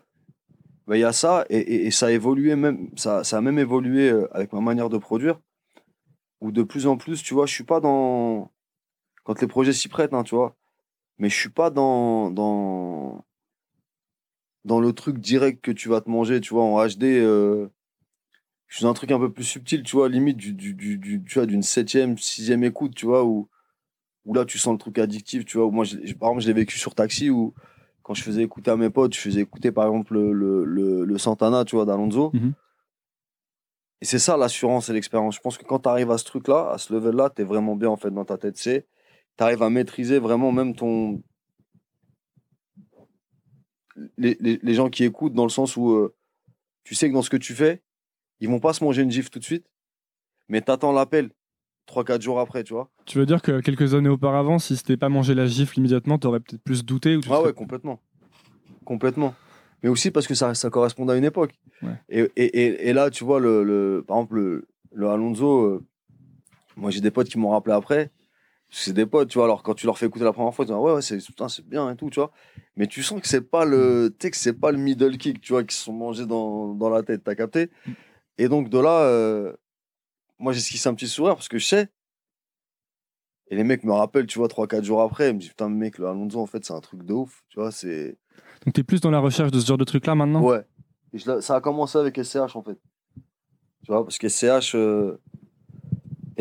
Bah, 0.87 0.97
Il 0.97 1.01
y 1.01 1.05
a 1.05 1.13
ça, 1.13 1.45
et, 1.49 1.59
et- 1.59 1.87
et 1.87 1.91
ça 1.93 2.07
a 2.07 2.11
évolué 2.11 2.57
même, 2.57 2.91
ça, 2.97 3.23
ça 3.25 3.39
a 3.39 3.41
même 3.41 3.59
évolué 3.59 4.13
avec 4.33 4.53
ma 4.53 4.61
manière 4.61 4.89
de 4.89 4.99
produire, 4.99 5.39
où 6.41 6.51
de 6.51 6.63
plus 6.65 6.87
en 6.87 6.97
plus, 6.97 7.23
tu 7.23 7.35
vois, 7.35 7.47
je 7.47 7.53
suis 7.55 7.65
pas 7.65 7.81
dans. 7.81 8.51
Quand 9.25 9.41
les 9.41 9.47
projets 9.47 9.73
s'y 9.73 9.89
prêtent, 9.89 10.15
hein, 10.15 10.23
tu 10.25 10.35
vois, 10.35 10.57
mais 11.19 11.29
je 11.29 11.39
suis 11.39 11.51
pas 11.51 11.71
dans, 11.71 12.31
dans. 12.31 13.25
dans 14.65 14.81
le 14.81 14.93
truc 14.93 15.19
direct 15.19 15.63
que 15.65 15.71
tu 15.73 15.89
vas 15.89 16.01
te 16.01 16.11
manger, 16.11 16.41
tu 16.41 16.55
vois, 16.55 16.65
en 16.65 16.85
HD. 16.87 17.05
euh, 17.21 17.69
Je 18.69 18.77
suis 18.77 18.85
dans 18.85 18.91
un 18.91 18.95
truc 18.95 19.11
un 19.13 19.19
peu 19.19 19.31
plus 19.33 19.45
subtil, 19.45 19.83
tu 19.83 19.97
vois, 19.97 20.09
limite 20.09 20.37
du, 20.37 20.53
du, 20.55 20.75
du, 20.75 20.99
du- 20.99 21.23
tu 21.25 21.35
vois, 21.35 21.47
d'une 21.47 21.63
septième, 21.63 22.17
sixième 22.19 22.65
écoute, 22.65 22.95
tu 22.95 23.07
vois, 23.07 23.25
où, 23.25 23.49
où 24.25 24.35
là 24.35 24.45
tu 24.45 24.59
sens 24.59 24.73
le 24.73 24.79
truc 24.79 24.99
addictif, 24.99 25.45
tu 25.45 25.59
vois. 25.59 25.67
Où 25.67 25.71
moi, 25.71 25.85
je- 25.85 25.97
par 26.15 26.31
exemple, 26.31 26.41
je 26.43 26.47
l'ai 26.49 26.53
vécu 26.55 26.79
sur 26.79 26.95
Taxi, 26.95 27.29
où 27.31 27.55
quand 28.03 28.15
je 28.15 28.23
faisais 28.23 28.43
écouter 28.43 28.71
à 28.71 28.77
mes 28.77 28.91
potes, 28.91 29.15
je 29.15 29.21
faisais 29.21 29.41
écouter 29.43 29.71
par 29.73 29.87
exemple 29.87 30.15
le, 30.15 30.33
le, 30.33 30.65
le, 30.65 31.05
le 31.05 31.19
Santana, 31.19 31.65
tu 31.65 31.77
vois, 31.77 31.85
d'Alonso. 31.85 32.31
Mhm. 32.35 32.55
Et 34.01 34.05
c'est 34.05 34.19
ça 34.19 34.37
l'assurance 34.37 34.89
et 34.89 34.93
l'expérience. 34.93 35.37
Je 35.37 35.41
pense 35.41 35.57
que 35.59 35.65
quand 35.65 35.81
tu 35.81 35.89
arrives 35.89 36.11
à 36.11 36.19
ce 36.19 36.25
truc-là, 36.25 36.71
à 36.73 36.79
ce 36.79 36.93
level-là, 36.93 37.31
tu 37.35 37.43
es 37.43 37.45
vraiment 37.45 37.77
bien 37.77 37.89
en 37.91 37.97
fait 37.97 38.11
dans 38.11 38.25
ta 38.25 38.37
tête. 38.37 38.57
C'est, 38.57 38.87
tu 39.39 39.45
arrives 39.45 39.63
à 39.63 39.71
maîtriser 39.71 40.19
vraiment 40.19 40.53
même 40.53 40.75
ton. 40.75 41.23
Les, 44.17 44.37
les, 44.41 44.59
les 44.63 44.75
gens 44.75 44.89
qui 44.89 45.05
écoutent, 45.05 45.35
dans 45.35 45.45
le 45.45 45.51
sens 45.51 45.77
où 45.77 45.91
euh, 45.91 46.15
tu 46.85 46.95
sais 46.95 47.09
que 47.09 47.15
dans 47.15 47.23
ce 47.23 47.29
que 47.31 47.37
tu 47.37 47.55
fais, 47.55 47.83
ils 48.41 48.49
vont 48.49 48.61
pas 48.61 48.73
se 48.73 48.83
manger 48.83 49.03
une 49.03 49.11
gifle 49.11 49.29
tout 49.29 49.39
de 49.39 49.45
suite, 49.45 49.67
mais 50.49 50.63
t'attends 50.63 50.93
l'appel 50.93 51.31
3-4 51.87 52.23
jours 52.23 52.41
après, 52.41 52.65
tu 52.65 52.73
vois. 52.73 52.91
Tu 53.05 53.19
veux 53.19 53.27
dire 53.27 53.43
que 53.43 53.61
quelques 53.61 53.95
années 53.95 54.09
auparavant, 54.09 54.59
si 54.59 54.77
c'était 54.77 54.97
pas 54.97 55.09
mangé 55.11 55.35
la 55.35 55.47
gifle 55.47 55.79
immédiatement, 55.79 56.19
t'aurais 56.19 56.41
peut-être 56.41 56.63
plus 56.63 56.85
douté 56.85 57.17
ou 57.17 57.21
tu 57.21 57.29
Ah 57.31 57.35
serais- 57.37 57.47
ouais, 57.49 57.53
complètement. 57.53 58.01
Complètement. 58.85 59.35
Mais 59.83 59.89
aussi 59.91 60.11
parce 60.11 60.27
que 60.27 60.35
ça, 60.35 60.55
ça 60.55 60.71
correspond 60.71 61.07
à 61.09 61.17
une 61.17 61.25
époque. 61.25 61.53
Ouais. 61.83 61.91
Et, 62.09 62.21
et, 62.37 62.45
et, 62.45 62.89
et 62.89 62.93
là, 62.93 63.11
tu 63.11 63.25
vois, 63.25 63.41
le, 63.41 63.63
le- 63.65 64.05
par 64.07 64.17
exemple, 64.19 64.37
le, 64.37 64.67
le 64.93 65.09
Alonso, 65.09 65.65
euh, 65.65 65.85
moi 66.77 66.91
j'ai 66.91 67.01
des 67.01 67.11
potes 67.11 67.29
qui 67.29 67.39
m'ont 67.39 67.51
rappelé 67.51 67.75
après. 67.75 68.11
C'est 68.75 68.95
des 68.95 69.05
potes, 69.05 69.29
tu 69.29 69.37
vois. 69.37 69.45
Alors 69.45 69.63
quand 69.63 69.75
tu 69.75 69.85
leur 69.85 69.99
fais 69.99 70.07
écouter 70.07 70.25
la 70.25 70.33
première 70.33 70.55
fois, 70.55 70.65
tu 70.65 70.71
dis 70.71 70.75
ah 70.75 70.81
ouais, 70.81 70.95
ouais 70.95 71.03
c'est 71.03 71.19
putain, 71.19 71.47
c'est 71.49 71.67
bien 71.69 71.91
et 71.91 71.97
tout, 71.97 72.09
tu 72.09 72.21
vois. 72.21 72.31
Mais 72.75 72.87
tu 72.87 73.03
sens 73.03 73.21
que 73.21 73.29
c'est 73.29 73.43
pas 73.43 73.67
le, 73.67 74.09
tu 74.19 74.27
sais 74.27 74.31
que 74.31 74.37
c'est 74.39 74.55
pas 74.55 74.73
le 74.73 74.79
middle 74.79 75.19
kick, 75.19 75.43
tu 75.43 75.53
vois, 75.53 75.63
qui 75.63 75.77
sont 75.77 75.93
mangés 75.93 76.25
dans, 76.25 76.75
dans 76.75 76.89
la 76.89 77.03
tête, 77.03 77.23
t'as 77.23 77.35
capté? 77.35 77.71
Et 78.39 78.49
donc 78.49 78.71
de 78.71 78.79
là, 78.79 79.03
euh, 79.03 79.53
moi 80.39 80.55
j'ai 80.55 80.61
esquissé 80.61 80.89
un 80.89 80.95
petit 80.95 81.07
sourire 81.07 81.35
parce 81.35 81.49
que 81.49 81.59
je 81.59 81.67
sais. 81.67 81.89
Et 83.49 83.57
les 83.57 83.65
mecs 83.65 83.85
me 83.85 83.93
rappellent, 83.93 84.27
tu 84.27 84.39
vois, 84.39 84.49
3-4 84.49 84.83
jours 84.83 85.03
après, 85.03 85.29
ils 85.29 85.35
me 85.35 85.39
disent 85.39 85.51
putain, 85.51 85.69
mec, 85.69 85.99
le 85.99 86.07
Alonso, 86.07 86.41
en 86.41 86.47
fait, 86.47 86.65
c'est 86.65 86.73
un 86.73 86.81
truc 86.81 87.03
de 87.05 87.13
ouf, 87.13 87.45
tu 87.51 87.61
vois, 87.61 87.71
c'est. 87.71 88.17
Donc 88.65 88.73
t'es 88.73 88.83
plus 88.83 89.03
dans 89.03 89.11
la 89.11 89.19
recherche 89.19 89.51
de 89.51 89.61
ce 89.61 89.67
genre 89.67 89.77
de 89.77 89.85
truc-là 89.85 90.15
maintenant? 90.15 90.41
Ouais. 90.41 90.65
Et 91.13 91.19
je 91.19 91.41
ça 91.41 91.57
a 91.57 91.61
commencé 91.61 91.99
avec 91.99 92.17
SCH 92.17 92.57
en 92.57 92.63
fait. 92.63 92.79
Tu 93.85 93.93
vois, 93.93 94.03
parce 94.03 94.17
que 94.17 94.29
SCH, 94.29 94.75
euh, 94.77 95.21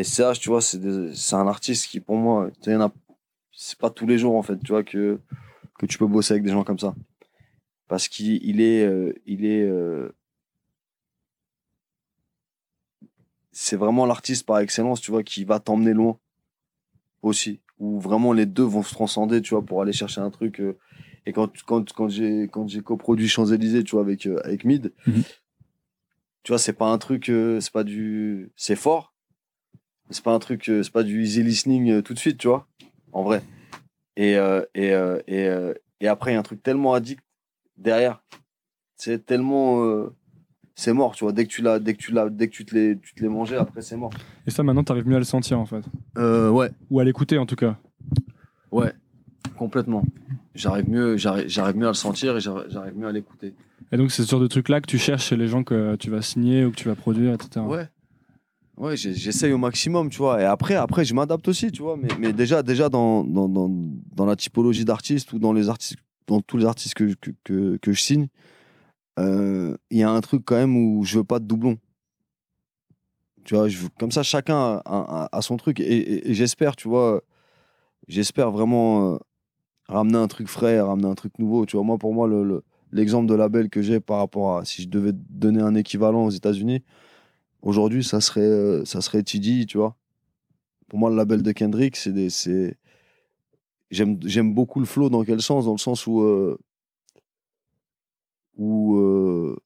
SCH, 0.02 0.40
tu 0.40 0.48
vois, 0.48 0.60
c'est 0.60 0.78
des- 0.78 1.14
c'est 1.14 1.36
un 1.36 1.46
artiste 1.46 1.86
qui 1.88 2.00
pour 2.00 2.16
moi, 2.16 2.50
y 2.66 2.74
en 2.74 2.80
a- 2.82 2.92
c'est 3.52 3.78
pas 3.78 3.90
tous 3.90 4.06
les 4.06 4.18
jours 4.18 4.36
en 4.36 4.42
fait, 4.42 4.58
tu 4.62 4.72
vois, 4.72 4.82
que, 4.84 5.18
que 5.78 5.86
tu 5.86 5.98
peux 5.98 6.06
bosser 6.06 6.34
avec 6.34 6.44
des 6.44 6.50
gens 6.52 6.64
comme 6.64 6.78
ça. 6.78 6.94
Parce 7.88 8.08
qu'il 8.08 8.42
il 8.44 8.60
est. 8.60 8.84
euh, 8.86 9.12
il 9.26 9.44
est 9.44 9.62
euh, 9.62 10.10
c'est 13.52 13.76
vraiment 13.76 14.06
l'artiste 14.06 14.46
par 14.46 14.58
excellence, 14.60 15.00
tu 15.00 15.10
vois, 15.10 15.22
qui 15.22 15.44
va 15.44 15.60
t'emmener 15.60 15.92
loin 15.92 16.18
aussi. 17.22 17.60
Où 17.78 18.00
vraiment 18.00 18.32
les 18.32 18.46
deux 18.46 18.62
vont 18.62 18.82
se 18.82 18.94
transcender, 18.94 19.42
tu 19.42 19.50
vois, 19.54 19.62
pour 19.64 19.82
aller 19.82 19.92
chercher 19.92 20.20
un 20.20 20.30
truc. 20.30 20.60
euh, 20.60 20.78
et 21.26 21.32
quand, 21.32 21.50
quand, 21.66 21.92
quand 21.92 22.08
j'ai 22.08 22.48
quand 22.48 22.66
j'ai 22.68 22.80
coproduit 22.80 23.28
Champs-Élysées, 23.28 23.84
tu 23.84 23.92
vois, 23.92 24.02
avec, 24.02 24.26
avec 24.26 24.64
Mid, 24.64 24.92
Mhm. 25.06 25.22
tu 26.44 26.52
vois, 26.52 26.58
c'est 26.58 26.72
pas 26.72 26.86
un 26.86 26.98
truc, 26.98 27.26
c'est 27.60 27.72
pas 27.72 27.84
du. 27.84 28.52
C'est 28.56 28.76
fort. 28.76 29.11
C'est 30.12 30.24
pas 30.24 30.32
un 30.34 30.38
truc, 30.38 30.68
euh, 30.68 30.82
c'est 30.82 30.92
pas 30.92 31.02
du 31.02 31.22
easy 31.22 31.42
listening 31.42 31.90
euh, 31.90 32.02
tout 32.02 32.14
de 32.14 32.18
suite, 32.18 32.38
tu 32.38 32.48
vois, 32.48 32.66
en 33.12 33.22
vrai. 33.22 33.42
Et, 34.16 34.36
euh, 34.36 34.62
et, 34.74 34.92
euh, 34.92 35.18
et, 35.26 35.46
euh, 35.46 35.74
et 36.00 36.08
après, 36.08 36.30
il 36.30 36.34
y 36.34 36.36
a 36.36 36.40
un 36.40 36.44
truc 36.44 36.62
tellement 36.62 36.94
addict 36.94 37.22
derrière. 37.76 38.22
C'est 38.96 39.24
tellement. 39.26 39.84
euh, 39.84 40.14
c'est 40.74 40.92
mort, 40.92 41.14
tu 41.14 41.24
vois. 41.24 41.32
Dès 41.32 41.44
que 41.44 41.50
tu 41.50 41.60
l'as, 41.62 41.78
dès 41.78 41.94
que 41.94 41.98
tu 41.98 42.12
l'as, 42.12 42.28
dès 42.30 42.48
que 42.48 42.52
tu 42.54 42.64
te 42.64 42.74
l'es, 42.74 42.98
tu 43.02 43.14
te 43.14 43.22
l'es 43.22 43.28
mangé, 43.28 43.56
après 43.56 43.82
c'est 43.82 43.96
mort. 43.96 44.10
Et 44.46 44.50
ça, 44.50 44.62
maintenant, 44.62 44.82
t'arrives 44.84 45.06
mieux 45.06 45.16
à 45.16 45.18
le 45.20 45.24
sentir 45.24 45.58
en 45.58 45.66
fait. 45.66 45.84
Ouais. 46.16 46.70
Ou 46.90 47.00
à 47.00 47.04
l'écouter 47.04 47.38
en 47.38 47.46
tout 47.46 47.56
cas. 47.56 47.76
Ouais, 48.70 48.92
complètement. 49.58 50.02
J'arrive 50.54 50.88
mieux, 50.88 51.16
j'arrive, 51.16 51.46
j'arrive 51.48 51.76
mieux 51.76 51.86
à 51.86 51.90
le 51.90 51.94
sentir 51.94 52.36
et 52.36 52.40
j'arrive 52.40 52.66
j'arrive 52.70 52.96
mieux 52.96 53.06
à 53.06 53.12
l'écouter. 53.12 53.54
Et 53.90 53.96
donc, 53.98 54.10
c'est 54.10 54.22
ce 54.22 54.30
genre 54.30 54.40
de 54.40 54.46
truc-là 54.46 54.80
que 54.80 54.86
tu 54.86 54.96
cherches 54.98 55.26
chez 55.26 55.36
les 55.36 55.46
gens 55.48 55.62
que 55.62 55.96
tu 55.96 56.08
vas 56.10 56.22
signer 56.22 56.64
ou 56.64 56.70
que 56.70 56.76
tu 56.76 56.88
vas 56.88 56.94
produire, 56.94 57.34
etc. 57.34 57.64
Ouais. 57.66 57.88
Ouais, 58.76 58.96
j'essaye 58.96 59.52
au 59.52 59.58
maximum, 59.58 60.08
tu 60.08 60.18
vois. 60.18 60.40
Et 60.40 60.44
après, 60.44 60.74
après, 60.74 61.04
je 61.04 61.14
m'adapte 61.14 61.46
aussi, 61.46 61.70
tu 61.70 61.82
vois. 61.82 61.96
Mais, 61.96 62.32
déjà, 62.32 62.62
déjà 62.62 62.88
dans, 62.88 63.22
dans, 63.22 63.48
dans, 63.48 64.26
la 64.26 64.36
typologie 64.36 64.84
d'artistes 64.84 65.32
ou 65.32 65.38
dans 65.38 65.52
les 65.52 65.68
artistes, 65.68 65.98
dans 66.26 66.40
tous 66.40 66.56
les 66.56 66.64
artistes 66.64 66.94
que, 66.94 67.14
que, 67.44 67.76
que, 67.76 67.92
je 67.92 68.00
signe, 68.00 68.28
euh, 69.18 69.76
il 69.90 69.98
y 69.98 70.02
a 70.02 70.10
un 70.10 70.20
truc 70.20 70.42
quand 70.46 70.56
même 70.56 70.76
où 70.76 71.04
je 71.04 71.18
veux 71.18 71.24
pas 71.24 71.38
de 71.38 71.44
doublon. 71.44 71.76
Tu 73.44 73.54
vois, 73.54 73.68
je 73.68 73.86
comme 73.98 74.12
ça, 74.12 74.22
chacun 74.22 74.80
a, 74.86 75.38
son 75.42 75.56
truc. 75.58 75.78
Et, 75.80 76.32
j'espère, 76.32 76.74
tu 76.74 76.88
vois, 76.88 77.22
j'espère 78.08 78.50
vraiment 78.50 79.14
euh, 79.14 79.18
ramener 79.88 80.18
un 80.18 80.28
truc 80.28 80.48
frais, 80.48 80.80
ramener 80.80 81.08
un 81.08 81.14
truc 81.14 81.38
nouveau. 81.38 81.66
Tu 81.66 81.76
vois, 81.76 81.84
moi, 81.84 81.98
pour 81.98 82.14
moi, 82.14 82.26
le- 82.26 82.44
le, 82.44 82.64
l'exemple 82.90 83.26
de 83.26 83.34
label 83.34 83.68
que 83.68 83.82
j'ai 83.82 84.00
par 84.00 84.18
rapport 84.18 84.58
à 84.58 84.64
si 84.64 84.82
je 84.82 84.88
devais 84.88 85.12
donner 85.12 85.60
un 85.60 85.74
équivalent 85.74 86.24
aux 86.24 86.30
États-Unis, 86.30 86.82
aujourd'hui, 87.62 88.04
ça 88.04 88.20
serait, 88.20 88.40
euh, 88.42 88.84
ça 88.84 89.00
serait 89.00 89.22
TD, 89.22 89.66
tu 89.66 89.78
vois. 89.78 89.96
Pour 90.88 90.98
moi, 91.00 91.10
le 91.10 91.16
label 91.16 91.42
de 91.42 91.52
Kendrick, 91.52 91.96
c'est 91.96 92.30
c'est- 92.30 92.76
J'aime, 93.92 94.18
j'aime 94.24 94.54
beaucoup 94.54 94.80
le 94.80 94.86
flow 94.86 95.08
dans 95.08 95.22
quel 95.24 95.40
sens? 95.42 95.66
Dans 95.66 95.72
le 95.72 95.78
sens 95.78 96.06
où. 96.08 96.22
euh, 96.22 96.58
où 98.56 98.96
euh, 98.98 99.56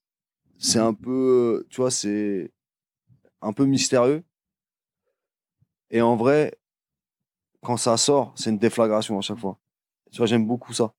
c'est 0.58 0.80
un 0.80 0.94
peu. 0.94 1.66
Tu 1.70 1.78
vois, 1.80 1.92
c'est 1.92 2.52
un 3.42 3.54
peu 3.54 3.66
mystérieux. 3.66 4.24
Et 5.90 6.00
en 6.00 6.16
vrai, 6.16 6.52
quand 7.62 7.76
ça 7.76 7.96
sort, 7.96 8.32
c'est 8.36 8.50
une 8.50 8.58
déflagration 8.58 9.18
à 9.18 9.20
chaque 9.22 9.38
fois. 9.38 9.58
Tu 10.12 10.18
vois, 10.18 10.26
j'aime 10.26 10.46
beaucoup 10.46 10.72
ça. 10.72 10.94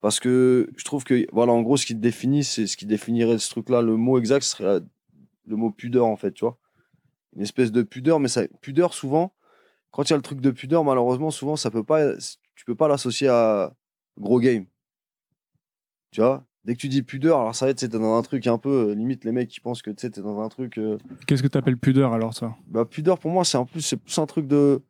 Parce 0.00 0.20
que 0.20 0.70
je 0.76 0.84
trouve 0.84 1.04
que, 1.04 1.26
voilà, 1.32 1.52
en 1.52 1.62
gros, 1.62 1.76
ce 1.78 1.86
qui 1.86 1.94
définit, 1.96 2.44
c'est 2.44 2.66
ce 2.66 2.76
qui 2.76 2.86
définirait 2.86 3.38
ce 3.38 3.50
truc-là. 3.50 3.82
Le 3.82 3.96
mot 3.96 4.18
exact 4.18 4.42
serait 4.44 4.80
le 5.46 5.56
mot 5.56 5.70
pudeur, 5.70 6.06
en 6.06 6.16
fait, 6.16 6.32
tu 6.32 6.44
vois. 6.44 6.58
Une 7.36 7.42
espèce 7.42 7.72
de 7.72 7.82
pudeur, 7.82 8.20
mais 8.20 8.28
ça, 8.28 8.42
pudeur, 8.60 8.94
souvent, 8.94 9.34
quand 9.90 10.04
il 10.04 10.10
y 10.10 10.14
a 10.14 10.16
le 10.16 10.22
truc 10.22 10.40
de 10.40 10.50
pudeur, 10.50 10.84
malheureusement, 10.84 11.30
souvent, 11.30 11.56
ça 11.56 11.70
peut 11.70 11.84
pas, 11.84 12.16
tu 12.54 12.64
peux 12.64 12.74
pas 12.74 12.88
l'associer 12.88 13.28
à 13.28 13.74
gros 14.18 14.40
game. 14.40 14.66
Tu 16.10 16.20
vois? 16.20 16.44
Dès 16.64 16.74
que 16.74 16.78
tu 16.80 16.88
dis 16.88 17.02
pudeur, 17.02 17.40
alors 17.40 17.54
ça 17.54 17.66
va 17.66 17.70
être, 17.72 17.78
t'es 17.78 17.88
dans 17.88 18.16
un 18.16 18.22
truc 18.22 18.46
un 18.46 18.56
peu, 18.56 18.90
euh, 18.90 18.94
limite, 18.94 19.24
les 19.24 19.32
mecs 19.32 19.48
qui 19.48 19.60
pensent 19.60 19.82
que 19.82 19.90
tu 19.90 20.00
sais, 20.00 20.10
t'es 20.10 20.22
dans 20.22 20.40
un 20.40 20.48
truc. 20.48 20.78
euh, 20.78 20.96
Qu'est-ce 21.26 21.42
que 21.42 21.48
t'appelles 21.48 21.76
pudeur 21.76 22.12
alors, 22.14 22.32
ça? 22.34 22.54
Bah, 22.66 22.84
pudeur, 22.84 23.18
pour 23.18 23.30
moi, 23.30 23.44
c'est 23.44 23.58
en 23.58 23.66
plus, 23.66 23.82
c'est 23.82 23.96
plus 23.98 24.16
un 24.18 24.26
truc 24.26 24.46
de. 24.46 24.82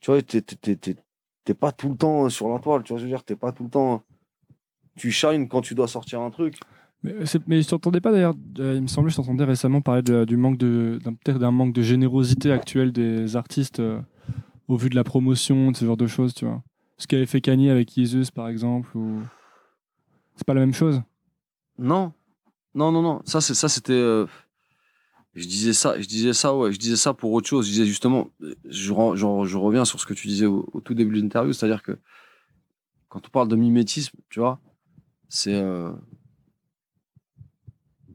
Tu 0.00 0.10
vois, 0.10 0.20
t'es, 0.22 0.40
t'es, 0.40 0.56
t'es, 0.56 0.76
t'es- 0.76 0.96
t'es 1.44 1.54
pas 1.54 1.70
tout 1.72 1.88
le 1.90 1.96
temps 1.96 2.28
sur 2.28 2.48
la 2.48 2.58
toile, 2.58 2.82
tu 2.82 2.92
vois, 2.92 2.98
je 2.98 3.04
veux 3.04 3.10
dire, 3.10 3.22
t'es 3.24 3.36
pas 3.36 3.52
tout 3.52 3.64
le 3.64 3.70
temps. 3.70 4.02
Tu 4.96 5.12
shines 5.12 5.48
quand 5.48 5.60
tu 5.60 5.74
dois 5.76 5.86
sortir 5.86 6.20
un 6.20 6.30
truc. 6.30 6.58
Mais, 7.04 7.26
c'est- 7.26 7.46
mais 7.46 7.62
je 7.62 7.68
t'entendais 7.68 8.00
pas 8.00 8.10
d'ailleurs, 8.10 8.34
euh, 8.58 8.74
il 8.76 8.82
me 8.82 8.86
semblait, 8.88 9.10
je 9.10 9.16
t'entendais 9.16 9.44
récemment 9.44 9.80
parler 9.80 10.02
du 10.02 10.36
manque 10.36 10.58
de, 10.58 10.98
peut-être 11.02 11.38
d'un 11.38 11.52
manque 11.52 11.72
de 11.72 11.82
générosité 11.82 12.50
actuelle 12.50 12.92
des 12.92 13.36
artistes 13.36 13.80
euh, 13.80 14.00
au 14.66 14.76
vu 14.76 14.90
de 14.90 14.96
la 14.96 15.04
promotion, 15.04 15.72
ce 15.72 15.84
genre 15.84 15.96
de 15.96 16.06
choses, 16.06 16.34
tu 16.34 16.44
vois. 16.44 16.62
Ce 16.96 17.06
qu'avait 17.06 17.26
fait 17.26 17.40
Kanye 17.40 17.70
avec 17.70 17.96
Yeezus, 17.96 18.30
par 18.34 18.48
exemple, 18.48 18.96
ou... 18.96 19.20
C'est 20.34 20.46
pas 20.46 20.54
la 20.54 20.60
même 20.60 20.74
chose? 20.74 21.02
Non, 21.78 22.12
non, 22.74 22.90
non, 22.92 23.02
non. 23.02 23.22
Ça, 23.24 23.40
ça, 23.40 23.68
c'était. 23.68 23.92
euh, 23.92 24.26
Je 25.34 25.46
disais 25.46 25.72
ça, 25.72 26.00
je 26.00 26.06
disais 26.06 26.32
ça, 26.32 26.54
ouais, 26.56 26.72
je 26.72 26.78
disais 26.78 26.96
ça 26.96 27.14
pour 27.14 27.32
autre 27.32 27.48
chose. 27.48 27.66
Je 27.66 27.70
disais 27.72 27.86
justement, 27.86 28.30
euh, 28.42 28.54
je, 28.68 28.92
reviens 28.92 29.84
sur 29.84 30.00
ce 30.00 30.06
que 30.06 30.14
tu 30.14 30.26
disais 30.26 30.46
au, 30.46 30.64
tout 30.84 30.94
début 30.94 31.16
de 31.16 31.22
l'interview, 31.22 31.52
c'est-à-dire 31.52 31.82
que 31.82 31.98
quand 33.08 33.20
on 33.26 33.30
parle 33.30 33.48
de 33.48 33.56
mimétisme, 33.56 34.18
tu 34.28 34.40
vois, 34.40 34.60
c'est 35.28 35.54
euh, 35.54 35.92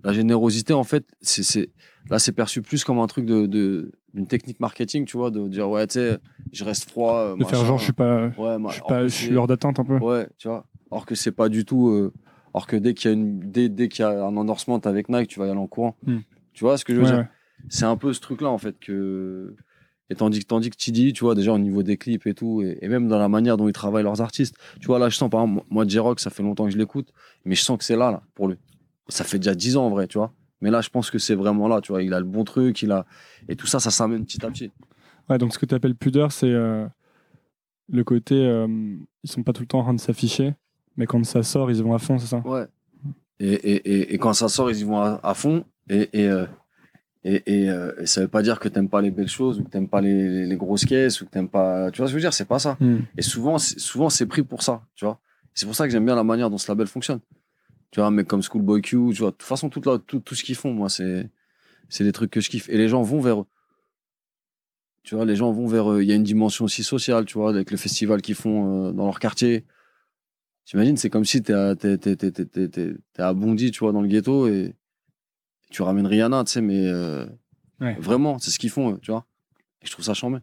la 0.04 0.14
générosité 0.14 0.74
en 0.74 0.84
fait, 0.84 1.06
c'est 1.22 1.70
là 2.10 2.20
c'est 2.20 2.32
perçu 2.34 2.62
plus 2.62 2.84
comme 2.84 3.00
un 3.00 3.08
truc 3.08 3.26
de, 3.26 3.46
de 3.46 3.92
d'une 4.14 4.28
technique 4.28 4.60
marketing, 4.60 5.06
tu 5.06 5.18
vois, 5.18 5.32
de 5.32 5.48
dire 5.48 5.70
ouais, 5.70 5.88
tu 5.88 5.94
sais, 5.94 6.20
je 6.52 6.64
reste 6.64 6.90
froid. 6.90 7.16
euh, 7.18 7.36
De 7.36 7.44
faire 7.46 7.66
genre, 7.66 7.80
je 7.80 7.86
suis 7.86 7.94
pas, 7.94 8.28
Ouais, 8.38 8.60
ma- 8.60 8.70
je 8.70 8.74
suis, 8.76 8.84
pas, 8.88 9.04
je 9.08 9.14
suis 9.16 9.30
l'heure 9.30 9.48
d'attente 9.48 9.80
un 9.80 9.84
peu. 9.86 9.98
Ouais, 9.98 10.28
tu 10.38 10.48
vois. 10.48 10.66
Alors 10.92 11.06
que 11.08 11.16
c'est 11.16 11.32
pas 11.32 11.50
du 11.50 11.66
tout. 11.66 11.90
euh, 11.90 12.14
alors 12.54 12.68
que 12.68 12.76
dès 12.76 12.94
qu'il 12.94 13.10
y 13.10 13.14
a 13.14 13.18
une, 13.18 13.40
dès, 13.40 13.70
dès 13.70 13.88
qu'il 13.90 14.04
y 14.04 14.06
a 14.08 14.24
un 14.26 14.38
endorsement 14.38 14.78
avec 14.78 15.10
Nike, 15.10 15.30
tu 15.30 15.40
vas 15.40 15.48
y 15.48 15.50
aller 15.50 15.60
en 15.60 15.66
courant. 15.68 15.96
Hmm. 16.06 16.20
Tu 16.54 16.64
vois 16.64 16.78
ce 16.78 16.86
que 16.86 16.94
je 16.94 17.00
veux 17.00 17.06
Ouais, 17.06 17.10
dire? 17.10 17.20
ouais. 17.22 17.28
C'est 17.70 17.86
un 17.86 17.98
peu 17.98 18.14
ce 18.14 18.20
truc-là 18.20 18.50
en 18.50 18.60
fait 18.60 18.78
que. 18.80 19.56
Et 20.12 20.16
tandis, 20.16 20.42
que- 20.42 20.46
tandis 20.46 20.70
que 20.70 20.76
Tidy, 20.76 21.14
tu 21.14 21.24
vois, 21.24 21.34
déjà 21.34 21.52
au 21.54 21.58
niveau 21.58 21.82
des 21.82 21.98
clips 21.98 22.28
et 22.28 22.36
tout, 22.36 22.62
et, 22.62 22.78
et 22.84 22.88
même 22.90 23.08
dans 23.08 23.18
la 23.18 23.30
manière 23.30 23.58
dont 23.58 23.68
ils 23.68 23.74
travaillent 23.74 24.04
leurs 24.04 24.22
artistes, 24.22 24.56
tu 24.80 24.86
vois, 24.86 25.00
là, 25.00 25.10
je 25.10 25.16
sens, 25.16 25.30
par 25.30 25.42
exemple, 25.42 25.66
moi, 25.72 25.86
J-Rock, 25.88 26.20
ça 26.20 26.30
fait 26.30 26.44
longtemps 26.44 26.66
que 26.66 26.72
je 26.72 26.78
l'écoute, 26.78 27.08
mais 27.46 27.56
je 27.56 27.64
sens 27.64 27.78
que 27.80 27.84
c'est 27.84 27.96
là, 27.96 28.12
là, 28.12 28.22
pour 28.36 28.48
lui. 28.50 28.58
Ça 29.10 29.24
fait 29.24 29.38
déjà 29.38 29.54
10 29.56 29.76
ans, 29.78 29.86
en 29.86 29.90
vrai, 29.90 30.08
tu 30.08 30.18
vois. 30.18 30.34
Mais 30.62 30.72
là, 30.72 30.82
je 30.82 30.90
pense 30.90 31.12
que 31.12 31.18
c'est 31.20 31.36
vraiment 31.36 31.68
là, 31.68 31.82
tu 31.82 31.92
vois. 31.92 32.02
Il 32.04 32.14
a 32.14 32.20
le 32.20 32.26
bon 32.26 32.44
truc, 32.44 32.82
il 32.82 32.92
a. 32.92 33.06
Et 33.50 33.56
tout 33.56 33.68
ça, 33.68 33.80
ça 33.80 33.92
s'amène 33.92 34.26
petit 34.26 34.46
à 34.46 34.50
petit. 34.50 34.72
Ouais, 35.30 35.38
donc 35.38 35.54
ce 35.54 35.60
que 35.60 35.66
tu 35.66 35.76
appelles 35.76 35.96
pudeur, 35.96 36.32
c'est 36.32 36.48
euh, 36.52 36.86
le 37.90 38.04
côté. 38.04 38.36
euh, 38.36 38.68
ils 39.24 39.30
sont 39.30 39.44
pas 39.44 39.54
tout 39.54 39.62
le 39.62 39.68
temps 39.68 39.80
en 39.80 39.84
train 39.84 39.94
de 39.94 40.00
s'afficher, 40.00 40.54
mais 40.98 41.06
quand 41.06 41.24
ça 41.26 41.44
sort, 41.44 41.70
ils 41.72 41.78
y 41.78 41.82
vont 41.82 41.94
à 41.94 42.00
fond, 42.00 42.18
c'est 42.18 42.28
ça? 42.28 42.42
Ouais. 42.46 42.66
Et, 43.40 43.52
et, 43.54 43.76
et, 43.94 44.14
et 44.14 44.18
quand 44.18 44.34
ça 44.34 44.48
sort, 44.50 44.70
ils 44.72 44.80
y 44.80 44.84
vont 44.84 45.00
à, 45.02 45.20
à 45.24 45.34
fond. 45.34 45.66
Et, 45.90 46.10
et, 46.14 46.28
euh, 46.28 46.46
et, 47.26 47.42
et, 47.64 47.70
euh, 47.70 47.94
et 48.00 48.06
ça 48.06 48.22
veut 48.22 48.28
pas 48.28 48.42
dire 48.42 48.60
que 48.60 48.68
t'aimes 48.70 48.90
pas 48.90 49.02
les 49.02 49.12
belles 49.12 49.28
choses, 49.30 49.60
ou 49.60 49.64
que 49.64 49.70
t'aimes 49.70 49.88
pas 49.90 50.02
les, 50.02 50.30
les, 50.30 50.46
les 50.46 50.56
grosses 50.58 50.86
caisses, 50.86 51.20
ou 51.22 51.26
que 51.26 51.30
t'aimes 51.32 51.50
pas. 51.50 51.92
Tu 51.92 51.98
vois 52.00 52.08
ce 52.08 52.12
que 52.14 52.20
je 52.20 52.24
veux 52.24 52.30
dire? 52.30 52.34
C'est 52.34 52.46
pas 52.48 52.60
ça. 52.60 52.78
Hmm. 52.80 53.00
Et 53.18 53.22
souvent, 53.22 53.58
c'est- 53.58 53.80
souvent 53.80 54.10
c'est 54.10 54.26
pris 54.28 54.44
pour 54.44 54.62
ça, 54.64 54.82
tu 54.96 55.04
vois. 55.06 55.20
C'est 55.54 55.66
pour 55.66 55.76
ça 55.76 55.86
que 55.86 55.92
j'aime 55.92 56.06
bien 56.06 56.16
la 56.16 56.24
manière 56.24 56.50
dont 56.50 56.58
ce 56.58 56.70
label 56.72 56.88
fonctionne. 56.88 57.20
Tu 57.94 58.00
vois, 58.00 58.10
mec 58.10 58.28
comme 58.28 58.42
Schoolboy 58.42 58.82
Q, 58.82 58.98
tu 59.14 59.20
vois. 59.20 59.30
De 59.30 59.36
toute 59.36 59.44
façon, 59.44 59.70
tout, 59.70 59.80
tout, 59.80 60.20
tout 60.20 60.34
ce 60.34 60.44
qu'ils 60.44 60.56
font, 60.56 60.74
moi, 60.74 60.90
c'est, 60.90 61.30
c'est 61.90 62.04
des 62.04 62.12
trucs 62.12 62.32
que 62.32 62.42
je 62.42 62.50
kiffe. 62.50 62.68
Et 62.70 62.78
les 62.80 62.88
gens 62.88 63.04
vont 63.04 63.20
vers 63.22 63.42
eux. 63.42 63.46
Tu 65.04 65.14
vois, 65.14 65.26
les 65.26 65.36
gens 65.36 65.52
vont 65.52 65.68
vers 65.68 65.92
eux. 65.92 66.02
Il 66.02 66.10
y 66.10 66.12
a 66.12 66.16
une 66.16 66.24
dimension 66.24 66.66
aussi 66.66 66.84
sociale, 66.84 67.26
tu 67.26 67.36
vois, 67.38 67.52
avec 67.52 67.70
le 67.70 67.78
festival 67.78 68.24
qu'ils 68.24 68.34
font 68.34 68.88
euh, 68.88 68.92
dans 68.94 69.06
leur 69.06 69.20
quartier. 69.20 69.64
T'imagines, 70.66 70.98
c'est 70.98 71.12
comme 71.12 71.24
si 71.24 71.44
t'es 71.44 71.54
à, 71.54 71.76
t'es, 71.76 72.00
t'es, 72.00 72.16
t'es, 72.16 72.32
t'es, 72.32 72.46
t'es, 72.46 72.68
t'es- 72.68 72.96
t'es 73.14 73.22
à 73.22 73.32
Bondy, 73.36 73.70
tu 73.70 73.82
vois, 73.82 73.92
dans 73.92 74.02
le 74.02 74.08
ghetto, 74.08 74.48
et 74.48 74.74
tu 75.70 75.84
ramènes 75.84 76.08
Rihanna, 76.08 76.46
tu 76.46 76.54
sais, 76.54 76.62
mais 76.62 76.88
euh, 76.88 77.28
Ouais. 77.80 77.96
vraiment, 78.00 78.40
c'est 78.40 78.50
ce 78.50 78.58
qu'ils 78.58 78.72
font, 78.72 78.98
tu 78.98 79.12
vois. 79.12 79.28
Et 79.84 79.86
je 79.86 79.92
trouve 79.92 80.06
ça 80.06 80.16
charmé. 80.16 80.40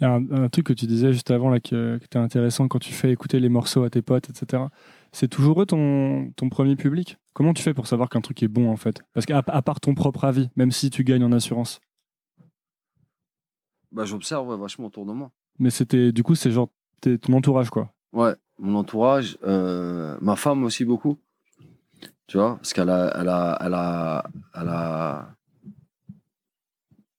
Il 0.00 0.04
y 0.04 0.06
a 0.06 0.12
un, 0.12 0.30
un 0.30 0.48
truc 0.48 0.66
que 0.66 0.72
tu 0.72 0.86
disais 0.86 1.12
juste 1.12 1.32
avant 1.32 1.50
là, 1.50 1.58
que, 1.58 1.98
qui 1.98 2.04
était 2.04 2.18
intéressant 2.18 2.68
quand 2.68 2.78
tu 2.78 2.92
fais 2.92 3.10
écouter 3.10 3.40
les 3.40 3.48
morceaux 3.48 3.82
à 3.82 3.90
tes 3.90 4.02
potes, 4.02 4.30
etc. 4.30 4.64
C'est 5.12 5.28
toujours 5.28 5.62
eux 5.62 5.66
ton, 5.66 6.32
ton 6.36 6.48
premier 6.48 6.76
public? 6.76 7.18
Comment 7.32 7.54
tu 7.54 7.62
fais 7.62 7.74
pour 7.74 7.86
savoir 7.86 8.08
qu'un 8.08 8.20
truc 8.20 8.42
est 8.42 8.48
bon 8.48 8.70
en 8.70 8.76
fait? 8.76 9.02
Parce 9.14 9.26
qu'à 9.26 9.38
à 9.38 9.62
part 9.62 9.80
ton 9.80 9.94
propre 9.94 10.24
avis, 10.24 10.50
même 10.56 10.70
si 10.70 10.90
tu 10.90 11.04
gagnes 11.04 11.24
en 11.24 11.32
assurance. 11.32 11.80
Bah, 13.90 14.04
j'observe 14.04 14.48
ouais, 14.48 14.56
vachement 14.56 14.86
autour 14.86 15.06
de 15.06 15.12
moi. 15.12 15.30
Mais 15.58 15.70
c'était 15.70 16.12
du 16.12 16.22
coup, 16.22 16.34
c'est 16.34 16.50
genre 16.50 16.68
ton 17.00 17.32
entourage 17.32 17.70
quoi. 17.70 17.92
Ouais, 18.12 18.34
mon 18.58 18.74
entourage, 18.76 19.38
euh, 19.44 20.16
ma 20.20 20.36
femme 20.36 20.64
aussi 20.64 20.84
beaucoup. 20.84 21.18
Tu 22.26 22.36
vois, 22.36 22.56
parce 22.56 22.74
qu'elle 22.74 22.90
a, 22.90 23.10
elle 23.18 23.28
a, 23.28 23.58
elle 23.60 23.74
a, 23.74 24.24
elle 24.54 24.68
a, 24.68 25.34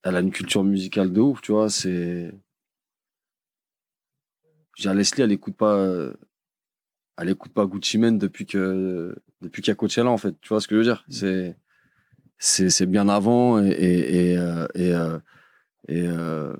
elle 0.03 0.15
a 0.15 0.19
une 0.19 0.31
culture 0.31 0.63
musicale 0.63 1.11
de 1.11 1.19
ouf, 1.19 1.41
tu 1.41 1.51
vois. 1.51 1.69
C'est. 1.69 2.31
J'ai 4.75 4.93
Leslie, 4.93 5.23
elle 5.23 5.31
écoute 5.31 5.57
pas, 5.57 5.73
euh, 5.73 6.13
elle 7.19 7.29
écoute 7.29 7.51
pas 7.53 7.65
Gucci 7.65 7.97
Mane 7.97 8.17
depuis 8.17 8.45
que, 8.45 9.15
depuis 9.41 9.61
qu'il 9.61 9.71
y 9.71 9.73
a 9.73 9.75
Coachella, 9.75 10.09
en 10.09 10.17
fait. 10.17 10.35
Tu 10.41 10.49
vois 10.49 10.61
ce 10.61 10.67
que 10.67 10.75
je 10.75 10.79
veux 10.79 10.85
dire? 10.85 11.05
C'est, 11.09 11.57
c'est, 12.37 12.69
c'est 12.69 12.85
bien 12.85 13.09
avant 13.09 13.63
et, 13.63 13.69
et, 13.69 14.31
et, 14.31 14.37
euh, 14.37 14.67
et, 14.73 14.93
euh, 14.93 15.19
et, 15.87 16.07
euh, 16.07 16.55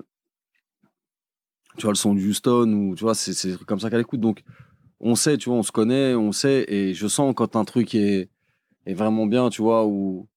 tu 1.76 1.82
vois, 1.82 1.92
le 1.92 1.96
son 1.96 2.14
de 2.14 2.20
Houston 2.20 2.72
ou, 2.72 2.94
tu 2.94 3.02
vois, 3.02 3.14
c'est, 3.14 3.32
c'est 3.32 3.48
des 3.48 3.54
trucs 3.54 3.68
comme 3.68 3.80
ça 3.80 3.90
qu'elle 3.90 4.00
écoute. 4.00 4.20
Donc, 4.20 4.42
on 5.00 5.14
sait, 5.14 5.38
tu 5.38 5.48
vois, 5.48 5.58
on 5.58 5.62
se 5.62 5.72
connaît, 5.72 6.14
on 6.14 6.32
sait, 6.32 6.66
et 6.68 6.92
je 6.92 7.06
sens 7.06 7.32
quand 7.34 7.56
un 7.56 7.64
truc 7.64 7.94
est, 7.94 8.28
est 8.84 8.94
vraiment 8.94 9.24
bien, 9.26 9.48
tu 9.48 9.62
vois, 9.62 9.86
ou... 9.86 10.28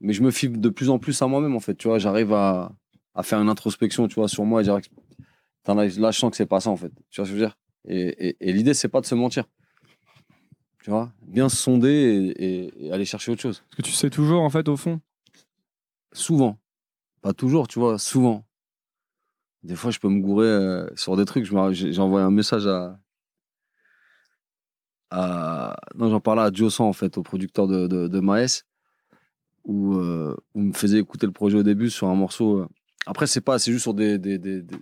mais 0.00 0.12
je 0.12 0.22
me 0.22 0.30
fie 0.30 0.48
de 0.48 0.68
plus 0.68 0.90
en 0.90 1.00
plus 1.00 1.20
à 1.22 1.26
moi-même, 1.26 1.56
en 1.56 1.60
fait, 1.60 1.74
tu 1.74 1.88
vois, 1.88 1.98
j'arrive 1.98 2.32
à, 2.32 2.72
à 3.16 3.24
faire 3.24 3.40
une 3.40 3.48
introspection, 3.48 4.06
tu 4.06 4.14
vois, 4.14 4.28
sur 4.28 4.44
moi 4.44 4.60
et 4.60 4.64
dire, 4.64 4.78
là, 5.66 5.88
je 5.88 6.18
sens 6.18 6.30
que 6.30 6.36
c'est 6.36 6.46
pas 6.46 6.60
ça, 6.60 6.70
en 6.70 6.76
fait, 6.76 6.92
tu 7.10 7.20
vois 7.20 7.26
ce 7.26 7.32
que 7.32 7.36
je 7.36 7.42
veux 7.42 7.46
dire? 7.46 7.58
Et, 7.88 8.28
et, 8.28 8.36
et 8.40 8.52
l'idée, 8.52 8.74
c'est 8.74 8.88
pas 8.88 9.00
de 9.00 9.06
se 9.06 9.16
mentir, 9.16 9.48
tu 10.86 10.90
vois, 10.92 11.10
bien 11.26 11.48
se 11.48 11.56
sonder 11.56 11.88
et, 12.38 12.44
et- 12.44 12.86
et 12.86 12.92
aller 12.92 13.04
chercher 13.04 13.32
autre 13.32 13.40
chose. 13.42 13.60
Parce 13.68 13.74
que 13.78 13.82
tu 13.82 13.90
sais 13.90 14.08
toujours 14.08 14.42
en 14.42 14.50
fait 14.50 14.68
au 14.68 14.76
fond. 14.76 15.00
Souvent, 16.12 16.60
pas 17.22 17.32
toujours, 17.32 17.66
tu 17.66 17.80
vois, 17.80 17.98
souvent. 17.98 18.46
Des 19.64 19.74
fois, 19.74 19.90
je 19.90 19.98
peux 19.98 20.08
me 20.08 20.20
gourer 20.20 20.46
euh, 20.46 20.86
sur 20.94 21.16
des 21.16 21.24
trucs. 21.24 21.44
J'ai 21.72 21.92
j'ai 21.92 22.00
envoyé 22.00 22.24
un 22.24 22.30
message 22.30 22.68
à. 22.68 23.00
à... 25.10 25.76
Non, 25.96 26.08
j'en 26.08 26.20
parlais 26.20 26.42
à 26.42 26.52
Josan, 26.52 26.86
en 26.86 26.92
fait, 26.92 27.18
au 27.18 27.24
producteur 27.24 27.66
de, 27.66 27.88
de, 27.88 28.06
de 28.06 28.20
Maes, 28.20 28.62
où, 29.64 29.96
euh, 29.96 30.36
où 30.54 30.60
il 30.60 30.66
me 30.68 30.72
faisait 30.72 31.00
écouter 31.00 31.26
le 31.26 31.32
projet 31.32 31.56
au 31.58 31.64
début 31.64 31.90
sur 31.90 32.06
un 32.06 32.14
morceau. 32.14 32.60
euh. 32.60 32.68
Après, 33.06 33.26
c'est 33.26 33.40
pas, 33.40 33.58
c'est 33.58 33.72
juste 33.72 33.82
sur 33.82 33.94
des, 33.94 34.20
des, 34.20 34.38
des, 34.38 34.62
des, 34.62 34.76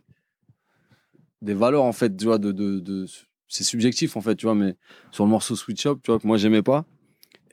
des 1.40 1.54
valeurs, 1.54 1.84
en 1.84 1.92
fait, 1.92 2.14
tu 2.14 2.26
vois, 2.26 2.36
de. 2.36 2.52
de, 2.52 2.78
de... 2.80 3.06
C'est 3.54 3.62
subjectif, 3.64 4.16
en 4.16 4.20
fait, 4.20 4.34
tu 4.34 4.46
vois, 4.46 4.54
mais 4.56 4.74
sur 5.12 5.24
le 5.24 5.30
morceau 5.30 5.54
Switch 5.54 5.86
Up, 5.86 6.00
tu 6.02 6.10
vois, 6.10 6.18
que 6.18 6.26
moi, 6.26 6.36
j'aimais 6.36 6.62
pas. 6.62 6.84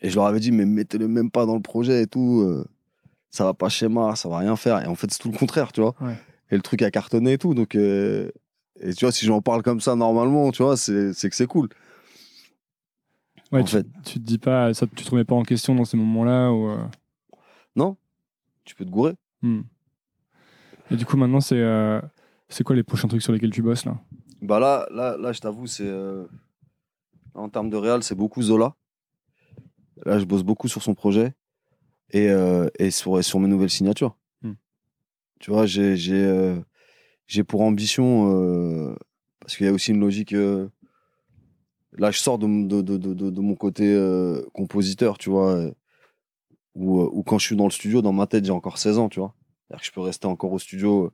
Et 0.01 0.09
je 0.09 0.15
leur 0.15 0.25
avais 0.25 0.39
dit, 0.39 0.51
mais 0.51 0.65
mettez-le 0.65 1.07
même 1.07 1.29
pas 1.29 1.45
dans 1.45 1.53
le 1.55 1.61
projet 1.61 2.01
et 2.01 2.07
tout. 2.07 2.41
euh, 2.41 2.65
ça 3.29 3.43
va 3.45 3.53
pas 3.53 3.69
schéma, 3.69 4.15
ça 4.15 4.27
va 4.27 4.39
rien 4.39 4.55
faire. 4.55 4.81
Et 4.81 4.87
en 4.87 4.95
fait, 4.95 5.11
c'est 5.11 5.19
tout 5.19 5.31
le 5.31 5.37
contraire, 5.37 5.71
tu 5.71 5.81
vois. 5.81 5.93
Ouais. 6.01 6.17
Et 6.49 6.55
le 6.55 6.61
truc 6.63 6.81
a 6.81 6.89
cartonné 6.89 7.33
et 7.33 7.37
tout. 7.37 7.53
Donc, 7.53 7.75
euh, 7.75 8.31
et 8.79 8.93
tu 8.95 9.05
vois, 9.05 9.11
si 9.11 9.25
j'en 9.27 9.41
parle 9.41 9.61
comme 9.61 9.79
ça 9.79 9.95
normalement, 9.95 10.51
tu 10.51 10.63
vois, 10.63 10.75
c'est 10.75 11.13
que 11.13 11.35
c'est 11.35 11.45
cool. 11.45 11.69
Ouais, 13.51 13.61
en 13.61 13.63
tu, 13.63 13.73
fait, 13.75 13.85
tu 14.03 14.13
te 14.15 14.25
dis 14.25 14.39
pas, 14.39 14.73
ça, 14.73 14.87
tu 14.87 15.05
te 15.05 15.11
remets 15.11 15.23
pas 15.23 15.35
en 15.35 15.43
question 15.43 15.75
dans 15.75 15.85
ces 15.85 15.97
moments-là 15.97 16.51
ou. 16.51 16.67
euh, 16.69 16.83
non, 17.75 17.95
tu 18.65 18.73
peux 18.75 18.85
te 18.85 18.89
gourer. 18.89 19.13
hmm. 19.43 19.61
Et 20.89 20.95
du 20.95 21.05
coup 21.05 21.15
maintenant 21.15 21.39
c'est 21.41 21.61
c'est 22.49 22.63
quoi 22.65 22.75
les 22.75 22.83
prochains 22.83 23.07
trucs 23.07 23.21
sur 23.21 23.31
lesquels 23.31 23.51
tu 23.51 23.61
bosses 23.61 23.85
là? 23.85 23.97
Bah 24.41 24.59
là, 24.59 24.87
là, 24.91 25.17
là 25.17 25.31
je 25.33 25.39
t'avoue, 25.39 25.67
c'est. 25.67 25.85
euh, 25.87 26.25
en 27.35 27.49
termes 27.49 27.69
de 27.69 27.77
réal, 27.77 28.03
c'est 28.03 28.15
beaucoup 28.15 28.41
Zola. 28.41 28.75
Là, 30.05 30.19
je 30.19 30.25
bosse 30.25 30.43
beaucoup 30.43 30.67
sur 30.67 30.81
son 30.81 30.95
projet 30.95 31.33
et, 32.11 32.29
euh, 32.29 32.67
et 32.79 32.91
sur, 32.91 33.19
et 33.19 33.23
sur 33.23 33.39
mes 33.39 33.47
nouvelles 33.47 33.69
signatures. 33.69 34.17
Hmm. 34.41 34.53
Tu 35.39 35.51
vois, 35.51 35.65
j'ai 35.65 35.95
j'ai 35.95 36.25
euh, 36.25 36.59
j'ai 37.27 37.43
pour 37.43 37.61
ambition, 37.61 38.31
euh, 38.33 38.95
parce 39.39 39.55
qu'il 39.55 39.65
y 39.65 39.69
a 39.69 39.73
aussi 39.73 39.91
une 39.91 39.99
logique. 39.99 40.33
euh, 40.33 40.67
là, 41.93 42.11
je 42.11 42.17
sors 42.19 42.37
de, 42.39 42.47
mon- 42.47 42.65
de, 42.65 42.81
de, 42.81 42.97
de, 42.97 43.13
de- 43.13 43.29
de 43.29 43.41
mon 43.41 43.55
côté 43.55 43.93
euh, 43.93 44.41
compositeur, 44.53 45.17
tu 45.17 45.29
vois, 45.29 45.51
euh, 45.55 45.71
où, 46.75 47.01
euh, 47.01 47.09
où 47.13 47.23
quand 47.23 47.37
je 47.39 47.45
suis 47.45 47.55
dans 47.55 47.65
le 47.65 47.71
studio, 47.71 48.01
dans 48.01 48.13
ma 48.13 48.27
tête, 48.27 48.45
j'ai 48.45 48.51
encore 48.51 48.77
16 48.77 48.97
ans, 48.97 49.09
tu 49.09 49.19
vois. 49.19 49.35
C'est-à-dire 49.67 49.81
que 49.81 49.87
je 49.87 49.91
peux 49.91 50.01
rester 50.01 50.27
encore 50.27 50.51
au 50.51 50.59
studio 50.59 51.05
euh, 51.05 51.11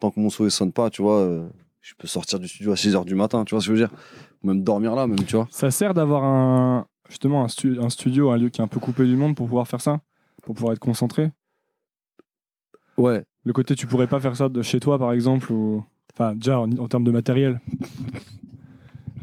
tant 0.00 0.10
que 0.10 0.20
mon 0.20 0.30
souhait 0.30 0.50
sonne 0.50 0.72
pas, 0.72 0.90
tu 0.90 1.02
vois. 1.02 1.18
euh, 1.20 1.48
je 1.82 1.94
peux 1.98 2.06
sortir 2.08 2.38
du 2.38 2.48
studio 2.48 2.72
à 2.72 2.76
6 2.76 2.94
heures 2.94 3.04
du 3.04 3.14
matin, 3.14 3.44
tu 3.44 3.54
vois 3.54 3.60
ce 3.60 3.68
que 3.68 3.74
je 3.76 3.82
veux 3.82 3.88
dire? 3.88 3.96
Même 4.42 4.62
dormir 4.62 4.94
là, 4.94 5.06
même, 5.06 5.18
tu 5.24 5.36
vois. 5.36 5.48
Ça 5.50 5.70
sert 5.70 5.92
d'avoir 5.94 6.24
un 6.24 6.86
justement 7.08 7.44
un, 7.44 7.48
stu- 7.48 7.78
un 7.80 7.90
studio, 7.90 8.30
un 8.30 8.38
lieu 8.38 8.48
qui 8.48 8.60
est 8.60 8.64
un 8.64 8.68
peu 8.68 8.80
coupé 8.80 9.04
du 9.04 9.16
monde 9.16 9.34
pour 9.36 9.46
pouvoir 9.46 9.68
faire 9.68 9.80
ça, 9.80 10.00
pour 10.42 10.54
pouvoir 10.54 10.72
être 10.72 10.78
concentré? 10.78 11.30
Ouais. 12.96 13.24
Le 13.44 13.52
côté 13.52 13.74
tu 13.74 13.86
pourrais 13.86 14.06
pas 14.06 14.20
faire 14.20 14.36
ça 14.36 14.48
de 14.48 14.62
chez 14.62 14.78
toi 14.80 14.98
par 14.98 15.12
exemple 15.12 15.52
ou 15.52 15.84
enfin 16.14 16.34
déjà 16.34 16.60
en, 16.60 16.70
en 16.78 16.88
termes 16.88 17.04
de 17.04 17.10
matériel. 17.10 17.60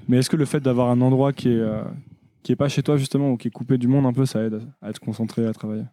Mais 0.08 0.18
est-ce 0.18 0.30
que 0.30 0.36
le 0.36 0.46
fait 0.46 0.60
d'avoir 0.60 0.90
un 0.90 1.02
endroit 1.02 1.32
qui 1.34 1.50
est 1.50 1.60
euh, 1.60 1.84
qui 2.44 2.52
est 2.52 2.56
pas 2.58 2.68
chez 2.70 2.84
toi 2.84 2.98
justement 2.98 3.32
ou 3.32 3.38
qui 3.38 3.48
est 3.48 3.52
coupé 3.52 3.78
du 3.78 3.88
monde 3.88 4.06
un 4.06 4.14
peu 4.14 4.26
ça 4.26 4.42
aide 4.44 4.62
à 4.82 4.90
être 4.90 5.00
concentré 5.00 5.46
à 5.48 5.54
travailler? 5.54 5.86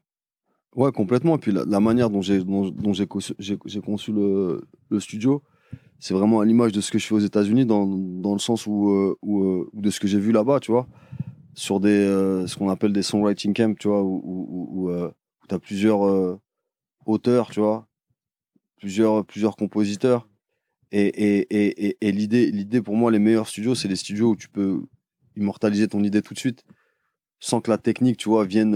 Ouais, 0.75 0.91
complètement. 0.93 1.37
Et 1.37 1.39
puis 1.39 1.53
la, 1.53 1.65
la 1.65 1.81
manière 1.81 2.11
dont 2.11 2.21
j'ai 2.23 2.43
dont, 2.43 2.69
dont 2.71 2.93
j'ai 2.93 3.07
conçu, 3.07 3.33
le 4.13 4.61
studio, 5.01 5.43
c'est 5.99 6.15
vraiment 6.15 6.41
à 6.41 6.45
l'image 6.45 6.73
de 6.73 6.81
ce 6.81 6.91
que 6.91 6.99
je 6.99 7.07
fais 7.07 7.15
aux 7.15 7.21
États-Unis, 7.21 7.67
dans, 7.67 7.87
dans 7.87 8.33
le 8.33 8.39
sens 8.39 8.67
où, 8.67 8.91
euh, 8.91 9.17
euh, 9.25 9.71
de 9.73 9.91
ce 9.91 10.01
que 10.01 10.07
j'ai 10.07 10.19
vu 10.19 10.33
là-bas, 10.33 10.61
tu 10.61 10.71
vois, 10.71 10.87
sur 11.55 11.81
des 11.81 11.89
euh, 11.89 12.47
ce 12.47 12.57
qu'on 12.57 12.69
appelle 12.69 12.93
des 12.93 13.03
songwriting 13.03 13.55
camps, 13.55 13.75
tu 13.79 13.89
vois, 13.89 14.03
où, 14.03 14.23
où 14.27 14.91
t'as 15.49 15.59
plusieurs 15.59 16.39
auteurs, 17.07 17.51
tu 17.51 17.61
vois, 17.61 17.87
plusieurs 18.77 19.25
plusieurs 19.25 19.57
compositeurs. 19.57 20.29
Et, 20.93 21.47
l'idée 22.03 22.51
l'idée 22.51 22.83
pour 22.83 22.97
moi, 22.97 23.11
les 23.11 23.19
meilleurs 23.19 23.49
studios, 23.49 23.75
c'est 23.75 23.89
les 23.89 23.97
studios 23.97 24.31
où 24.31 24.37
tu 24.37 24.49
peux 24.49 24.83
immortaliser 25.37 25.89
ton 25.89 26.03
idée 26.03 26.23
tout 26.23 26.35
de 26.35 26.39
suite, 26.39 26.65
sans 27.41 27.61
que 27.61 27.71
la 27.71 27.79
technique, 27.79 28.19
tu 28.19 28.29
vois, 28.29 28.45
vienne 28.45 28.75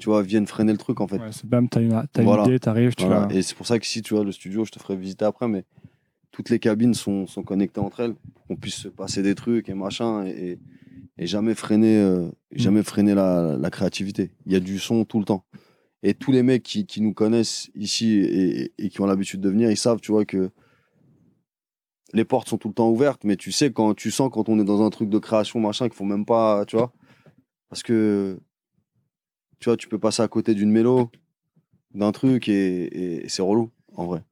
tu 0.00 0.06
vois, 0.06 0.22
vienne 0.22 0.46
freiner 0.46 0.72
le 0.72 0.78
truc 0.78 1.00
en 1.00 1.06
fait. 1.06 1.18
Ouais, 1.18 1.30
c'est 1.30 1.46
bam, 1.46 1.68
t'as 1.68 1.80
une, 1.80 1.90
Voilà. 2.24 2.42
une 2.42 2.48
idée, 2.48 2.58
t'arrives, 2.58 2.94
tu 2.96 3.04
Voilà. 3.06 3.26
vas. 3.28 3.34
Et 3.34 3.42
c'est 3.42 3.54
pour 3.54 3.66
ça 3.66 3.78
que 3.78 3.86
si 3.86 4.02
tu 4.02 4.14
vois 4.14 4.24
le 4.24 4.32
studio, 4.32 4.64
je 4.64 4.72
te 4.72 4.78
ferai 4.80 4.96
visiter 4.96 5.24
après, 5.24 5.46
mais 5.46 5.64
toutes 6.32 6.50
les 6.50 6.58
cabines 6.58 6.94
sont, 6.94 7.26
sont 7.26 7.42
connectées 7.42 7.80
entre 7.80 8.00
elles 8.00 8.14
pour 8.34 8.46
qu'on 8.46 8.56
puisse 8.56 8.74
se 8.76 8.88
passer 8.88 9.22
des 9.22 9.34
trucs 9.34 9.68
et 9.68 9.74
machin 9.74 10.24
et, 10.26 10.58
et- 11.18 11.26
jamais 11.26 11.54
freiner, 11.54 11.98
euh, 11.98 12.28
jamais 12.52 12.82
freiner 12.82 13.14
la, 13.14 13.56
la 13.58 13.70
créativité. 13.70 14.30
Il 14.46 14.52
y 14.52 14.56
a 14.56 14.60
du 14.60 14.78
son 14.78 15.04
tout 15.04 15.18
le 15.18 15.24
temps. 15.24 15.44
Et 16.02 16.14
tous 16.14 16.32
les 16.32 16.42
mecs 16.42 16.62
qui, 16.62 16.86
qui 16.86 17.02
nous 17.02 17.12
connaissent 17.12 17.70
ici 17.74 18.20
et, 18.20 18.72
et 18.78 18.88
qui 18.88 19.00
ont 19.02 19.06
l'habitude 19.06 19.40
de 19.42 19.50
venir, 19.50 19.70
ils 19.70 19.76
savent, 19.76 20.00
tu 20.00 20.12
vois, 20.12 20.24
que 20.24 20.50
les 22.12 22.24
portes 22.24 22.48
sont 22.48 22.56
tout 22.58 22.68
le 22.68 22.74
temps 22.74 22.90
ouvertes, 22.90 23.22
mais 23.24 23.36
tu 23.36 23.52
sais, 23.52 23.70
quand 23.72 23.94
tu 23.94 24.10
sens 24.10 24.30
quand 24.32 24.48
on 24.48 24.58
est 24.58 24.64
dans 24.64 24.82
un 24.82 24.90
truc 24.90 25.08
de 25.10 25.18
création, 25.18 25.60
machin, 25.60 25.88
qu'il 25.88 25.96
faut 25.96 26.04
même 26.04 26.24
pas, 26.24 26.64
tu 26.66 26.76
vois. 26.76 26.92
Parce 27.68 27.82
que, 27.82 28.40
tu 29.60 29.68
vois, 29.68 29.76
tu 29.76 29.88
peux 29.88 29.98
passer 29.98 30.22
à 30.22 30.28
côté 30.28 30.54
d'une 30.54 30.70
mélo, 30.70 31.10
d'un 31.94 32.12
truc, 32.12 32.48
et, 32.48 33.24
c'est 33.28 33.42
relou, 33.42 33.70
en 33.94 34.06
vrai. 34.06 34.24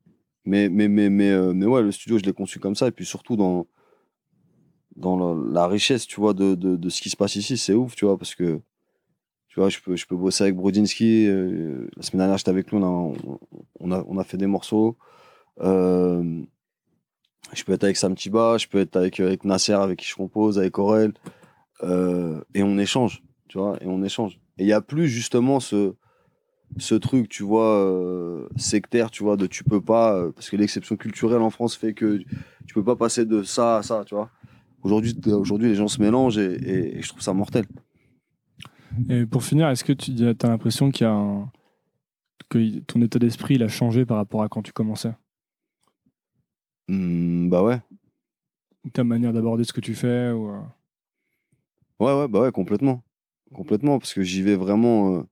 Mais, 0.44 0.68
mais, 0.70 0.88
mais, 0.88 1.10
mais, 1.10 1.30
euh, 1.30 1.52
mais 1.52 1.66
ouais, 1.66 1.82
le 1.82 1.92
studio, 1.92 2.18
je 2.18 2.24
l'ai 2.24 2.32
conçu 2.32 2.58
comme 2.58 2.74
ça, 2.74 2.88
et 2.88 2.90
puis 2.90 3.04
surtout 3.04 3.36
dans, 3.36 3.66
dans 4.96 5.34
la, 5.34 5.66
richesse, 5.66 6.06
tu 6.06 6.18
vois, 6.20 6.32
de, 6.32 6.54
de, 6.54 6.76
de 6.76 6.88
ce 6.88 7.02
qui 7.02 7.10
se 7.10 7.16
passe 7.16 7.36
ici, 7.36 7.58
c'est 7.58 7.74
ouf, 7.74 7.94
tu 7.94 8.06
vois, 8.06 8.16
parce 8.16 8.34
que, 8.34 8.60
tu 9.48 9.60
vois, 9.60 9.68
je 9.68 9.78
peux, 9.80 9.96
je 9.96 10.06
peux 10.06 10.16
bosser 10.16 10.44
avec 10.44 10.56
Brodinski. 10.56 11.26
euh, 11.26 11.88
la 11.96 12.02
semaine 12.02 12.20
dernière, 12.20 12.38
j'étais 12.38 12.50
avec 12.50 12.70
lui, 12.70 12.78
on 12.78 12.84
a, 12.84 13.14
on 13.80 13.92
a, 13.92 14.04
on 14.08 14.18
a 14.18 14.24
fait 14.24 14.38
des 14.38 14.46
morceaux. 14.46 14.96
Euh, 15.60 16.42
je 17.52 17.64
peux 17.64 17.72
être 17.72 17.84
avec 17.84 17.96
Sam 17.96 18.14
Tiba, 18.14 18.56
je 18.58 18.66
peux 18.66 18.78
être 18.78 18.96
avec, 18.96 19.20
avec 19.20 19.44
Nasser, 19.44 19.72
avec 19.72 19.98
qui 19.98 20.06
je 20.06 20.14
compose, 20.14 20.58
avec 20.58 20.78
Aurel. 20.78 21.12
Et 21.82 22.62
on 22.62 22.78
échange, 22.78 23.22
tu 23.48 23.58
vois, 23.58 23.76
et 23.82 23.86
on 23.86 24.02
échange. 24.02 24.38
Et 24.58 24.64
il 24.64 24.66
n'y 24.66 24.72
a 24.72 24.80
plus 24.80 25.08
justement 25.08 25.60
ce, 25.60 25.94
ce 26.78 26.94
truc, 26.94 27.28
tu 27.28 27.42
vois, 27.42 27.76
euh, 27.78 28.48
sectaire, 28.56 29.10
tu 29.10 29.22
vois, 29.22 29.36
de 29.36 29.46
tu 29.46 29.64
peux 29.64 29.80
pas, 29.80 30.14
euh, 30.16 30.32
parce 30.32 30.50
que 30.50 30.56
l'exception 30.56 30.96
culturelle 30.96 31.42
en 31.42 31.50
France 31.50 31.76
fait 31.76 31.94
que 31.94 32.18
tu 32.66 32.74
peux 32.74 32.84
pas 32.84 32.96
passer 32.96 33.24
de 33.26 33.42
ça 33.42 33.78
à 33.78 33.82
ça, 33.82 34.04
tu 34.06 34.14
vois. 34.14 34.30
Aujourd'hui, 34.82 35.16
aujourd'hui 35.26 35.68
les 35.68 35.74
gens 35.74 35.88
se 35.88 36.00
mélangent 36.00 36.38
et, 36.38 36.54
et- 36.54 36.98
et 36.98 37.02
je 37.02 37.08
trouve 37.08 37.22
ça 37.22 37.32
mortel. 37.34 37.66
Et 39.08 39.26
pour 39.26 39.44
finir, 39.44 39.68
est-ce 39.68 39.84
que 39.84 39.92
tu 39.92 40.12
as 40.24 40.48
l'impression 40.48 40.90
qu'il 40.90 41.04
y 41.06 41.08
a 41.08 41.12
un... 41.12 41.50
que 42.48 42.78
ton 42.80 43.00
état 43.02 43.18
d'esprit 43.18 43.54
il 43.56 43.62
a 43.62 43.68
changé 43.68 44.04
par 44.06 44.16
rapport 44.16 44.42
à 44.42 44.48
quand 44.48 44.62
tu 44.62 44.72
commençais? 44.72 45.12
Hmm, 46.88 47.48
bah 47.50 47.62
ouais. 47.62 47.80
Ta 48.92 49.04
manière 49.04 49.32
d'aborder 49.32 49.64
ce 49.64 49.72
que 49.72 49.80
tu 49.80 49.94
fais 49.94 50.30
ou, 50.30 50.50
euh, 50.50 50.60
Ouais, 52.00 52.12
ouais, 52.12 52.28
bah 52.28 52.40
ouais, 52.40 52.52
complètement. 52.52 53.02
Complètement, 53.54 53.98
parce 53.98 54.14
que 54.14 54.22
j'y 54.22 54.42
vais 54.42 54.56
vraiment. 54.56 55.16
euh, 55.16 55.22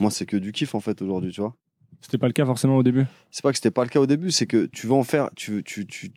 Moi, 0.00 0.10
c'est 0.10 0.26
que 0.26 0.36
du 0.36 0.52
kiff 0.52 0.74
en 0.74 0.80
fait 0.80 1.00
aujourd'hui, 1.02 1.32
tu 1.32 1.40
vois. 1.40 1.54
C'était 2.00 2.18
pas 2.18 2.26
le 2.26 2.32
cas 2.32 2.44
forcément 2.44 2.76
au 2.76 2.82
début? 2.82 3.04
C'est 3.30 3.42
pas 3.42 3.50
que 3.52 3.56
c'était 3.56 3.70
pas 3.70 3.84
le 3.84 3.88
cas 3.90 4.00
au 4.00 4.06
début, 4.06 4.30
c'est 4.32 4.46
que 4.46 4.66
tu 4.66 4.86
veux 4.88 4.94
en 4.94 5.04
faire, 5.04 5.30
tu, 5.36 5.52
veux- 5.52 5.62
tu, 5.62 5.86
tu, 5.86 6.12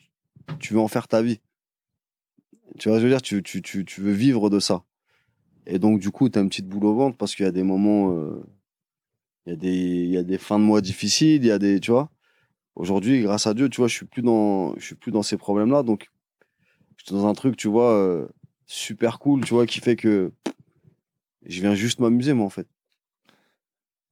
tu 0.59 0.73
veux 0.73 0.79
en 0.79 0.87
faire 0.87 1.07
ta 1.07 1.21
vie. 1.21 1.39
Tu 2.79 2.89
vois, 2.89 2.97
je 2.99 3.03
veux 3.03 3.09
dire, 3.09 3.21
tu, 3.21 3.43
tu, 3.43 3.61
tu, 3.61 3.85
tu 3.85 4.01
veux 4.01 4.11
vivre 4.11 4.49
de 4.49 4.59
ça. 4.59 4.83
Et 5.67 5.79
donc, 5.79 5.99
du 5.99 6.09
coup, 6.11 6.29
tu 6.29 6.37
as 6.37 6.41
une 6.41 6.49
petite 6.49 6.67
boule 6.67 6.85
au 6.85 6.95
ventre 6.95 7.17
parce 7.17 7.35
qu'il 7.35 7.45
y 7.45 7.49
a 7.49 7.51
des 7.51 7.63
moments, 7.63 8.11
euh, 8.13 8.43
il 9.45 9.51
y, 9.51 9.53
a 9.53 9.55
des- 9.55 9.69
il 10.05 10.09
y 10.09 10.17
a 10.17 10.23
des 10.23 10.37
fins 10.37 10.59
de 10.59 10.63
mois 10.63 10.81
difficiles, 10.81 11.43
il 11.43 11.47
y 11.47 11.51
a 11.51 11.59
des, 11.59 11.79
tu 11.79 11.91
vois. 11.91 12.09
Aujourd'hui, 12.75 13.21
grâce 13.21 13.47
à 13.47 13.53
Dieu, 13.53 13.69
tu 13.69 13.77
vois, 13.77 13.87
je 13.87 13.93
suis 13.95 14.05
plus 14.05 14.21
dans, 14.21 14.75
je 14.77 14.85
suis 14.85 14.95
plus 14.95 15.11
dans 15.11 15.23
ces 15.23 15.37
problèmes-là. 15.37 15.83
Donc, 15.83 16.09
je 16.97 17.05
suis 17.05 17.15
dans 17.15 17.27
un 17.27 17.33
truc, 17.33 17.55
tu 17.55 17.67
vois, 17.67 17.91
euh, 17.93 18.27
super 18.65 19.19
cool, 19.19 19.45
tu 19.45 19.53
vois, 19.53 19.65
qui 19.65 19.79
fait 19.79 19.95
que 19.95 20.31
je 21.47 21.61
viens 21.61 21.75
juste 21.75 21.99
m'amuser, 21.99 22.33
moi, 22.33 22.45
en 22.45 22.49
fait. 22.49 22.67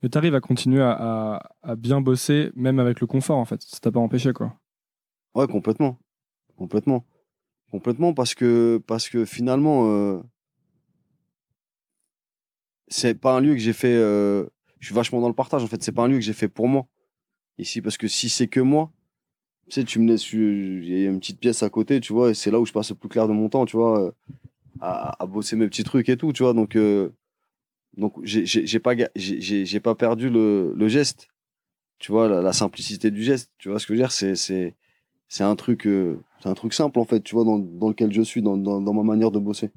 Mais 0.02 0.10
tu 0.10 0.18
arrives 0.18 0.36
à 0.36 0.42
continuer 0.42 0.82
à, 0.82 0.92
à- 1.38 1.50
à 1.64 1.76
bien 1.76 2.02
bosser, 2.02 2.52
même 2.56 2.80
avec 2.80 3.00
le 3.00 3.08
confort, 3.08 3.38
en 3.38 3.46
fait. 3.46 3.62
Ça 3.62 3.80
t'a 3.80 3.92
pas 3.92 4.00
empêché, 4.00 4.34
quoi. 4.34 4.54
Ouais, 5.36 5.48
complètement. 5.48 5.98
Complètement. 6.58 7.06
Complètement 7.72 8.14
parce 8.14 8.36
que, 8.36 8.82
parce 8.86 9.10
que 9.10 9.26
finalement, 9.26 9.88
euh, 9.90 10.20
c'est 12.88 13.16
pas 13.16 13.36
un 13.38 13.42
lieu 13.42 13.54
que 13.54 13.60
j'ai 13.60 13.74
fait. 13.74 13.94
euh, 13.96 14.46
je 14.80 14.88
suis 14.88 14.96
vachement 14.96 15.22
dans 15.22 15.28
le 15.30 15.34
partage 15.34 15.64
en 15.64 15.68
fait. 15.68 15.82
C'est 15.82 15.92
pas 15.92 16.04
un 16.04 16.08
lieu 16.08 16.16
que 16.16 16.22
j'ai 16.22 16.34
fait 16.34 16.50
pour 16.50 16.68
moi. 16.68 16.86
Ici, 17.58 17.82
parce 17.82 17.98
que 17.98 18.08
si 18.08 18.30
c'est 18.30 18.48
que 18.48 18.60
moi, 18.60 18.92
tu 19.70 19.74
sais, 19.76 19.84
tu 19.86 20.00
me 20.00 20.08
laisses. 20.08 20.32
Il 20.34 20.86
y 20.88 21.08
a 21.08 21.10
une 21.10 21.20
petite 21.20 21.40
pièce 21.40 21.64
à 21.64 21.70
côté, 21.70 22.00
tu 22.00 22.14
vois, 22.14 22.32
et 22.32 22.34
c'est 22.34 22.52
là 22.52 22.60
où 22.60 22.66
je 22.66 22.74
passe 22.74 22.90
le 22.90 22.96
plus 22.96 23.10
clair 23.10 23.28
de 23.28 23.34
mon 23.34 23.50
temps, 23.50 23.66
tu 23.66 23.78
vois, 23.78 24.00
euh, 24.02 24.12
à, 24.82 25.22
à 25.24 25.26
bosser 25.26 25.56
mes 25.56 25.68
petits 25.68 25.84
trucs 25.84 26.10
et 26.10 26.18
tout, 26.18 26.34
tu 26.34 26.44
vois. 26.44 26.54
Donc, 26.54 26.76
euh, 26.76 27.10
donc 27.98 28.14
j'ai 28.24 28.80
pas, 28.80 28.94
j'ai- 29.16 29.80
pas 29.80 29.96
perdu 29.96 30.30
le, 30.30 30.74
le 30.76 30.88
geste, 30.88 31.30
tu 32.00 32.12
vois, 32.12 32.28
la, 32.28 32.54
simplicité 32.54 33.12
du 33.12 33.24
geste, 33.24 33.52
tu 33.58 33.70
vois 33.70 33.80
ce 33.80 33.88
que 33.88 33.94
je 33.94 34.00
veux 34.00 34.04
dire? 34.04 34.12
C'est 34.12 34.36
c'est 34.36 34.76
c'est 35.30 35.44
un 35.44 35.56
truc 35.56 35.88
euh, 35.88 36.20
c'est 36.41 36.50
un 36.50 36.54
truc 36.54 36.74
simple 36.74 37.00
en 37.00 37.06
fait 37.06 37.22
tu 37.22 37.36
vois 37.36 37.46
dans, 37.46 37.60
dans 37.60 37.89
lequel 37.89 38.12
je 38.14 38.22
suis 38.22 38.41
dans, 38.41 38.58
dans, 38.58 38.82
dans 38.82 38.94
ma 38.94 39.04
manière 39.04 39.32
de 39.32 39.39
bosser. 39.39 39.72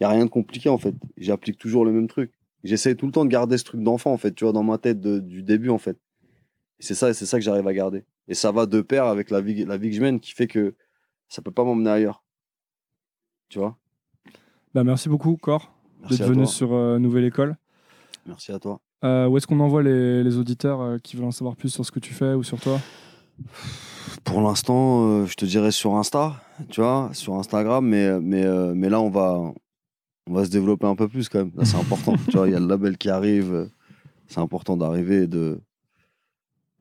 Il 0.00 0.04
y 0.04 0.06
a 0.06 0.10
rien 0.10 0.24
de 0.24 0.30
compliqué 0.30 0.68
en 0.68 0.78
fait. 0.78 0.94
J'applique 1.18 1.58
toujours 1.58 1.84
le 1.84 1.92
même 1.92 2.08
truc. 2.08 2.32
J'essaie 2.64 2.94
tout 2.94 3.06
le 3.06 3.12
temps 3.12 3.24
de 3.24 3.30
garder 3.30 3.58
ce 3.58 3.64
truc 3.64 3.82
d'enfant 3.82 4.12
en 4.12 4.16
fait 4.18 4.32
tu 4.34 4.44
vois 4.44 4.52
dans 4.52 4.62
ma 4.64 4.78
tête 4.78 5.00
du 5.00 5.42
début 5.42 5.70
en 5.70 5.78
fait. 5.78 5.98
C'est 6.78 6.94
ça 6.94 7.12
c'est 7.14 7.26
ça 7.26 7.38
que 7.38 7.44
j'arrive 7.44 7.66
à 7.68 7.74
garder. 7.74 8.04
Et 8.28 8.34
ça 8.34 8.52
va 8.52 8.66
de 8.66 8.80
pair 8.80 9.06
avec 9.06 9.30
la 9.30 9.40
vie 9.40 9.64
la 9.64 9.76
vie 9.76 9.90
que 9.90 9.96
je 9.96 10.02
mène 10.02 10.20
qui 10.20 10.32
fait 10.32 10.46
que 10.46 10.74
ça 11.28 11.42
peut 11.42 11.50
pas 11.52 11.64
m'emmener 11.64 11.90
ailleurs. 11.90 12.22
Tu 13.48 13.58
vois? 13.58 13.76
Bah, 14.72 14.84
merci 14.84 15.08
beaucoup, 15.08 15.36
Cor, 15.36 15.74
d'être 16.08 16.24
venu 16.28 16.46
sur 16.46 16.72
euh, 16.72 16.98
Nouvelle 16.98 17.24
École. 17.24 17.56
merci 18.26 18.52
à 18.52 18.58
toi. 18.58 18.80
Euh, 19.04 19.26
où 19.28 19.36
est-ce 19.36 19.46
qu'on 19.46 19.60
envoie 19.60 19.82
les, 19.82 20.22
les 20.22 20.36
auditeurs 20.36 20.80
euh, 20.80 20.98
qui 20.98 21.16
veulent 21.16 21.26
en 21.26 21.30
savoir 21.30 21.56
plus 21.56 21.70
sur 21.70 21.84
ce 21.86 21.90
que 21.90 22.00
tu 22.00 22.12
fais 22.12 22.34
ou 22.34 22.42
sur 22.42 22.60
toi? 22.60 22.78
Pour 24.24 24.42
l'instant 24.42 25.06
euh, 25.22 25.26
je 25.26 25.34
te 25.34 25.44
dirais 25.46 25.70
sur 25.70 25.94
Insta 25.96 26.34
tu 26.68 26.80
vois 26.82 27.08
sur 27.14 27.34
Instagram 27.34 27.86
mais 27.86 28.20
mais 28.20 28.44
euh, 28.44 28.74
mais 28.74 28.88
là 28.90 29.00
on 29.00 29.08
va 29.08 29.38
on 30.26 30.32
va 30.34 30.44
se 30.44 30.50
développer 30.50 30.86
un 30.86 30.94
peu 30.96 31.08
plus 31.08 31.28
quand 31.30 31.38
même. 31.38 31.52
Là 31.56 31.64
c'est 31.64 31.76
important 31.78 32.14
tu 32.30 32.36
vois 32.36 32.46
il 32.48 32.52
y 32.52 32.56
a 32.56 32.60
le 32.60 32.66
label 32.66 32.98
qui 32.98 33.08
arrive 33.08 33.70
c'est 34.26 34.40
important 34.40 34.76
d'arriver 34.76 35.22
et 35.22 35.26
de 35.26 35.58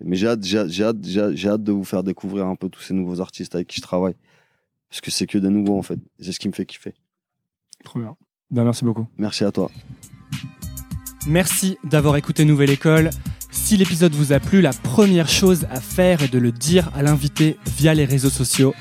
mais 0.03 0.15
j'ai 0.17 0.28
hâte 0.28 0.43
j'ai 0.43 0.57
hâte 0.59 0.70
j'ai 0.70 0.84
hâte 0.84 0.97
j'ai 1.03 1.22
hâte- 1.22 1.36
j'ai 1.36 1.49
hâte 1.49 1.63
de 1.63 1.72
vous 1.72 1.84
faire 1.86 2.03
découvrir 2.03 2.45
un 2.47 2.55
peu 2.55 2.67
tous 2.70 2.82
ces 2.82 2.93
nouveaux 2.93 3.22
artistes 3.22 3.55
avec 3.55 3.67
qui 3.67 3.78
je 3.78 3.82
travaille. 3.82 4.15
Parce 4.89 5.01
que 5.01 5.11
c'est 5.11 5.28
que 5.28 5.38
des 5.38 5.49
nouveaux 5.49 5.78
en 5.78 5.82
fait. 5.84 5.99
C'est 6.20 6.32
ce 6.32 6.39
qui 6.39 6.47
me 6.47 6.53
fait 6.53 6.65
kiffer. 6.65 6.93
Trop 7.84 7.99
bien. 7.99 8.15
Bah, 8.52 8.64
merci 8.64 8.84
beaucoup. 8.84 9.06
merci 9.18 9.43
à 9.43 9.52
toi 9.52 9.70
Merci 11.28 11.78
d'avoir 11.84 12.16
écouté 12.16 12.45
Nouvelle 12.45 12.72
École. 12.72 13.10
Si 13.52 13.78
l'épisode 13.78 14.14
vous 14.14 14.34
a 14.34 14.39
plu, 14.39 14.62
la 14.62 14.72
première 14.74 15.30
chose 15.30 15.68
à 15.70 15.80
faire 15.80 16.24
est 16.24 16.32
de 16.32 16.39
le 16.39 16.52
dire 16.52 16.89
à 16.95 17.04
l'invité 17.04 17.58
via 17.78 17.93
les 17.93 18.06
réseaux 18.06 18.30
sociaux. 18.30 18.74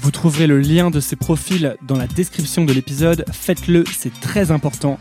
Vous 0.00 0.10
trouverez 0.10 0.46
le 0.46 0.58
lien 0.58 0.90
de 0.90 1.00
ses 1.00 1.16
profils 1.16 1.76
dans 1.86 1.96
la 1.96 2.06
description 2.06 2.64
de 2.64 2.72
l'épisode. 2.72 3.24
Faites-le, 3.30 3.84
c'est 3.92 4.12
très 4.20 4.50
important 4.50 4.98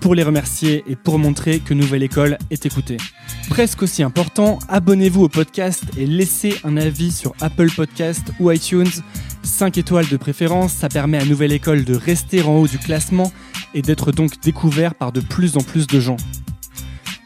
pour 0.00 0.14
les 0.14 0.22
remercier 0.22 0.84
et 0.86 0.94
pour 0.94 1.18
montrer 1.18 1.60
que 1.60 1.74
Nouvelle 1.74 2.02
École 2.02 2.38
est 2.50 2.66
écoutée. 2.66 2.98
Presque 3.48 3.82
aussi 3.82 4.02
important, 4.02 4.58
abonnez-vous 4.68 5.22
au 5.24 5.28
podcast 5.28 5.82
et 5.96 6.06
laissez 6.06 6.54
un 6.64 6.76
avis 6.76 7.10
sur 7.12 7.34
Apple 7.40 7.70
Podcast 7.74 8.32
ou 8.40 8.50
iTunes. 8.50 8.90
5 9.46 9.78
étoiles 9.78 10.08
de 10.08 10.16
préférence, 10.16 10.72
ça 10.72 10.88
permet 10.88 11.18
à 11.18 11.24
Nouvelle 11.24 11.52
École 11.52 11.84
de 11.84 11.94
rester 11.94 12.42
en 12.42 12.56
haut 12.56 12.66
du 12.66 12.78
classement 12.78 13.32
et 13.74 13.82
d'être 13.82 14.12
donc 14.12 14.40
découvert 14.42 14.94
par 14.94 15.12
de 15.12 15.20
plus 15.20 15.56
en 15.56 15.60
plus 15.60 15.86
de 15.86 16.00
gens. 16.00 16.16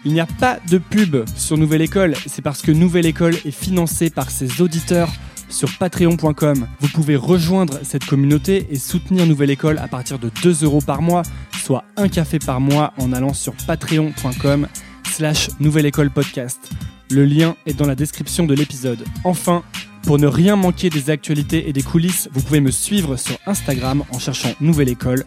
Il 0.05 0.13
n'y 0.13 0.21
a 0.21 0.27
pas 0.27 0.59
de 0.69 0.79
pub 0.79 1.17
sur 1.37 1.59
Nouvelle 1.59 1.83
École, 1.83 2.15
c'est 2.27 2.43
parce 2.43 2.63
que 2.63 2.73
Nouvelle 2.73 3.07
École 3.07 3.35
est 3.45 3.51
financée 3.51 4.11
par 4.11 4.31
ses 4.31 4.61
auditeurs 4.61 5.11
sur 5.49 5.77
patreon.com. 5.79 6.67
Vous 6.81 6.89
pouvez 6.89 7.17
rejoindre 7.17 7.81
cette 7.83 8.05
communauté 8.05 8.67
et 8.71 8.79
soutenir 8.79 9.27
Nouvelle 9.27 9.51
École 9.51 9.79
à 9.79 9.89
partir 9.89 10.19
de 10.19 10.31
2 10.43 10.65
euros 10.65 10.81
par 10.81 11.03
mois, 11.03 11.23
soit 11.63 11.85
un 11.97 12.09
café 12.09 12.39
par 12.39 12.61
mois 12.61 12.95
en 12.99 13.13
allant 13.13 13.35
sur 13.35 13.55
patreon.com 13.67 14.69
slash 15.11 15.51
Nouvelle 15.59 15.87
École 15.87 16.11
Podcast. 16.11 16.71
Le 17.11 17.25
lien 17.25 17.57
est 17.67 17.75
dans 17.75 17.87
la 17.87 17.97
description 17.97 18.47
de 18.47 18.55
l'épisode. 18.55 19.05
Enfin, 19.25 19.65
pour 20.11 20.19
ne 20.19 20.27
rien 20.27 20.57
manquer 20.57 20.91
des 20.91 21.09
actualités 21.09 21.69
et 21.69 21.73
des 21.73 21.85
coulisses, 21.85 22.29
vous 22.33 22.43
pouvez 22.43 22.59
me 22.59 22.73
suivre 22.73 23.15
sur 23.15 23.39
Instagram 23.47 24.03
en 24.11 24.19
cherchant 24.19 24.53
Nouvelle 24.61 24.89
École. 24.89 25.23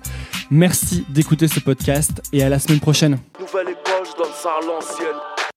Merci 0.52 1.06
d'écouter 1.08 1.48
ce 1.48 1.62
podcast 1.62 2.22
et 2.34 2.44
à 2.44 2.50
la 2.50 2.60
semaine 2.60 2.82
prochaine. 2.82 3.18
Nouvelle 3.40 3.70
école, 3.70 4.06
je 4.06 4.18
donne 4.22 4.34
ça 4.34 4.50
à. 4.50 5.53